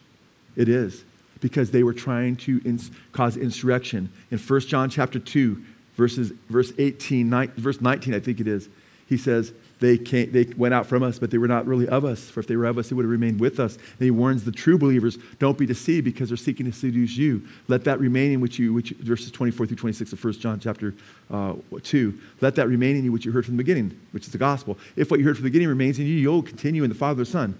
It 0.56 0.70
is 0.70 1.04
because 1.42 1.72
they 1.72 1.84
were 1.84 1.94
trying 1.94 2.36
to 2.36 2.62
ins- 2.66 2.92
cause 3.12 3.38
insurrection. 3.38 4.12
In 4.32 4.38
1 4.38 4.60
John 4.62 4.90
chapter 4.90 5.20
2, 5.20 5.64
verses, 5.96 6.32
verse 6.50 6.74
18, 6.78 7.30
verse 7.58 7.82
19, 7.82 8.14
I 8.14 8.20
think 8.20 8.40
it 8.40 8.48
is, 8.48 8.70
he 9.08 9.18
says, 9.18 9.54
they, 9.80 9.98
came, 9.98 10.32
they 10.32 10.44
went 10.58 10.74
out 10.74 10.86
from 10.86 11.04
us, 11.04 11.20
but 11.20 11.32
they 11.32 11.38
were 11.38 11.48
not 11.48 11.66
really 11.66 11.88
of 11.88 12.04
us. 12.04 12.30
For 12.30 12.42
if 12.42 12.48
they 12.48 12.58
were 12.58 12.66
of 12.66 12.78
us, 12.78 12.90
they 12.90 12.96
would 12.96 13.06
have 13.06 13.12
remained 13.12 13.40
with 13.40 13.60
us. 13.60 13.76
And 13.76 14.02
he 14.02 14.12
warns 14.12 14.44
the 14.44 14.52
true 14.52 14.78
believers, 14.78 15.18
don't 15.40 15.58
be 15.58 15.66
deceived 15.66 16.04
because 16.04 16.30
they're 16.30 16.38
seeking 16.38 16.66
to 16.66 16.72
seduce 16.74 17.16
you. 17.16 17.48
Let 17.70 17.86
that 17.86 18.00
remain 18.00 18.34
in 18.34 18.42
which 18.42 18.60
you, 18.60 18.74
which, 18.74 18.92
verses 18.92 19.32
24 19.32 19.68
through 19.68 19.78
26 19.78 20.14
of 20.14 20.24
1 20.24 20.34
John 20.34 20.60
chapter 20.60 20.94
uh, 21.32 21.56
2. 21.82 22.20
Let 22.42 22.56
that 22.56 22.68
remain 22.68 22.98
in 22.98 23.06
you 23.06 23.12
which 23.12 23.26
you 23.26 23.32
heard 23.32 23.46
from 23.46 23.56
the 23.56 23.64
beginning, 23.64 23.98
which 24.12 24.26
is 24.26 24.34
the 24.34 24.38
gospel. 24.38 24.78
If 24.98 25.10
what 25.10 25.20
you 25.20 25.26
heard 25.26 25.38
from 25.38 25.44
the 25.44 25.50
beginning 25.50 25.70
remains 25.70 25.98
in 25.98 26.06
you, 26.06 26.16
you'll 26.16 26.44
continue 26.44 26.84
in 26.84 26.90
the 26.90 26.96
Father 26.96 27.24
the 27.24 27.26
Son. 27.26 27.58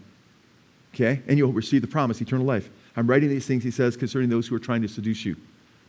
Okay? 0.94 1.22
And 1.28 1.38
you'll 1.38 1.54
receive 1.54 1.82
the 1.82 1.88
promise, 1.88 2.20
eternal 2.22 2.46
life. 2.46 2.70
I'm 2.96 3.08
writing 3.08 3.30
these 3.30 3.46
things, 3.46 3.64
he 3.64 3.72
says, 3.72 3.96
concerning 3.96 4.30
those 4.30 4.48
who 4.48 4.56
are 4.56 4.60
trying 4.60 4.82
to 4.82 4.88
seduce 4.88 5.26
you. 5.26 5.36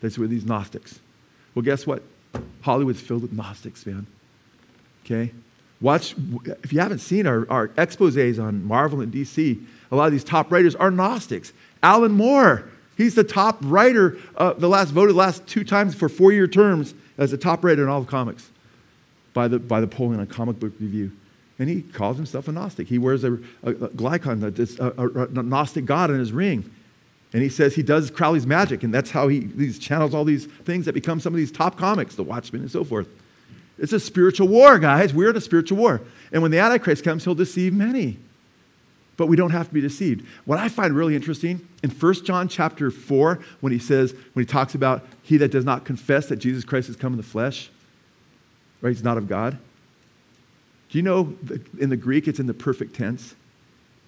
That's 0.01 0.19
where 0.19 0.29
these 0.29 0.45
Gnostics. 0.45 1.01
Well, 1.55 1.63
guess 1.63 1.87
what? 1.87 2.03
Hollywood's 2.63 3.01
filled 3.01 3.23
with 3.23 3.33
Gnostics, 3.33 3.85
man. 3.87 4.07
Okay? 5.05 5.33
Watch, 5.81 6.15
if 6.63 6.73
you 6.73 6.81
haven't 6.81 6.99
seen 6.99 7.27
our, 7.27 7.51
our 7.51 7.71
exposes 7.77 8.39
on 8.39 8.65
Marvel 8.65 9.01
and 9.01 9.13
DC, 9.13 9.65
a 9.91 9.97
lot 9.97 10.07
of 10.07 10.13
these 10.13 10.25
top 10.25 10.53
writers 10.53 10.75
are 10.77 10.91
Gnostics. 10.91 11.53
Alan 11.83 12.13
Moore, 12.13 12.69
he's 12.97 13.15
the 13.15 13.25
top 13.25 13.59
writer, 13.63 14.19
uh, 14.37 14.53
the 14.53 14.69
last 14.69 14.91
voted 14.91 15.17
last 15.17 15.47
two 15.47 15.65
times 15.65 15.95
for 15.95 16.09
four 16.09 16.33
year 16.33 16.47
terms 16.47 16.95
as 17.19 17.31
the 17.31 17.39
top 17.39 17.65
writer 17.65 17.83
in 17.83 17.89
all 17.89 18.01
of 18.01 18.07
comics 18.07 18.51
by 19.33 19.49
the, 19.49 19.59
by 19.59 19.81
the 19.81 19.87
polling 19.87 20.21
on 20.21 20.27
Comic 20.27 20.61
Book 20.61 20.73
Review 20.79 21.13
and 21.61 21.69
he 21.69 21.83
calls 21.83 22.17
himself 22.17 22.49
a 22.49 22.53
Gnostic. 22.53 22.89
He 22.89 22.97
wears 22.97 23.23
a, 23.23 23.35
a, 23.63 23.71
a 23.71 23.75
Glycon, 23.91 24.43
a, 24.43 25.03
a, 25.03 25.25
a, 25.25 25.43
Gnostic 25.43 25.85
god 25.85 26.11
in 26.11 26.19
his 26.19 26.33
ring. 26.33 26.69
And 27.33 27.43
he 27.43 27.49
says 27.49 27.75
he 27.75 27.83
does 27.83 28.11
Crowley's 28.11 28.47
magic, 28.47 28.83
and 28.83 28.93
that's 28.93 29.11
how 29.11 29.29
he, 29.29 29.49
he 29.57 29.73
channels 29.73 30.15
all 30.15 30.25
these 30.25 30.47
things 30.47 30.85
that 30.87 30.95
become 30.95 31.21
some 31.21 31.33
of 31.33 31.39
these 31.39 31.53
top 31.53 31.79
comics, 31.79 32.17
The 32.17 32.25
Watchmen 32.25 32.63
and 32.63 32.71
so 32.71 32.83
forth. 32.83 33.09
It's 33.79 33.93
a 33.93 34.01
spiritual 34.01 34.49
war, 34.49 34.79
guys. 34.79 35.15
We're 35.15 35.31
in 35.31 35.37
a 35.37 35.41
spiritual 35.41 35.79
war. 35.79 36.03
And 36.33 36.43
when 36.43 36.51
the 36.51 36.59
Antichrist 36.59 37.03
comes, 37.03 37.25
he'll 37.25 37.35
deceive 37.35 37.73
many. 37.73 38.19
But 39.17 39.27
we 39.27 39.37
don't 39.37 39.51
have 39.51 39.69
to 39.69 39.75
be 39.75 39.81
deceived. 39.81 40.27
What 40.45 40.59
I 40.59 40.69
find 40.69 40.95
really 40.95 41.15
interesting 41.15 41.67
in 41.83 41.91
1 41.91 42.15
John 42.25 42.49
chapter 42.49 42.91
4, 42.91 43.39
when 43.61 43.73
he 43.73 43.79
says, 43.79 44.15
when 44.33 44.45
he 44.45 44.47
talks 44.51 44.75
about 44.75 45.07
he 45.23 45.37
that 45.39 45.51
does 45.51 45.65
not 45.65 45.85
confess 45.85 46.27
that 46.27 46.37
Jesus 46.37 46.65
Christ 46.65 46.89
has 46.89 46.97
come 46.97 47.13
in 47.13 47.17
the 47.17 47.23
flesh, 47.23 47.71
right? 48.81 48.91
He's 48.91 49.05
not 49.05 49.17
of 49.17 49.29
God. 49.29 49.57
Do 50.91 50.99
you 50.99 51.03
know 51.03 51.37
in 51.79 51.89
the 51.89 51.97
Greek 51.97 52.29
it's 52.29 52.41
in 52.41 52.47
the 52.47 52.55
perfect 52.55 52.97
tense? 52.97 53.35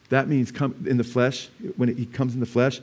That 0.08 0.28
means 0.28 0.50
come 0.50 0.74
in 0.86 0.98
the 0.98 1.04
flesh, 1.04 1.48
when 1.76 1.94
he 1.96 2.04
comes 2.04 2.34
in 2.34 2.40
the 2.40 2.46
flesh, 2.46 2.80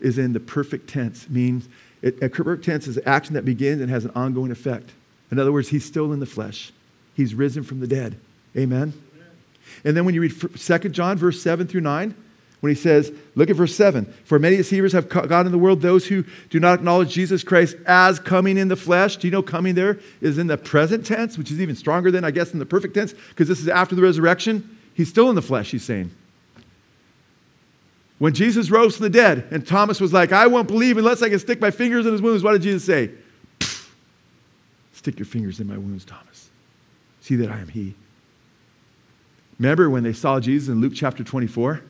is 0.00 0.18
in 0.18 0.32
the 0.32 0.40
perfect 0.40 0.88
tense, 0.88 1.28
means 1.28 1.68
it, 2.02 2.22
a 2.22 2.28
perfect 2.28 2.64
tense 2.64 2.86
is 2.86 2.98
action 3.06 3.34
that 3.34 3.44
begins 3.44 3.80
and 3.80 3.90
has 3.90 4.04
an 4.04 4.12
ongoing 4.14 4.50
effect. 4.50 4.90
In 5.30 5.38
other 5.38 5.52
words, 5.52 5.68
he's 5.68 5.84
still 5.84 6.12
in 6.12 6.20
the 6.20 6.26
flesh. 6.26 6.72
He's 7.14 7.34
risen 7.34 7.62
from 7.62 7.80
the 7.80 7.86
dead. 7.86 8.18
Amen? 8.56 8.92
Amen. 8.92 8.94
And 9.84 9.96
then 9.96 10.04
when 10.04 10.14
you 10.14 10.22
read 10.22 10.34
2 10.40 10.78
John, 10.88 11.16
verse 11.16 11.40
7 11.40 11.66
through 11.66 11.82
9, 11.82 12.14
when 12.60 12.70
he 12.70 12.76
says, 12.76 13.10
look 13.34 13.48
at 13.48 13.56
verse 13.56 13.74
7 13.74 14.04
For 14.24 14.38
many 14.38 14.56
deceivers 14.56 14.92
have 14.92 15.08
gone 15.08 15.46
in 15.46 15.52
the 15.52 15.58
world, 15.58 15.80
those 15.80 16.06
who 16.06 16.24
do 16.50 16.60
not 16.60 16.80
acknowledge 16.80 17.10
Jesus 17.10 17.42
Christ 17.42 17.76
as 17.86 18.18
coming 18.18 18.58
in 18.58 18.68
the 18.68 18.76
flesh. 18.76 19.16
Do 19.16 19.26
you 19.26 19.30
know 19.30 19.42
coming 19.42 19.74
there 19.74 19.98
is 20.20 20.38
in 20.38 20.46
the 20.46 20.58
present 20.58 21.06
tense, 21.06 21.38
which 21.38 21.50
is 21.50 21.60
even 21.60 21.74
stronger 21.74 22.10
than, 22.10 22.24
I 22.24 22.30
guess, 22.30 22.52
in 22.52 22.58
the 22.58 22.66
perfect 22.66 22.94
tense, 22.94 23.14
because 23.30 23.48
this 23.48 23.60
is 23.60 23.68
after 23.68 23.94
the 23.94 24.02
resurrection? 24.02 24.78
He's 24.94 25.08
still 25.08 25.30
in 25.30 25.36
the 25.36 25.42
flesh, 25.42 25.70
he's 25.70 25.84
saying. 25.84 26.10
When 28.20 28.34
Jesus 28.34 28.70
rose 28.70 28.98
from 28.98 29.04
the 29.04 29.10
dead, 29.10 29.48
and 29.50 29.66
Thomas 29.66 29.98
was 29.98 30.12
like, 30.12 30.30
I 30.30 30.46
won't 30.46 30.68
believe 30.68 30.98
unless 30.98 31.22
I 31.22 31.30
can 31.30 31.38
stick 31.38 31.58
my 31.58 31.70
fingers 31.70 32.04
in 32.04 32.12
his 32.12 32.20
wounds, 32.20 32.44
what 32.44 32.52
did 32.52 32.60
Jesus 32.60 32.84
say? 32.84 33.10
Stick 34.92 35.18
your 35.18 35.24
fingers 35.24 35.58
in 35.58 35.66
my 35.66 35.78
wounds, 35.78 36.04
Thomas. 36.04 36.50
See 37.22 37.34
that 37.36 37.50
I 37.50 37.58
am 37.58 37.68
he. 37.68 37.94
Remember 39.58 39.88
when 39.88 40.02
they 40.02 40.12
saw 40.12 40.38
Jesus 40.38 40.68
in 40.68 40.82
Luke 40.82 40.92
chapter 40.94 41.24
24? 41.24 41.80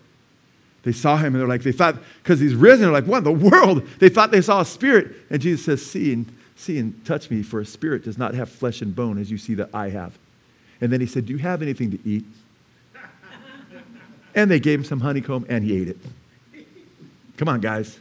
They 0.85 0.93
saw 0.93 1.17
him 1.17 1.35
and 1.35 1.41
they're 1.41 1.49
like, 1.49 1.65
they 1.65 1.73
thought, 1.73 1.97
because 2.23 2.39
he's 2.39 2.55
risen, 2.55 2.83
they're 2.83 2.93
like, 2.93 3.07
what 3.07 3.19
in 3.19 3.25
the 3.25 3.33
world? 3.33 3.85
They 3.99 4.09
thought 4.09 4.31
they 4.31 4.41
saw 4.41 4.61
a 4.61 4.65
spirit. 4.65 5.17
And 5.31 5.43
Jesus 5.43 5.65
says, 5.65 5.85
see 5.85 6.13
and, 6.13 6.33
see 6.55 6.79
and 6.79 7.05
touch 7.05 7.29
me, 7.29 7.43
for 7.43 7.59
a 7.59 7.67
spirit 7.67 8.05
does 8.05 8.17
not 8.17 8.35
have 8.35 8.49
flesh 8.49 8.83
and 8.83 8.95
bone 8.95 9.19
as 9.19 9.33
you 9.33 9.37
see 9.37 9.55
that 9.55 9.71
I 9.75 9.89
have. 9.89 10.17
And 10.81 10.93
then 10.93 11.01
he 11.01 11.07
said, 11.09 11.27
do 11.27 11.33
you 11.33 11.41
have 11.41 11.61
anything 11.61 11.91
to 11.91 11.99
eat? 12.09 12.25
and 14.37 14.49
they 14.49 14.61
gave 14.61 14.79
him 14.79 14.85
some 14.85 15.01
honeycomb 15.01 15.45
and 15.49 15.65
he 15.65 15.77
ate 15.77 15.89
it. 15.89 15.99
Come 17.41 17.49
on, 17.49 17.61
guys. 17.61 17.99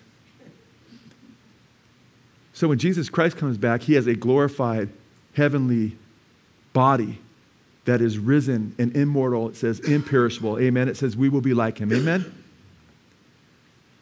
So 2.51 2.67
when 2.67 2.77
Jesus 2.77 3.09
Christ 3.09 3.37
comes 3.37 3.57
back, 3.57 3.81
he 3.81 3.93
has 3.93 4.05
a 4.05 4.13
glorified 4.13 4.89
heavenly 5.33 5.97
body 6.73 7.19
that 7.85 8.01
is 8.01 8.17
risen 8.17 8.75
and 8.77 8.93
immortal. 8.97 9.47
It 9.47 9.55
says 9.55 9.79
imperishable. 9.79 10.59
Amen. 10.59 10.89
It 10.89 10.97
says 10.97 11.15
we 11.15 11.29
will 11.29 11.39
be 11.39 11.53
like 11.53 11.77
him. 11.77 11.93
Amen. 11.93 12.43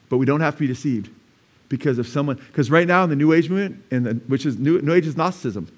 But 0.09 0.17
we 0.17 0.25
don't 0.25 0.41
have 0.41 0.55
to 0.55 0.59
be 0.59 0.65
deceived 0.65 1.11
because 1.69 1.99
if 1.99 2.07
someone, 2.07 2.37
because 2.37 2.71
right 2.71 2.87
now 2.87 3.03
in 3.03 3.11
the 3.11 3.15
New 3.15 3.31
Age 3.31 3.47
movement, 3.47 3.83
and 3.91 4.05
the, 4.07 4.13
which 4.25 4.43
is 4.43 4.57
New, 4.57 4.81
New 4.81 4.95
Age 4.95 5.05
is 5.05 5.15
Gnosticism, 5.15 5.71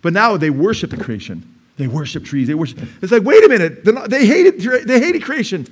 but 0.00 0.14
now 0.14 0.38
they 0.38 0.48
worship 0.48 0.90
the 0.90 0.96
creation. 0.96 1.54
They 1.76 1.86
worship 1.86 2.24
trees. 2.24 2.48
They 2.48 2.54
worship. 2.54 2.78
It's 3.02 3.12
like, 3.12 3.24
wait 3.24 3.44
a 3.44 3.48
minute. 3.50 3.84
They 4.08 4.24
hated. 4.24 4.58
They 4.88 5.00
hated 5.00 5.22
creation 5.22 5.66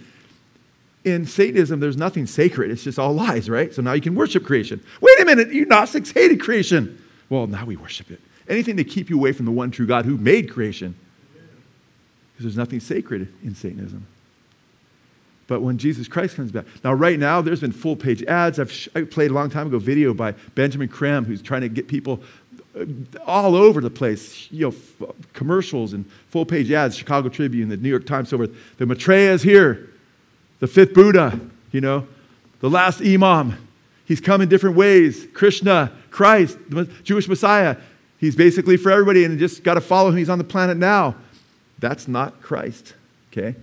in 1.05 1.27
Satanism, 1.27 1.81
there's 1.81 1.99
nothing 1.99 2.27
sacred. 2.27 2.71
It's 2.71 2.83
just 2.83 2.99
all 2.99 3.13
lies, 3.13 3.51
right? 3.51 3.73
So 3.73 3.83
now 3.83 3.93
you 3.93 4.01
can 4.01 4.15
worship 4.15 4.45
creation. 4.45 4.83
Wait 5.01 5.21
a 5.21 5.25
minute, 5.25 5.53
you 5.53 5.67
Gnostics 5.67 6.11
hated 6.11 6.41
creation. 6.41 7.03
Well, 7.29 7.47
now 7.47 7.65
we 7.65 7.77
worship 7.77 8.11
it. 8.11 8.21
Anything 8.49 8.77
to 8.79 8.85
keep 8.85 9.11
you 9.11 9.19
away 9.19 9.33
from 9.33 9.45
the 9.45 9.53
one 9.53 9.71
true 9.71 9.87
God 9.87 10.07
who 10.07 10.17
made 10.17 10.51
creation. 10.51 10.95
Because 11.33 12.45
there's 12.45 12.57
nothing 12.57 12.81
sacred 12.81 13.33
in 13.43 13.55
Satanism. 13.55 14.07
But 15.47 15.61
when 15.61 15.77
Jesus 15.77 16.09
Christ 16.09 16.37
comes 16.37 16.51
back. 16.51 16.65
Now, 16.83 16.95
right 16.95 17.19
now, 17.19 17.43
there's 17.43 17.61
been 17.61 17.73
full 17.73 17.97
page 17.97 18.23
ads. 18.25 18.59
I've 18.59 18.73
sh- 18.73 18.89
I 18.95 19.03
played 19.03 19.31
a 19.31 19.35
long 19.35 19.51
time 19.51 19.67
ago 19.67 19.79
video 19.79 20.15
by 20.15 20.33
Benjamin 20.55 20.89
Creme, 20.89 21.25
who's 21.25 21.43
trying 21.43 21.61
to 21.61 21.69
get 21.69 21.87
people 21.87 22.23
uh, 22.79 22.87
all 23.27 23.55
over 23.55 23.83
the 23.83 23.91
place, 23.91 24.51
you 24.51 24.63
know, 24.63 24.75
f- 25.09 25.15
commercials 25.35 25.93
and 25.93 26.11
full 26.31 26.47
page 26.47 26.73
ads, 26.73 26.97
Chicago 26.97 27.29
Tribune, 27.29 27.69
the 27.69 27.77
New 27.77 27.91
York 27.91 28.07
Times, 28.07 28.31
so 28.31 28.39
forth. 28.39 28.57
The 28.79 28.87
Maitreya 28.87 29.33
is 29.33 29.43
here 29.43 29.91
the 30.65 30.69
fifth 30.69 30.95
Buddha, 30.95 31.39
you 31.73 31.83
know, 31.83 32.09
the 32.61 32.71
last 32.71 33.03
Imam. 33.03 33.69
He's 34.07 34.19
come 34.19 34.41
in 34.41 34.49
different 34.49 34.77
ways. 34.77 35.27
Krishna, 35.35 35.93
Christ, 36.11 36.57
the 36.71 36.87
Jewish 37.03 37.29
Messiah. 37.29 37.77
He's 38.17 38.35
basically 38.35 38.79
for 38.79 38.91
everybody 38.91 39.27
and 39.27 39.39
just 39.39 39.63
got 39.63 39.75
to 39.75 39.83
follow 39.83 40.09
him. 40.09 40.17
He's 40.17 40.31
on 40.31 40.39
the 40.39 40.45
planet 40.45 40.79
now. 40.79 41.17
That's 41.81 42.09
not 42.09 42.41
Christ, 42.41 42.95
okay? 43.31 43.57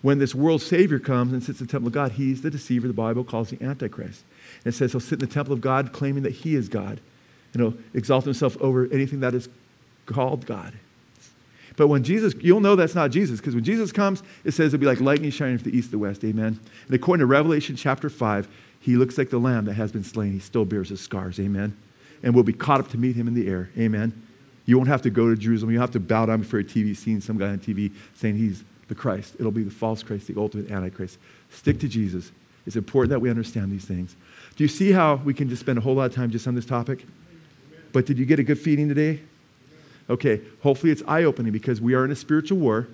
When 0.00 0.18
this 0.18 0.34
world 0.34 0.62
Savior 0.62 0.98
comes 0.98 1.34
and 1.34 1.42
sits 1.42 1.60
in 1.60 1.66
the 1.66 1.70
temple 1.70 1.88
of 1.88 1.92
God, 1.92 2.12
he's 2.12 2.40
the 2.40 2.50
deceiver 2.50 2.86
the 2.86 2.94
Bible 2.94 3.22
calls 3.22 3.50
the 3.50 3.62
Antichrist. 3.62 4.24
And 4.64 4.72
it 4.72 4.76
says 4.78 4.92
he'll 4.92 5.00
sit 5.00 5.20
in 5.22 5.28
the 5.28 5.34
temple 5.34 5.52
of 5.52 5.60
God 5.60 5.92
claiming 5.92 6.22
that 6.22 6.32
he 6.32 6.54
is 6.54 6.70
God. 6.70 7.00
You 7.52 7.62
know, 7.62 7.74
exalt 7.92 8.24
himself 8.24 8.56
over 8.62 8.88
anything 8.90 9.20
that 9.20 9.34
is 9.34 9.50
called 10.06 10.46
God. 10.46 10.72
But 11.80 11.88
when 11.88 12.02
Jesus, 12.02 12.34
you'll 12.42 12.60
know 12.60 12.76
that's 12.76 12.94
not 12.94 13.10
Jesus, 13.10 13.40
because 13.40 13.54
when 13.54 13.64
Jesus 13.64 13.90
comes, 13.90 14.22
it 14.44 14.50
says 14.50 14.74
it'll 14.74 14.82
be 14.82 14.86
like 14.86 15.00
lightning 15.00 15.30
shining 15.30 15.56
from 15.56 15.70
the 15.70 15.78
east 15.78 15.86
to 15.86 15.92
the 15.92 15.98
west. 15.98 16.22
Amen. 16.24 16.60
And 16.86 16.94
according 16.94 17.20
to 17.20 17.26
Revelation 17.26 17.74
chapter 17.74 18.10
5, 18.10 18.46
he 18.80 18.96
looks 18.98 19.16
like 19.16 19.30
the 19.30 19.38
lamb 19.38 19.64
that 19.64 19.72
has 19.72 19.90
been 19.90 20.04
slain. 20.04 20.30
He 20.30 20.40
still 20.40 20.66
bears 20.66 20.90
his 20.90 21.00
scars. 21.00 21.40
Amen. 21.40 21.74
And 22.22 22.34
we'll 22.34 22.44
be 22.44 22.52
caught 22.52 22.80
up 22.80 22.90
to 22.90 22.98
meet 22.98 23.16
him 23.16 23.26
in 23.28 23.32
the 23.32 23.48
air. 23.48 23.70
Amen. 23.78 24.12
You 24.66 24.76
won't 24.76 24.90
have 24.90 25.00
to 25.00 25.08
go 25.08 25.30
to 25.30 25.36
Jerusalem. 25.40 25.72
You 25.72 25.80
have 25.80 25.92
to 25.92 26.00
bow 26.00 26.26
down 26.26 26.40
before 26.40 26.60
a 26.60 26.64
TV, 26.64 26.94
seeing 26.94 27.22
some 27.22 27.38
guy 27.38 27.48
on 27.48 27.58
TV 27.58 27.90
saying 28.14 28.36
he's 28.36 28.62
the 28.88 28.94
Christ. 28.94 29.36
It'll 29.38 29.50
be 29.50 29.62
the 29.62 29.70
false 29.70 30.02
Christ, 30.02 30.26
the 30.26 30.38
ultimate 30.38 30.70
Antichrist. 30.70 31.16
Stick 31.48 31.80
to 31.80 31.88
Jesus. 31.88 32.30
It's 32.66 32.76
important 32.76 33.08
that 33.12 33.20
we 33.20 33.30
understand 33.30 33.72
these 33.72 33.86
things. 33.86 34.16
Do 34.54 34.64
you 34.64 34.68
see 34.68 34.92
how 34.92 35.14
we 35.14 35.32
can 35.32 35.48
just 35.48 35.60
spend 35.60 35.78
a 35.78 35.80
whole 35.80 35.94
lot 35.94 36.10
of 36.10 36.14
time 36.14 36.28
just 36.28 36.46
on 36.46 36.54
this 36.54 36.66
topic? 36.66 37.06
But 37.92 38.04
did 38.04 38.18
you 38.18 38.26
get 38.26 38.38
a 38.38 38.42
good 38.42 38.58
feeding 38.58 38.86
today? 38.86 39.20
Okay, 40.10 40.40
hopefully 40.62 40.90
it's 40.90 41.02
eye 41.06 41.22
opening 41.22 41.52
because 41.52 41.80
we 41.80 41.94
are 41.94 42.04
in 42.04 42.10
a 42.10 42.16
spiritual 42.16 42.58
war. 42.58 42.88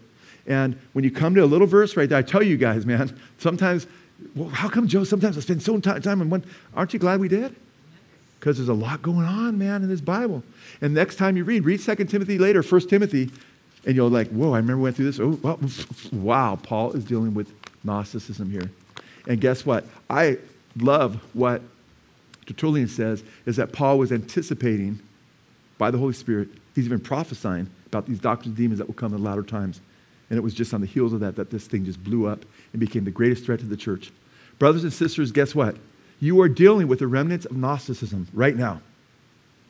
And 0.47 0.79
when 0.93 1.03
you 1.03 1.11
come 1.11 1.35
to 1.35 1.43
a 1.43 1.47
little 1.47 1.67
verse 1.67 1.97
right 1.97 2.09
there, 2.09 2.19
I 2.19 2.23
tell 2.23 2.43
you 2.43 2.57
guys, 2.57 2.87
man, 2.87 3.19
sometimes, 3.39 3.87
well, 4.35 4.51
how 4.51 4.69
come, 4.69 4.87
Joe, 4.87 5.03
sometimes 5.03 5.37
I 5.37 5.41
spend 5.41 5.63
so 5.63 5.73
much 5.73 5.85
time 5.85 6.21
on 6.21 6.31
one? 6.31 6.45
Aren't 6.75 6.93
you 6.93 6.99
glad 6.99 7.19
we 7.19 7.29
did? 7.29 7.57
Because 8.39 8.59
there's 8.59 8.69
a 8.69 8.75
lot 8.75 9.03
going 9.03 9.27
on, 9.27 9.59
man, 9.59 9.83
in 9.83 9.89
this 9.89 10.03
Bible. 10.03 10.43
And 10.81 10.95
next 10.95 11.17
time 11.17 11.37
you 11.37 11.45
read, 11.45 11.65
read 11.65 11.81
2 11.81 11.95
Timothy 12.05 12.39
later, 12.39 12.63
1 12.63 12.81
Timothy, 12.83 13.31
and 13.87 13.97
you'll 13.97 14.11
like, 14.11 14.29
whoa, 14.29 14.53
I 14.53 14.59
remember 14.59 14.77
we 14.77 14.83
went 14.85 14.97
through 14.97 15.07
this. 15.07 15.19
Oh, 15.19 15.39
well, 15.43 15.59
wow, 16.13 16.59
Paul 16.63 16.93
is 16.93 17.05
dealing 17.05 17.35
with 17.35 17.53
Gnosticism 17.83 18.51
here. 18.51 18.71
And 19.27 19.41
guess 19.41 19.65
what? 19.65 19.87
I 20.11 20.39
love 20.77 21.17
what 21.33 21.63
Tertullian 22.45 22.89
says 22.89 23.25
is 23.47 23.57
that 23.57 23.73
Paul 23.73 23.99
was 23.99 24.13
anticipating 24.13 25.01
by 25.79 25.91
the 25.91 25.99
Holy 25.99 26.13
Spirit 26.13 26.49
He's 26.77 26.85
even 26.85 27.01
prophesying 27.01 27.71
about 27.87 28.07
these 28.07 28.19
doctrines 28.19 28.53
of 28.53 28.59
demons 28.59 28.79
that 28.79 28.87
will 28.87 28.95
come 28.95 29.15
in 29.15 29.25
latter 29.25 29.43
times. 29.43 29.81
And 30.29 30.37
it 30.37 30.43
was 30.43 30.53
just 30.53 30.75
on 30.75 30.83
the 30.83 30.87
heels 30.87 31.15
of 31.15 31.21
that 31.21 31.35
that 31.37 31.51
this 31.51 31.67
thing 31.67 31.87
just 31.87 32.05
blew 32.05 32.27
up 32.27 32.45
and 32.73 32.79
became 32.79 33.05
the 33.05 33.11
greatest 33.11 33.47
threat 33.47 33.61
to 33.61 33.65
the 33.65 33.79
church. 33.79 34.13
Brothers 34.59 34.85
and 34.85 34.93
sisters, 34.93 35.33
guess 35.33 35.55
what? 35.55 35.77
You 36.21 36.39
are 36.43 36.51
dealing 36.51 36.87
with 36.87 36.99
the 36.99 37.07
remnants 37.07 37.47
of 37.47 37.57
Gnosticism 37.57 38.29
right 38.35 38.55
now. 38.55 38.83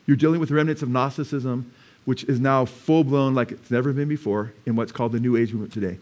You're 0.05 0.17
dealing 0.17 0.41
with 0.41 0.49
the 0.49 0.55
remnants 0.55 0.81
of 0.81 0.89
Gnosticism, 0.89 1.71
which 2.03 2.25
is 2.25 2.41
now 2.41 2.65
full 2.65 3.05
blown 3.05 3.33
like 3.33 3.53
it's 3.53 3.71
never 3.71 3.93
been 3.93 4.09
before 4.09 4.51
in 4.65 4.75
what's 4.75 4.91
called 4.91 5.13
the 5.13 5.19
New 5.21 5.37
Age 5.37 5.53
movement 5.53 5.71
today. 5.71 5.99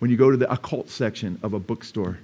When 0.00 0.10
you 0.10 0.16
go 0.16 0.32
to 0.32 0.36
the 0.36 0.50
occult 0.52 0.90
section 0.90 1.38
of 1.44 1.52
a 1.52 1.60
bookstore, 1.60 2.18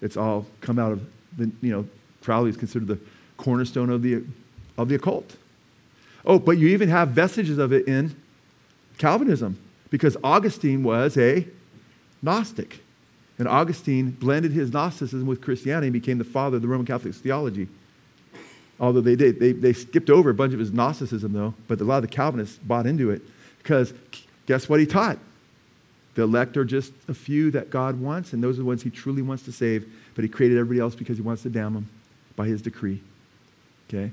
it's 0.00 0.16
all 0.16 0.46
come 0.62 0.78
out 0.78 0.92
of 0.92 1.06
the, 1.36 1.50
you 1.60 1.72
know, 1.72 1.86
Crowley 2.22 2.48
is 2.48 2.56
considered 2.56 2.88
the 2.88 2.98
cornerstone 3.36 3.90
of 3.90 4.00
the, 4.00 4.24
of 4.78 4.88
the 4.88 4.94
occult. 4.94 5.36
Oh, 6.24 6.38
but 6.38 6.58
you 6.58 6.68
even 6.68 6.88
have 6.88 7.08
vestiges 7.08 7.58
of 7.58 7.72
it 7.72 7.88
in 7.88 8.14
Calvinism 8.98 9.58
because 9.90 10.16
Augustine 10.22 10.82
was 10.82 11.16
a 11.16 11.46
Gnostic. 12.22 12.80
And 13.38 13.48
Augustine 13.48 14.10
blended 14.10 14.52
his 14.52 14.70
Gnosticism 14.72 15.26
with 15.26 15.40
Christianity 15.40 15.86
and 15.86 15.94
became 15.94 16.18
the 16.18 16.24
father 16.24 16.56
of 16.56 16.62
the 16.62 16.68
Roman 16.68 16.86
Catholic 16.86 17.14
theology. 17.14 17.68
Although 18.78 19.00
they 19.00 19.16
did, 19.16 19.40
they, 19.40 19.52
they 19.52 19.72
skipped 19.72 20.10
over 20.10 20.30
a 20.30 20.34
bunch 20.34 20.52
of 20.52 20.58
his 20.58 20.72
Gnosticism, 20.72 21.32
though, 21.32 21.54
but 21.66 21.80
a 21.80 21.84
lot 21.84 21.96
of 21.96 22.02
the 22.02 22.14
Calvinists 22.14 22.58
bought 22.58 22.86
into 22.86 23.10
it 23.10 23.22
because 23.58 23.94
guess 24.46 24.68
what 24.68 24.80
he 24.80 24.86
taught? 24.86 25.18
The 26.14 26.22
elect 26.22 26.56
are 26.56 26.64
just 26.64 26.92
a 27.08 27.14
few 27.14 27.50
that 27.52 27.70
God 27.70 28.00
wants, 28.00 28.32
and 28.32 28.42
those 28.42 28.56
are 28.56 28.62
the 28.62 28.66
ones 28.66 28.82
he 28.82 28.90
truly 28.90 29.22
wants 29.22 29.44
to 29.44 29.52
save, 29.52 29.90
but 30.14 30.22
he 30.22 30.28
created 30.28 30.58
everybody 30.58 30.80
else 30.80 30.94
because 30.94 31.16
he 31.16 31.22
wants 31.22 31.42
to 31.42 31.50
damn 31.50 31.72
them 31.72 31.88
by 32.36 32.46
his 32.46 32.60
decree. 32.60 33.00
Okay? 33.88 34.10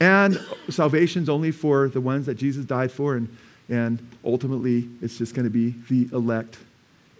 And 0.00 0.40
salvation's 0.68 1.28
only 1.28 1.50
for 1.50 1.88
the 1.88 2.00
ones 2.00 2.26
that 2.26 2.34
Jesus 2.34 2.64
died 2.64 2.90
for, 2.90 3.16
and, 3.16 3.36
and 3.68 4.04
ultimately 4.24 4.88
it's 5.00 5.18
just 5.18 5.34
going 5.34 5.44
to 5.44 5.50
be 5.50 5.74
the 5.88 6.14
elect. 6.14 6.58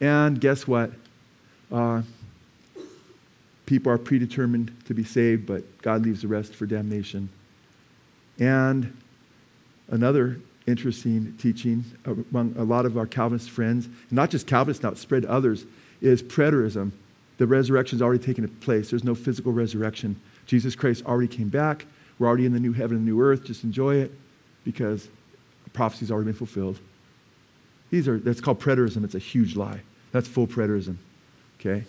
And 0.00 0.40
guess 0.40 0.66
what? 0.66 0.90
Uh, 1.70 2.02
people 3.66 3.92
are 3.92 3.98
predetermined 3.98 4.72
to 4.86 4.94
be 4.94 5.04
saved, 5.04 5.46
but 5.46 5.80
God 5.82 6.02
leaves 6.02 6.22
the 6.22 6.28
rest 6.28 6.54
for 6.54 6.66
damnation. 6.66 7.28
And 8.38 8.96
another 9.88 10.40
interesting 10.66 11.36
teaching 11.38 11.84
among 12.04 12.54
a 12.56 12.64
lot 12.64 12.86
of 12.86 12.96
our 12.96 13.06
Calvinist 13.06 13.50
friends, 13.50 13.88
not 14.10 14.30
just 14.30 14.46
Calvinists 14.46 14.82
now, 14.82 14.94
spread 14.94 15.22
to 15.22 15.30
others, 15.30 15.64
is 16.00 16.22
preterism. 16.22 16.92
The 17.38 17.46
resurrection 17.46 17.98
has 17.98 18.02
already 18.02 18.22
taken 18.22 18.46
place. 18.48 18.90
There's 18.90 19.04
no 19.04 19.14
physical 19.14 19.52
resurrection. 19.52 20.20
Jesus 20.46 20.74
Christ 20.74 21.04
already 21.06 21.28
came 21.28 21.48
back. 21.48 21.86
We're 22.22 22.28
already 22.28 22.46
in 22.46 22.52
the 22.52 22.60
new 22.60 22.72
heaven 22.72 22.98
and 22.98 23.04
new 23.04 23.20
earth. 23.20 23.42
Just 23.42 23.64
enjoy 23.64 23.96
it 23.96 24.12
because 24.62 25.08
prophecy's 25.72 26.12
already 26.12 26.26
been 26.26 26.34
fulfilled. 26.34 26.78
These 27.90 28.06
are, 28.06 28.16
that's 28.16 28.40
called 28.40 28.60
preterism. 28.60 29.02
It's 29.02 29.16
a 29.16 29.18
huge 29.18 29.56
lie. 29.56 29.80
That's 30.12 30.28
full 30.28 30.46
preterism. 30.46 30.98
Okay? 31.58 31.82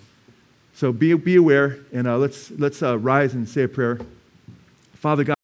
So 0.74 0.92
be, 0.92 1.14
be 1.14 1.36
aware, 1.36 1.78
and 1.94 2.08
uh, 2.08 2.18
let's, 2.18 2.50
let's 2.50 2.82
uh, 2.82 2.98
rise 2.98 3.36
and 3.36 3.48
say 3.48 3.62
a 3.62 3.68
prayer. 3.68 4.00
Father 4.96 5.24
God, 5.24 5.36